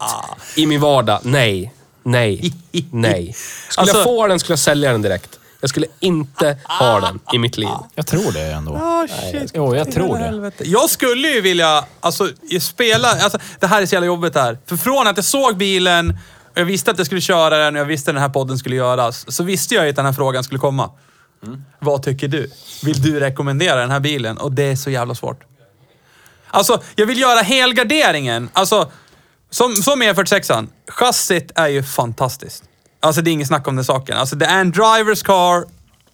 i 0.56 0.66
min 0.66 0.80
vardag. 0.80 1.20
Nej. 1.22 1.72
Nej. 2.02 2.52
Nej. 2.90 3.36
Skulle 3.68 3.82
Alltså- 3.82 3.96
jag 3.96 4.04
få 4.04 4.26
den 4.26 4.38
skulle 4.38 4.52
jag 4.52 4.58
sälja 4.58 4.92
den 4.92 5.02
direkt. 5.02 5.38
Jag 5.60 5.70
skulle 5.70 5.86
inte 6.00 6.58
ha 6.64 7.00
den 7.00 7.20
i 7.32 7.38
mitt 7.38 7.56
liv. 7.56 7.68
Jag 7.94 8.06
tror 8.06 8.32
det 8.32 8.40
ändå. 8.40 8.72
Oh, 8.72 9.04
shit. 9.30 9.50
Jo, 9.54 9.76
jag 9.76 9.92
tror 9.92 10.18
det. 10.18 10.24
Helvete. 10.24 10.64
Jag 10.66 10.90
skulle 10.90 11.28
ju 11.28 11.40
vilja, 11.40 11.84
alltså, 12.00 12.28
spela, 12.60 13.08
alltså, 13.08 13.38
det 13.60 13.66
här 13.66 13.82
är 13.82 13.86
så 13.86 13.94
jävla 13.94 14.06
jobbigt 14.06 14.34
här. 14.34 14.58
För 14.66 14.76
från 14.76 15.06
att 15.06 15.16
jag 15.16 15.24
såg 15.24 15.56
bilen, 15.56 16.10
och 16.52 16.60
jag 16.60 16.64
visste 16.64 16.90
att 16.90 16.98
jag 16.98 17.06
skulle 17.06 17.20
köra 17.20 17.58
den 17.58 17.74
och 17.74 17.80
jag 17.80 17.86
visste 17.86 18.10
att 18.10 18.14
den 18.14 18.22
här 18.22 18.28
podden 18.28 18.58
skulle 18.58 18.76
göras, 18.76 19.34
så 19.34 19.42
visste 19.44 19.74
jag 19.74 19.84
ju 19.84 19.90
att 19.90 19.96
den 19.96 20.04
här 20.04 20.12
frågan 20.12 20.44
skulle 20.44 20.60
komma. 20.60 20.90
Vad 21.78 22.02
tycker 22.02 22.28
du? 22.28 22.50
Vill 22.82 23.02
du 23.02 23.20
rekommendera 23.20 23.80
den 23.80 23.90
här 23.90 24.00
bilen? 24.00 24.38
Och 24.38 24.52
det 24.52 24.62
är 24.62 24.76
så 24.76 24.90
jävla 24.90 25.14
svårt. 25.14 25.40
Alltså, 26.48 26.82
jag 26.96 27.06
vill 27.06 27.18
göra 27.20 27.40
helgarderingen. 27.40 28.48
Alltså, 28.52 28.90
som, 29.54 29.76
som 29.76 30.02
E46an. 30.02 30.68
Chassit 30.88 31.52
är 31.54 31.68
ju 31.68 31.82
fantastiskt. 31.82 32.64
Alltså 33.00 33.22
det 33.22 33.30
är 33.30 33.32
inget 33.32 33.48
snack 33.48 33.68
om 33.68 33.76
den 33.76 33.84
saken. 33.84 34.16
Alltså 34.18 34.36
det 34.36 34.46
är 34.46 34.60
en 34.60 34.70
drivers 34.70 35.22
car, 35.22 35.64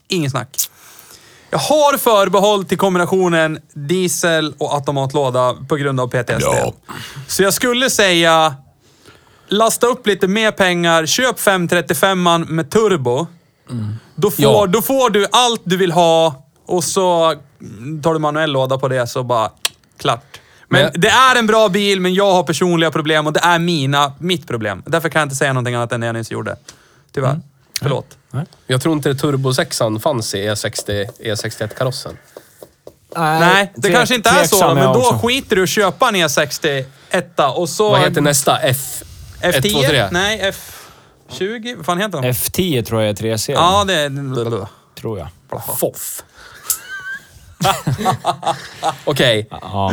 inget 0.09 0.31
snack. 0.31 0.57
Jag 1.51 1.59
har 1.59 1.99
förbehåll 1.99 2.65
till 2.65 2.79
kombinationen 2.79 3.59
diesel 3.75 4.55
och 4.59 4.75
automatlåda 4.75 5.57
på 5.69 5.77
grund 5.77 6.01
av 6.01 6.09
PTSD. 6.09 6.43
Ja. 6.43 6.75
Så 7.27 7.43
jag 7.43 7.55
skulle 7.55 7.91
säga, 7.91 8.55
lasta 9.49 9.87
upp 9.87 10.07
lite 10.07 10.29
mer 10.29 10.51
pengar, 10.53 11.07
köp 11.07 11.39
535an 11.39 12.45
med 12.51 12.71
turbo. 12.71 13.27
Då, 14.15 14.31
får, 14.31 14.45
Ja. 14.45 14.67
då 14.67 14.83
får 14.83 15.11
du 15.11 15.27
allt 15.33 15.61
du 15.65 15.77
vill 15.77 15.93
ha 15.93 16.45
och 16.67 16.85
så 16.85 17.35
tar 18.03 18.13
du 18.13 18.19
manuell 18.19 18.53
låda 18.53 18.79
på 18.79 18.89
det 18.89 19.07
så 19.07 19.23
bara 19.23 19.51
klart. 19.99 20.41
Men 20.71 20.91
det 20.95 21.09
är 21.09 21.37
en 21.37 21.47
bra 21.47 21.69
bil, 21.69 22.01
men 22.01 22.15
jag 22.15 22.33
har 22.33 22.43
personliga 22.43 22.91
problem 22.91 23.27
och 23.27 23.33
det 23.33 23.41
är 23.41 23.59
mina, 23.59 24.13
mitt 24.19 24.47
problem. 24.47 24.83
Därför 24.87 25.09
kan 25.09 25.21
jag 25.21 25.27
inte 25.27 25.37
säga 25.37 25.53
någonting 25.53 25.75
annat 25.75 25.93
än 25.93 26.01
det 26.01 26.07
jag 26.07 26.15
nyss 26.15 26.31
gjorde. 26.31 26.57
Tyvärr. 27.13 27.41
Förlåt. 27.83 28.19
Jag 28.67 28.81
tror 28.83 28.95
inte 28.95 29.15
turbosexan 29.15 30.01
fanns 30.01 30.35
i 30.35 30.39
E 30.39 30.55
E60, 30.55 31.07
E61-karossen. 31.25 32.17
Nej, 33.17 33.73
det 33.77 33.89
tvek- 33.89 33.93
kanske 33.93 34.15
inte 34.15 34.31
är 34.31 34.45
så 34.45 34.75
men 34.75 34.85
då 34.85 35.01
också. 35.01 35.19
skiter 35.27 35.57
du 35.57 35.63
i 35.63 35.65
att 35.65 35.69
köpa 35.69 36.09
en 36.09 36.17
E60 36.17 36.85
etta 37.11 37.51
och 37.51 37.69
så... 37.69 37.91
Vad 37.91 38.01
heter 38.01 38.21
nästa? 38.21 38.59
F... 38.59 39.03
F10? 39.43 39.49
1, 39.57 39.73
2, 39.73 39.83
3? 39.83 40.09
Nej, 40.11 40.53
F20? 41.31 41.77
Vad 41.77 41.87
fan 41.87 42.01
heter 42.01 42.23
de? 42.23 42.29
F10 42.29 42.83
tror 42.85 43.03
jag 43.03 43.11
är 43.11 43.15
3-serien. 43.15 43.63
Ja, 43.63 43.85
det 43.85 43.95
är... 43.95 44.67
Tror 45.01 45.19
jag. 45.19 45.29
FOF. 45.79 46.23
Okej. 49.05 49.49
Ja. 49.51 49.93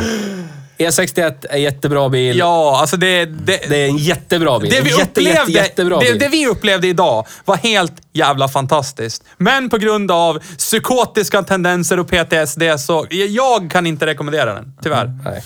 E61 0.78 1.46
är 1.50 1.56
jättebra 1.56 2.08
bil. 2.08 2.38
Ja, 2.38 2.80
alltså 2.80 2.96
det... 2.96 3.24
det, 3.24 3.60
Det 3.68 3.76
är 3.76 3.88
en 3.88 3.96
jättebra 3.96 4.58
bil. 4.58 4.70
det 4.70 4.80
vi 4.80 4.90
En 4.92 4.98
jätte, 4.98 5.20
upplevde, 5.20 5.38
jätte, 5.38 5.52
jättebra 5.52 5.98
det, 5.98 6.10
bil. 6.10 6.18
det 6.18 6.28
vi 6.28 6.46
upplevde 6.46 6.88
idag 6.88 7.26
var 7.44 7.56
helt 7.56 7.92
jävla 8.12 8.48
fantastiskt. 8.48 9.24
Men 9.36 9.70
på 9.70 9.78
grund 9.78 10.10
av 10.10 10.38
psykotiska 10.58 11.42
tendenser 11.42 11.98
och 11.98 12.08
PTSD 12.08 12.62
så... 12.78 13.06
Jag 13.10 13.70
kan 13.70 13.86
inte 13.86 14.06
rekommendera 14.06 14.54
den, 14.54 14.72
tyvärr. 14.82 15.12
Nej. 15.24 15.42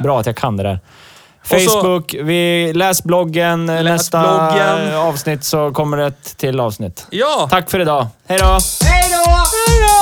Bra 0.03 0.21
att 0.21 0.27
jag 0.27 0.37
kan 0.37 0.57
det 0.57 0.63
där. 0.63 0.81
så- 1.45 1.55
Facebook, 1.81 2.15
vi 2.23 2.73
läs 2.75 3.03
bloggen. 3.05 3.67
Läs 3.67 3.85
Nästa 3.85 4.21
bloggen. 4.21 4.95
avsnitt 4.95 5.45
så 5.45 5.71
kommer 5.73 5.97
det 5.97 6.07
ett 6.07 6.37
till 6.37 6.61
avsnitt. 6.61 7.07
Ja! 7.11 7.49
Tack 7.51 7.71
för 7.71 7.81
idag. 7.81 8.07
Hej 8.29 8.39
då! 8.39 8.59
Hej 8.85 9.11
då! 9.11 9.17
Hej 9.55 9.81
då! 9.81 9.95